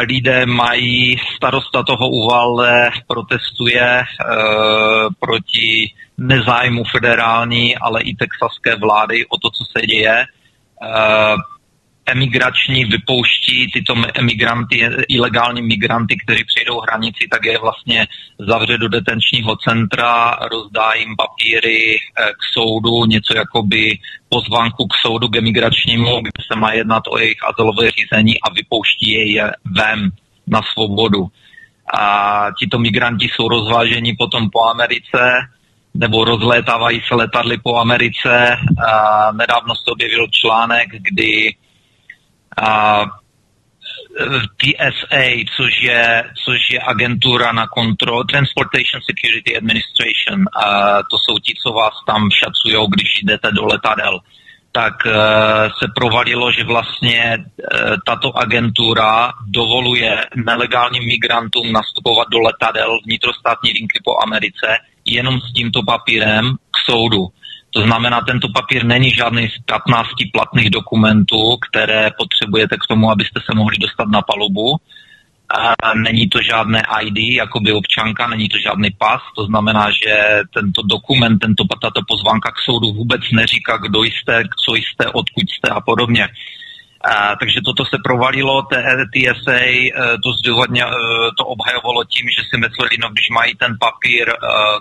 lidé 0.00 0.46
mají, 0.46 1.16
starosta 1.36 1.82
toho 1.82 2.08
Uvalde 2.08 2.90
protestuje 3.06 4.00
e, 4.00 4.04
proti 5.20 5.92
nezájmu 6.18 6.84
federální, 6.84 7.76
ale 7.76 8.02
i 8.02 8.14
texaské 8.14 8.76
vlády 8.76 9.26
o 9.26 9.38
to, 9.38 9.50
co 9.50 9.64
se 9.64 9.86
děje. 9.86 10.24
Emigrační 12.10 12.84
vypouští 12.84 13.70
tyto 13.72 13.94
emigranty, 14.14 14.88
ilegální 15.08 15.62
migranty, 15.62 16.16
kteří 16.24 16.44
přijdou 16.44 16.80
hranici, 16.80 17.28
tak 17.30 17.44
je 17.44 17.58
vlastně 17.58 18.06
zavře 18.38 18.78
do 18.78 18.88
detenčního 18.88 19.56
centra, 19.56 20.38
rozdá 20.52 20.92
jim 20.94 21.16
papíry 21.16 21.96
eh, 21.96 22.30
k 22.32 22.42
soudu, 22.52 23.04
něco 23.04 23.36
jako 23.36 23.62
by 23.62 23.98
pozvánku 24.28 24.86
k 24.86 24.94
soudu 25.06 25.28
k 25.28 25.36
emigračnímu, 25.36 26.20
kde 26.20 26.42
se 26.52 26.58
má 26.58 26.72
jednat 26.72 27.02
o 27.08 27.18
jejich 27.18 27.38
azylové 27.48 27.90
řízení 27.90 28.40
a 28.40 28.52
vypouští 28.52 29.32
je 29.32 29.52
ven 29.64 30.10
na 30.46 30.60
svobodu. 30.72 31.26
A 31.98 32.46
tito 32.58 32.78
migranti 32.78 33.28
jsou 33.28 33.48
rozváženi 33.48 34.16
potom 34.18 34.50
po 34.50 34.64
Americe, 34.64 35.34
nebo 35.94 36.24
rozlétávají 36.24 37.00
se 37.08 37.14
letadly 37.14 37.58
po 37.58 37.76
Americe. 37.76 38.56
A 38.88 39.32
nedávno 39.32 39.74
se 39.74 39.90
objevil 39.90 40.26
článek, 40.30 40.88
kdy 40.90 41.54
TSA, 44.58 45.24
což 45.56 45.82
je, 45.82 46.24
což 46.44 46.70
je 46.70 46.80
agentura 46.80 47.52
na 47.52 47.66
kontrolu, 47.66 48.24
Transportation 48.24 49.00
Security 49.10 49.56
Administration, 49.56 50.44
a 50.64 50.96
to 51.02 51.16
jsou 51.18 51.38
ti, 51.38 51.54
co 51.62 51.72
vás 51.72 51.94
tam 52.06 52.28
šacují, 52.30 52.86
když 52.90 53.22
jdete 53.22 53.50
do 53.52 53.64
letadel, 53.64 54.20
tak 54.72 54.94
uh, 55.06 55.12
se 55.78 55.86
provalilo, 55.94 56.52
že 56.52 56.64
vlastně 56.64 57.36
uh, 57.38 57.96
tato 58.06 58.38
agentura 58.38 59.32
dovoluje 59.46 60.24
nelegálním 60.36 61.06
migrantům 61.06 61.72
nastupovat 61.72 62.28
do 62.28 62.38
letadel 62.38 62.98
vnitrostátní 63.06 63.70
linky 63.70 64.00
po 64.04 64.22
Americe 64.22 64.66
jenom 65.04 65.40
s 65.40 65.52
tímto 65.52 65.82
papírem 65.82 66.54
k 66.54 66.90
soudu. 66.90 67.28
To 67.70 67.82
znamená, 67.82 68.20
tento 68.20 68.48
papír 68.48 68.84
není 68.84 69.10
žádný 69.10 69.48
z 69.48 69.58
15 69.66 70.08
platných 70.32 70.70
dokumentů, 70.70 71.56
které 71.70 72.10
potřebujete 72.18 72.76
k 72.76 72.86
tomu, 72.88 73.10
abyste 73.10 73.40
se 73.40 73.56
mohli 73.56 73.76
dostat 73.76 74.08
na 74.08 74.22
palubu. 74.22 74.76
A 75.50 75.94
není 75.94 76.28
to 76.28 76.42
žádné 76.42 76.82
ID, 77.02 77.18
jako 77.18 77.60
by 77.60 77.72
občanka, 77.72 78.26
není 78.26 78.48
to 78.48 78.58
žádný 78.58 78.90
pas, 78.90 79.22
to 79.36 79.44
znamená, 79.44 79.90
že 79.90 80.40
tento 80.54 80.82
dokument, 80.82 81.38
tento, 81.38 81.64
tato 81.82 82.00
pozvánka 82.08 82.50
k 82.50 82.58
soudu 82.58 82.92
vůbec 82.92 83.20
neříká, 83.32 83.76
kdo 83.76 84.02
jste, 84.02 84.44
co 84.64 84.74
jste, 84.74 85.06
odkud 85.06 85.50
jste 85.50 85.68
a 85.68 85.80
podobně. 85.80 86.28
A, 87.04 87.36
takže 87.36 87.60
toto 87.64 87.84
se 87.84 87.96
provalilo, 88.04 88.62
TSA 88.62 89.60
e, 89.62 89.90
to 90.22 90.32
zdůvodně 90.32 90.82
e, 90.84 90.88
to 91.38 91.44
obhajovalo 91.46 92.04
tím, 92.04 92.26
že 92.36 92.42
si 92.50 92.60
mysleli, 92.60 92.90
no 93.02 93.08
když 93.08 93.28
mají 93.30 93.54
ten 93.54 93.76
papír 93.80 94.28
e, 94.28 94.34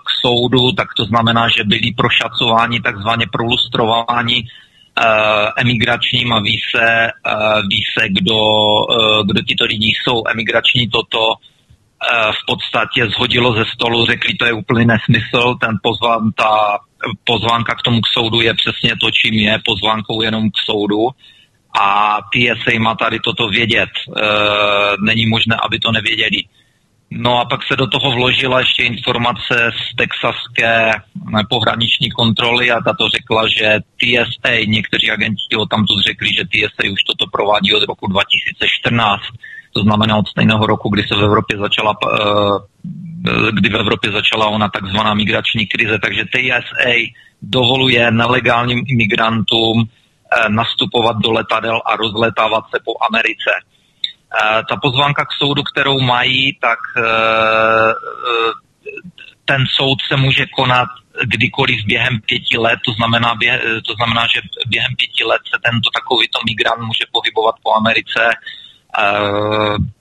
k 0.05 0.09
soudu, 0.21 0.71
tak 0.71 0.87
to 0.97 1.05
znamená, 1.05 1.47
že 1.49 1.63
byli 1.63 1.91
prošacováni, 1.97 2.81
takzvaně 2.81 3.25
prolustrováni 3.31 4.47
emigračním 5.57 6.33
a 6.33 6.39
ví 6.39 6.59
se, 6.75 7.11
ví 7.69 7.81
se 7.97 8.09
kdo, 8.09 8.39
kdo 9.25 9.41
tito 9.41 9.65
lidi 9.65 9.85
jsou. 9.85 10.23
Emigrační 10.27 10.89
toto 10.89 11.33
v 12.31 12.45
podstatě 12.47 13.09
zhodilo 13.09 13.53
ze 13.53 13.65
stolu, 13.65 14.05
řekli, 14.05 14.33
to 14.33 14.45
je 14.45 14.53
úplný 14.53 14.85
nesmysl, 14.85 15.55
ten 15.61 15.77
pozván, 15.83 16.31
ta 16.35 16.79
pozvánka 17.23 17.75
k 17.75 17.81
tomu 17.81 18.01
k 18.01 18.13
soudu 18.13 18.41
je 18.41 18.53
přesně 18.53 18.91
to, 19.01 19.11
čím 19.11 19.33
je, 19.33 19.59
pozvánkou 19.65 20.21
jenom 20.21 20.49
k 20.49 20.57
soudu 20.65 21.09
a 21.81 22.19
TSA 22.31 22.79
má 22.79 22.95
tady 22.95 23.19
toto 23.19 23.47
vědět. 23.47 23.89
E, 23.89 24.21
není 24.99 25.25
možné, 25.25 25.55
aby 25.63 25.79
to 25.79 25.91
nevěděli. 25.91 26.43
No 27.11 27.39
a 27.39 27.45
pak 27.45 27.63
se 27.63 27.75
do 27.75 27.87
toho 27.87 28.11
vložila 28.11 28.59
ještě 28.59 28.83
informace 28.83 29.71
z 29.77 29.95
texaské 29.95 30.91
pohraniční 31.49 32.11
kontroly 32.11 32.71
a 32.71 32.81
tato 32.81 33.09
řekla, 33.09 33.47
že 33.47 33.79
TSA, 33.97 34.65
někteří 34.65 35.11
agenti 35.11 35.55
o 35.57 35.65
tamto 35.65 35.93
řekli, 36.07 36.29
že 36.33 36.43
TSA 36.43 36.91
už 36.91 37.03
toto 37.03 37.25
provádí 37.31 37.73
od 37.73 37.83
roku 37.83 38.07
2014, 38.07 39.21
to 39.73 39.81
znamená 39.81 40.17
od 40.17 40.27
stejného 40.27 40.65
roku, 40.65 40.89
kdy 40.89 41.03
se 41.03 41.15
v 41.15 41.23
Evropě 41.23 41.57
začala, 41.57 41.95
e, 42.03 43.51
kdy 43.51 43.69
v 43.69 43.75
Evropě 43.75 44.11
začala 44.11 44.47
ona 44.47 44.69
takzvaná 44.69 45.13
migrační 45.13 45.67
krize, 45.67 45.99
takže 45.99 46.23
TSA 46.25 46.93
dovoluje 47.41 48.11
nelegálním 48.11 48.83
imigrantům 48.87 49.83
Eh, 49.83 50.06
nastupovat 50.49 51.17
do 51.17 51.31
letadel 51.31 51.81
a 51.85 51.95
rozletávat 51.95 52.63
se 52.69 52.79
po 52.85 52.93
Americe. 53.09 53.51
Eh, 54.27 54.61
ta 54.69 54.75
pozvánka 54.81 55.25
k 55.25 55.33
soudu, 55.39 55.63
kterou 55.63 55.99
mají, 55.99 56.57
tak 56.61 56.79
eh, 56.97 57.93
ten 59.45 59.65
soud 59.75 59.97
se 60.07 60.17
může 60.17 60.45
konat 60.45 60.89
kdykoliv 61.23 61.85
během 61.85 62.21
pěti 62.21 62.57
let, 62.57 62.79
to 62.85 62.91
znamená, 62.91 63.35
bě, 63.35 63.61
to 63.87 63.93
znamená, 63.93 64.27
že 64.33 64.41
během 64.67 64.95
pěti 64.95 65.23
let 65.23 65.41
se 65.45 65.59
tento 65.63 65.89
takovýto 65.89 66.39
migrant 66.45 66.81
může 66.81 67.05
pohybovat 67.11 67.55
po 67.63 67.73
Americe 67.73 68.29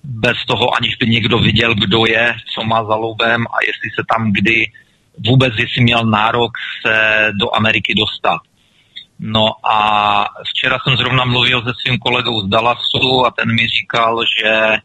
bez 0.04 0.44
toho, 0.46 0.76
aniž 0.76 0.96
by 0.96 1.06
někdo 1.06 1.38
viděl, 1.38 1.74
kdo 1.74 2.06
je, 2.06 2.34
co 2.54 2.64
má 2.64 2.84
za 2.84 2.94
loubem 2.94 3.46
a 3.46 3.56
jestli 3.66 3.90
se 3.96 4.02
tam 4.08 4.32
kdy 4.32 4.66
vůbec, 5.26 5.52
jestli 5.58 5.82
měl 5.82 6.04
nárok 6.04 6.52
se 6.86 7.28
do 7.40 7.54
Ameriky 7.54 7.94
dostat. 7.94 8.40
No 9.18 9.46
a 9.72 9.78
včera 10.50 10.78
jsem 10.78 10.96
zrovna 10.96 11.24
mluvil 11.24 11.62
se 11.62 11.72
svým 11.80 11.98
kolegou 11.98 12.40
z 12.40 12.48
Dallasu 12.48 13.26
a 13.26 13.30
ten 13.30 13.54
mi 13.54 13.68
říkal, 13.68 14.24
že 14.38 14.76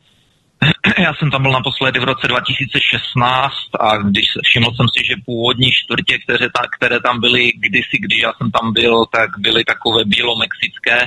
já 1.04 1.14
jsem 1.14 1.32
tam 1.32 1.42
byl 1.42 1.52
naposledy 1.52 2.00
v 2.00 2.04
roce 2.04 2.28
2016 2.28 3.54
a 3.80 3.98
když 3.98 4.26
všiml 4.44 4.72
jsem 4.76 4.86
si, 4.96 5.06
že 5.06 5.24
původní 5.26 5.72
čtvrtě, 5.72 6.18
které, 6.18 6.50
ta, 6.50 6.62
které 6.78 7.00
tam 7.00 7.20
byly 7.20 7.52
kdysi, 7.56 7.98
když 8.00 8.20
já 8.22 8.34
jsem 8.34 8.52
tam 8.52 8.74
byl, 8.74 9.06
tak 9.06 9.30
byly 9.38 9.64
takové 9.64 10.06
bílomexické, 10.06 10.98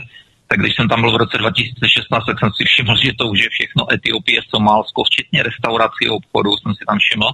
tak 0.48 0.59
když 0.60 0.74
jsem 0.74 0.88
tam 0.88 1.01
byl 1.01 1.12
v 1.12 1.16
roce 1.16 1.38
2016, 1.38 2.24
tak 2.24 2.38
jsem 2.38 2.51
si 2.56 2.64
všiml, 2.64 2.96
že 2.96 3.12
to 3.18 3.26
už 3.26 3.38
je 3.42 3.48
všechno 3.51 3.92
Etiopie, 3.92 4.40
Somálsko, 4.51 5.02
včetně 5.05 5.42
restaurací 5.42 6.02
a 6.09 6.12
obchodu 6.12 6.51
jsem 6.56 6.74
si 6.74 6.84
tam 6.88 6.98
všiml. 6.98 7.30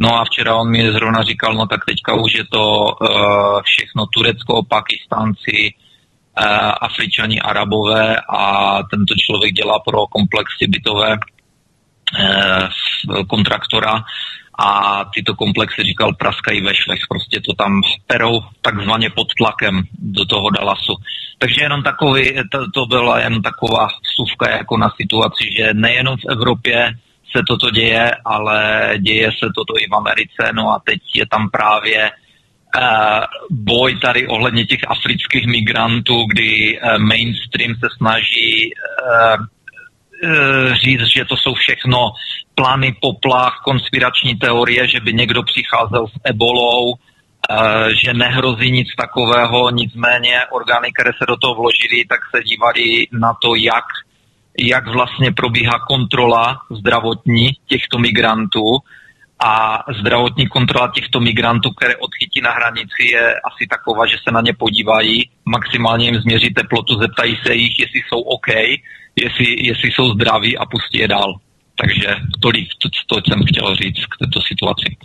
No 0.00 0.20
a 0.20 0.24
včera 0.24 0.56
on 0.56 0.70
mi 0.70 0.92
zrovna 0.92 1.22
říkal, 1.22 1.54
no 1.54 1.66
tak 1.66 1.84
teďka 1.84 2.14
už 2.14 2.34
je 2.34 2.44
to 2.44 2.84
uh, 2.84 3.60
všechno 3.64 4.06
Turecko, 4.06 4.62
Pakistánci, 4.68 5.74
uh, 5.74 6.72
Afričani, 6.80 7.40
Arabové 7.40 8.16
a 8.28 8.74
tento 8.90 9.14
člověk 9.14 9.52
dělá 9.52 9.78
pro 9.78 10.06
komplexy 10.06 10.66
bytové 10.68 11.18
uh, 11.18 12.68
kontraktora 13.28 14.04
a 14.58 15.04
tyto 15.14 15.34
komplexy, 15.34 15.82
říkal, 15.82 16.14
praskají 16.14 16.60
ve 16.60 16.74
švech, 16.74 17.00
prostě 17.08 17.40
to 17.40 17.54
tam 17.54 17.82
perou 18.06 18.40
takzvaně 18.62 19.10
pod 19.10 19.26
tlakem 19.38 19.82
do 19.98 20.24
toho 20.24 20.50
Dallasu. 20.50 20.94
Takže 21.38 21.62
jenom 21.62 21.82
takový, 21.82 22.32
to, 22.52 22.70
to 22.74 22.86
byla 22.86 23.20
jen 23.20 23.42
taková 23.42 23.86
vsuvka 23.86 24.50
jako 24.50 24.76
na 24.76 24.90
situaci, 24.96 25.44
že 25.58 25.74
nejenom 25.74 26.16
v 26.16 26.30
Evropě 26.30 26.94
se 27.36 27.42
toto 27.48 27.70
děje, 27.70 28.10
ale 28.24 28.90
děje 28.98 29.30
se 29.32 29.46
toto 29.54 29.74
i 29.78 29.86
v 29.90 29.94
Americe, 29.94 30.52
no 30.52 30.68
a 30.70 30.82
teď 30.84 31.00
je 31.14 31.26
tam 31.26 31.50
právě 31.50 32.10
uh, 32.10 33.24
boj 33.50 33.98
tady 33.98 34.26
ohledně 34.26 34.66
těch 34.66 34.80
afrických 34.88 35.46
migrantů, 35.46 36.24
kdy 36.32 36.80
uh, 36.80 36.98
mainstream 36.98 37.74
se 37.74 37.88
snaží 37.96 38.70
uh, 38.70 39.44
říct, 40.84 41.06
že 41.16 41.24
to 41.24 41.36
jsou 41.36 41.54
všechno 41.54 42.12
plány 42.54 42.96
poplach, 43.00 43.60
konspirační 43.64 44.36
teorie, 44.36 44.88
že 44.88 45.00
by 45.00 45.12
někdo 45.12 45.42
přicházel 45.42 46.06
s 46.06 46.12
ebolou, 46.24 46.94
že 48.04 48.14
nehrozí 48.14 48.70
nic 48.70 48.88
takového, 48.96 49.70
nicméně 49.70 50.40
orgány, 50.50 50.92
které 50.92 51.10
se 51.18 51.26
do 51.28 51.36
toho 51.36 51.54
vložily, 51.54 52.04
tak 52.08 52.20
se 52.34 52.42
dívali 52.42 53.06
na 53.12 53.34
to, 53.42 53.54
jak 53.54 53.84
jak 54.58 54.88
vlastně 54.88 55.32
probíhá 55.32 55.78
kontrola 55.88 56.58
zdravotní 56.70 57.48
těchto 57.66 57.98
migrantů 57.98 58.78
a 59.44 59.84
zdravotní 60.00 60.46
kontrola 60.48 60.92
těchto 60.94 61.20
migrantů, 61.20 61.70
které 61.70 61.96
odchytí 61.96 62.40
na 62.40 62.50
hranici, 62.50 63.02
je 63.12 63.34
asi 63.40 63.66
taková, 63.70 64.06
že 64.06 64.16
se 64.24 64.30
na 64.32 64.40
ně 64.40 64.52
podívají, 64.52 65.30
maximálně 65.44 66.04
jim 66.04 66.20
změří 66.20 66.54
teplotu, 66.54 66.98
zeptají 66.98 67.38
se 67.46 67.54
jich, 67.54 67.78
jestli 67.78 68.00
jsou 68.08 68.20
OK, 68.20 68.48
jestli, 69.16 69.66
jestli 69.66 69.90
jsou 69.90 70.12
zdraví 70.14 70.58
a 70.58 70.66
pustí 70.66 70.98
je 70.98 71.08
dál. 71.08 71.34
Takže 71.82 72.16
tolik, 72.40 72.68
to, 72.82 72.88
to 73.06 73.30
jsem 73.30 73.40
chtěl 73.46 73.76
říct 73.76 74.06
k 74.06 74.18
této 74.18 74.40
situaci. 74.42 74.96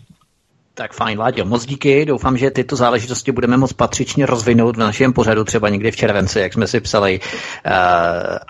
Tak 0.77 0.93
fajn, 0.93 1.19
Láďo, 1.19 1.45
moc 1.45 1.65
díky. 1.65 2.06
Doufám, 2.06 2.38
že 2.38 2.52
tyto 2.52 2.76
záležitosti 2.76 3.31
budeme 3.31 3.57
moct 3.57 3.73
patřičně 3.73 4.26
rozvinout 4.26 4.76
v 4.76 4.80
našem 4.80 5.14
pořadu 5.14 5.43
třeba 5.43 5.69
někdy 5.69 5.91
v 5.91 5.95
červenci, 5.95 6.39
jak 6.39 6.53
jsme 6.53 6.68
si 6.68 6.80
psali. 6.81 7.19
Uh, 7.19 7.72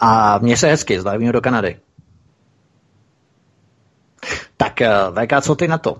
a 0.01 0.37
mě 0.37 0.57
se 0.57 0.67
hezky, 0.67 0.99
zdravím 0.99 1.31
do 1.31 1.41
Kanady. 1.41 1.79
Tak 4.57 4.81
uh, 4.81 5.23
VK, 5.23 5.41
co 5.41 5.55
ty 5.55 5.67
na 5.67 5.77
to? 5.77 5.97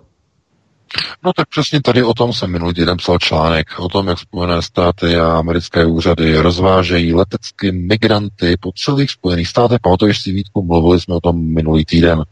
No 1.23 1.33
tak 1.33 1.49
přesně 1.49 1.81
tady 1.81 2.03
o 2.03 2.13
tom 2.13 2.33
jsem 2.33 2.51
minulý 2.51 2.73
týden 2.73 2.97
psal 2.97 3.17
článek, 3.19 3.67
o 3.79 3.89
tom, 3.89 4.07
jak 4.07 4.19
Spojené 4.19 4.61
státy 4.61 5.17
a 5.17 5.37
americké 5.37 5.85
úřady 5.85 6.37
rozvážejí 6.37 7.13
letecky 7.13 7.71
migranty 7.71 8.57
po 8.59 8.71
celých 8.75 9.11
Spojených 9.11 9.47
státech. 9.47 9.79
Pamatuješ 9.81 10.21
si 10.21 10.31
Vítku, 10.31 10.63
mluvili 10.63 11.01
jsme 11.01 11.15
o 11.15 11.19
tom 11.19 11.53
minulý 11.53 11.85
týden. 11.85 12.23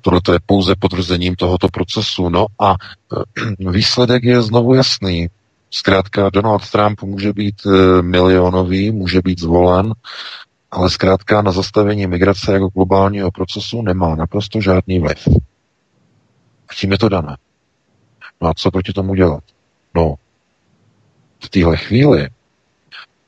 Tohle 0.00 0.20
je 0.32 0.38
pouze 0.46 0.74
potvrzením 0.78 1.34
tohoto 1.34 1.68
procesu. 1.68 2.28
No 2.28 2.46
a 2.60 2.72
e, 2.72 3.70
výsledek 3.70 4.24
je 4.24 4.42
znovu 4.42 4.74
jasný. 4.74 5.28
Zkrátka 5.70 6.30
Donald 6.30 6.70
Trump 6.70 7.02
může 7.02 7.32
být 7.32 7.54
e, 7.66 8.02
milionový, 8.02 8.90
může 8.90 9.20
být 9.24 9.40
zvolen, 9.40 9.92
ale 10.70 10.90
zkrátka 10.90 11.42
na 11.42 11.52
zastavení 11.52 12.06
migrace 12.06 12.52
jako 12.52 12.68
globálního 12.68 13.30
procesu 13.30 13.82
nemá 13.82 14.14
naprosto 14.14 14.60
žádný 14.60 15.00
vliv. 15.00 15.28
A 16.68 16.74
tím 16.74 16.92
je 16.92 16.98
to 16.98 17.08
dané. 17.08 17.36
No 18.40 18.48
a 18.48 18.54
co 18.54 18.70
proti 18.70 18.92
tomu 18.92 19.14
dělat? 19.14 19.44
No, 19.94 20.14
v 21.44 21.48
téhle 21.48 21.76
chvíli, 21.76 22.28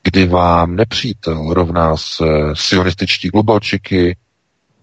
kdy 0.03 0.27
vám 0.27 0.75
nepřítel 0.75 1.53
rovná 1.53 1.97
se 1.97 2.25
sionističtí 2.53 3.29
globalčiky, 3.29 4.17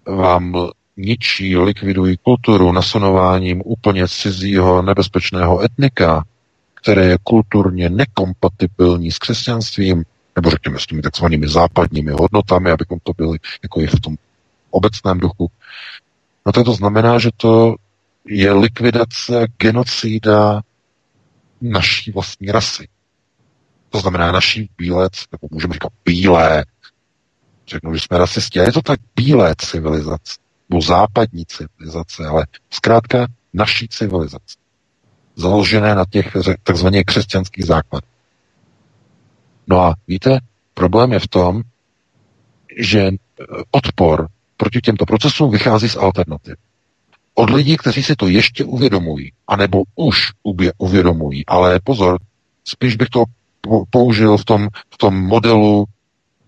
vám 0.05 0.69
ničí, 0.97 1.57
likvidují 1.57 2.17
kulturu 2.17 2.71
nasunováním 2.71 3.61
úplně 3.65 4.07
cizího 4.07 4.81
nebezpečného 4.81 5.63
etnika, 5.63 6.25
které 6.73 7.05
je 7.05 7.17
kulturně 7.23 7.89
nekompatibilní 7.89 9.11
s 9.11 9.17
křesťanstvím, 9.17 10.03
nebo 10.35 10.49
řekněme 10.49 10.79
s 10.79 10.85
těmi 10.85 11.01
takzvanými 11.01 11.47
západními 11.47 12.11
hodnotami, 12.11 12.71
abychom 12.71 12.99
to 13.03 13.11
byli 13.17 13.37
jako 13.63 13.81
i 13.81 13.87
v 13.87 13.99
tom 13.99 14.15
obecném 14.71 15.19
duchu, 15.19 15.51
no 16.45 16.51
tak 16.51 16.65
to 16.65 16.73
znamená, 16.73 17.19
že 17.19 17.29
to 17.37 17.75
je 18.27 18.53
likvidace, 18.53 19.47
genocída 19.57 20.61
naší 21.61 22.11
vlastní 22.11 22.47
rasy. 22.47 22.87
To 23.89 23.99
znamená 23.99 24.31
naší 24.31 24.69
bílé, 24.77 25.09
nebo 25.31 25.47
můžeme 25.51 25.73
říkat 25.73 25.91
bílé, 26.05 26.65
řeknu, 27.67 27.95
že 27.95 28.01
jsme 28.01 28.17
rasisti, 28.17 28.59
a 28.59 28.63
je 28.63 28.71
to 28.71 28.81
tak 28.81 28.99
bílé 29.15 29.55
civilizace, 29.57 30.35
nebo 30.69 30.81
západní 30.81 31.45
civilizace, 31.45 32.25
ale 32.25 32.47
zkrátka 32.69 33.27
naší 33.53 33.87
civilizace, 33.87 34.57
založené 35.35 35.95
na 35.95 36.05
těch 36.09 36.37
takzvaných 36.63 37.05
křesťanských 37.05 37.65
základech. 37.65 38.09
No 39.67 39.81
a 39.81 39.95
víte, 40.07 40.39
problém 40.73 41.13
je 41.13 41.19
v 41.19 41.27
tom, 41.27 41.61
že 42.77 43.09
odpor 43.71 44.27
proti 44.57 44.81
těmto 44.81 45.05
procesům 45.05 45.51
vychází 45.51 45.89
z 45.89 45.95
alternativ 45.95 46.55
od 47.39 47.49
lidí, 47.49 47.77
kteří 47.77 48.03
si 48.03 48.15
to 48.15 48.27
ještě 48.27 48.65
uvědomují, 48.65 49.31
anebo 49.47 49.83
už 49.95 50.31
uvědomují, 50.77 51.45
ale 51.45 51.79
pozor, 51.83 52.19
spíš 52.63 52.95
bych 52.95 53.09
to 53.09 53.23
použil 53.89 54.37
v 54.37 54.45
tom, 54.45 54.67
v 54.93 54.97
tom 54.97 55.15
modelu 55.15 55.85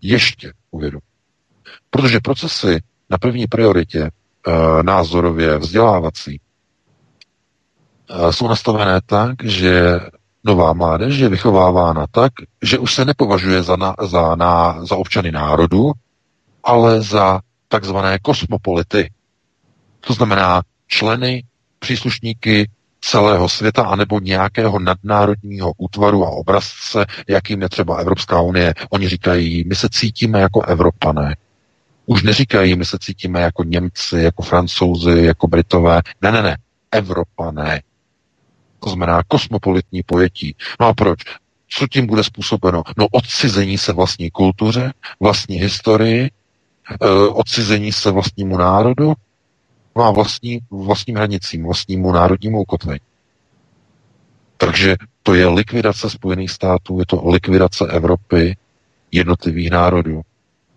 ještě 0.01 0.53
uvědomují. 0.71 1.01
Protože 1.89 2.19
procesy 2.19 2.81
na 3.09 3.17
první 3.17 3.47
prioritě 3.47 4.01
e, 4.01 4.11
názorově 4.83 5.57
vzdělávací 5.57 6.39
e, 8.09 8.33
jsou 8.33 8.47
nastavené 8.47 8.99
tak, 9.05 9.43
že 9.43 9.99
nová 10.43 10.73
mládež 10.73 11.17
je 11.17 11.29
vychovávána 11.29 12.05
tak, 12.11 12.31
že 12.61 12.77
už 12.77 12.95
se 12.95 13.05
nepovažuje 13.05 13.63
za, 13.63 13.75
na, 13.75 13.95
za, 14.01 14.35
na, 14.35 14.85
za 14.85 14.95
občany 14.95 15.31
národu, 15.31 15.91
ale 16.63 17.01
za 17.01 17.39
takzvané 17.67 18.19
kosmopolity. 18.19 19.11
To 19.99 20.13
znamená 20.13 20.61
členy, 20.89 21.43
příslušníky 21.79 22.69
celého 23.01 23.49
světa 23.49 23.83
anebo 23.83 24.19
nějakého 24.19 24.79
nadnárodního 24.79 25.73
útvaru 25.77 26.25
a 26.25 26.29
obrazce, 26.29 27.05
jakým 27.27 27.61
je 27.61 27.69
třeba 27.69 27.97
Evropská 27.97 28.41
unie. 28.41 28.73
Oni 28.89 29.09
říkají, 29.09 29.63
my 29.67 29.75
se 29.75 29.89
cítíme 29.91 30.39
jako 30.39 30.61
Evropané. 30.61 31.35
Už 32.05 32.23
neříkají, 32.23 32.75
my 32.75 32.85
se 32.85 32.97
cítíme 33.01 33.41
jako 33.41 33.63
Němci, 33.63 34.19
jako 34.19 34.43
Francouzi, 34.43 35.23
jako 35.23 35.47
Britové. 35.47 36.01
Ne, 36.21 36.31
ne, 36.31 36.41
ne. 36.41 36.57
Evropané. 36.91 37.81
To 38.79 38.89
znamená 38.89 39.23
kosmopolitní 39.27 40.03
pojetí. 40.03 40.55
No 40.79 40.87
a 40.87 40.93
proč? 40.93 41.19
Co 41.69 41.87
tím 41.87 42.07
bude 42.07 42.23
způsobeno? 42.23 42.83
No 42.97 43.07
odcizení 43.11 43.77
se 43.77 43.93
vlastní 43.93 44.31
kultuře, 44.31 44.93
vlastní 45.19 45.57
historii, 45.57 46.29
eh, 47.01 47.07
odcizení 47.29 47.91
se 47.91 48.11
vlastnímu 48.11 48.57
národu, 48.57 49.13
má 49.99 50.11
vlastní, 50.11 50.59
vlastním 50.71 51.15
hranicím, 51.15 51.63
vlastnímu 51.63 52.11
národnímu 52.11 52.61
ukotvení. 52.61 52.99
Takže 54.57 54.95
to 55.23 55.33
je 55.33 55.47
likvidace 55.47 56.09
Spojených 56.09 56.51
států, 56.51 56.99
je 56.99 57.05
to 57.05 57.29
likvidace 57.29 57.87
Evropy, 57.87 58.57
jednotlivých 59.11 59.71
národů. 59.71 60.21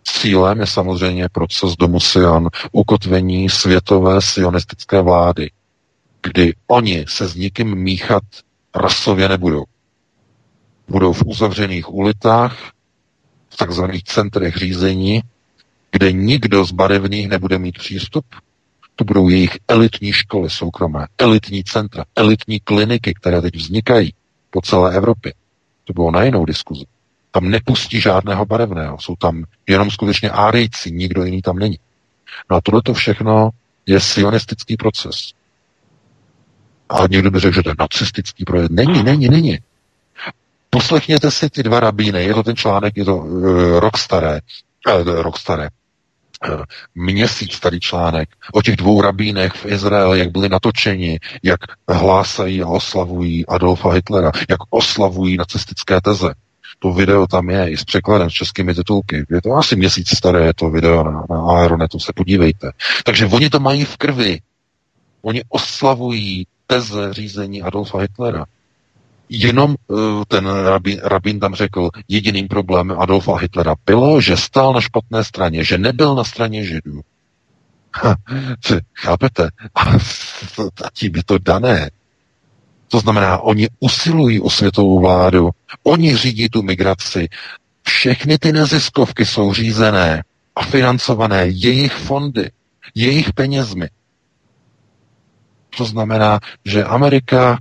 Cílem 0.05 0.61
je 0.61 0.67
samozřejmě 0.67 1.29
proces 1.29 1.77
domu 1.77 2.01
Sion, 2.01 2.49
ukotvení 2.73 3.51
světové 3.51 4.21
sionistické 4.21 5.03
vlády, 5.03 5.51
kdy 6.23 6.55
oni 6.67 7.05
se 7.09 7.29
s 7.29 7.35
nikým 7.35 7.75
míchat 7.75 8.23
rasově 8.75 9.29
nebudou. 9.29 9.65
Budou 10.89 11.13
v 11.13 11.23
uzavřených 11.27 11.95
ulitách, 11.95 12.71
v 13.49 13.57
takzvaných 13.57 14.05
centrech 14.05 14.57
řízení, 14.57 15.23
kde 15.93 16.13
nikdo 16.13 16.65
z 16.65 16.73
barevných 16.73 17.29
nebude 17.29 17.59
mít 17.59 17.79
přístup, 17.79 18.25
to 18.97 19.05
budou 19.05 19.29
jejich 19.29 19.59
elitní 19.69 20.13
školy 20.13 20.51
soukromé, 20.51 21.07
elitní 21.19 21.65
centra, 21.65 22.05
elitní 22.17 22.61
kliniky, 22.61 23.15
které 23.15 23.43
teď 23.43 23.57
vznikají 23.57 24.15
po 24.51 24.61
celé 24.61 24.97
Evropě. 24.97 25.35
To 25.85 25.93
bylo 25.93 26.11
na 26.11 26.23
jinou 26.23 26.45
diskuzi. 26.45 26.85
Tam 27.31 27.51
nepustí 27.51 28.01
žádného 28.01 28.47
barevného, 28.47 28.99
jsou 29.01 29.17
tam 29.17 29.45
jenom 29.67 29.91
skutečně 29.91 30.31
árijci, 30.31 30.91
nikdo 30.91 31.25
jiný 31.25 31.43
tam 31.43 31.59
není. 31.59 31.79
No 32.51 32.57
a 32.57 32.61
tohle 32.61 32.83
to 32.83 32.95
všechno 32.95 33.51
je 33.87 34.01
sionistický 34.01 34.77
proces. 34.77 35.33
A 36.89 37.07
někdo 37.11 37.31
by 37.31 37.41
řekl, 37.41 37.55
že 37.55 37.63
to 37.63 37.69
je 37.71 37.75
nacistický 37.79 38.45
projekt. 38.45 38.71
Není, 38.71 39.03
není, 39.03 39.29
není. 39.29 39.59
Poslechněte 40.71 41.31
si 41.31 41.51
ty 41.51 41.63
dva 41.63 41.81
rabíny, 41.81 42.25
je 42.25 42.35
to 42.35 42.43
ten 42.43 42.57
článek, 42.57 42.97
je 42.97 43.05
to 43.05 43.17
uh, 43.17 43.79
rok 43.79 43.99
staré, 43.99 44.41
uh, 44.89 45.23
rok 45.23 45.39
staré, 45.39 45.69
měsíc 46.95 47.53
starý 47.53 47.81
článek 47.81 48.29
o 48.53 48.63
těch 48.63 48.77
dvou 48.77 49.01
rabínech 49.01 49.53
v 49.53 49.67
Izraeli, 49.67 50.19
jak 50.19 50.31
byli 50.31 50.49
natočeni, 50.49 51.21
jak 51.43 51.61
hlásají 51.89 52.63
a 52.63 52.67
oslavují 52.67 53.47
Adolfa 53.47 53.93
Hitlera, 53.93 54.33
jak 54.49 54.59
oslavují 54.71 55.37
nacistické 55.37 56.01
teze. 56.01 56.35
To 56.79 56.93
video 56.93 57.27
tam 57.27 57.51
je 57.51 57.71
i 57.71 57.77
s 57.77 57.85
překladem 57.85 58.31
s 58.31 58.33
českými 58.33 58.75
titulky. 58.75 59.27
Je 59.31 59.43
to 59.43 59.53
asi 59.53 59.77
měsíc 59.77 60.17
staré, 60.17 60.47
je 60.47 60.55
to 60.55 60.71
video 60.71 61.05
na, 61.05 61.25
na 61.31 61.43
Aeronetu, 61.47 61.99
se 61.99 62.13
podívejte. 62.13 62.73
Takže 63.05 63.27
oni 63.27 63.51
to 63.51 63.61
mají 63.61 63.85
v 63.85 63.97
krvi. 63.97 64.41
Oni 65.23 65.43
oslavují 65.49 66.47
teze 66.67 67.13
řízení 67.13 67.63
Adolfa 67.63 67.99
Hitlera. 67.99 68.45
Jenom 69.29 69.75
uh, 69.87 70.23
ten 70.29 70.47
rabín, 70.47 71.01
rabín 71.03 71.41
tam 71.41 71.55
řekl, 71.55 71.91
jediným 72.09 72.49
problémem 72.49 73.01
Adolfa 73.01 73.37
Hitlera 73.37 73.75
bylo, 73.87 74.21
že 74.21 74.37
stál 74.37 74.73
na 74.73 74.81
špatné 74.81 75.25
straně, 75.25 75.65
že 75.65 75.79
nebyl 75.79 76.15
na 76.15 76.25
straně 76.25 76.65
Židů. 76.65 77.01
Ha, 77.95 78.17
chápete? 78.95 79.49
A 80.85 80.91
tím 80.93 81.17
je 81.17 81.23
to 81.27 81.39
dané. 81.39 81.91
To 82.89 83.01
znamená, 83.01 83.39
oni 83.39 83.69
usilují 83.81 84.41
o 84.41 84.51
světovou 84.51 85.01
vládu, 85.01 85.51
oni 85.83 86.17
řídí 86.17 86.49
tu 86.49 86.63
migraci. 86.63 87.29
Všechny 87.83 88.39
ty 88.39 88.53
neziskovky 88.53 89.27
jsou 89.27 89.53
řízené 89.53 90.25
a 90.57 90.63
financované 90.63 91.47
jejich 91.47 91.93
fondy, 91.93 92.51
jejich 92.95 93.33
penězmi. 93.33 93.89
To 95.77 95.85
znamená, 95.85 96.41
že 96.65 96.85
Amerika 96.85 97.59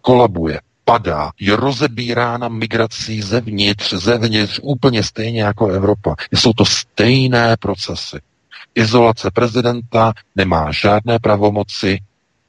kolabuje, 0.00 0.60
padá, 0.88 1.30
je 1.40 1.56
rozebírána 1.56 2.48
migrací 2.48 3.22
zevnitř, 3.22 3.92
zevnitř, 3.92 4.60
úplně 4.62 5.02
stejně 5.02 5.42
jako 5.42 5.66
Evropa. 5.66 6.14
Jsou 6.32 6.52
to 6.52 6.64
stejné 6.64 7.56
procesy. 7.60 8.18
Izolace 8.74 9.30
prezidenta 9.30 10.12
nemá 10.36 10.72
žádné 10.72 11.18
pravomoci, 11.18 11.98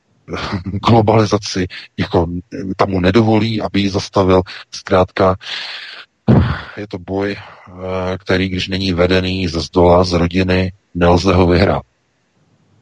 globalizaci 0.88 1.68
jako 1.98 2.28
tam 2.78 2.90
mu 2.90 3.00
nedovolí, 3.00 3.62
aby 3.62 3.82
ji 3.82 3.90
zastavil. 3.90 4.42
Zkrátka 4.72 5.36
je 6.78 6.88
to 6.88 6.98
boj, 7.00 7.36
eh, 7.36 8.18
který, 8.18 8.50
když 8.50 8.68
není 8.68 8.94
vedený 8.94 9.48
ze 9.48 9.60
zdola, 9.60 10.04
z 10.04 10.14
rodiny, 10.14 10.72
nelze 10.96 11.34
ho 11.34 11.48
vyhrát. 11.48 11.84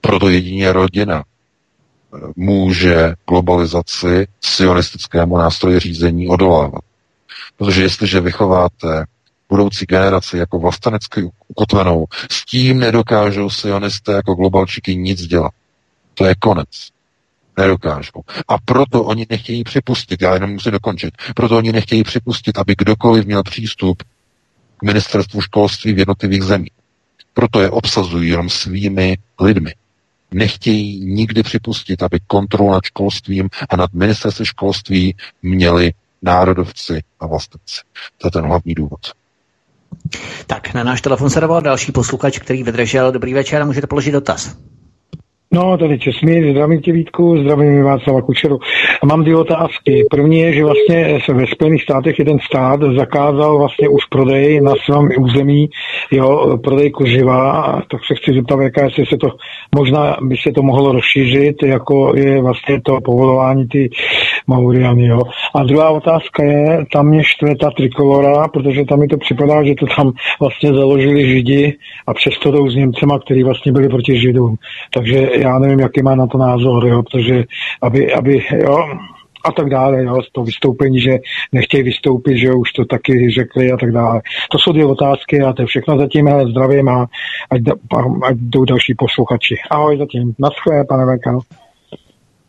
Proto 0.02 0.30
jedině 0.30 0.74
rodina 0.74 1.24
může 2.36 3.14
globalizaci 3.30 4.28
sionistickému 4.42 5.38
nástroji 5.38 5.80
řízení 5.80 6.28
odolávat. 6.28 6.82
Protože 7.58 7.82
jestliže 7.82 8.22
vychováte 8.22 9.06
budoucí 9.50 9.86
generaci 9.86 10.38
jako 10.38 10.60
vlastenecky 10.60 11.30
ukotvenou, 11.48 12.06
s 12.32 12.46
tím 12.46 12.80
nedokážou 12.80 13.50
sionisté 13.50 14.12
jako 14.12 14.34
globalčiky 14.34 14.96
nic 14.96 15.22
dělat. 15.22 15.52
To 16.14 16.26
je 16.26 16.36
konec. 16.36 16.68
Nedokážou. 17.58 18.22
A 18.48 18.58
proto 18.66 19.04
oni 19.04 19.26
nechtějí 19.30 19.64
připustit, 19.64 20.22
já 20.22 20.34
jenom 20.34 20.52
musím 20.52 20.72
dokončit, 20.72 21.14
proto 21.36 21.58
oni 21.58 21.72
nechtějí 21.72 22.04
připustit, 22.04 22.58
aby 22.58 22.76
kdokoliv 22.78 23.26
měl 23.26 23.44
přístup 23.44 24.04
k 24.78 24.84
ministerstvu 24.84 25.42
školství 25.42 25.94
v 25.94 26.00
jednotlivých 26.00 26.44
zemích. 26.44 26.72
Proto 27.34 27.62
je 27.62 27.70
obsazují 27.70 28.30
jenom 28.30 28.50
svými 28.50 29.18
lidmi. 29.40 29.74
Nechtějí 30.32 31.06
nikdy 31.06 31.44
připustit, 31.44 32.04
aby 32.04 32.20
kontrolu 32.28 32.72
nad 32.72 32.84
školstvím 32.84 33.50
a 33.70 33.76
nad 33.76 33.94
ministerstvem 33.94 34.46
školství 34.46 35.16
měli 35.42 35.94
národovci 36.22 37.04
a 37.20 37.28
vlastenci. 37.28 37.82
To 38.18 38.28
je 38.28 38.32
ten 38.32 38.46
hlavní 38.46 38.74
důvod. 38.74 39.00
Tak, 40.48 40.74
na 40.74 40.84
náš 40.84 41.02
telefon 41.02 41.30
se 41.30 41.42
další 41.62 41.92
posluchač, 41.92 42.40
který 42.40 42.64
vydržel. 42.64 43.12
Dobrý 43.12 43.34
večer, 43.34 43.66
můžete 43.66 43.88
položit 43.88 44.12
dotaz. 44.12 44.58
No, 45.54 45.78
tady 45.78 46.00
Česmír, 46.00 46.52
zdravím 46.52 46.82
tě 46.82 46.92
Vítku, 46.92 47.38
zdravím 47.38 47.84
Václava 47.84 48.22
Kučeru. 48.22 48.60
A 49.02 49.06
mám 49.06 49.24
dvě 49.24 49.36
otázky. 49.36 50.06
První 50.10 50.40
je, 50.40 50.54
že 50.54 50.64
vlastně 50.64 51.20
se 51.26 51.34
ve 51.34 51.48
Spojených 51.48 51.84
státech 51.84 52.20
jeden 52.20 52.40
stát 52.40 52.80
zakázal 52.98 53.58
vlastně 53.58 53.90
už 53.90 54.06
prodej 54.06 54.62
na 54.62 54.74
svém 54.86 55.10
území, 55.20 55.70
jo, 56.12 56.58
prodej 56.64 56.92
koživa, 56.92 57.64
tak 57.92 58.02
se 58.08 58.16
chci 58.16 58.34
zeptat, 58.34 58.60
jaká 58.62 58.84
jestli 58.84 59.06
se 59.06 59.18
to, 59.18 59.28
možná 59.76 60.18
by 60.22 60.36
se 60.38 60.52
to 60.52 60.62
mohlo 60.62 60.92
rozšířit, 60.92 61.64
jako 61.64 62.14
je 62.16 62.42
vlastně 62.42 62.82
to 62.82 63.02
povolování 63.02 63.68
ty 63.68 63.90
Mauriany, 64.48 65.06
jo. 65.06 65.22
A 65.56 65.64
druhá 65.64 65.90
otázka 65.90 66.44
je, 66.44 66.86
tam 66.94 67.08
mě 67.08 67.24
štve 67.24 67.56
ta 67.56 67.72
trikolora, 67.72 68.48
protože 68.48 68.86
tam 68.86 69.00
mi 69.00 69.08
to 69.08 69.18
připadá, 69.18 69.64
že 69.64 69.76
to 69.80 69.86
tam 69.98 70.12
vlastně 70.40 70.74
založili 70.74 71.28
Židi 71.28 71.78
a 72.08 72.14
přesto 72.14 72.52
jdou 72.52 72.70
s 72.70 72.76
Němcema, 72.76 73.20
kteří 73.20 73.44
vlastně 73.44 73.72
byli 73.72 73.90
proti 73.90 74.20
Židům. 74.20 74.56
Takže 74.94 75.37
já 75.40 75.60
nevím, 75.60 75.80
jaký 75.80 76.02
má 76.02 76.16
na 76.16 76.28
to 76.28 76.38
názor, 76.38 76.88
jo, 76.88 77.04
protože 77.04 77.44
aby, 77.82 78.14
aby 78.14 78.42
jo, 78.64 78.78
a 79.46 79.52
tak 79.52 79.70
dále, 79.70 80.04
jo, 80.04 80.22
to 80.32 80.44
vystoupení, 80.44 81.00
že 81.00 81.18
nechtějí 81.52 81.84
vystoupit, 81.84 82.38
že 82.38 82.54
už 82.54 82.72
to 82.72 82.86
taky 82.86 83.30
řekli 83.30 83.72
a 83.72 83.78
tak 83.78 83.92
dále. 83.92 84.22
To 84.52 84.58
jsou 84.60 84.72
dvě 84.72 84.86
otázky 84.86 85.42
a 85.42 85.54
to 85.54 85.62
je 85.62 85.66
všechno 85.66 85.98
zatím, 85.98 86.28
ale 86.28 86.52
zdravím 86.52 86.90
a 86.90 87.06
ať, 87.50 87.62
ať 88.24 88.36
jdou 88.38 88.66
další 88.66 88.94
posluchači. 88.94 89.56
Ahoj 89.70 89.98
zatím, 89.98 90.34
naschle, 90.40 90.86
pane 90.86 91.06
Veka. 91.06 91.40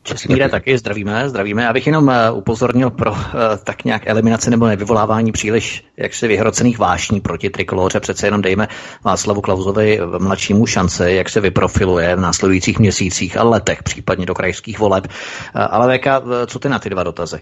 Česmíre 0.08 0.48
taky 0.48 0.78
zdravíme, 0.78 1.28
zdravíme. 1.28 1.62
Já 1.62 1.72
bych 1.72 1.86
jenom 1.86 2.10
eh, 2.10 2.30
upozornil 2.30 2.90
pro 2.90 3.12
uh, 3.12 3.18
tak 3.64 3.84
nějak 3.84 4.06
eliminaci 4.06 4.50
nebo 4.50 4.66
nevyvolávání 4.66 5.32
příliš 5.32 5.84
jaksi 5.96 6.28
vyhrocených 6.28 6.78
vášní 6.78 7.20
proti 7.20 7.50
trikoloře. 7.50 8.00
Přece 8.00 8.26
jenom 8.26 8.42
dejme 8.42 8.68
Václavu 9.04 9.40
Klauzovi 9.40 10.00
mladšímu 10.18 10.66
šance, 10.66 11.12
jak 11.12 11.28
se 11.28 11.40
vyprofiluje 11.40 12.16
v 12.16 12.20
následujících 12.20 12.78
měsících 12.78 13.36
a 13.36 13.42
letech, 13.42 13.82
případně 13.82 14.26
do 14.26 14.34
krajských 14.34 14.78
voleb. 14.78 15.06
Uh, 15.06 15.62
ale 15.70 15.98
VK, 15.98 16.06
co 16.46 16.58
ty 16.58 16.68
na 16.68 16.78
ty 16.78 16.90
dva 16.90 17.02
dotazy? 17.02 17.40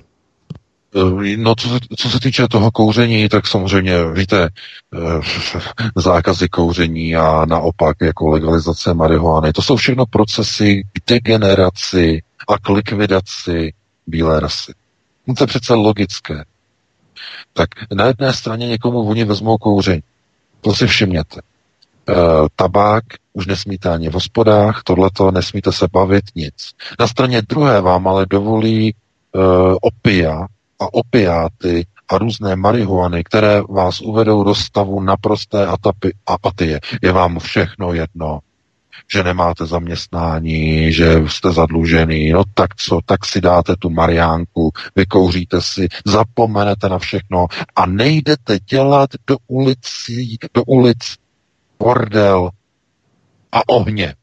No, 1.36 1.54
co 1.54 1.68
se, 1.68 1.78
co 1.96 2.10
se 2.10 2.20
týče 2.20 2.48
toho 2.48 2.70
kouření, 2.70 3.28
tak 3.28 3.46
samozřejmě, 3.46 3.94
víte, 4.12 4.48
zákazy 5.96 6.48
kouření 6.48 7.16
a 7.16 7.44
naopak 7.44 7.96
jako 8.00 8.28
legalizace 8.28 8.94
marihuany, 8.94 9.52
to 9.52 9.62
jsou 9.62 9.76
všechno 9.76 10.06
procesy 10.06 10.82
k 10.92 11.10
degeneraci 11.10 12.22
a 12.48 12.58
k 12.58 12.68
likvidaci 12.68 13.74
bílé 14.06 14.40
rasy. 14.40 14.72
No 15.26 15.34
to 15.34 15.42
je 15.44 15.46
přece 15.46 15.74
logické. 15.74 16.44
Tak 17.52 17.68
na 17.94 18.06
jedné 18.06 18.32
straně 18.32 18.68
někomu 18.68 19.08
oni 19.08 19.24
vezmou 19.24 19.56
kouření. 19.58 20.02
To 20.60 20.74
si 20.74 20.86
všimněte. 20.86 21.40
E, 21.40 22.14
tabák 22.56 23.04
už 23.32 23.46
nesmíte 23.46 23.90
ani 23.90 24.08
v 24.08 24.12
hospodách, 24.12 24.82
tohleto 24.84 25.30
nesmíte 25.30 25.72
se 25.72 25.86
bavit, 25.92 26.24
nic. 26.34 26.72
Na 27.00 27.06
straně 27.06 27.42
druhé 27.42 27.80
vám 27.80 28.08
ale 28.08 28.26
dovolí 28.30 28.88
e, 28.88 28.94
opia 29.80 30.46
a 30.80 30.94
opiáty 30.94 31.86
a 32.08 32.18
různé 32.18 32.56
marihuany, 32.56 33.24
které 33.24 33.62
vás 33.68 34.00
uvedou 34.00 34.44
do 34.44 34.54
stavu 34.54 35.00
naprosté 35.00 35.66
apatie. 36.26 36.80
Je 37.02 37.12
vám 37.12 37.38
všechno 37.38 37.92
jedno 37.92 38.38
že 39.12 39.22
nemáte 39.22 39.66
zaměstnání, 39.66 40.92
že 40.92 41.22
jste 41.26 41.52
zadlužený, 41.52 42.32
no 42.32 42.42
tak 42.54 42.74
co, 42.74 43.00
tak 43.06 43.24
si 43.24 43.40
dáte 43.40 43.74
tu 43.78 43.90
Mariánku, 43.90 44.70
vykouříte 44.96 45.60
si, 45.60 45.88
zapomenete 46.04 46.88
na 46.88 46.98
všechno 46.98 47.46
a 47.76 47.86
nejdete 47.86 48.58
dělat 48.58 49.10
do 49.26 49.36
ulicí, 49.46 50.38
do 50.54 50.64
ulic 50.64 51.16
bordel 51.78 52.50
a 53.52 53.68
ohně. 53.68 54.14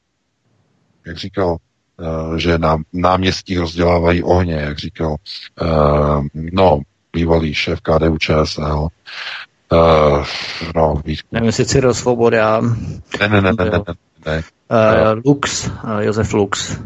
Jak 1.06 1.18
říkal, 1.18 1.58
eh, 2.00 2.40
že 2.40 2.58
na 2.58 2.77
náměstí 2.93 3.58
rozdělávají 3.58 4.24
ohně, 4.24 4.53
jak 4.53 4.77
říkal, 4.77 5.16
eh, 5.61 5.66
no, 6.34 6.82
bývalý 7.14 7.53
šéf 7.53 7.82
KDU 7.82 8.18
ČSL, 8.18 8.90
Uh, 9.74 10.26
no, 10.76 11.02
Vítku. 11.06 11.27
Nevím, 11.32 11.48
jestli 11.48 11.66
Cyril 11.66 11.93
Svoboda. 11.93 12.61
Ne, 12.61 13.30
ne, 13.30 13.42
ne, 13.42 13.53
ne, 13.53 13.66
ne, 13.66 13.93
ne. 14.26 14.43
Uh, 14.74 15.22
Lux, 15.26 15.68
uh, 15.68 16.00
Josef 16.00 16.34
Lux. 16.34 16.77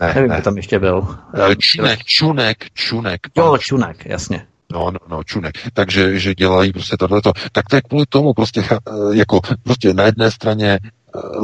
Ne, 0.00 0.12
Nevím, 0.14 0.30
ne. 0.30 0.42
tam 0.42 0.56
ještě 0.56 0.78
byl. 0.78 0.98
Uh, 0.98 1.54
Čunek, 1.58 2.04
Čunek, 2.04 2.64
Čunek. 2.74 3.20
Jo, 3.36 3.58
Čunek, 3.58 4.06
jasně. 4.06 4.46
No, 4.72 4.90
no, 4.90 4.98
no, 5.08 5.24
Čunek. 5.24 5.54
Takže, 5.72 6.18
že 6.18 6.34
dělají 6.34 6.72
prostě 6.72 6.96
tohleto. 6.96 7.32
Tak 7.52 7.64
to 7.70 7.76
je 7.76 7.82
kvůli 7.82 8.06
tomu 8.08 8.34
prostě, 8.34 8.64
jako, 9.12 9.40
prostě 9.62 9.94
na 9.94 10.04
jedné 10.04 10.30
straně 10.30 10.78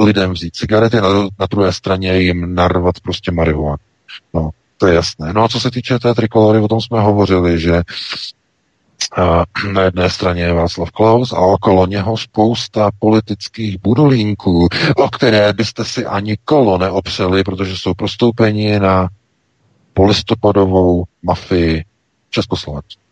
lidem 0.05 0.33
vzít 0.33 0.57
cigarety, 0.57 0.97
na, 0.97 1.08
na 1.39 1.47
druhé 1.50 1.73
straně 1.73 2.18
jim 2.18 2.55
narvat 2.55 3.00
prostě 3.00 3.33
marihuanu. 3.33 3.76
No, 4.34 4.50
to 4.76 4.86
je 4.86 4.94
jasné. 4.94 5.33
No 5.33 5.44
a 5.44 5.49
co 5.49 5.60
se 5.60 5.70
týče 5.70 5.99
té 5.99 6.15
trikolory, 6.15 6.58
o 6.58 6.68
tom 6.68 6.81
jsme 6.81 7.00
hovořili, 7.00 7.60
že 7.60 7.83
na 9.73 9.83
jedné 9.83 10.10
straně 10.10 10.43
je 10.43 10.52
Václav 10.52 10.91
Klaus 10.91 11.33
a 11.33 11.39
okolo 11.39 11.86
něho 11.86 12.17
spousta 12.17 12.91
politických 12.99 13.78
budolínků, 13.83 14.68
o 14.97 15.09
které 15.09 15.52
byste 15.52 15.85
si 15.85 16.07
ani 16.07 16.36
kolo 16.44 16.78
neopřeli, 16.78 17.44
protože 17.44 17.77
jsou 17.77 17.94
prostoupeni 17.94 18.81
na 18.81 19.09
polistopadovou 19.94 21.05
mafii 21.23 21.85
Československu. 22.31 23.02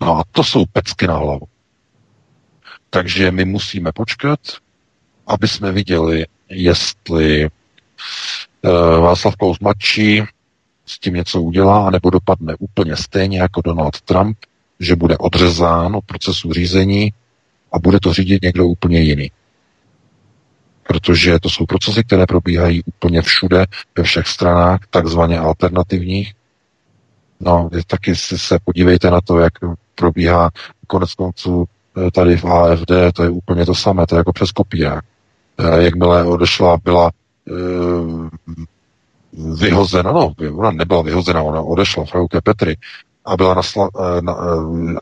No 0.00 0.18
a 0.18 0.24
to 0.32 0.44
jsou 0.44 0.64
pecky 0.72 1.06
na 1.06 1.16
hlavu. 1.16 1.46
Takže 2.90 3.30
my 3.30 3.44
musíme 3.44 3.92
počkat, 3.92 4.40
aby 5.26 5.48
jsme 5.48 5.72
viděli, 5.72 6.26
jestli 6.48 7.48
uh, 8.62 8.70
Václav 9.00 9.36
Klaus 9.36 9.58
mladší 9.60 10.22
s 10.90 10.98
tím 10.98 11.14
něco 11.14 11.42
udělá, 11.42 11.86
anebo 11.86 12.10
dopadne 12.10 12.54
úplně 12.58 12.96
stejně 12.96 13.40
jako 13.40 13.60
Donald 13.64 14.00
Trump, 14.00 14.38
že 14.80 14.96
bude 14.96 15.18
odřezán 15.18 15.96
od 15.96 16.04
procesu 16.04 16.52
řízení 16.52 17.12
a 17.72 17.78
bude 17.78 18.00
to 18.00 18.12
řídit 18.12 18.42
někdo 18.42 18.66
úplně 18.66 19.00
jiný. 19.00 19.30
Protože 20.88 21.38
to 21.38 21.50
jsou 21.50 21.66
procesy, 21.66 22.04
které 22.04 22.26
probíhají 22.26 22.82
úplně 22.82 23.22
všude, 23.22 23.64
ve 23.98 24.02
všech 24.02 24.26
stranách, 24.26 24.80
takzvaně 24.90 25.38
alternativních. 25.38 26.34
No, 27.40 27.70
taky 27.86 28.16
si 28.16 28.38
se 28.38 28.58
podívejte 28.64 29.10
na 29.10 29.20
to, 29.20 29.38
jak 29.38 29.52
probíhá 29.94 30.50
konec 30.86 31.14
konců 31.14 31.64
eh, 32.06 32.10
tady 32.10 32.36
v 32.36 32.44
AFD, 32.44 32.92
to 33.14 33.22
je 33.22 33.30
úplně 33.30 33.66
to 33.66 33.74
samé, 33.74 34.06
to 34.06 34.14
je 34.14 34.18
jako 34.18 34.32
přes 34.32 34.52
kopírák. 34.52 35.04
Eh, 35.58 35.82
jakmile 35.82 36.24
odešla, 36.24 36.78
byla 36.84 37.10
eh, 37.48 37.52
vyhozena, 39.32 40.12
no, 40.12 40.32
ona 40.56 40.70
nebyla 40.70 41.02
vyhozena, 41.02 41.42
ona 41.42 41.60
odešla, 41.60 42.04
Frauke 42.04 42.40
Petry, 42.40 42.76
a 43.24 43.36
byla 43.36 43.54
nasla, 43.54 43.88
na, 44.20 44.36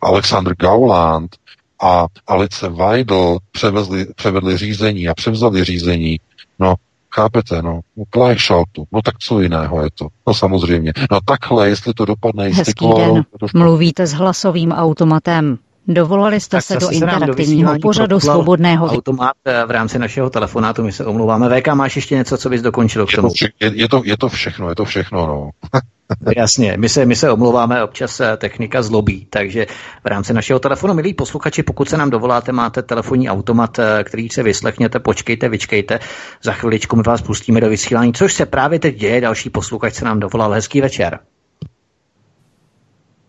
Alexander 0.03 0.55
Gauland 0.55 1.37
a 1.83 2.07
Alice 2.27 2.69
Weidel 2.69 3.39
převezli, 3.53 4.07
převedli 4.17 4.57
řízení 4.57 5.09
a 5.09 5.15
převzali 5.15 5.65
řízení. 5.65 6.21
No, 6.59 6.75
chápete, 7.15 7.63
no, 7.63 7.81
Gleichschaltu, 8.13 8.85
no 8.93 9.03
tak 9.03 9.19
co 9.19 9.41
jiného 9.41 9.83
je 9.83 9.89
to? 9.95 10.09
No 10.27 10.35
samozřejmě. 10.35 10.93
No 11.11 11.19
takhle, 11.25 11.69
jestli 11.69 11.95
to 11.95 12.05
dopadne... 12.05 12.49
Hezký 12.49 12.89
den, 12.97 13.25
to... 13.39 13.47
mluvíte 13.55 14.07
s 14.07 14.13
hlasovým 14.13 14.73
automatem. 14.73 15.59
Dovolali 15.89 16.41
jste 16.41 16.57
tak 16.57 16.65
se 16.65 16.77
do 16.77 16.91
interaktivního 16.91 17.75
do 17.75 17.81
pořadu 17.81 18.21
svobodného... 18.21 18.87
Automat 18.87 19.33
eh, 19.45 19.67
v 19.67 19.71
rámci 19.71 19.99
našeho 19.99 20.31
telefonátu, 20.31 20.83
my 20.83 20.93
se 20.93 21.05
omlouváme. 21.05 21.61
VK, 21.61 21.69
máš 21.75 21.97
ještě 21.97 22.15
něco, 22.15 22.39
co 22.39 22.49
bys 22.49 22.63
dokončil 22.63 23.07
k 23.07 23.13
tomu? 23.13 23.29
Je 23.43 23.49
to, 23.49 23.65
je, 23.65 23.83
je, 23.83 23.89
to, 23.89 24.03
je 24.05 24.17
to 24.17 24.29
všechno, 24.29 24.69
je 24.69 24.75
to 24.75 24.85
všechno, 24.85 25.27
no. 25.27 25.51
Jasně, 26.37 26.77
my 26.77 26.89
se, 26.89 27.07
my 27.07 27.17
se 27.17 27.31
omlouváme, 27.31 27.85
občas 27.85 28.21
eh, 28.21 28.37
technika 28.37 28.83
zlobí, 28.83 29.27
takže 29.31 29.67
v 30.05 30.07
rámci 30.07 30.35
našeho 30.35 30.59
telefonu, 30.59 30.95
milí 30.95 31.15
posluchači, 31.15 31.63
pokud 31.63 31.89
se 31.89 31.97
nám 31.97 32.11
dovoláte, 32.11 32.53
máte 32.53 32.83
telefonní 32.83 33.31
automat, 33.31 33.79
eh, 33.79 34.05
který 34.05 34.29
se 34.29 34.43
vyslechněte, 34.43 34.99
počkejte, 35.01 35.49
vyčkejte, 35.49 35.99
za 36.43 36.53
chviličku 36.53 36.97
my 36.97 37.03
vás 37.07 37.23
pustíme 37.23 37.61
do 37.61 37.69
vysílání, 37.69 38.13
což 38.13 38.35
se 38.35 38.47
právě 38.47 38.79
teď 38.79 38.97
děje, 38.97 39.21
další 39.21 39.51
posluchač 39.51 39.95
se 39.95 40.05
nám 40.05 40.21
dovolal, 40.21 40.53
hezký 40.53 40.81
večer. 40.81 41.19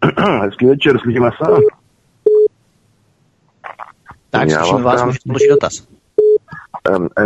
Hezký 0.41 0.65
večer, 0.65 0.99
slyšíme 0.99 1.29
se. 1.29 1.78
Tak, 4.29 4.51
slyšíme 4.51 4.81
vás, 4.81 5.03
můžete 5.03 5.23
položit 5.27 5.49
dotaz. 5.49 5.87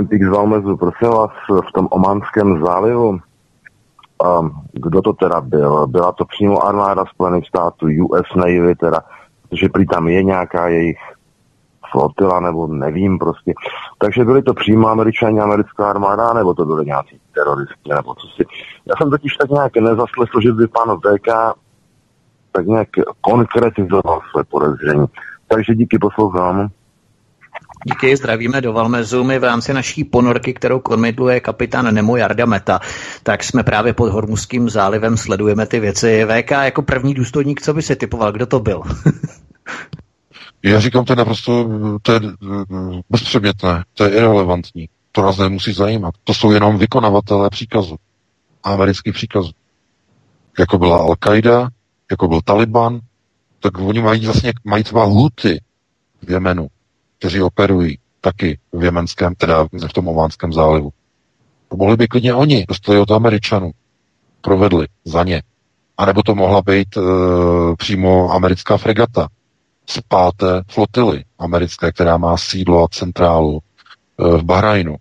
MPX 0.02 0.28
Valmezu, 0.32 0.78
prosím 0.78 1.08
vás, 1.08 1.32
v 1.70 1.72
tom 1.74 1.88
Omanském 1.92 2.66
zálivu, 2.66 3.10
um, 4.40 4.52
kdo 4.72 5.02
to 5.02 5.14
teda 5.14 5.42
byl? 5.42 5.88
Byla 5.88 6.12
to 6.12 6.26
přímo 6.26 6.66
armáda 6.66 7.06
Spojených 7.06 7.48
států, 7.48 7.88
US 8.00 8.36
Navy 8.36 8.76
teda, 8.76 9.02
protože 9.50 9.70
prý 9.70 9.88
tam 9.88 10.08
je 10.08 10.24
nějaká 10.24 10.68
jejich 10.68 10.98
flotila, 11.92 12.40
nebo 12.40 12.68
nevím 12.68 13.20
prostě. 13.20 13.54
Takže 13.98 14.26
byly 14.26 14.44
to 14.44 14.54
přímo 14.54 14.88
američani, 14.88 15.40
americká 15.40 15.90
armáda, 15.90 16.34
nebo 16.34 16.54
to 16.54 16.66
byly 16.66 16.86
nějací 16.86 17.20
teroristi, 17.34 17.90
nebo 17.96 18.16
co 18.16 18.28
si. 18.28 18.44
Já 18.86 18.96
jsem 18.98 19.10
totiž 19.10 19.38
tak 19.38 19.50
nějak 19.50 19.76
nezaslechl, 19.76 20.42
že 20.42 20.52
by 20.52 20.68
pan 20.68 20.98
VK 20.98 21.58
tak 22.52 22.66
nějak 22.66 22.88
konkretizoval 23.22 24.20
své 24.32 24.44
podezření. 24.44 25.06
Takže 25.48 25.76
díky, 25.76 25.98
poslouchám. 26.00 26.70
Díky, 27.86 28.18
zdravíme 28.18 28.62
do 28.62 28.74
Valmezu. 28.74 29.24
My 29.24 29.40
v 29.40 29.44
rámci 29.44 29.74
naší 29.74 30.04
ponorky, 30.04 30.54
kterou 30.54 30.80
kormidluje 30.80 31.40
kapitán 31.40 31.94
Nemo 31.94 32.18
Jarda 32.18 32.46
Meta, 32.46 32.80
tak 33.24 33.44
jsme 33.44 33.64
právě 33.64 33.94
pod 33.94 34.10
Hormuzským 34.10 34.70
zálivem, 34.70 35.18
sledujeme 35.18 35.66
ty 35.66 35.80
věci. 35.80 36.26
VK 36.26 36.52
jako 36.52 36.82
první 36.82 37.14
důstojník, 37.14 37.62
co 37.62 37.74
by 37.74 37.82
si 37.82 37.96
typoval, 37.96 38.32
kdo 38.32 38.46
to 38.46 38.60
byl? 38.60 38.82
Já 40.64 40.80
říkám, 40.80 41.06
to 41.06 41.14
je 41.14 41.18
naprosto 41.18 41.70
to 42.02 42.12
je 42.12 42.20
bezpředmětné, 43.10 43.84
to 43.94 44.04
je 44.04 44.10
irrelevantní. 44.10 44.90
To 45.12 45.22
nás 45.22 45.38
nemusí 45.38 45.74
zajímat. 45.74 46.16
To 46.24 46.34
jsou 46.34 46.52
jenom 46.52 46.78
vykonavatelé 46.78 47.50
příkazu. 47.50 47.96
Amerických 48.64 49.14
příkazů. 49.14 49.52
Jako 50.60 50.78
byla 50.78 51.08
Al-Qaida, 51.08 51.70
jako 52.12 52.28
byl 52.28 52.42
Taliban, 52.42 53.00
tak 53.60 53.78
oni 53.78 54.02
mají 54.02 54.26
vlastně 54.26 54.54
mají 54.64 54.84
třeba 54.84 55.04
huty 55.04 55.62
v 56.22 56.32
Jemenu 56.32 56.68
kteří 57.24 57.42
operují 57.42 57.98
taky 58.22 58.60
v 58.74 58.84
jemenském, 58.84 59.36
teda 59.36 59.64
v 59.88 59.94
tom 59.94 60.08
Ománském 60.08 60.54
zálivu. 60.54 60.90
To 61.70 61.78
mohli 61.78 61.98
by 61.98 62.08
klidně 62.08 62.34
oni, 62.34 62.66
dostali 62.68 63.00
od 63.00 63.12
Američanů, 63.12 63.72
provedli 64.42 64.88
za 65.06 65.24
ně. 65.24 65.44
A 65.98 66.06
nebo 66.06 66.24
to 66.24 66.36
mohla 66.36 66.62
být 66.62 66.98
e, 66.98 67.02
přímo 67.78 68.32
americká 68.32 68.78
fregata 68.78 69.28
z 69.90 70.00
páté 70.08 70.62
flotily 70.72 71.24
americké, 71.40 71.92
která 71.92 72.18
má 72.18 72.38
sídlo 72.38 72.84
a 72.84 72.88
centrálu 72.88 73.60
e, 73.60 74.38
v 74.38 74.44
Bahrajnu. 74.44 74.96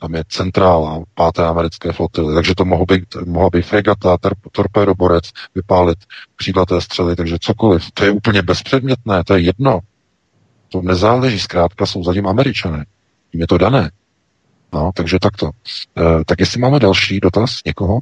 Tam 0.00 0.14
je 0.14 0.24
centrála 0.28 1.02
páté 1.14 1.44
americké 1.46 1.92
flotily, 1.92 2.34
takže 2.34 2.54
to 2.54 2.64
mohlo 2.64 2.86
být, 2.86 3.04
mohla 3.26 3.50
být 3.50 3.62
fregata, 3.62 4.18
torpédoborec, 4.52 5.30
vypálit 5.54 5.98
křídlaté 6.36 6.80
střely, 6.80 7.16
takže 7.16 7.36
cokoliv. 7.40 7.90
To 7.94 8.04
je 8.04 8.10
úplně 8.10 8.42
bezpředmětné, 8.42 9.24
to 9.24 9.34
je 9.34 9.40
jedno. 9.40 9.80
To 10.68 10.82
nezáleží, 10.82 11.40
zkrátka 11.40 11.86
jsou 11.86 12.04
zatím 12.04 12.26
američané. 12.26 12.84
Jim 13.32 13.40
je 13.40 13.46
to 13.46 13.58
dané. 13.58 13.90
No, 14.72 14.90
takže 14.94 15.18
takto. 15.20 15.50
E, 15.96 16.24
tak 16.24 16.40
jestli 16.40 16.60
máme 16.60 16.78
další 16.78 17.20
dotaz 17.20 17.50
někoho? 17.66 17.98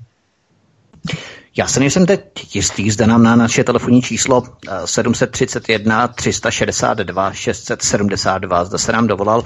Já 1.57 1.67
se 1.67 1.81
nejsem 1.81 2.07
teď 2.07 2.55
jistý, 2.57 2.91
zde 2.91 3.07
nám 3.07 3.23
na 3.23 3.37
naše 3.37 3.65
telefonní 3.65 4.03
číslo 4.03 4.43
731 4.85 6.09
362 6.09 7.33
672, 7.33 8.65
zde 8.65 8.79
se 8.79 8.93
nám 8.93 9.07
dovolal 9.07 9.43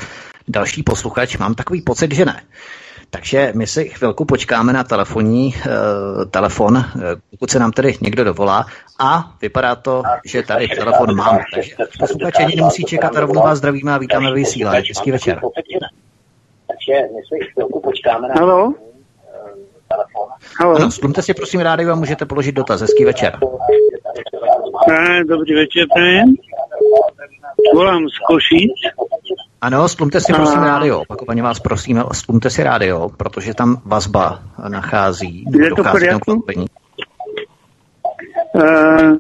další 0.49 0.83
posluchač. 0.83 1.37
Mám 1.37 1.55
takový 1.55 1.83
pocit, 1.83 2.13
že 2.15 2.25
ne. 2.25 2.43
Takže 3.11 3.53
my 3.57 3.67
si 3.67 3.89
chvilku 3.89 4.25
počkáme 4.25 4.73
na 4.73 4.85
telefonní 4.85 5.55
uh, 5.55 6.25
telefon, 6.31 6.77
uh, 6.77 7.03
pokud 7.31 7.51
se 7.51 7.59
nám 7.59 7.73
tedy 7.73 7.97
někdo 8.01 8.25
dovolá. 8.25 8.67
A 8.99 9.35
vypadá 9.43 9.77
to, 9.77 10.03
že 10.27 10.43
tady 10.43 10.69
telefon 10.69 11.17
máme. 11.17 11.39
Takže 11.55 11.75
posluchači 11.99 12.43
ani 12.43 12.57
nemusí 12.57 12.85
čekat 12.85 13.17
a 13.17 13.21
rovnou 13.21 13.43
vás 13.43 13.59
zdravíme 13.59 13.93
a 13.93 13.99
vítáme 13.99 14.35
vysílání. 14.35 14.89
Hezký 14.89 15.11
večer. 15.11 15.41
Takže 16.67 16.93
my 16.93 17.21
si 17.29 17.53
chvilku 17.53 17.81
počkáme 17.81 18.29
na 18.29 18.35
Halo? 18.35 18.75
telefon. 19.91 20.29
Halo. 20.61 20.77
Ano, 20.77 20.91
splumte 20.91 21.23
si 21.23 21.35
prosím 21.35 21.61
rádio 21.61 21.93
a 21.93 21.95
můžete 21.95 22.27
položit 22.27 22.53
dotaz. 22.53 22.81
Hezký 22.81 23.05
večer. 23.05 23.39
Dobrý 25.29 25.55
večer, 25.55 25.87
Volám 27.75 28.09
z 28.09 28.19
Košic. 28.29 28.73
Ano, 29.61 29.89
splumte 29.89 30.21
si 30.21 30.33
prosím 30.33 30.59
a... 30.59 30.65
rádio. 30.65 31.01
Opakovaně 31.01 31.43
vás 31.43 31.61
prosím, 31.61 32.05
splumte 32.13 32.51
si 32.51 32.63
rádio, 32.63 33.09
protože 33.17 33.55
tam 33.55 33.83
vazba 33.85 34.43
nachází. 34.69 35.45
Je 35.61 35.71
to 35.71 35.85
v 35.85 35.91
poriadku? 35.91 36.45
Uh, 38.55 39.17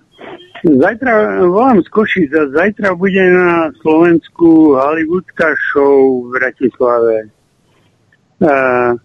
zajtra 0.80 1.46
volám 1.46 1.82
z 1.82 1.88
Košic 1.88 2.32
a 2.34 2.48
zajtra 2.48 2.94
bude 2.94 3.30
na 3.30 3.70
Slovensku 3.80 4.74
hollywoodská 4.74 5.54
show 5.72 6.26
v 6.26 6.32
Bratislave. 6.32 7.16
Uh, 8.40 8.96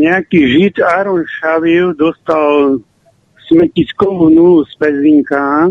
nejaký 0.00 0.48
žid 0.48 0.80
Aaron 0.80 1.24
Šavil 1.28 1.92
dostal 1.94 2.80
smetiskovú 3.44 4.32
nulu 4.32 4.64
z 4.64 4.72
Pezinka 4.80 5.68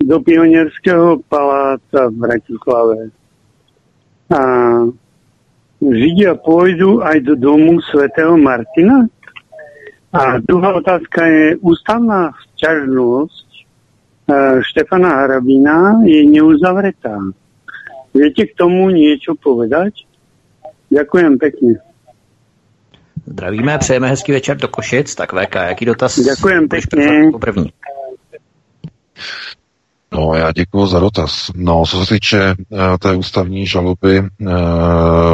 do 0.00 0.20
Pionierského 0.20 1.20
paláca 1.28 2.08
v 2.08 2.14
Bratislave. 2.14 2.98
A 4.30 4.40
Židia 5.78 6.34
pôjdu 6.34 7.06
aj 7.06 7.22
do 7.22 7.34
domu 7.38 7.78
svätého 7.86 8.34
Martina? 8.34 9.06
A 10.10 10.42
druhá 10.42 10.74
otázka 10.74 11.26
je, 11.26 11.46
ústavná 11.60 12.32
sťažnosť 12.34 13.48
e, 13.52 13.62
Štefana 14.64 15.22
Harabina 15.22 16.02
je 16.02 16.24
neuzavretá. 16.26 17.14
Viete 18.10 18.48
k 18.48 18.56
tomu 18.56 18.90
niečo 18.90 19.36
povedať? 19.38 20.08
Ďakujem 20.90 21.38
pekne. 21.38 21.72
Zdravíme, 23.28 23.78
přejeme 23.78 24.08
hezký 24.08 24.32
večer 24.32 24.56
do 24.56 24.68
Košic. 24.68 25.14
Tak 25.14 25.32
VK, 25.32 25.54
jaký 25.54 25.84
dotaz? 25.84 26.20
Děkujem 26.20 26.68
pěkně. 26.68 27.30
První. 27.40 27.72
No, 30.12 30.34
já 30.34 30.52
děkuji 30.52 30.86
za 30.86 31.00
dotaz. 31.00 31.50
No, 31.54 31.84
co 31.86 32.04
se 32.04 32.14
týče 32.14 32.54
uh, 32.68 32.78
té 32.98 33.16
ústavní 33.16 33.66
žaloby 33.66 34.20
uh, 34.20 34.26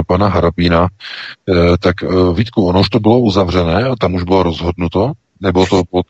pana 0.06 0.28
Harabína, 0.28 0.82
uh, 0.82 1.76
tak 1.80 1.94
uh, 2.02 2.36
Vítku, 2.36 2.66
ono 2.66 2.80
už 2.80 2.88
to 2.88 3.00
bylo 3.00 3.18
uzavřené 3.18 3.84
a 3.84 3.96
tam 3.96 4.14
už 4.14 4.22
bylo 4.22 4.42
rozhodnuto, 4.42 5.12
nebo 5.40 5.66
to 5.66 5.82
bylo 5.90 6.04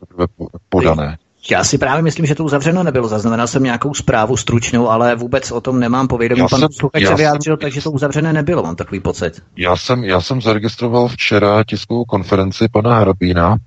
podané? 0.69 1.17
Já 1.51 1.63
si 1.63 1.77
právě 1.77 2.01
myslím, 2.01 2.25
že 2.25 2.35
to 2.35 2.43
uzavřeno 2.43 2.83
nebylo. 2.83 3.07
Zaznamenal 3.07 3.47
jsem 3.47 3.63
nějakou 3.63 3.93
zprávu 3.93 4.37
stručnou, 4.37 4.89
ale 4.89 5.15
vůbec 5.15 5.51
o 5.51 5.61
tom 5.61 5.79
nemám 5.79 6.07
povědomí. 6.07 6.39
Já 6.41 6.47
Pan 6.47 6.61
posluchač 6.61 7.05
se 7.05 7.15
vyjádřil, 7.15 7.53
jsem, 7.53 7.61
takže 7.61 7.81
to 7.81 7.91
uzavřené 7.91 8.33
nebylo, 8.33 8.63
mám 8.63 8.75
takový 8.75 8.99
pocit. 8.99 9.41
Já 9.57 9.75
jsem, 9.75 10.03
já 10.03 10.21
jsem 10.21 10.41
zaregistroval 10.41 11.07
včera 11.07 11.63
tiskovou 11.63 12.05
konferenci 12.05 12.67
pana 12.71 12.99
Hrabína 12.99 13.57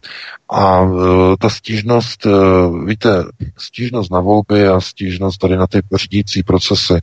a 0.48 0.82
uh, 0.82 1.34
ta 1.40 1.50
stížnost, 1.50 2.26
uh, 2.26 2.86
víte, 2.86 3.24
stížnost 3.58 4.12
na 4.12 4.20
volby 4.20 4.68
a 4.68 4.80
stížnost 4.80 5.38
tady 5.38 5.56
na 5.56 5.66
ty 5.66 5.80
řídící 5.94 6.42
procesy 6.42 6.94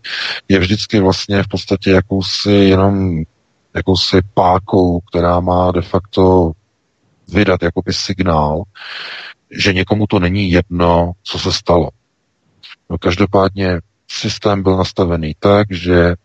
je 0.49 0.59
vždycky 0.59 0.99
vlastně 0.99 1.43
v 1.43 1.47
podstatě 1.47 1.91
jakousi 1.91 2.51
jenom 2.51 3.23
jakousi 3.75 4.21
pákou, 4.33 4.99
která 4.99 5.39
má 5.39 5.71
de 5.71 5.81
facto 5.81 6.51
vydat 7.27 7.63
jakoby 7.63 7.93
signál, 7.93 8.63
že 9.57 9.73
někomu 9.73 10.07
to 10.07 10.19
není 10.19 10.51
jedno, 10.51 11.11
co 11.23 11.39
se 11.39 11.51
stalo. 11.51 11.89
No, 12.89 12.97
každopádně 12.97 13.79
systém 14.07 14.63
byl 14.63 14.77
nastavený 14.77 15.35
tak, 15.39 15.67
že 15.71 15.99
e, 16.05 16.15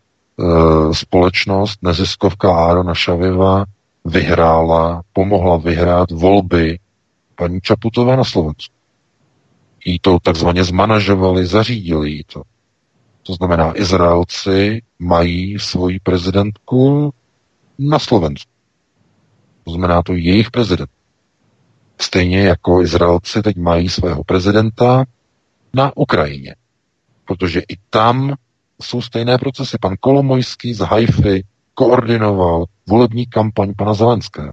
společnost 0.91 1.83
neziskovka 1.83 2.55
Árona 2.55 2.93
Šaviva 2.93 3.65
vyhrála, 4.05 5.01
pomohla 5.13 5.57
vyhrát 5.57 6.11
volby 6.11 6.79
paní 7.35 7.61
Čaputové 7.61 8.17
na 8.17 8.23
Slovensku. 8.23 8.73
Jí 9.85 9.99
to 9.99 10.19
takzvaně 10.19 10.63
zmanažovali, 10.63 11.45
zařídili 11.45 12.11
jí 12.11 12.23
to. 12.23 12.41
To 13.23 13.33
znamená, 13.33 13.77
Izraelci 13.77 14.81
mají 14.99 15.59
svoji 15.59 15.99
prezidentku 15.99 17.13
na 17.79 17.99
Slovensku. 17.99 18.51
To 19.63 19.71
znamená, 19.71 20.03
to 20.03 20.13
jejich 20.13 20.51
prezident. 20.51 20.89
Stejně 22.01 22.39
jako 22.39 22.81
Izraelci 22.81 23.41
teď 23.41 23.57
mají 23.57 23.89
svého 23.89 24.23
prezidenta 24.23 25.05
na 25.73 25.97
Ukrajině. 25.97 26.55
Protože 27.25 27.59
i 27.59 27.77
tam 27.89 28.35
jsou 28.81 29.01
stejné 29.01 29.37
procesy. 29.37 29.77
Pan 29.81 29.95
Kolomojský 29.99 30.73
z 30.73 30.79
Haify 30.79 31.43
koordinoval 31.73 32.65
volební 32.87 33.25
kampaň 33.25 33.73
pana 33.77 33.93
Zelenského. 33.93 34.51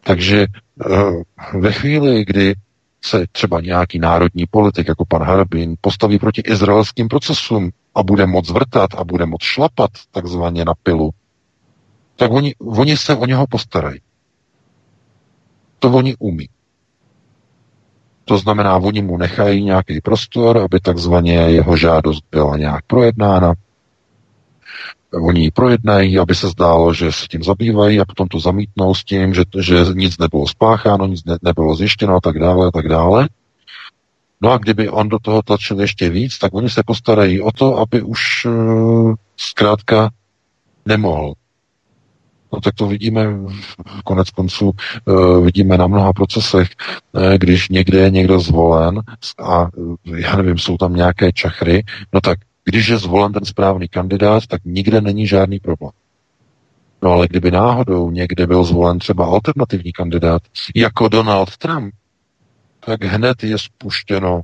Takže 0.00 0.46
eh, 0.46 1.58
ve 1.58 1.72
chvíli, 1.72 2.24
kdy 2.24 2.54
se 3.04 3.24
třeba 3.32 3.60
nějaký 3.60 3.98
národní 3.98 4.46
politik 4.46 4.88
jako 4.88 5.04
pan 5.04 5.22
Harbin 5.22 5.74
postaví 5.80 6.18
proti 6.18 6.40
izraelským 6.40 7.08
procesům 7.08 7.70
a 7.94 8.02
bude 8.02 8.26
moc 8.26 8.50
vrtat 8.50 8.90
a 8.96 9.04
bude 9.04 9.26
moc 9.26 9.42
šlapat 9.42 9.90
takzvaně 10.10 10.64
na 10.64 10.74
pilu, 10.82 11.10
tak 12.16 12.32
oni, 12.32 12.54
oni 12.58 12.96
se 12.96 13.16
o 13.16 13.26
něho 13.26 13.46
postarají. 13.46 14.00
To 15.82 15.90
oni 15.90 16.14
umí. 16.18 16.48
To 18.24 18.38
znamená, 18.38 18.76
oni 18.76 19.02
mu 19.02 19.16
nechají 19.16 19.64
nějaký 19.64 20.00
prostor, 20.00 20.58
aby 20.58 20.80
takzvaně 20.80 21.34
jeho 21.34 21.76
žádost 21.76 22.24
byla 22.30 22.56
nějak 22.56 22.84
projednána. 22.86 23.54
Oni 25.12 25.40
ji 25.40 25.50
projednají, 25.50 26.18
aby 26.18 26.34
se 26.34 26.48
zdálo, 26.48 26.94
že 26.94 27.12
se 27.12 27.26
tím 27.26 27.42
zabývají 27.42 28.00
a 28.00 28.04
potom 28.04 28.28
to 28.28 28.40
zamítnou 28.40 28.94
s 28.94 29.04
tím, 29.04 29.34
že, 29.34 29.42
že 29.60 29.84
nic 29.94 30.18
nebylo 30.18 30.48
spácháno, 30.48 31.06
nic 31.06 31.24
ne, 31.24 31.36
nebylo 31.42 31.76
zjištěno 31.76 32.16
a 32.16 32.20
tak 32.20 32.38
dále 32.38 32.66
a 32.66 32.70
tak 32.70 32.88
dále. 32.88 33.28
No 34.40 34.50
a 34.50 34.58
kdyby 34.58 34.88
on 34.88 35.08
do 35.08 35.18
toho 35.18 35.42
tlačil 35.42 35.80
ještě 35.80 36.10
víc, 36.10 36.38
tak 36.38 36.54
oni 36.54 36.70
se 36.70 36.82
postarají 36.86 37.40
o 37.40 37.52
to, 37.52 37.78
aby 37.78 38.02
už 38.02 38.44
uh, 38.44 39.14
zkrátka 39.36 40.10
nemohl 40.86 41.34
No 42.52 42.60
tak 42.60 42.74
to 42.74 42.86
vidíme 42.86 43.26
konec 44.04 44.30
konců, 44.30 44.72
uh, 45.04 45.44
vidíme 45.44 45.78
na 45.78 45.86
mnoha 45.86 46.12
procesech, 46.12 46.68
uh, 47.12 47.22
když 47.34 47.68
někde 47.68 47.98
je 47.98 48.10
někdo 48.10 48.40
zvolen 48.40 49.02
a 49.38 49.68
uh, 49.76 49.96
já 50.16 50.36
nevím, 50.36 50.58
jsou 50.58 50.76
tam 50.76 50.94
nějaké 50.94 51.32
čachry, 51.32 51.84
no 52.12 52.20
tak 52.20 52.38
když 52.64 52.88
je 52.88 52.98
zvolen 52.98 53.32
ten 53.32 53.44
správný 53.44 53.88
kandidát, 53.88 54.46
tak 54.46 54.60
nikde 54.64 55.00
není 55.00 55.26
žádný 55.26 55.58
problém. 55.58 55.92
No 57.02 57.10
ale 57.10 57.28
kdyby 57.28 57.50
náhodou 57.50 58.10
někde 58.10 58.46
byl 58.46 58.64
zvolen 58.64 58.98
třeba 58.98 59.26
alternativní 59.26 59.92
kandidát, 59.92 60.42
jako 60.76 61.08
Donald 61.08 61.56
Trump, 61.56 61.94
tak 62.86 63.04
hned 63.04 63.42
je 63.42 63.58
spuštěno 63.58 64.40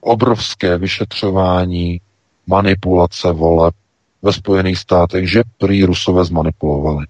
obrovské 0.00 0.78
vyšetřování, 0.78 2.00
manipulace 2.46 3.32
voleb 3.32 3.74
ve 4.22 4.32
Spojených 4.32 4.78
státech, 4.78 5.30
že 5.30 5.42
prý 5.58 5.84
Rusové 5.84 6.24
zmanipulovali. 6.24 7.06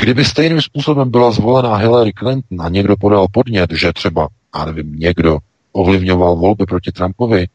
Kdyby 0.00 0.24
stejným 0.24 0.62
způsobem 0.62 1.10
byla 1.10 1.30
zvolená 1.30 1.76
Hillary 1.76 2.12
Clinton 2.18 2.60
a 2.60 2.68
někdo 2.68 2.96
podal 2.96 3.26
podnět, 3.32 3.70
že 3.72 3.92
třeba, 3.92 4.28
já 4.58 4.64
nevím, 4.64 4.92
někdo 4.92 5.38
ovlivňoval 5.72 6.36
volby 6.36 6.66
proti 6.66 6.92
Trumpovi, 6.92 7.46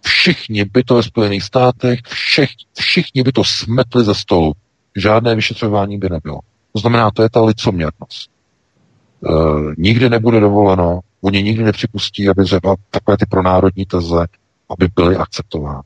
všichni 0.00 0.64
by 0.64 0.82
to 0.82 0.94
ve 0.94 1.02
Spojených 1.02 1.42
státech, 1.42 2.00
všech, 2.04 2.50
všichni 2.74 3.22
by 3.22 3.32
to 3.32 3.44
smetli 3.44 4.04
ze 4.04 4.14
stolu. 4.14 4.52
Žádné 4.96 5.34
vyšetřování 5.34 5.98
by 5.98 6.08
nebylo. 6.10 6.40
To 6.72 6.78
znamená, 6.78 7.10
to 7.10 7.22
je 7.22 7.30
ta 7.30 7.44
licoměrnost. 7.44 8.30
E, 8.30 9.30
nikdy 9.78 10.10
nebude 10.10 10.40
dovoleno, 10.40 11.00
oni 11.20 11.42
nikdy 11.42 11.64
nepřipustí, 11.64 12.28
aby 12.28 12.44
třeba 12.44 12.76
takové 12.90 13.16
ty 13.16 13.26
pronárodní 13.26 13.86
teze, 13.86 14.26
aby 14.70 14.88
byly 14.96 15.16
akceptovány. 15.16 15.82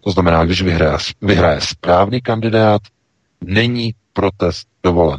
To 0.00 0.10
znamená, 0.10 0.44
když 0.44 0.62
vyhraje, 0.62 0.96
vyhraje 1.20 1.60
správný 1.60 2.20
kandidát, 2.20 2.82
není 3.44 3.94
protest 4.12 4.68
dovolen. 4.82 5.18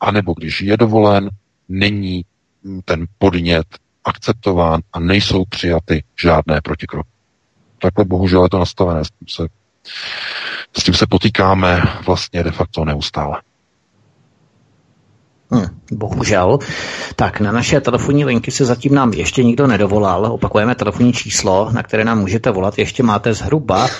A 0.00 0.10
nebo 0.10 0.34
když 0.38 0.60
je 0.60 0.76
dovolen, 0.76 1.30
není 1.68 2.24
ten 2.84 3.06
podnět 3.18 3.66
akceptován 4.04 4.80
a 4.92 5.00
nejsou 5.00 5.44
přijaty 5.48 6.04
žádné 6.22 6.60
protikroky. 6.60 7.08
Takhle 7.82 8.04
bohužel 8.04 8.42
je 8.42 8.48
to 8.48 8.58
nastavené. 8.58 9.04
S 9.04 9.08
tím 9.08 9.28
se, 9.28 9.46
s 10.76 10.84
tím 10.84 10.94
se 10.94 11.06
potýkáme 11.06 11.82
vlastně 12.06 12.44
de 12.44 12.50
facto 12.50 12.84
neustále. 12.84 13.42
Hmm, 15.50 15.66
bohužel. 15.92 16.58
Tak 17.16 17.40
na 17.40 17.52
naše 17.52 17.80
telefonní 17.80 18.24
linky 18.24 18.50
se 18.50 18.64
zatím 18.64 18.94
nám 18.94 19.12
ještě 19.12 19.44
nikdo 19.44 19.66
nedovolal. 19.66 20.26
Opakujeme 20.26 20.74
telefonní 20.74 21.12
číslo, 21.12 21.70
na 21.72 21.82
které 21.82 22.04
nám 22.04 22.20
můžete 22.20 22.50
volat. 22.50 22.78
Ještě 22.78 23.02
máte 23.02 23.34
zhruba 23.34 23.84
uh, 23.84 23.90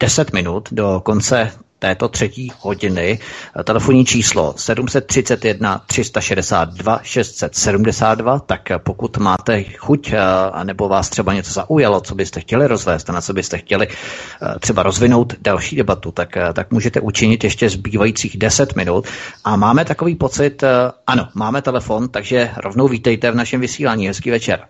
10 0.00 0.32
minut 0.32 0.68
do 0.72 1.00
konce 1.04 1.52
této 1.82 2.08
třetí 2.08 2.52
hodiny. 2.60 3.18
Telefonní 3.64 4.04
číslo 4.04 4.54
731 4.56 5.82
362 5.86 7.00
672, 7.02 8.38
tak 8.38 8.68
pokud 8.78 9.16
máte 9.18 9.62
chuť, 9.62 10.12
eh, 10.12 10.64
nebo 10.64 10.88
vás 10.88 11.08
třeba 11.10 11.34
něco 11.34 11.52
zaujalo, 11.52 12.00
co 12.00 12.14
byste 12.14 12.40
chtěli 12.40 12.66
rozvést 12.66 13.08
na 13.08 13.20
co 13.20 13.32
byste 13.32 13.58
chtěli 13.58 13.88
eh, 13.88 14.58
třeba 14.58 14.82
rozvinout 14.82 15.34
další 15.40 15.76
debatu, 15.76 16.12
tak, 16.12 16.36
eh, 16.36 16.52
tak 16.52 16.70
můžete 16.70 17.00
učinit 17.00 17.44
ještě 17.44 17.70
zbývajících 17.70 18.36
10 18.38 18.76
minut. 18.76 19.06
A 19.44 19.56
máme 19.56 19.84
takový 19.84 20.14
pocit, 20.14 20.64
ano, 21.06 21.28
máme 21.34 21.62
telefon, 21.62 22.08
takže 22.08 22.50
rovnou 22.64 22.88
vítejte 22.88 23.30
v 23.30 23.34
našem 23.34 23.60
vysílání. 23.60 24.06
Hezký 24.06 24.30
večer. 24.30 24.60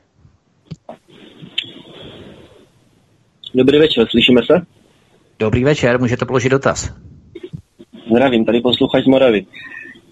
Dobrý 3.54 3.78
večer, 3.78 4.06
slyšíme 4.10 4.40
se? 4.46 4.81
Dobrý 5.42 5.64
večer, 5.64 6.00
můžete 6.00 6.24
položit 6.24 6.48
dotaz. 6.48 6.94
Zdravím, 8.10 8.44
tady 8.44 8.60
posluchač 8.60 9.06
Moravy. 9.06 9.46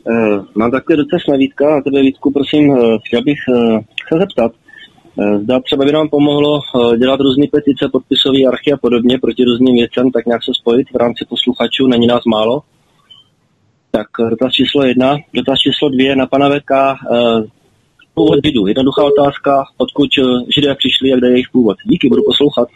Uh, 0.05 0.45
mám 0.55 0.71
takové 0.71 0.97
dotaz 0.97 1.23
na 1.29 1.37
Vítka, 1.37 1.77
a 1.77 1.81
tebe 1.81 2.03
Vítku, 2.03 2.31
prosím, 2.31 2.69
uh, 2.69 2.97
chtěl 3.07 3.23
bych 3.23 3.39
uh, 3.49 3.79
se 4.13 4.19
zeptat, 4.19 4.53
zda 5.43 5.61
třeba 5.61 5.85
by 5.85 5.93
nám 5.93 6.09
pomohlo 6.09 6.61
dělat 6.99 7.21
různé 7.21 7.47
petice, 7.53 7.89
podpisové 7.93 8.39
archy 8.49 8.73
a 8.73 8.77
podobně 8.77 9.19
proti 9.19 9.45
různým 9.45 9.75
věcem, 9.75 10.11
tak 10.11 10.27
nějak 10.27 10.45
se 10.45 10.53
spojit 10.61 10.87
v 10.93 10.97
rámci 10.97 11.25
posluchačů, 11.29 11.87
není 11.87 12.07
nás 12.07 12.25
málo. 12.25 12.63
Tak 13.91 14.07
dotaz 14.31 14.53
číslo 14.53 14.85
jedna. 14.85 15.17
Dotaz 15.35 15.59
číslo 15.59 15.89
dvě 15.89 16.17
na 16.17 16.27
pana 16.27 16.51
VK. 16.51 16.73
Původ 18.15 18.39
vidu. 18.45 18.67
Jednoduchá 18.67 19.05
otázka, 19.05 19.65
odkud 19.79 20.09
židé 20.55 20.75
přišli 20.75 21.13
a 21.13 21.17
kde 21.17 21.27
je 21.29 21.33
jejich 21.33 21.51
původ. 21.53 21.77
Díky, 21.87 22.09
budu 22.09 22.23
poslouchat. 22.23 22.69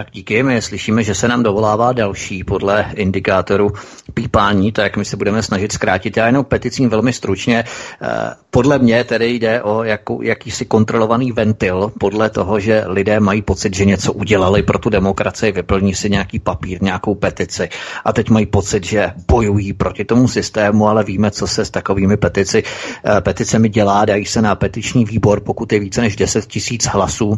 Tak 0.00 0.10
díky, 0.12 0.42
my 0.42 0.62
slyšíme, 0.62 1.02
že 1.04 1.14
se 1.14 1.28
nám 1.28 1.42
dovolává 1.42 1.92
další 1.92 2.44
podle 2.44 2.86
indikátoru 2.94 3.70
pípání, 4.14 4.72
tak 4.72 4.96
my 4.96 5.04
se 5.04 5.16
budeme 5.16 5.42
snažit 5.42 5.72
zkrátit. 5.72 6.16
Já 6.16 6.26
jenom 6.26 6.44
peticím 6.44 6.88
velmi 6.88 7.12
stručně. 7.12 7.64
Eh, 8.02 8.08
podle 8.50 8.78
mě 8.78 9.04
tedy 9.04 9.30
jde 9.34 9.62
o 9.62 9.84
jakou, 9.84 10.22
jakýsi 10.22 10.64
kontrolovaný 10.64 11.32
ventil, 11.32 11.92
podle 11.98 12.30
toho, 12.30 12.60
že 12.60 12.84
lidé 12.86 13.20
mají 13.20 13.42
pocit, 13.42 13.74
že 13.74 13.84
něco 13.84 14.12
udělali 14.12 14.62
pro 14.62 14.78
tu 14.78 14.90
demokracii, 14.90 15.52
vyplní 15.52 15.94
si 15.94 16.10
nějaký 16.10 16.38
papír, 16.38 16.82
nějakou 16.82 17.14
petici 17.14 17.68
a 18.04 18.12
teď 18.12 18.30
mají 18.30 18.46
pocit, 18.46 18.84
že 18.84 19.12
bojují 19.28 19.72
proti 19.72 20.04
tomu 20.04 20.28
systému, 20.28 20.88
ale 20.88 21.04
víme, 21.04 21.30
co 21.30 21.46
se 21.46 21.64
s 21.64 21.70
takovými 21.70 22.16
petici, 22.16 22.62
eh, 23.04 23.20
peticemi 23.20 23.68
dělá, 23.68 24.04
dají 24.04 24.26
se 24.26 24.42
na 24.42 24.54
petiční 24.54 25.04
výbor, 25.04 25.40
pokud 25.40 25.72
je 25.72 25.80
více 25.80 26.00
než 26.00 26.16
10 26.16 26.46
tisíc 26.46 26.84
hlasů 26.86 27.36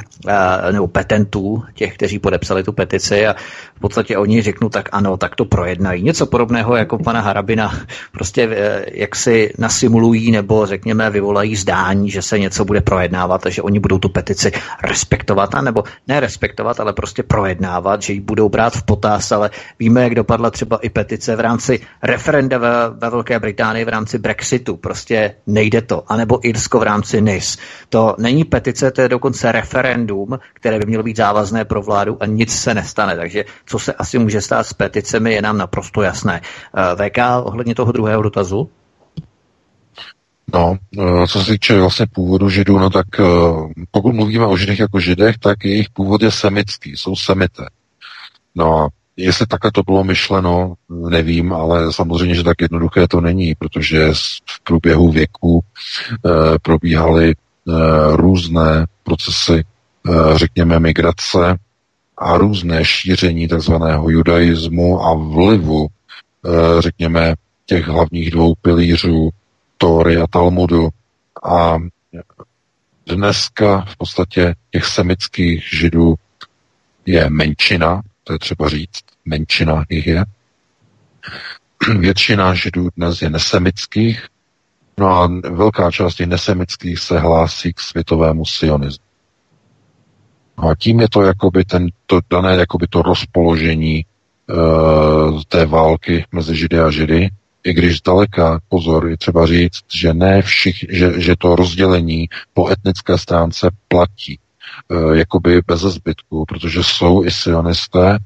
nebo 0.72 0.88
petentů, 0.88 1.62
těch, 1.74 1.94
kteří 1.94 2.18
podepsali 2.18 2.51
tu 2.60 2.72
petici 2.72 3.26
a 3.26 3.34
v 3.74 3.80
podstatě 3.80 4.18
oni 4.18 4.42
řeknou 4.42 4.68
tak 4.68 4.88
ano, 4.92 5.16
tak 5.16 5.34
to 5.34 5.44
projednají. 5.44 6.02
Něco 6.02 6.26
podobného 6.26 6.76
jako 6.76 6.98
pana 6.98 7.20
Harabina 7.20 7.72
prostě 8.12 8.48
eh, 8.52 8.84
jak 8.92 9.16
si 9.16 9.52
nasimulují 9.58 10.30
nebo 10.30 10.66
řekněme 10.66 11.10
vyvolají 11.10 11.56
zdání, 11.56 12.10
že 12.10 12.22
se 12.22 12.38
něco 12.38 12.64
bude 12.64 12.80
projednávat 12.80 13.46
a 13.46 13.50
že 13.50 13.62
oni 13.62 13.80
budou 13.80 13.98
tu 13.98 14.08
petici 14.08 14.52
respektovat, 14.84 15.54
nebo 15.62 15.84
ne 16.08 16.20
respektovat, 16.20 16.80
ale 16.80 16.92
prostě 16.92 17.22
projednávat, 17.22 18.02
že 18.02 18.12
ji 18.12 18.20
budou 18.20 18.48
brát 18.48 18.72
v 18.72 18.82
potaz, 18.82 19.32
ale 19.32 19.50
víme, 19.78 20.02
jak 20.02 20.14
dopadla 20.14 20.50
třeba 20.50 20.76
i 20.76 20.88
petice 20.88 21.36
v 21.36 21.40
rámci 21.40 21.80
referenda 22.02 22.58
ve, 22.58 22.70
ve 22.90 23.10
Velké 23.10 23.38
Británii 23.38 23.84
v 23.84 23.88
rámci 23.88 24.18
Brexitu. 24.18 24.76
Prostě 24.76 25.34
nejde 25.46 25.82
to. 25.82 26.02
A 26.12 26.16
nebo 26.16 26.46
Irsko 26.46 26.78
v 26.78 26.82
rámci 26.82 27.20
NIS. 27.20 27.58
To 27.88 28.14
není 28.18 28.44
petice, 28.44 28.90
to 28.90 29.00
je 29.00 29.08
dokonce 29.08 29.52
referendum, 29.52 30.38
které 30.52 30.78
by 30.78 30.86
mělo 30.86 31.02
být 31.02 31.16
závazné 31.16 31.64
pro 31.64 31.82
vládu 31.82 32.16
a 32.20 32.26
nic 32.36 32.52
se 32.52 32.74
nestane. 32.74 33.16
Takže 33.16 33.44
co 33.66 33.78
se 33.78 33.92
asi 33.92 34.18
může 34.18 34.40
stát 34.40 34.66
s 34.66 34.72
peticemi, 34.72 35.32
je 35.32 35.42
nám 35.42 35.58
naprosto 35.58 36.02
jasné. 36.02 36.40
Eh, 36.76 36.96
VK 36.96 37.18
ohledně 37.42 37.74
toho 37.74 37.92
druhého 37.92 38.22
dotazu? 38.22 38.70
No, 40.54 40.76
eh, 40.98 41.26
co 41.26 41.44
se 41.44 41.52
týče 41.52 41.80
vlastně 41.80 42.06
původu 42.12 42.48
židů, 42.48 42.78
no 42.78 42.90
tak 42.90 43.06
eh, 43.20 43.24
pokud 43.90 44.14
mluvíme 44.14 44.46
o 44.46 44.56
židech 44.56 44.78
jako 44.78 45.00
židech, 45.00 45.38
tak 45.38 45.64
jejich 45.64 45.90
původ 45.90 46.22
je 46.22 46.30
semický, 46.30 46.96
jsou 46.96 47.16
semité. 47.16 47.66
No 48.54 48.78
a 48.78 48.88
jestli 49.16 49.46
takhle 49.46 49.72
to 49.72 49.82
bylo 49.82 50.04
myšleno, 50.04 50.74
nevím, 50.88 51.52
ale 51.52 51.92
samozřejmě, 51.92 52.34
že 52.34 52.44
tak 52.44 52.60
jednoduché 52.60 53.08
to 53.08 53.20
není, 53.20 53.54
protože 53.54 54.08
v 54.46 54.60
průběhu 54.64 55.10
věku 55.10 55.60
probíhaly 56.62 57.34
různé 58.12 58.86
procesy, 59.04 59.64
řekněme, 60.36 60.80
migrace 60.80 61.58
a 62.22 62.38
různé 62.38 62.84
šíření 62.84 63.48
takzvaného 63.48 64.10
judaismu 64.10 65.02
a 65.02 65.14
vlivu, 65.14 65.86
e, 65.86 66.82
řekněme, 66.82 67.34
těch 67.66 67.86
hlavních 67.86 68.30
dvou 68.30 68.54
pilířů 68.62 69.30
Tóry 69.78 70.16
a 70.16 70.26
Talmudu. 70.26 70.88
A 71.44 71.78
dneska 73.06 73.80
v 73.80 73.96
podstatě 73.96 74.54
těch 74.70 74.84
semických 74.84 75.68
židů 75.78 76.14
je 77.06 77.30
menšina, 77.30 78.02
to 78.24 78.32
je 78.32 78.38
třeba 78.38 78.68
říct, 78.68 79.02
menšina 79.24 79.84
jich 79.88 80.06
je. 80.06 80.24
Většina 81.98 82.54
židů 82.54 82.88
dnes 82.96 83.22
je 83.22 83.30
nesemických, 83.30 84.26
no 84.98 85.06
a 85.08 85.26
velká 85.50 85.90
část 85.90 86.14
těch 86.14 86.26
nesemických 86.26 86.98
se 86.98 87.18
hlásí 87.18 87.72
k 87.72 87.80
světovému 87.80 88.44
sionismu. 88.44 89.11
No 90.58 90.68
a 90.68 90.74
tím 90.74 91.00
je 91.00 91.08
to 91.08 91.22
jakoby 91.22 91.64
ten, 91.64 91.86
to 92.06 92.20
dané 92.30 92.56
jakoby 92.56 92.86
to 92.86 93.02
rozpoložení 93.02 94.04
uh, 94.50 95.42
té 95.48 95.66
války 95.66 96.26
mezi 96.32 96.56
Židy 96.56 96.80
a 96.80 96.90
Židy, 96.90 97.30
i 97.64 97.72
když 97.72 97.98
zdaleka, 97.98 98.60
pozor, 98.68 99.08
je 99.08 99.16
třeba 99.16 99.46
říct, 99.46 99.80
že 99.94 100.14
ne 100.14 100.42
všich, 100.42 100.84
že, 100.90 101.20
že 101.20 101.36
to 101.38 101.56
rozdělení 101.56 102.28
po 102.54 102.68
etnické 102.68 103.18
stránce 103.18 103.70
platí 103.88 104.38
e, 104.38 105.16
jakoby 105.18 105.60
bez 105.66 105.80
zbytku, 105.80 106.44
protože 106.48 106.80
jsou 106.82 107.24
i 107.24 107.30
sionisté, 107.30 108.14
e, 108.14 108.18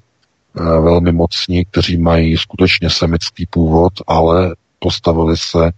velmi 0.62 1.12
mocní, 1.12 1.64
kteří 1.64 1.96
mají 1.96 2.36
skutečně 2.36 2.90
semický 2.90 3.46
původ, 3.46 3.92
ale 4.06 4.56
postavili 4.78 5.36
se, 5.36 5.70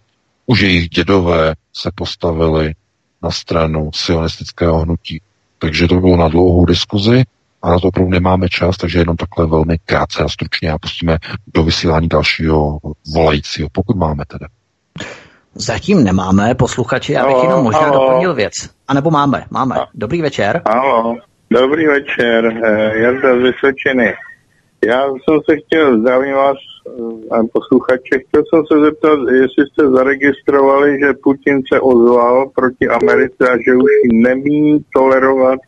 už 0.47 0.61
jejich 0.61 0.89
dědové 0.89 1.55
se 1.73 1.91
postavili 1.95 2.75
na 3.23 3.31
stranu 3.31 3.91
sionistického 3.95 4.79
hnutí. 4.79 5.21
Takže 5.59 5.89
to 5.89 6.01
bylo 6.01 6.17
na 6.17 6.29
dlouhou 6.29 6.65
diskuzi 6.65 7.23
a 7.63 7.71
na 7.71 7.79
to 7.79 7.89
opravdu 7.89 8.11
nemáme 8.11 8.49
čas, 8.49 8.77
takže 8.77 8.99
jenom 8.99 9.17
takhle 9.17 9.47
velmi 9.47 9.79
krátce 9.85 10.23
a 10.23 10.29
stručně 10.29 10.73
a 10.73 10.79
pustíme 10.79 11.19
do 11.55 11.63
vysílání 11.63 12.09
dalšího 12.09 12.79
volajícího, 13.15 13.69
pokud 13.73 13.97
máme 13.97 14.25
tedy. 14.29 14.45
Zatím 15.55 16.05
nemáme 16.05 16.55
posluchači, 16.55 17.13
já 17.13 17.27
bych 17.27 17.43
jenom 17.43 17.65
možná 17.65 17.81
halo. 17.81 17.93
doplnil 17.93 18.35
věc. 18.35 18.71
A 18.89 18.95
nebo 18.95 19.11
máme, 19.11 19.45
máme. 19.51 19.77
Dobrý 19.95 20.23
večer. 20.23 20.63
Halo, 20.67 21.17
dobrý 21.51 21.87
večer, 21.87 22.61
eh, 22.65 22.99
Jarda 22.99 23.35
z 23.35 23.43
Vysočiny. 23.43 24.15
Já 24.87 25.07
jsem 25.07 25.41
se 25.51 25.57
chtěl, 25.57 26.01
zdravím 26.01 26.35
vás 26.35 26.57
eh, 26.87 27.35
a 27.35 27.43
posluchače, 27.53 28.19
chtěl 28.29 28.43
jsem 28.49 28.63
se 28.73 28.85
zeptat, 28.85 29.19
jestli 29.33 29.65
jste 29.67 29.91
zaregistrovali, 29.91 30.99
že 31.01 31.13
Putin 31.23 31.63
se 31.73 31.81
ozval 31.81 32.51
proti 32.55 32.89
Americe 32.89 33.51
a 33.51 33.57
že 33.57 33.75
už 33.75 33.91
nemí 34.13 34.85
tolerovat 34.95 35.59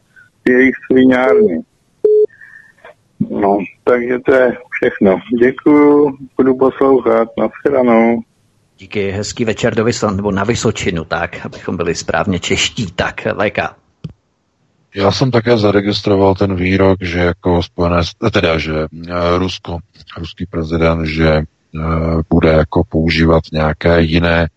jejich 0.49 0.75
sviňárny. 0.91 1.61
No, 3.31 3.59
takže 3.85 4.19
to 4.19 4.35
je 4.35 4.57
všechno. 4.71 5.19
Děkuju, 5.43 6.17
budu 6.37 6.57
poslouchat. 6.57 7.29
Naschledanou. 7.39 8.21
Díky, 8.79 9.11
hezký 9.11 9.45
večer 9.45 9.75
do 9.75 9.85
Vyslan, 9.85 10.17
nebo 10.17 10.31
na 10.31 10.45
Vysočinu, 10.45 11.05
tak, 11.05 11.47
abychom 11.47 11.77
byli 11.77 11.95
správně 11.95 12.39
čeští. 12.39 12.93
Tak, 12.93 13.27
Lajka. 13.37 13.77
Já 14.95 15.11
jsem 15.13 15.31
také 15.31 15.59
zaregistroval 15.59 16.35
ten 16.35 16.57
výrok, 16.57 16.99
že 17.01 17.19
jako 17.19 17.63
spojené, 17.63 18.03
teda, 18.33 18.59
že 18.59 18.75
eh, 18.75 19.39
Rusko, 19.39 19.79
ruský 20.19 20.47
prezident, 20.47 21.05
že 21.05 21.29
eh, 21.29 21.43
bude 22.31 22.49
jako 22.49 22.85
používat 22.85 23.43
nějaké 23.53 24.03
jiné 24.03 24.49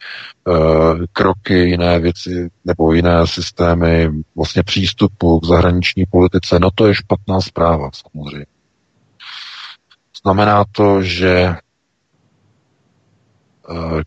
uh, 0.48 1.06
kroky, 1.14 1.54
jiné 1.54 2.00
věci 2.00 2.50
nebo 2.66 2.94
jiné 2.94 3.28
systémy 3.28 4.10
vlastně 4.36 4.64
přístupu 4.64 5.40
k 5.40 5.46
zahraniční 5.46 6.06
politice. 6.06 6.60
No 6.60 6.70
to 6.76 6.88
je 6.88 6.96
špatná 6.96 7.42
zpráva 7.42 7.90
samozřejmě. 7.94 8.46
Znamená 10.24 10.64
to, 10.72 11.02
že 11.02 11.30
eh, 11.30 11.58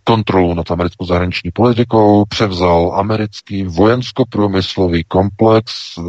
kontrolu 0.05 0.55
nad 0.55 0.71
americkou 0.71 1.07
zahraniční 1.07 1.51
politikou 1.51 2.25
převzal 2.25 2.93
americký 2.95 3.65
vojensko-průmyslový 3.65 5.05
komplex 5.05 5.99
eh, 5.99 6.03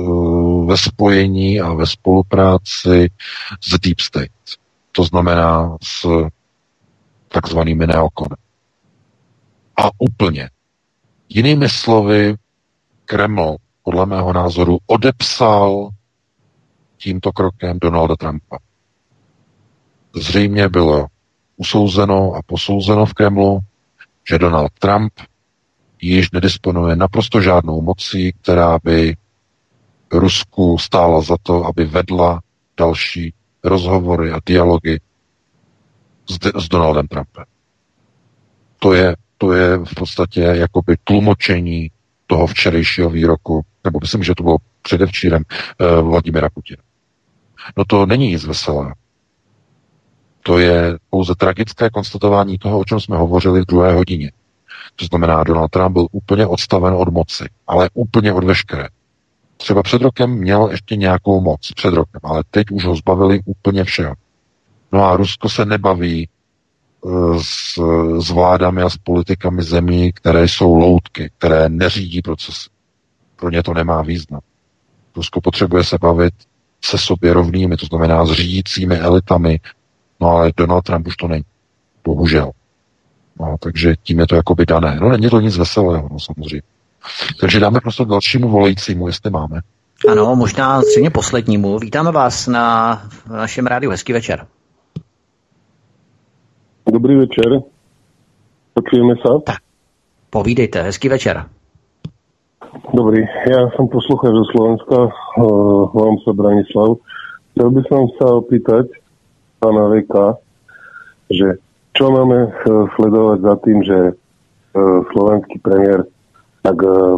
ve 0.65 0.77
spojení 0.77 1.61
a 1.61 1.73
ve 1.73 1.85
spolupráci 1.85 3.09
s 3.61 3.79
Deep 3.79 3.99
State. 3.99 4.31
To 4.91 5.03
znamená 5.03 5.77
s 5.83 6.07
takzvanými 7.27 7.87
neokony. 7.87 8.35
A 9.77 9.89
úplně. 9.97 10.49
Jinými 11.29 11.69
slovy, 11.69 12.35
Kreml 13.05 13.55
podle 13.83 14.05
mého 14.05 14.33
názoru 14.33 14.77
odepsal 14.87 15.89
tímto 16.97 17.31
krokem 17.31 17.79
Donalda 17.81 18.15
Trumpa 18.15 18.57
zřejmě 20.15 20.69
bylo 20.69 21.07
usouzeno 21.57 22.33
a 22.33 22.41
posouzeno 22.45 23.05
v 23.05 23.13
Kremlu, 23.13 23.59
že 24.29 24.39
Donald 24.39 24.71
Trump 24.79 25.13
již 26.01 26.31
nedisponuje 26.31 26.95
naprosto 26.95 27.41
žádnou 27.41 27.81
mocí, 27.81 28.33
která 28.41 28.79
by 28.83 29.15
Rusku 30.11 30.77
stála 30.77 31.21
za 31.21 31.35
to, 31.43 31.65
aby 31.65 31.85
vedla 31.85 32.41
další 32.77 33.33
rozhovory 33.63 34.31
a 34.31 34.39
dialogy 34.45 34.99
s, 36.29 36.63
s 36.63 36.69
Donaldem 36.69 37.07
Trumpem. 37.07 37.45
To 38.79 38.93
je, 38.93 39.15
to 39.37 39.53
je 39.53 39.77
v 39.77 39.95
podstatě 39.95 40.41
jakoby 40.41 40.95
tlumočení 41.03 41.91
toho 42.27 42.47
včerejšího 42.47 43.09
výroku, 43.09 43.61
nebo 43.83 43.99
myslím, 44.01 44.23
že 44.23 44.35
to 44.35 44.43
bylo 44.43 44.57
předevčírem 44.81 45.43
uh, 45.79 46.09
Vladimira 46.09 46.49
Putina. 46.49 46.83
No 47.77 47.85
to 47.85 48.05
není 48.05 48.27
nic 48.27 48.45
veselého. 48.45 48.93
To 50.47 50.59
je 50.59 50.97
pouze 51.09 51.35
tragické 51.35 51.89
konstatování 51.89 52.57
toho, 52.57 52.79
o 52.79 52.85
čem 52.85 52.99
jsme 52.99 53.17
hovořili 53.17 53.61
v 53.61 53.65
druhé 53.65 53.93
hodině. 53.93 54.31
To 54.95 55.05
znamená, 55.05 55.43
Donald 55.43 55.67
Trump 55.67 55.93
byl 55.93 56.07
úplně 56.11 56.47
odstaven 56.47 56.93
od 56.93 57.09
moci, 57.09 57.43
ale 57.67 57.89
úplně 57.93 58.33
od 58.33 58.43
veškeré. 58.43 58.87
Třeba 59.57 59.83
před 59.83 60.01
rokem 60.01 60.29
měl 60.29 60.67
ještě 60.71 60.95
nějakou 60.95 61.41
moc, 61.41 61.71
před 61.75 61.93
rokem, 61.93 62.21
ale 62.23 62.43
teď 62.51 62.71
už 62.71 62.85
ho 62.85 62.95
zbavili 62.95 63.39
úplně 63.45 63.83
všeho. 63.83 64.13
No 64.91 65.05
a 65.05 65.15
Rusko 65.15 65.49
se 65.49 65.65
nebaví 65.65 66.29
eh, 66.29 67.09
s, 67.41 67.79
s 68.19 68.29
vládami 68.29 68.81
a 68.81 68.89
s 68.89 68.97
politikami 68.97 69.63
zemí, 69.63 70.11
které 70.13 70.47
jsou 70.47 70.75
loutky, 70.75 71.31
které 71.37 71.69
neřídí 71.69 72.21
procesy. 72.21 72.69
Pro 73.35 73.49
ně 73.49 73.63
to 73.63 73.73
nemá 73.73 74.01
význam. 74.01 74.41
Rusko 75.15 75.41
potřebuje 75.41 75.83
se 75.83 75.97
bavit 76.01 76.33
se 76.85 76.97
sobě 76.97 77.33
rovnými, 77.33 77.77
to 77.77 77.85
znamená 77.85 78.25
s 78.25 78.31
řídícími 78.31 78.97
elitami, 78.97 79.59
No 80.19 80.29
ale 80.29 80.51
Donald 80.57 80.81
Trump 80.81 81.07
už 81.07 81.15
to 81.15 81.27
není. 81.27 81.43
Bohužel. 82.03 82.51
No, 83.39 83.55
takže 83.59 83.95
tím 84.03 84.19
je 84.19 84.27
to 84.27 84.35
jakoby 84.35 84.65
dané. 84.65 84.97
No 85.01 85.09
není 85.09 85.29
to 85.29 85.39
nic 85.39 85.57
veselého, 85.57 86.09
no 86.11 86.19
samozřejmě. 86.19 86.61
Takže 87.39 87.59
dáme 87.59 87.79
prostě 87.79 88.05
dalšímu 88.05 88.49
volajícímu, 88.49 89.07
jestli 89.07 89.31
máme. 89.31 89.61
Ano, 90.11 90.35
možná 90.35 90.81
středně 90.81 91.09
poslednímu. 91.09 91.79
Vítáme 91.79 92.11
vás 92.11 92.47
na 92.47 93.01
našem 93.29 93.67
rádiu. 93.67 93.91
Hezký 93.91 94.13
večer. 94.13 94.47
Dobrý 96.91 97.15
večer. 97.15 97.45
Počujeme 98.73 99.13
se? 99.15 99.41
Tak, 99.45 99.57
povídejte. 100.29 100.81
Hezký 100.81 101.09
večer. 101.09 101.45
Dobrý, 102.93 103.25
ja 103.49 103.67
som 103.75 103.91
posluchač 103.91 104.31
zo 104.31 104.45
Slovenska, 104.53 104.97
uh, 105.09 105.91
volám 105.91 106.17
sa 106.23 106.31
Branislav. 106.31 107.01
Chcel 107.51 107.67
by 107.73 107.81
som 107.89 108.01
sa 108.15 108.27
opýtať 108.37 108.85
pána 109.57 109.89
Veka, 109.89 110.37
že 111.33 111.57
čo 111.97 112.13
máme 112.13 112.49
uh, 112.49 112.85
sledovať 112.93 113.39
za 113.41 113.55
tým, 113.65 113.79
že 113.81 113.99
uh, 114.13 114.99
slovenský 115.13 115.57
premiér 115.65 116.05
tak 116.61 116.77
uh, 116.83 117.17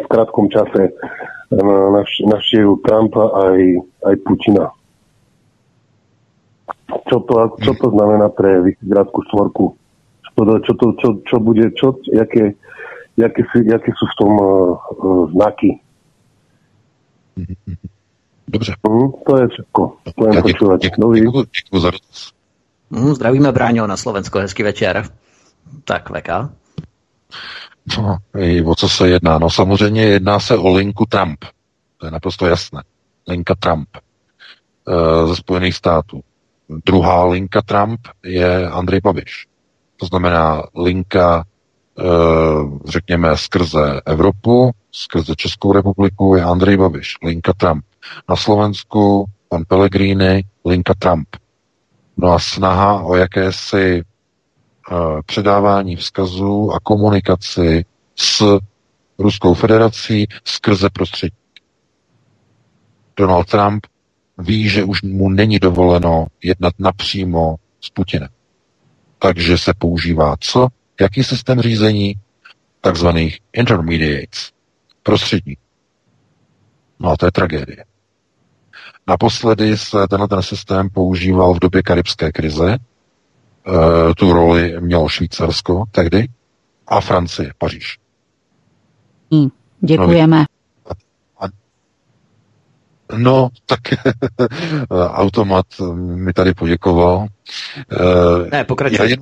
v 0.00 0.06
krátkom 0.08 0.48
čase 0.48 0.94
navštívil 2.24 2.80
Trumpa 2.80 3.28
aj, 3.28 3.58
aj 4.08 4.14
Putina. 4.24 4.72
Čo 7.12 7.20
to, 7.28 7.60
čo 7.60 7.76
to 7.76 7.92
znamená 7.92 8.32
pre 8.32 8.64
Vyšegradskú 8.64 9.20
štvorku? 9.28 9.64
Čo, 10.32 10.42
to, 10.48 10.54
čo, 10.64 10.72
to, 10.80 10.86
čo, 10.96 11.08
čo 11.28 11.36
bude, 11.44 11.68
čo, 11.76 11.92
jaké, 12.08 12.56
jaké, 13.20 13.44
jaké 13.68 13.90
sú 14.00 14.04
v 14.08 14.16
tom 14.16 14.32
uh, 14.40 15.28
znaky? 15.36 15.76
Dobře. 18.52 18.74
Mm, 18.88 19.12
to 19.26 19.36
je 19.38 19.48
všetko. 19.48 19.96
Budem 20.16 20.42
počúvať. 20.42 20.80
Děkuji, 20.80 21.46
děkuji 21.64 21.80
za 21.80 21.90
mm, 22.90 23.14
Zdravíme 23.14 23.52
Bráňo 23.52 23.86
na 23.86 23.96
Slovensko. 23.96 24.38
Hezký 24.38 24.62
večer. 24.62 25.08
Tak, 25.84 26.10
VK. 26.10 26.28
No, 27.98 28.18
o 28.64 28.74
co 28.74 28.88
se 28.88 29.08
jedná? 29.08 29.38
No 29.38 29.50
samozřejmě 29.50 30.02
jedná 30.02 30.40
se 30.40 30.56
o 30.56 30.68
linku 30.74 31.06
Trump. 31.06 31.44
To 31.96 32.06
je 32.06 32.10
naprosto 32.10 32.46
jasné. 32.46 32.82
Linka 33.28 33.54
Trump 33.54 33.88
e, 33.96 35.26
ze 35.26 35.36
Spojených 35.36 35.74
států. 35.74 36.20
Druhá 36.86 37.24
linka 37.24 37.62
Trump 37.62 38.00
je 38.24 38.68
Andrej 38.68 39.00
Babiš. 39.00 39.46
To 39.96 40.06
znamená 40.06 40.62
linka, 40.76 41.44
e, 41.98 42.04
řekněme, 42.88 43.36
skrze 43.36 44.00
Evropu, 44.06 44.70
skrze 44.92 45.36
Českou 45.36 45.72
republiku 45.72 46.34
je 46.34 46.42
Andrej 46.42 46.76
Babiš. 46.76 47.14
Linka 47.24 47.52
Trump. 47.52 47.84
Na 48.28 48.36
Slovensku 48.36 49.24
pan 49.48 49.64
Pellegrini, 49.68 50.44
linka 50.64 50.94
Trump. 50.98 51.28
No 52.16 52.32
a 52.32 52.38
snaha 52.38 53.02
o 53.02 53.16
jakési 53.16 54.02
Eh, 54.90 55.22
předávání 55.26 55.96
vzkazů 55.96 56.72
a 56.72 56.80
komunikaci 56.80 57.84
s 58.16 58.58
Ruskou 59.18 59.54
federací 59.54 60.26
skrze 60.44 60.90
prostředí. 60.90 61.36
Donald 63.16 63.50
Trump 63.50 63.86
ví, 64.38 64.68
že 64.68 64.84
už 64.84 65.02
mu 65.02 65.30
není 65.30 65.58
dovoleno 65.58 66.26
jednat 66.42 66.74
napřímo 66.78 67.56
s 67.80 67.90
Putinem. 67.90 68.28
Takže 69.18 69.58
se 69.58 69.72
používá 69.78 70.36
co? 70.40 70.68
Jaký 71.00 71.24
systém 71.24 71.60
řízení? 71.60 72.14
Takzvaných 72.80 73.38
intermediates. 73.52 74.50
Prostřední. 75.02 75.56
No 76.98 77.10
a 77.10 77.16
to 77.16 77.26
je 77.26 77.32
tragédie. 77.32 77.84
Naposledy 79.06 79.78
se 79.78 80.08
tenhle 80.10 80.28
ten 80.28 80.42
systém 80.42 80.90
používal 80.90 81.54
v 81.54 81.58
době 81.58 81.82
karibské 81.82 82.32
krize, 82.32 82.78
Eh, 83.66 84.14
tu 84.14 84.32
roli 84.32 84.80
mělo 84.80 85.08
Švýcarsko 85.08 85.84
tehdy 85.90 86.28
a 86.86 87.00
Francie, 87.00 87.52
Paříž. 87.58 87.98
Hmm, 89.32 89.48
děkujeme. 89.80 90.38
No, 90.38 90.44
No, 93.16 93.48
tak 93.66 93.80
automat 94.90 95.66
mi 95.94 96.32
tady 96.32 96.54
poděkoval. 96.54 97.26
Eh, 97.92 98.50
ne, 98.50 98.64
pokračuj. 98.64 99.16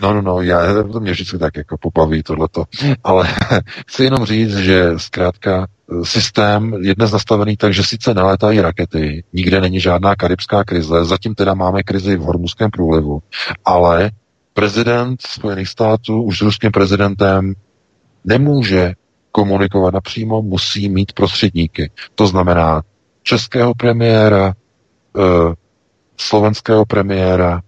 No, 0.00 0.14
no, 0.14 0.22
no, 0.22 0.42
já, 0.42 0.82
to 0.92 1.00
mě 1.00 1.12
vždycky 1.12 1.38
tak 1.38 1.56
jako 1.56 1.76
popaví 1.78 2.22
tohleto. 2.22 2.64
Ale 3.04 3.28
chci 3.88 4.04
jenom 4.04 4.24
říct, 4.24 4.56
že 4.56 4.92
zkrátka 4.96 5.66
eh, 5.66 6.04
systém 6.04 6.74
je 6.80 6.94
dnes 6.94 7.12
nastavený 7.12 7.56
tak, 7.56 7.74
že 7.74 7.84
sice 7.84 8.14
nalétají 8.14 8.60
rakety, 8.60 9.24
nikde 9.32 9.60
není 9.60 9.80
žádná 9.80 10.14
karibská 10.16 10.64
krize, 10.64 11.04
zatím 11.04 11.34
teda 11.34 11.54
máme 11.54 11.82
krizi 11.82 12.16
v 12.16 12.20
Hormuzském 12.20 12.70
průlivu, 12.70 13.22
ale 13.64 14.10
prezident 14.54 15.22
Spojených 15.26 15.68
států 15.68 16.22
už 16.22 16.38
s 16.38 16.42
ruským 16.42 16.70
prezidentem 16.70 17.54
nemůže 18.24 18.94
komunikovat 19.32 19.94
napřímo, 19.94 20.42
musí 20.42 20.88
mít 20.88 21.12
prostředníky. 21.12 21.90
To 22.14 22.26
znamená 22.26 22.82
českého 23.22 23.74
premiéra, 23.74 24.54
eh, 25.18 25.54
slovenského 26.16 26.86
premiéra, 26.86 27.60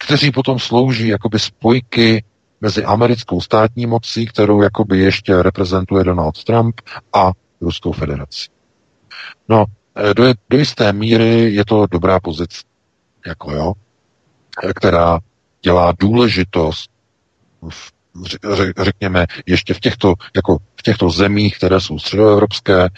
kteří 0.00 0.30
potom 0.30 0.58
slouží 0.58 1.08
jakoby 1.08 1.38
spojky 1.38 2.24
mezi 2.60 2.84
americkou 2.84 3.40
státní 3.40 3.86
mocí, 3.86 4.26
kterou 4.26 4.62
jakoby 4.62 4.98
ještě 4.98 5.42
reprezentuje 5.42 6.04
Donald 6.04 6.44
Trump 6.44 6.80
a 7.12 7.32
Ruskou 7.60 7.92
federací. 7.92 8.48
No, 9.48 9.64
eh, 9.96 10.14
do, 10.14 10.24
do 10.50 10.58
jisté 10.58 10.92
míry 10.92 11.54
je 11.54 11.64
to 11.64 11.86
dobrá 11.86 12.20
pozice, 12.20 12.62
jako 13.26 13.52
jo, 13.52 13.72
která 14.74 15.18
dělá 15.62 15.92
důležitost 16.00 16.90
v, 17.68 17.92
řekněme, 18.82 19.26
ještě 19.46 19.74
v 19.74 19.80
těchto, 19.80 20.14
jako 20.36 20.58
v 20.76 20.82
těchto 20.82 21.10
zemích, 21.10 21.56
které 21.56 21.80
jsou 21.80 21.98
středoevropské, 21.98 22.84
eh, 22.84 22.88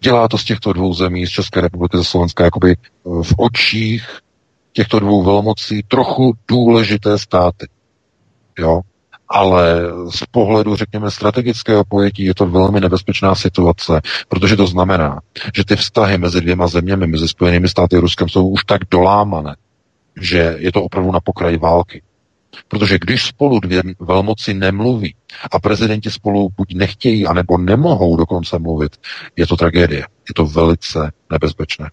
dělá 0.00 0.28
to 0.28 0.38
z 0.38 0.44
těchto 0.44 0.72
dvou 0.72 0.94
zemí, 0.94 1.26
z 1.26 1.30
České 1.30 1.60
republiky, 1.60 1.96
ze 1.96 2.04
Slovenska, 2.04 2.44
jakoby 2.44 2.76
v 3.04 3.32
očích 3.38 4.20
těchto 4.78 5.00
dvou 5.00 5.22
velmocí 5.22 5.82
trochu 5.88 6.32
důležité 6.48 7.18
státy. 7.18 7.66
Jo? 8.58 8.80
Ale 9.28 9.82
z 10.10 10.22
pohledu, 10.30 10.76
řekněme, 10.76 11.10
strategického 11.10 11.84
pojetí 11.84 12.24
je 12.24 12.34
to 12.34 12.46
velmi 12.46 12.80
nebezpečná 12.80 13.34
situace, 13.34 14.00
protože 14.28 14.56
to 14.56 14.66
znamená, 14.66 15.20
že 15.56 15.64
ty 15.64 15.76
vztahy 15.76 16.18
mezi 16.18 16.40
dvěma 16.40 16.66
zeměmi, 16.66 17.06
mezi 17.06 17.28
Spojenými 17.28 17.68
státy 17.68 17.96
a 17.96 18.00
Ruskem, 18.00 18.28
jsou 18.28 18.48
už 18.48 18.64
tak 18.64 18.80
dolámané, 18.90 19.56
že 20.20 20.56
je 20.58 20.72
to 20.72 20.82
opravdu 20.82 21.12
na 21.12 21.20
pokraji 21.20 21.56
války. 21.56 22.02
Protože 22.68 22.98
když 22.98 23.26
spolu 23.26 23.60
dvě 23.60 23.82
velmoci 24.00 24.54
nemluví 24.54 25.14
a 25.50 25.58
prezidenti 25.58 26.10
spolu 26.10 26.48
buď 26.56 26.74
nechtějí, 26.74 27.26
anebo 27.26 27.58
nemohou 27.58 28.16
dokonce 28.16 28.58
mluvit, 28.58 28.96
je 29.36 29.46
to 29.46 29.56
tragédie. 29.56 30.02
Je 30.28 30.34
to 30.34 30.46
velice 30.46 31.12
nebezpečné. 31.32 31.90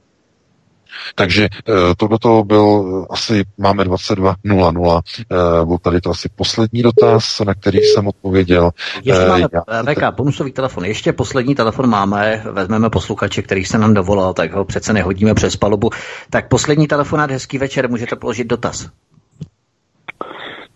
Takže 1.15 1.43
eh, 1.45 1.73
tohle 1.97 2.43
byl 2.43 3.03
eh, 3.03 3.13
asi, 3.13 3.43
máme 3.57 3.83
22.00, 3.83 5.01
eh, 5.19 5.65
byl 5.65 5.77
tady 5.77 6.01
to 6.01 6.09
asi 6.09 6.29
poslední 6.35 6.81
dotaz, 6.81 7.41
na 7.45 7.53
který 7.53 7.79
jsem 7.79 8.07
odpověděl. 8.07 8.71
Ještě 9.03 9.27
máme, 9.27 9.47
já... 9.53 9.83
VK, 9.83 10.15
bonusový 10.15 10.51
telefon, 10.51 10.85
ještě 10.85 11.13
poslední 11.13 11.55
telefon 11.55 11.89
máme, 11.89 12.43
vezmeme 12.51 12.89
posluchače, 12.89 13.41
který 13.41 13.65
se 13.65 13.77
nám 13.77 13.93
dovolal, 13.93 14.33
tak 14.33 14.53
ho 14.53 14.65
přece 14.65 14.93
nehodíme 14.93 15.33
přes 15.33 15.55
palubu. 15.55 15.89
Tak 16.29 16.47
poslední 16.47 16.87
telefonát, 16.87 17.31
hezký 17.31 17.57
večer, 17.57 17.89
můžete 17.89 18.15
položit 18.15 18.47
dotaz. 18.47 18.89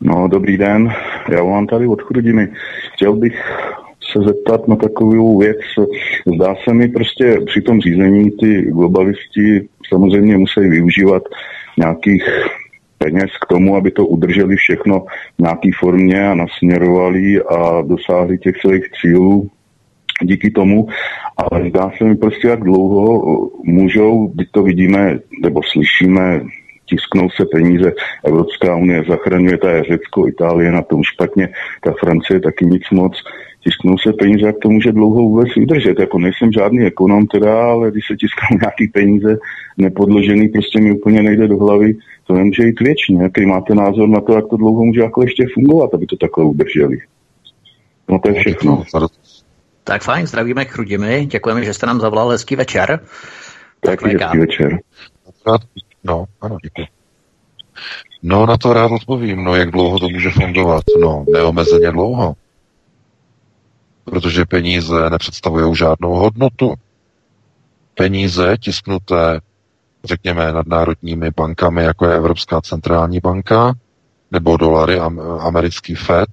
No, 0.02 0.28
dobrý 0.28 0.58
den, 0.58 0.94
já 1.30 1.44
vám 1.44 1.68
tady 1.68 1.88
od 1.88 2.02
Chrudiny. 2.02 2.54
Chtěl 2.94 3.16
bych 3.16 3.34
se 4.12 4.20
zeptat 4.28 4.68
na 4.68 4.76
takovou 4.76 5.40
věc. 5.40 5.58
Zdá 6.36 6.56
se 6.64 6.74
mi 6.74 6.88
prostě 6.88 7.40
při 7.46 7.62
tom 7.62 7.82
řízení 7.82 8.32
ty 8.32 8.62
globalisti 8.62 9.68
samozřejmě 9.90 10.38
musí 10.38 10.60
využívat 10.60 11.24
nějakých 11.78 12.24
peněz 12.98 13.30
k 13.42 13.46
tomu, 13.46 13.76
aby 13.76 13.92
to 13.92 14.06
udrželi 14.06 14.56
všechno 14.56 15.00
v 15.38 15.42
nějaké 15.42 15.70
formě 15.80 16.30
a 16.30 16.36
nasměrovali 16.36 17.42
a 17.42 17.82
dosáhli 17.82 18.38
těch 18.38 18.56
svých 18.58 18.86
cílů 19.02 19.50
díky 20.22 20.52
tomu, 20.52 20.88
ale 21.38 21.70
zdá 21.70 21.92
se 21.98 22.04
mi 22.04 22.16
prostě, 22.16 22.48
jak 22.48 22.64
dlouho 22.64 23.50
můžou, 23.64 24.28
když 24.28 24.48
to 24.52 24.64
vidíme 24.64 25.20
nebo 25.42 25.62
slyšíme, 25.64 26.42
tisknou 26.86 27.30
se 27.30 27.46
peníze, 27.46 27.94
Evropská 28.26 28.76
unie 28.76 29.04
zachraňuje, 29.10 29.58
ta 29.58 29.72
je 29.72 29.84
Řecko, 29.84 30.28
Itálie 30.28 30.72
na 30.72 30.82
tom 30.82 31.04
špatně, 31.04 31.50
ta 31.84 31.94
Francie 32.00 32.40
taky 32.40 32.66
nic 32.66 32.84
moc, 32.92 33.14
tisknou 33.64 33.98
se 33.98 34.14
peníze, 34.14 34.46
jak 34.46 34.56
to 34.62 34.70
může 34.70 34.92
dlouho 34.92 35.22
vůbec 35.22 35.48
vydržet. 35.56 36.00
Jako 36.00 36.20
nejsem 36.20 36.52
žádný 36.52 36.86
ekonom 36.86 37.28
teda, 37.28 37.64
ale 37.64 37.92
když 37.92 38.08
se 38.08 38.16
tisknou 38.16 38.58
nějaký 38.62 38.88
peníze 38.88 39.38
nepodložený, 39.78 40.50
prostě 40.50 40.82
mi 40.82 40.92
úplně 40.92 41.22
nejde 41.24 41.48
do 41.48 41.58
hlavy, 41.58 41.94
to 42.28 42.34
nemůže 42.34 42.64
jít 42.64 42.80
věčně. 42.80 43.24
Jaký 43.24 43.46
máte 43.46 43.76
názor 43.76 44.10
na 44.10 44.22
to, 44.22 44.34
jak 44.34 44.48
to 44.50 44.58
dlouho 44.58 44.86
může 44.86 45.02
jako 45.02 45.22
ještě 45.22 45.46
fungovat, 45.54 45.94
aby 45.94 46.06
to 46.06 46.18
takhle 46.18 46.46
udrželi? 46.46 46.98
No 48.10 48.20
to 48.20 48.30
je 48.30 48.42
všechno. 48.42 48.84
Tak 49.84 50.04
fajn, 50.04 50.28
zdravíme 50.28 50.66
Chrudimi, 50.66 51.26
děkujeme, 51.26 51.66
že 51.66 51.74
jste 51.74 51.86
nám 51.86 52.00
zavolal 52.00 52.30
hezký 52.30 52.56
večer. 52.56 53.00
Tak 53.80 54.02
hezký 54.02 54.38
večer. 54.38 54.80
No, 56.04 56.26
ano, 56.42 56.58
děkuji. 56.64 56.88
No 58.24 58.46
na 58.46 58.58
to 58.58 58.74
rád 58.74 58.92
odpovím. 58.92 59.44
No 59.44 59.56
jak 59.56 59.72
dlouho 59.72 60.00
to 60.00 60.10
může 60.10 60.30
fungovat? 60.30 60.84
No 61.02 61.26
neomezeně 61.34 61.92
dlouho. 61.92 62.36
Protože 64.10 64.46
peníze 64.46 65.10
nepředstavují 65.10 65.76
žádnou 65.76 66.14
hodnotu. 66.14 66.74
Peníze 67.96 68.58
tisknuté, 68.60 69.42
řekněme, 70.04 70.54
nadnárodními 70.54 71.32
bankami, 71.38 71.84
jako 71.84 72.06
je 72.06 72.16
Evropská 72.16 72.62
centrální 72.62 73.20
banka, 73.20 73.74
nebo 74.32 74.58
dolary, 74.58 75.00
americký 75.40 75.96
FED, 75.96 76.30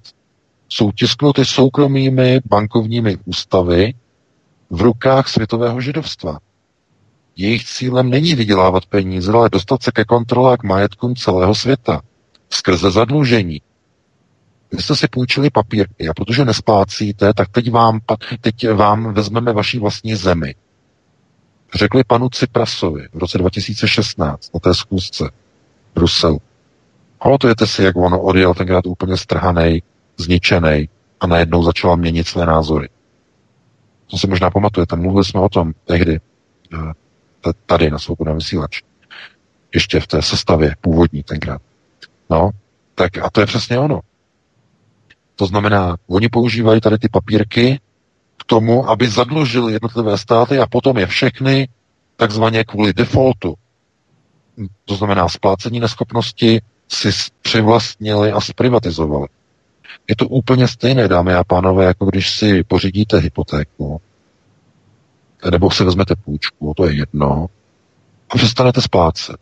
jsou 0.69 0.93
tisknuty 0.93 1.45
soukromými 1.45 2.41
bankovními 2.47 3.17
ústavy 3.25 3.95
v 4.71 4.83
rukách 4.83 5.29
světového 5.29 5.81
židovstva. 5.81 6.39
Jejich 7.37 7.65
cílem 7.65 8.11
není 8.11 8.35
vydělávat 8.35 8.87
peníze, 8.87 9.33
ale 9.33 9.49
dostat 9.49 9.83
se 9.83 9.91
ke 9.93 10.05
kontrole 10.05 10.55
a 10.55 10.57
k 10.57 10.63
majetkům 10.63 11.15
celého 11.17 11.55
světa. 11.55 12.01
Skrze 12.51 12.91
zadlužení. 12.91 13.61
Vy 14.73 14.83
jste 14.83 14.97
si 14.97 15.09
půjčili 15.09 15.51
papírky 15.51 16.09
a 16.09 16.15
protože 16.15 16.45
nesplácíte, 16.45 17.35
tak 17.35 17.49
teď 17.49 17.71
vám, 17.71 18.01
teď 18.41 18.71
vám 18.71 19.15
vezmeme 19.15 19.53
vaší 19.53 19.79
vlastní 19.79 20.15
zemi. 20.15 20.55
Řekli 21.75 22.05
panu 22.05 22.29
Ciprasovi 22.29 23.09
v 23.13 23.19
roce 23.19 23.39
2016 23.39 24.55
na 24.55 24.61
té 24.61 24.75
schůzce 24.75 25.31
v 25.91 25.95
Bruselu. 25.95 26.41
Pamatujete 27.23 27.67
si, 27.67 27.83
jak 27.83 27.97
on 27.97 28.19
odjel 28.21 28.55
tenkrát 28.55 28.87
úplně 28.87 29.17
strhaný, 29.17 29.83
zničený 30.17 30.89
a 31.21 31.27
najednou 31.27 31.63
začal 31.63 31.97
měnit 31.97 32.29
své 32.29 32.47
názory. 32.47 32.89
To 34.11 34.19
si 34.19 34.27
možná 34.27 34.51
pamatujete, 34.51 34.97
mluvili 34.97 35.25
jsme 35.25 35.41
o 35.41 35.49
tom 35.49 35.73
tehdy, 35.85 36.21
eh, 36.75 36.93
tady 37.67 37.91
na 37.91 37.99
svobodném 37.99 38.37
vysílači. 38.37 38.83
Ještě 39.75 40.01
v 40.01 40.07
té 40.07 40.23
sestavě 40.23 40.77
původní 40.81 41.23
tenkrát. 41.23 41.63
No, 42.31 42.51
tak 42.95 43.19
a 43.19 43.31
to 43.31 43.41
je 43.41 43.47
přesně 43.47 43.79
ono. 43.79 44.01
To 45.37 45.47
znamená, 45.47 45.97
oni 46.07 46.29
používají 46.29 46.81
tady 46.81 46.99
ty 46.99 47.09
papírky 47.09 47.81
k 48.37 48.45
tomu, 48.45 48.91
aby 48.91 49.09
zadlužili 49.09 49.73
jednotlivé 49.73 50.19
státy 50.19 50.59
a 50.59 50.67
potom 50.67 50.99
je 50.99 51.07
všechny 51.07 51.69
takzvaně 52.17 52.65
kvůli 52.65 52.93
defaultu, 52.93 53.55
to 54.85 54.95
znamená 54.97 55.29
splácení 55.29 55.81
neschopnosti, 55.81 56.63
si 56.89 57.09
přivlastnili 57.43 58.33
a 58.33 58.41
zprivatizovali. 58.41 59.27
Je 60.09 60.17
to 60.17 60.29
úplně 60.29 60.69
stejné, 60.69 61.09
dámy 61.09 61.35
a 61.35 61.45
pánové, 61.45 61.85
jako 61.85 62.07
když 62.07 62.31
si 62.31 62.65
pořídíte 62.65 63.19
hypotéku, 63.19 64.01
nebo 65.51 65.71
si 65.71 65.85
vezmete 65.85 66.17
půjčku, 66.17 66.73
to 66.77 66.87
je 66.87 66.97
jedno, 66.97 67.47
a 68.31 68.37
přestanete 68.37 68.83
splácet. 68.83 69.37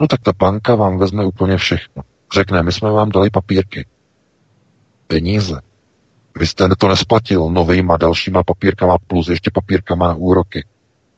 No 0.00 0.06
tak 0.06 0.20
ta 0.20 0.32
banka 0.32 0.74
vám 0.74 0.98
vezme 0.98 1.24
úplně 1.24 1.56
všechno. 1.56 2.02
Řekne, 2.34 2.62
my 2.62 2.72
jsme 2.72 2.90
vám 2.90 3.10
dali 3.10 3.30
papírky, 3.30 3.86
peníze. 5.06 5.60
Vy 6.38 6.46
jste 6.46 6.68
to 6.78 6.88
nesplatil 6.88 7.50
novýma 7.50 7.96
dalšíma 7.96 8.42
papírkama 8.42 8.98
plus 9.06 9.28
ještě 9.28 9.50
papírkama 9.54 10.08
na 10.08 10.14
úroky. 10.14 10.64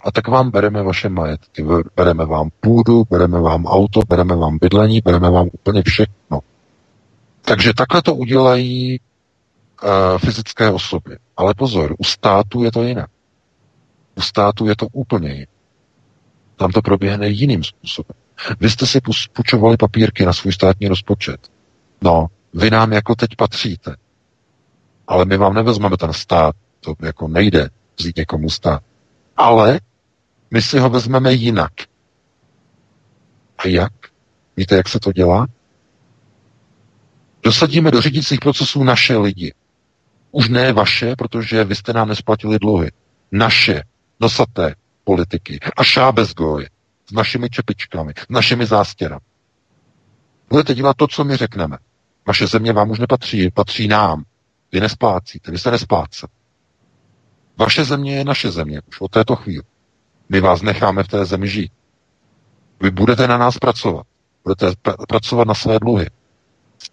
A 0.00 0.12
tak 0.12 0.28
vám 0.28 0.50
bereme 0.50 0.82
vaše 0.82 1.08
majetky. 1.08 1.64
Bereme 1.96 2.26
vám 2.26 2.50
půdu, 2.60 3.04
bereme 3.10 3.40
vám 3.40 3.66
auto, 3.66 4.00
bereme 4.08 4.36
vám 4.36 4.58
bydlení, 4.58 5.00
bereme 5.04 5.30
vám 5.30 5.48
úplně 5.52 5.82
všechno. 5.82 6.40
Takže 7.42 7.74
takhle 7.74 8.02
to 8.02 8.14
udělají 8.14 9.00
uh, 9.82 10.18
fyzické 10.18 10.70
osoby. 10.70 11.16
Ale 11.36 11.54
pozor, 11.54 11.94
u 11.98 12.04
státu 12.04 12.64
je 12.64 12.72
to 12.72 12.82
jinak. 12.82 13.10
U 14.14 14.20
státu 14.20 14.66
je 14.66 14.76
to 14.76 14.86
úplně 14.92 15.32
jinak. 15.32 15.48
Tam 16.56 16.70
to 16.70 16.82
proběhne 16.82 17.28
jiným 17.28 17.64
způsobem. 17.64 18.16
Vy 18.60 18.70
jste 18.70 18.86
si 18.86 19.00
půjčovali 19.32 19.76
papírky 19.76 20.26
na 20.26 20.32
svůj 20.32 20.52
státní 20.52 20.88
rozpočet. 20.88 21.48
No, 22.02 22.26
vy 22.56 22.70
nám 22.70 22.92
jako 22.92 23.14
teď 23.14 23.30
patříte. 23.36 23.96
Ale 25.06 25.24
my 25.24 25.36
vám 25.36 25.54
nevezmeme 25.54 25.96
ten 25.96 26.12
stát. 26.12 26.56
To 26.80 26.94
jako 27.02 27.28
nejde 27.28 27.68
vzít 27.98 28.16
někomu 28.16 28.50
stát. 28.50 28.82
Ale 29.36 29.80
my 30.50 30.62
si 30.62 30.78
ho 30.78 30.90
vezmeme 30.90 31.32
jinak. 31.32 31.72
A 33.58 33.68
jak? 33.68 33.92
Víte, 34.56 34.76
jak 34.76 34.88
se 34.88 35.00
to 35.00 35.12
dělá? 35.12 35.46
Dosadíme 37.42 37.90
do 37.90 38.00
řídících 38.00 38.40
procesů 38.40 38.84
naše 38.84 39.16
lidi. 39.16 39.54
Už 40.30 40.48
ne 40.48 40.72
vaše, 40.72 41.16
protože 41.16 41.64
vy 41.64 41.74
jste 41.74 41.92
nám 41.92 42.08
nesplatili 42.08 42.58
dluhy. 42.58 42.90
Naše, 43.32 43.82
nosaté 44.20 44.74
politiky. 45.04 45.60
A 45.76 45.84
šábezgoje. 45.84 46.68
S 47.08 47.12
našimi 47.12 47.50
čepičkami, 47.50 48.12
s 48.16 48.28
našimi 48.30 48.66
zástěrami. 48.66 49.20
Budete 50.48 50.74
dělat 50.74 50.96
to, 50.96 51.06
co 51.06 51.24
my 51.24 51.36
řekneme. 51.36 51.76
Vaše 52.26 52.46
země 52.46 52.72
vám 52.72 52.90
už 52.90 52.98
nepatří, 52.98 53.50
patří 53.50 53.88
nám. 53.88 54.24
Vy 54.72 54.80
nesplácíte, 54.80 55.50
vy 55.50 55.58
se 55.58 55.70
nesplácet. 55.70 56.30
Vaše 57.58 57.84
země 57.84 58.16
je 58.16 58.24
naše 58.24 58.50
země 58.50 58.80
už 58.88 59.00
od 59.00 59.10
této 59.10 59.36
chvíli. 59.36 59.62
My 60.28 60.40
vás 60.40 60.62
necháme 60.62 61.02
v 61.02 61.08
té 61.08 61.24
zemi 61.24 61.48
žít. 61.48 61.72
Vy 62.80 62.90
budete 62.90 63.26
na 63.28 63.38
nás 63.38 63.58
pracovat. 63.58 64.06
Budete 64.44 64.66
pr- 64.68 65.06
pracovat 65.08 65.48
na 65.48 65.54
své 65.54 65.78
dluhy. 65.78 66.06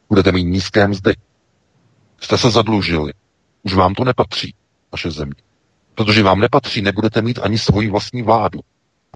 Budete 0.10 0.32
mít 0.32 0.44
nízké 0.44 0.88
mzdy. 0.88 1.16
Jste 2.22 2.38
se 2.38 2.52
zadlužili. 2.52 3.14
Už 3.64 3.74
vám 3.74 3.94
to 3.94 4.04
nepatří, 4.04 4.56
vaše 4.92 5.12
země. 5.12 5.42
Protože 5.96 6.24
vám 6.24 6.40
nepatří, 6.40 6.82
nebudete 6.82 7.22
mít 7.22 7.40
ani 7.44 7.58
svoji 7.58 7.90
vlastní 7.90 8.22
vládu. 8.22 8.60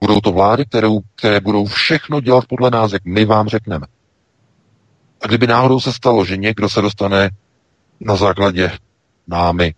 Budou 0.02 0.20
to 0.20 0.32
vlády, 0.32 0.66
které, 0.66 0.88
které 1.16 1.40
budou 1.40 1.66
všechno 1.66 2.22
dělat 2.22 2.46
podle 2.46 2.72
nás, 2.72 2.92
jak 2.92 3.06
my 3.06 3.26
vám 3.26 3.48
řekneme. 3.48 3.88
A 5.22 5.28
kdyby 5.28 5.48
náhodou 5.48 5.80
se 5.80 5.94
stalo, 5.94 6.26
že 6.26 6.38
někdo 6.38 6.70
se 6.70 6.82
dostane 6.82 7.30
na 8.00 8.16
základě 8.16 8.72
námi 9.28 9.74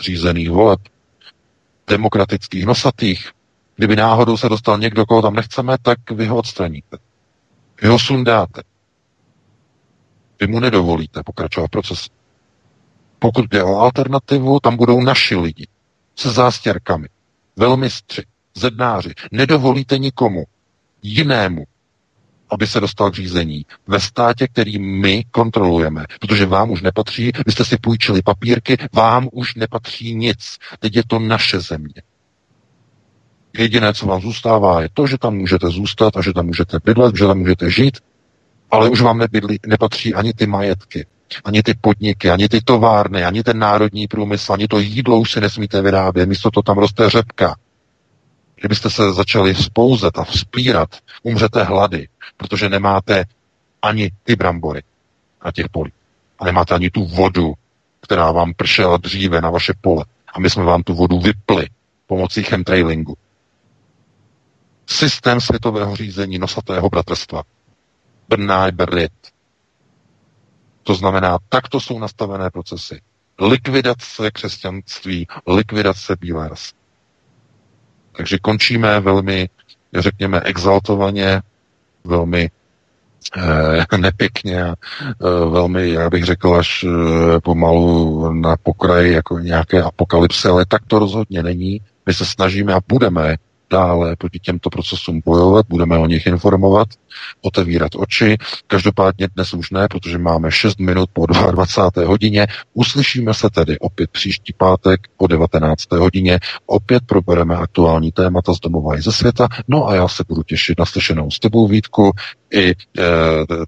řízených 0.00 0.50
voleb, 0.50 0.80
demokratických, 1.86 2.66
nosatých, 2.66 3.30
kdyby 3.76 3.96
náhodou 3.96 4.36
se 4.36 4.48
dostal 4.48 4.78
někdo, 4.78 5.06
koho 5.06 5.22
tam 5.22 5.34
nechceme, 5.34 5.76
tak 5.82 6.10
vy 6.10 6.26
ho 6.26 6.36
odstraníte. 6.36 6.96
Vy 7.82 7.88
ho 7.88 7.98
sundáte. 7.98 8.62
Vy 10.40 10.46
mu 10.46 10.60
nedovolíte 10.60 11.22
pokračovat 11.22 11.66
v 11.66 11.70
procesu. 11.70 12.10
Pokud 13.18 13.44
jde 13.44 13.64
o 13.64 13.76
alternativu, 13.76 14.60
tam 14.60 14.76
budou 14.76 15.00
naši 15.00 15.36
lidi 15.36 15.66
se 16.16 16.30
zástěrkami, 16.30 17.08
velmistři, 17.56 18.22
zednáři. 18.54 19.14
Nedovolíte 19.32 19.98
nikomu 19.98 20.44
jinému 21.02 21.64
aby 22.50 22.66
se 22.66 22.80
dostal 22.80 23.10
k 23.10 23.14
řízení 23.14 23.66
ve 23.86 24.00
státě, 24.00 24.48
který 24.48 24.78
my 24.78 25.24
kontrolujeme, 25.30 26.04
protože 26.20 26.46
vám 26.46 26.70
už 26.70 26.82
nepatří, 26.82 27.32
vy 27.46 27.52
jste 27.52 27.64
si 27.64 27.76
půjčili 27.76 28.22
papírky, 28.22 28.76
vám 28.92 29.28
už 29.32 29.54
nepatří 29.54 30.14
nic. 30.14 30.56
Teď 30.78 30.96
je 30.96 31.02
to 31.06 31.18
naše 31.18 31.60
země. 31.60 32.02
Jediné, 33.58 33.94
co 33.94 34.06
vám 34.06 34.20
zůstává, 34.20 34.82
je 34.82 34.88
to, 34.94 35.06
že 35.06 35.18
tam 35.18 35.36
můžete 35.36 35.68
zůstat 35.68 36.16
a 36.16 36.22
že 36.22 36.32
tam 36.32 36.46
můžete 36.46 36.78
bydlet, 36.84 37.16
že 37.16 37.26
tam 37.26 37.38
můžete 37.38 37.70
žít, 37.70 37.98
ale 38.70 38.90
už 38.90 39.00
vám 39.00 39.18
nebydlí, 39.18 39.58
nepatří 39.66 40.14
ani 40.14 40.32
ty 40.32 40.46
majetky, 40.46 41.06
ani 41.44 41.62
ty 41.62 41.74
podniky, 41.80 42.30
ani 42.30 42.48
ty 42.48 42.60
továrny, 42.60 43.24
ani 43.24 43.42
ten 43.42 43.58
národní 43.58 44.06
průmysl, 44.06 44.52
ani 44.52 44.68
to 44.68 44.78
jídlo 44.78 45.18
už 45.18 45.32
si 45.32 45.40
nesmíte 45.40 45.82
vyrábět, 45.82 46.26
místo 46.26 46.50
to 46.50 46.62
tam 46.62 46.78
roste 46.78 47.10
řepka. 47.10 47.56
Kdybyste 48.60 48.90
se 48.90 49.12
začali 49.12 49.54
spouzet 49.54 50.18
a 50.18 50.24
vzpírat, 50.24 50.96
umřete 51.22 51.62
hlady, 51.62 52.08
protože 52.36 52.68
nemáte 52.68 53.24
ani 53.82 54.10
ty 54.24 54.36
brambory 54.36 54.82
na 55.44 55.52
těch 55.52 55.68
polích. 55.68 55.94
A 56.38 56.44
nemáte 56.44 56.74
ani 56.74 56.90
tu 56.90 57.04
vodu, 57.04 57.54
která 58.00 58.32
vám 58.32 58.54
pršela 58.54 58.96
dříve 58.96 59.40
na 59.40 59.50
vaše 59.50 59.72
pole. 59.80 60.04
A 60.34 60.40
my 60.40 60.50
jsme 60.50 60.64
vám 60.64 60.82
tu 60.82 60.94
vodu 60.94 61.18
vypli 61.18 61.66
pomocí 62.06 62.42
chemtrailingu. 62.42 63.16
Systém 64.86 65.40
světového 65.40 65.96
řízení 65.96 66.38
nosatého 66.38 66.88
bratrstva. 66.88 67.42
Brnáj 68.28 68.72
Berlit. 68.72 69.12
To 70.82 70.94
znamená, 70.94 71.38
takto 71.48 71.80
jsou 71.80 71.98
nastavené 71.98 72.50
procesy. 72.50 73.00
Likvidace 73.40 74.30
křesťanství, 74.30 75.26
likvidace 75.46 76.16
bílé 76.20 76.48
rasy. 76.48 76.79
Takže 78.20 78.38
končíme 78.38 79.00
velmi, 79.00 79.48
řekněme, 79.98 80.40
exaltovaně, 80.40 81.42
velmi 82.04 82.50
eh, 83.36 83.96
nepěkně 83.96 84.64
a 84.64 84.74
eh, 84.74 85.14
velmi, 85.50 85.90
já 85.90 86.10
bych 86.10 86.24
řekl, 86.24 86.54
až 86.54 86.84
eh, 86.84 87.40
pomalu 87.40 88.32
na 88.32 88.56
pokraji 88.56 89.12
jako 89.12 89.38
nějaké 89.38 89.82
apokalypse, 89.82 90.48
ale 90.48 90.64
tak 90.68 90.82
to 90.86 90.98
rozhodně 90.98 91.42
není. 91.42 91.80
My 92.06 92.14
se 92.14 92.26
snažíme 92.26 92.74
a 92.74 92.80
budeme 92.88 93.36
dále 93.70 94.16
proti 94.16 94.38
těmto 94.38 94.70
procesům 94.70 95.20
bojovat, 95.24 95.66
budeme 95.68 95.98
o 95.98 96.06
nich 96.06 96.26
informovat, 96.26 96.88
otevírat 97.42 97.92
oči. 97.96 98.36
Každopádně 98.66 99.28
dnes 99.34 99.54
už 99.54 99.70
ne, 99.70 99.86
protože 99.90 100.18
máme 100.18 100.50
6 100.50 100.78
minut 100.80 101.10
po 101.12 101.26
22. 101.26 102.08
hodině. 102.08 102.46
Uslyšíme 102.74 103.34
se 103.34 103.50
tedy 103.50 103.78
opět 103.78 104.10
příští 104.10 104.52
pátek 104.52 105.00
po 105.16 105.26
19. 105.26 105.92
hodině. 105.92 106.38
Opět 106.66 107.02
probereme 107.06 107.56
aktuální 107.56 108.12
témata 108.12 108.54
z 108.54 108.60
domova 108.60 108.96
i 108.96 109.02
ze 109.02 109.12
světa. 109.12 109.48
No 109.68 109.88
a 109.88 109.94
já 109.94 110.08
se 110.08 110.24
budu 110.28 110.42
těšit 110.42 110.78
na 110.78 110.84
slyšenou 110.84 111.30
s 111.30 111.38
tebou, 111.38 111.68
Vítku, 111.68 112.12
i 112.52 112.70
e, 112.70 112.74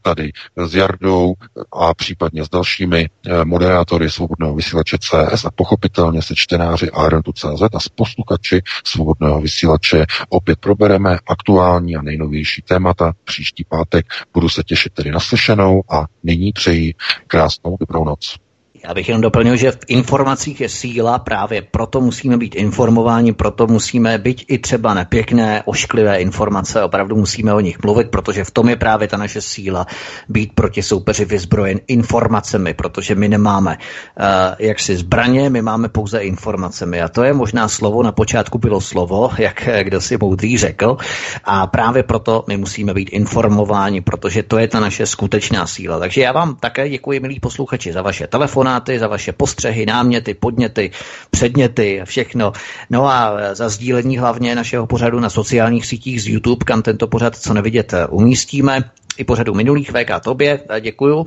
tady 0.02 0.32
s 0.56 0.74
Jardou 0.74 1.34
a 1.72 1.94
případně 1.94 2.44
s 2.44 2.48
dalšími 2.48 3.08
e, 3.26 3.44
moderátory 3.44 4.10
Svobodného 4.10 4.54
vysílače 4.54 4.98
CS 4.98 5.44
a 5.44 5.50
pochopitelně 5.50 6.22
se 6.22 6.34
čtenáři 6.36 6.90
Aerotu.cz 6.90 7.62
a 7.74 7.80
s 7.80 7.88
posluchači 7.88 8.62
Svobodného 8.84 9.40
vysílače 9.40 9.91
opět 10.28 10.58
probereme 10.58 11.18
aktuální 11.26 11.96
a 11.96 12.02
nejnovější 12.02 12.62
témata 12.62 13.12
příští 13.24 13.64
pátek. 13.64 14.06
Budu 14.34 14.48
se 14.48 14.62
těšit 14.62 14.92
tedy 14.92 15.10
na 15.10 15.20
slyšenou 15.20 15.82
a 15.90 16.04
nyní 16.22 16.52
přeji 16.52 16.94
krásnou 17.26 17.76
dobrou 17.80 18.04
noc. 18.04 18.36
Já 18.84 18.94
bych 18.94 19.08
jenom 19.08 19.22
doplnil, 19.22 19.56
že 19.56 19.70
v 19.72 19.78
informacích 19.88 20.60
je 20.60 20.68
síla, 20.68 21.18
právě 21.18 21.62
proto 21.62 22.00
musíme 22.00 22.36
být 22.36 22.54
informováni, 22.54 23.32
proto 23.32 23.66
musíme 23.66 24.18
být 24.18 24.44
i 24.48 24.58
třeba 24.58 24.94
nepěkné, 24.94 25.62
ošklivé 25.64 26.16
informace, 26.16 26.82
opravdu 26.82 27.16
musíme 27.16 27.54
o 27.54 27.60
nich 27.60 27.82
mluvit, 27.82 28.10
protože 28.10 28.44
v 28.44 28.50
tom 28.50 28.68
je 28.68 28.76
právě 28.76 29.08
ta 29.08 29.16
naše 29.16 29.40
síla 29.40 29.86
být 30.28 30.52
proti 30.54 30.82
soupeři 30.82 31.24
vyzbrojen 31.24 31.80
informacemi, 31.86 32.74
protože 32.74 33.14
my 33.14 33.28
nemáme 33.28 33.76
uh, 33.76 34.26
jaksi 34.58 34.96
zbraně, 34.96 35.50
my 35.50 35.62
máme 35.62 35.88
pouze 35.88 36.18
informacemi. 36.18 37.02
A 37.02 37.08
to 37.08 37.22
je 37.22 37.32
možná 37.32 37.68
slovo, 37.68 38.02
na 38.02 38.12
počátku 38.12 38.58
bylo 38.58 38.80
slovo, 38.80 39.30
jak 39.38 39.68
kdo 39.82 40.00
si 40.00 40.16
moudrý 40.20 40.58
řekl, 40.58 40.96
a 41.44 41.66
právě 41.66 42.02
proto 42.02 42.44
my 42.48 42.56
musíme 42.56 42.94
být 42.94 43.08
informováni, 43.12 44.00
protože 44.00 44.42
to 44.42 44.58
je 44.58 44.68
ta 44.68 44.80
naše 44.80 45.06
skutečná 45.06 45.66
síla. 45.66 45.98
Takže 45.98 46.20
já 46.20 46.32
vám 46.32 46.56
také 46.56 46.88
děkuji, 46.88 47.20
milí 47.20 47.40
posluchači, 47.40 47.92
za 47.92 48.02
vaše 48.02 48.26
telefony 48.26 48.71
telefonáty, 48.80 48.98
za 48.98 49.06
vaše 49.08 49.32
postřehy, 49.32 49.86
náměty, 49.86 50.34
podněty, 50.34 50.90
předměty, 51.30 52.00
všechno. 52.04 52.52
No 52.90 53.06
a 53.06 53.32
za 53.54 53.68
sdílení 53.68 54.18
hlavně 54.18 54.54
našeho 54.54 54.86
pořadu 54.86 55.20
na 55.20 55.30
sociálních 55.30 55.86
sítích 55.86 56.22
z 56.22 56.26
YouTube, 56.28 56.64
kam 56.64 56.82
tento 56.82 57.06
pořad, 57.06 57.36
co 57.36 57.54
nevidět, 57.54 57.94
umístíme 58.10 58.84
i 59.18 59.24
pořadu 59.24 59.54
minulých 59.54 59.90
VK 59.90 60.24
tobě. 60.24 60.60
Děkuju. 60.80 61.26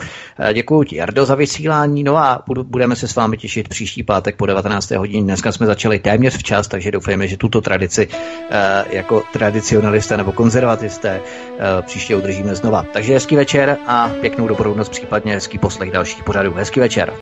Děkuju 0.53 0.83
ti, 0.83 0.95
Jardo, 0.95 1.25
za 1.25 1.35
vysílání. 1.35 2.03
No 2.03 2.17
a 2.17 2.43
budeme 2.63 2.95
se 2.95 3.07
s 3.07 3.15
vámi 3.15 3.37
těšit 3.37 3.69
příští 3.69 4.03
pátek 4.03 4.35
po 4.35 4.45
19. 4.45 4.91
hodině. 4.91 5.23
Dneska 5.23 5.51
jsme 5.51 5.65
začali 5.65 5.99
téměř 5.99 6.37
včas, 6.37 6.67
takže 6.67 6.91
doufujeme, 6.91 7.27
že 7.27 7.37
tuto 7.37 7.61
tradici 7.61 8.07
eh, 8.49 8.85
jako 8.89 9.23
tradicionalisté 9.33 10.17
nebo 10.17 10.31
konzervatisté 10.31 11.21
eh, 11.21 11.81
příště 11.81 12.15
udržíme 12.15 12.55
znova. 12.55 12.85
Takže 12.93 13.13
hezký 13.13 13.35
večer 13.35 13.77
a 13.87 14.09
pěknou 14.21 14.47
dobrou 14.47 14.75
noc, 14.75 14.89
případně 14.89 15.33
hezký 15.33 15.57
poslech 15.57 15.91
dalších 15.91 16.23
pořadů. 16.23 16.53
Hezký 16.53 16.79
večer. 16.79 17.13